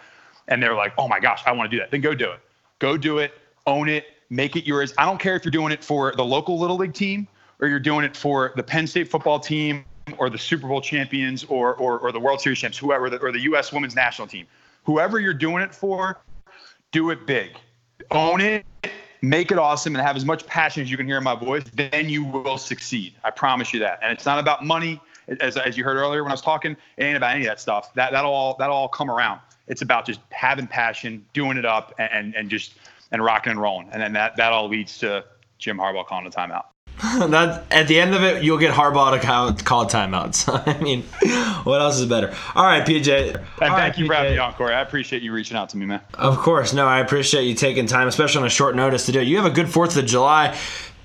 and 0.48 0.62
they're 0.62 0.76
like, 0.76 0.94
"Oh 0.98 1.08
my 1.08 1.20
gosh, 1.20 1.42
I 1.46 1.52
want 1.52 1.72
to 1.72 1.76
do 1.76 1.82
that," 1.82 1.90
then 1.90 2.02
go 2.02 2.14
do 2.14 2.32
it. 2.32 2.40
Go 2.80 2.98
do 2.98 3.18
it. 3.18 3.34
Own 3.66 3.90
it. 3.90 4.06
Make 4.30 4.56
it 4.56 4.66
yours. 4.66 4.94
I 4.98 5.06
don't 5.06 5.20
care 5.20 5.36
if 5.36 5.44
you're 5.44 5.52
doing 5.52 5.72
it 5.72 5.84
for 5.84 6.14
the 6.16 6.24
local 6.24 6.60
little 6.60 6.78
league 6.78 6.94
team 6.94 7.28
or 7.60 7.68
you're 7.68 7.80
doing 7.80 8.06
it 8.06 8.16
for 8.16 8.54
the 8.56 8.64
Penn 8.64 8.86
State 8.86 9.10
football 9.10 9.40
team 9.40 9.84
or 10.18 10.30
the 10.30 10.38
Super 10.38 10.68
Bowl 10.68 10.82
champions 10.82 11.44
or 11.46 11.74
or, 11.76 11.98
or 12.00 12.12
the 12.12 12.20
World 12.20 12.42
Series 12.42 12.60
champs, 12.60 12.78
whoever, 12.78 13.08
or 13.18 13.32
the 13.32 13.42
U.S. 13.42 13.72
Women's 13.72 13.96
National 13.96 14.28
Team. 14.28 14.46
Whoever 14.84 15.20
you're 15.20 15.34
doing 15.34 15.64
it 15.64 15.74
for, 15.74 16.20
do 16.92 17.10
it 17.10 17.26
big. 17.26 17.52
Own 18.12 18.42
it 18.42 18.66
make 19.22 19.52
it 19.52 19.58
awesome 19.58 19.96
and 19.96 20.06
have 20.06 20.16
as 20.16 20.26
much 20.26 20.46
passion 20.46 20.84
as 20.84 20.92
you 20.92 20.98
can 20.98 21.06
hear 21.06 21.18
in 21.18 21.24
my 21.24 21.36
voice, 21.36 21.64
then 21.74 22.10
you 22.10 22.24
will 22.24 22.58
succeed. 22.58 23.14
I 23.24 23.32
promise 23.32 23.74
you 23.74 23.80
that. 23.80 24.00
And 24.02 24.12
it's 24.12 24.26
not 24.26 24.40
about 24.40 24.64
money, 24.66 25.02
as, 25.28 25.58
as 25.58 25.78
you 25.78 25.84
heard 25.84 25.98
earlier 25.98 26.24
when 26.24 26.32
I 26.32 26.34
was 26.34 26.42
talking. 26.42 26.76
It 26.98 27.04
ain't 27.04 27.18
about 27.18 27.36
any 27.36 27.46
of 27.46 27.48
that 27.48 27.60
stuff. 27.60 27.94
That 27.94 28.12
that'll 28.12 28.32
all 28.32 28.56
that'll 28.58 28.76
all 28.76 28.88
come 28.88 29.10
around. 29.10 29.42
It's 29.68 29.82
about 29.82 30.06
just 30.06 30.20
having 30.30 30.68
passion, 30.68 31.26
doing 31.34 31.58
it 31.58 31.66
up, 31.66 31.94
and 31.98 32.36
and 32.36 32.50
just 32.50 32.76
and 33.12 33.24
rocking 33.24 33.52
and 33.52 33.62
rolling. 33.62 33.90
And 33.92 34.02
then 34.02 34.14
that 34.14 34.38
that 34.38 34.54
all 34.54 34.68
leads 34.68 34.98
to 35.00 35.26
Jim 35.58 35.78
Harbaugh 35.78 36.06
calling 36.06 36.28
a 36.28 36.30
timeout. 36.30 36.66
that 37.30 37.64
at 37.70 37.88
the 37.88 38.00
end 38.00 38.16
of 38.16 38.24
it, 38.24 38.44
you'll 38.44 38.58
get 38.58 38.74
Harbaugh 38.74 39.12
to 39.20 39.64
call, 39.64 39.86
timeouts. 39.86 40.48
I 40.68 40.82
mean, 40.82 41.04
what 41.64 41.80
else 41.80 42.00
is 42.00 42.08
better? 42.08 42.34
All 42.56 42.66
right, 42.66 42.84
PJ. 42.84 43.36
And 43.36 43.46
thank 43.58 43.72
right, 43.74 43.96
you 43.96 44.08
for 44.08 44.16
having 44.16 44.34
me 44.34 44.40
on, 44.40 44.54
Corey. 44.54 44.74
I 44.74 44.82
appreciate 44.82 45.22
you 45.22 45.32
reaching 45.32 45.58
out 45.58 45.70
to 45.70 45.78
me, 45.78 45.86
man. 45.86 46.02
Of 46.16 46.38
course. 46.40 46.74
No, 46.74 46.88
I 46.88 47.00
appreciate 47.00 47.44
you 47.44 47.54
taking 47.54 47.86
time, 47.86 48.08
especially 48.08 48.42
on 48.42 48.48
a 48.48 48.50
short 48.50 48.76
notice 48.76 49.06
to 49.06 49.12
do 49.12 49.20
it. 49.20 49.28
You 49.28 49.38
have 49.38 49.46
a 49.46 49.52
good 49.52 49.68
4th 49.68 49.96
of 49.96 50.08
July. 50.08 50.58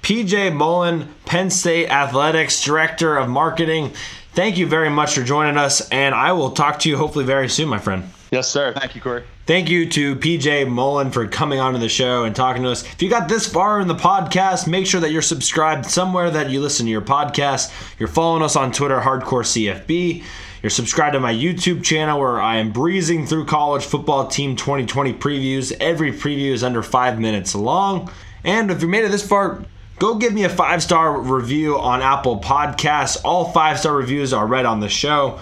PJ 0.02 0.52
Mullen, 0.52 1.14
Penn 1.26 1.48
State 1.48 1.88
Athletics 1.88 2.60
Director 2.60 3.16
of 3.16 3.28
Marketing. 3.28 3.92
Thank 4.32 4.58
you 4.58 4.66
very 4.66 4.90
much 4.90 5.14
for 5.14 5.22
joining 5.22 5.56
us, 5.56 5.88
and 5.90 6.12
I 6.12 6.32
will 6.32 6.50
talk 6.50 6.80
to 6.80 6.88
you 6.88 6.96
hopefully 6.96 7.24
very 7.24 7.48
soon, 7.48 7.68
my 7.68 7.78
friend. 7.78 8.10
Yes, 8.32 8.50
sir. 8.50 8.72
Thank 8.72 8.96
you, 8.96 9.00
Corey. 9.00 9.22
Thank 9.46 9.68
you 9.68 9.88
to 9.90 10.16
PJ 10.16 10.68
Mullen 10.68 11.12
for 11.12 11.28
coming 11.28 11.60
onto 11.60 11.78
the 11.78 11.88
show 11.88 12.24
and 12.24 12.34
talking 12.34 12.64
to 12.64 12.70
us. 12.70 12.82
If 12.82 13.00
you 13.00 13.10
got 13.10 13.28
this 13.28 13.46
far 13.46 13.80
in 13.80 13.86
the 13.86 13.94
podcast, 13.94 14.66
make 14.66 14.86
sure 14.86 15.00
that 15.00 15.12
you're 15.12 15.22
subscribed 15.22 15.86
somewhere 15.86 16.30
that 16.32 16.50
you 16.50 16.60
listen 16.60 16.86
to 16.86 16.90
your 16.90 17.02
podcast. 17.02 17.72
You're 18.00 18.08
following 18.08 18.42
us 18.42 18.56
on 18.56 18.72
Twitter, 18.72 18.98
Hardcore 18.98 19.44
CFB. 19.44 20.24
You're 20.62 20.70
subscribed 20.70 21.12
to 21.12 21.20
my 21.20 21.32
YouTube 21.32 21.84
channel 21.84 22.18
where 22.18 22.40
I 22.40 22.56
am 22.56 22.72
breezing 22.72 23.26
through 23.26 23.44
college 23.44 23.84
football 23.84 24.26
team 24.26 24.56
2020 24.56 25.14
previews. 25.14 25.72
Every 25.78 26.10
preview 26.10 26.50
is 26.50 26.64
under 26.64 26.82
five 26.82 27.20
minutes 27.20 27.54
long. 27.54 28.10
And 28.44 28.70
if 28.70 28.82
you 28.82 28.88
made 28.88 29.04
it 29.04 29.10
this 29.10 29.26
far, 29.26 29.64
go 30.02 30.16
give 30.16 30.32
me 30.32 30.42
a 30.42 30.48
five 30.48 30.82
star 30.82 31.20
review 31.20 31.78
on 31.78 32.02
Apple 32.02 32.40
Podcasts. 32.40 33.20
All 33.24 33.52
five 33.52 33.78
star 33.78 33.94
reviews 33.94 34.32
are 34.32 34.48
read 34.48 34.66
on 34.66 34.80
the 34.80 34.88
show. 34.88 35.38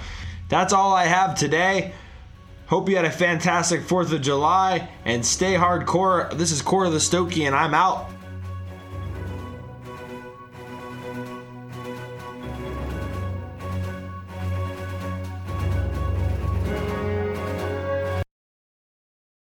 That's 0.51 0.75
all 0.75 0.93
I 0.93 1.07
have 1.07 1.35
today. 1.35 1.95
Hope 2.67 2.87
you 2.91 2.97
had 2.97 3.07
a 3.07 3.11
fantastic 3.11 3.81
4th 3.81 4.13
of 4.13 4.21
July 4.21 4.91
and 5.07 5.25
stay 5.25 5.55
hardcore. 5.55 6.31
This 6.37 6.53
is 6.53 6.61
Core 6.61 6.85
of 6.85 6.93
the 6.93 6.99
Listokey, 6.99 7.47
and 7.47 7.57
I'm 7.57 7.73
out. 7.73 8.11